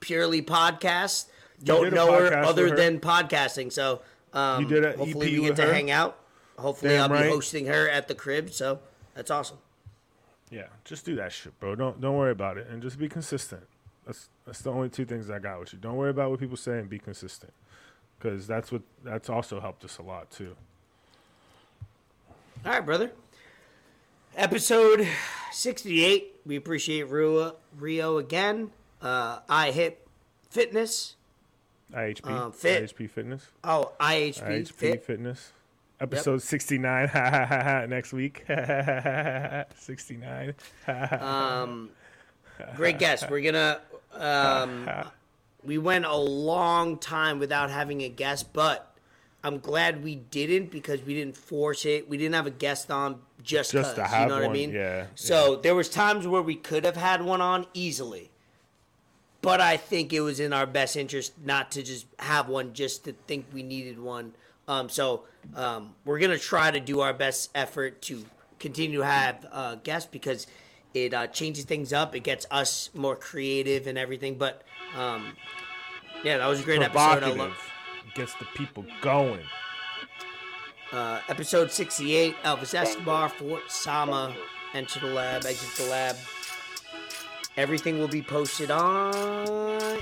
Purely 0.00 0.42
podcast. 0.42 1.26
Don't 1.62 1.92
know 1.94 2.12
her 2.12 2.36
other 2.42 2.68
her? 2.70 2.76
than 2.76 3.00
podcasting. 3.00 3.72
So 3.72 4.02
um, 4.32 4.62
You 4.62 4.68
did 4.68 4.84
a 4.84 4.96
hopefully 4.96 5.28
EP 5.34 5.40
we 5.40 5.46
get 5.48 5.56
to 5.56 5.62
her? 5.62 5.72
hang 5.72 5.90
out. 5.90 6.18
Hopefully 6.58 6.92
Damn 6.92 7.02
I'll 7.02 7.08
be 7.08 7.14
right. 7.24 7.30
hosting 7.30 7.66
her 7.66 7.88
at 7.88 8.08
the 8.08 8.14
crib. 8.14 8.50
So 8.50 8.80
that's 9.14 9.30
awesome. 9.30 9.58
Yeah, 10.50 10.66
just 10.84 11.04
do 11.04 11.16
that 11.16 11.32
shit, 11.32 11.58
bro. 11.58 11.74
Don't 11.74 12.00
don't 12.00 12.16
worry 12.16 12.30
about 12.32 12.58
it 12.58 12.68
and 12.68 12.80
just 12.82 12.98
be 12.98 13.08
consistent. 13.08 13.62
That's 14.06 14.28
that's 14.46 14.60
the 14.60 14.70
only 14.70 14.88
two 14.88 15.04
things 15.04 15.30
I 15.30 15.38
got 15.38 15.58
with 15.60 15.72
you. 15.72 15.78
Don't 15.78 15.96
worry 15.96 16.10
about 16.10 16.30
what 16.30 16.38
people 16.40 16.56
say 16.56 16.78
and 16.78 16.88
be 16.88 16.98
consistent. 16.98 17.52
Cuz 18.20 18.46
that's 18.46 18.70
what 18.70 18.82
that's 19.02 19.28
also 19.28 19.60
helped 19.60 19.84
us 19.84 19.98
a 19.98 20.02
lot 20.02 20.30
too. 20.30 20.54
All 22.64 22.72
right, 22.72 22.84
brother. 22.84 23.10
Episode 24.36 25.06
68. 25.52 26.40
We 26.46 26.56
appreciate 26.56 27.04
Rio, 27.08 27.56
Rio 27.78 28.18
again. 28.18 28.70
Uh, 29.00 29.40
I 29.48 29.70
hit 29.70 30.06
fitness. 30.50 31.16
IHP 31.94 32.26
Um, 32.30 32.52
fit. 32.52 32.82
IHP 32.84 33.08
fitness. 33.10 33.46
Oh, 33.62 33.92
IHP, 34.00 34.42
IHP 34.42 34.72
fit. 34.72 35.04
fitness. 35.04 35.52
Episode 36.00 36.42
69 36.42 37.08
ha, 37.08 37.30
ha, 37.30 37.46
ha, 37.46 37.62
ha, 37.62 37.86
next 37.86 38.12
week. 38.12 38.44
69. 39.76 40.54
Um, 41.20 41.90
great 42.76 42.98
guest. 42.98 43.30
We're 43.30 43.40
gonna. 43.42 43.80
Um, 44.12 44.88
we 45.64 45.78
went 45.78 46.04
a 46.04 46.16
long 46.16 46.98
time 46.98 47.38
without 47.38 47.70
having 47.70 48.02
a 48.02 48.08
guest, 48.08 48.52
but 48.52 48.94
I'm 49.42 49.58
glad 49.58 50.02
we 50.04 50.16
didn't 50.16 50.70
because 50.70 51.02
we 51.02 51.14
didn't 51.14 51.36
force 51.36 51.84
it. 51.86 52.08
We 52.08 52.16
didn't 52.16 52.34
have 52.34 52.46
a 52.46 52.50
guest 52.50 52.90
on 52.90 53.20
just 53.42 53.72
Just 53.72 53.94
to 53.96 54.02
because. 54.02 54.10
have 54.12 54.22
You 54.30 54.34
know 54.34 54.40
what 54.42 54.50
I 54.50 54.52
mean? 54.52 54.72
yeah, 54.72 55.06
So 55.14 55.56
there 55.56 55.74
was 55.74 55.88
times 55.88 56.26
where 56.26 56.42
we 56.42 56.54
could 56.56 56.84
have 56.84 56.96
had 56.96 57.22
one 57.22 57.40
on 57.40 57.66
easily, 57.74 58.30
but 59.44 59.60
I 59.60 59.76
think 59.76 60.12
it 60.12 60.20
was 60.20 60.40
in 60.40 60.52
our 60.52 60.66
best 60.66 60.96
interest 60.96 61.34
not 61.44 61.70
to 61.72 61.82
just 61.82 62.06
have 62.18 62.48
one 62.48 62.72
just 62.72 63.04
to 63.04 63.12
think 63.12 63.46
we 63.52 63.62
needed 63.62 63.98
one. 63.98 64.32
Um, 64.66 64.88
so 64.88 65.24
um, 65.54 65.94
we're 66.04 66.18
gonna 66.18 66.38
try 66.38 66.70
to 66.70 66.80
do 66.80 67.00
our 67.00 67.12
best 67.12 67.50
effort 67.54 68.00
to 68.02 68.24
continue 68.58 68.98
to 68.98 69.04
have 69.04 69.46
uh, 69.52 69.74
guests 69.76 70.08
because 70.10 70.46
it 70.94 71.12
uh, 71.12 71.26
changes 71.26 71.64
things 71.64 71.92
up. 71.92 72.14
It 72.16 72.20
gets 72.20 72.46
us 72.50 72.88
more 72.94 73.16
creative 73.16 73.86
and 73.86 73.98
everything. 73.98 74.36
But 74.38 74.62
um, 74.96 75.34
yeah, 76.22 76.38
that 76.38 76.46
was 76.46 76.60
a 76.60 76.62
great 76.62 76.80
episode. 76.82 77.22
I 77.22 77.32
love 77.32 77.70
Gets 78.14 78.34
the 78.34 78.46
people 78.54 78.86
going. 79.02 79.40
uh, 80.92 81.20
episode 81.28 81.70
68. 81.72 82.36
Elvis 82.44 82.74
Escobar, 82.74 83.28
Fort 83.28 83.68
Sama, 83.68 84.34
enter 84.72 85.00
the 85.00 85.06
lab, 85.08 85.44
exit 85.44 85.68
the 85.76 85.90
lab. 85.90 86.16
Everything 87.56 87.98
will 87.98 88.08
be 88.08 88.22
posted 88.22 88.70
on 88.70 89.14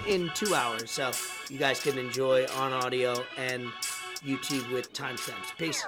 in 0.06 0.30
two 0.34 0.54
hours, 0.54 0.90
so 0.90 1.10
you 1.50 1.58
guys 1.58 1.82
can 1.82 1.98
enjoy 1.98 2.46
on 2.56 2.72
audio 2.72 3.22
and 3.36 3.66
YouTube 4.24 4.72
with 4.72 4.92
timestamps. 4.92 5.56
Peace. 5.58 5.84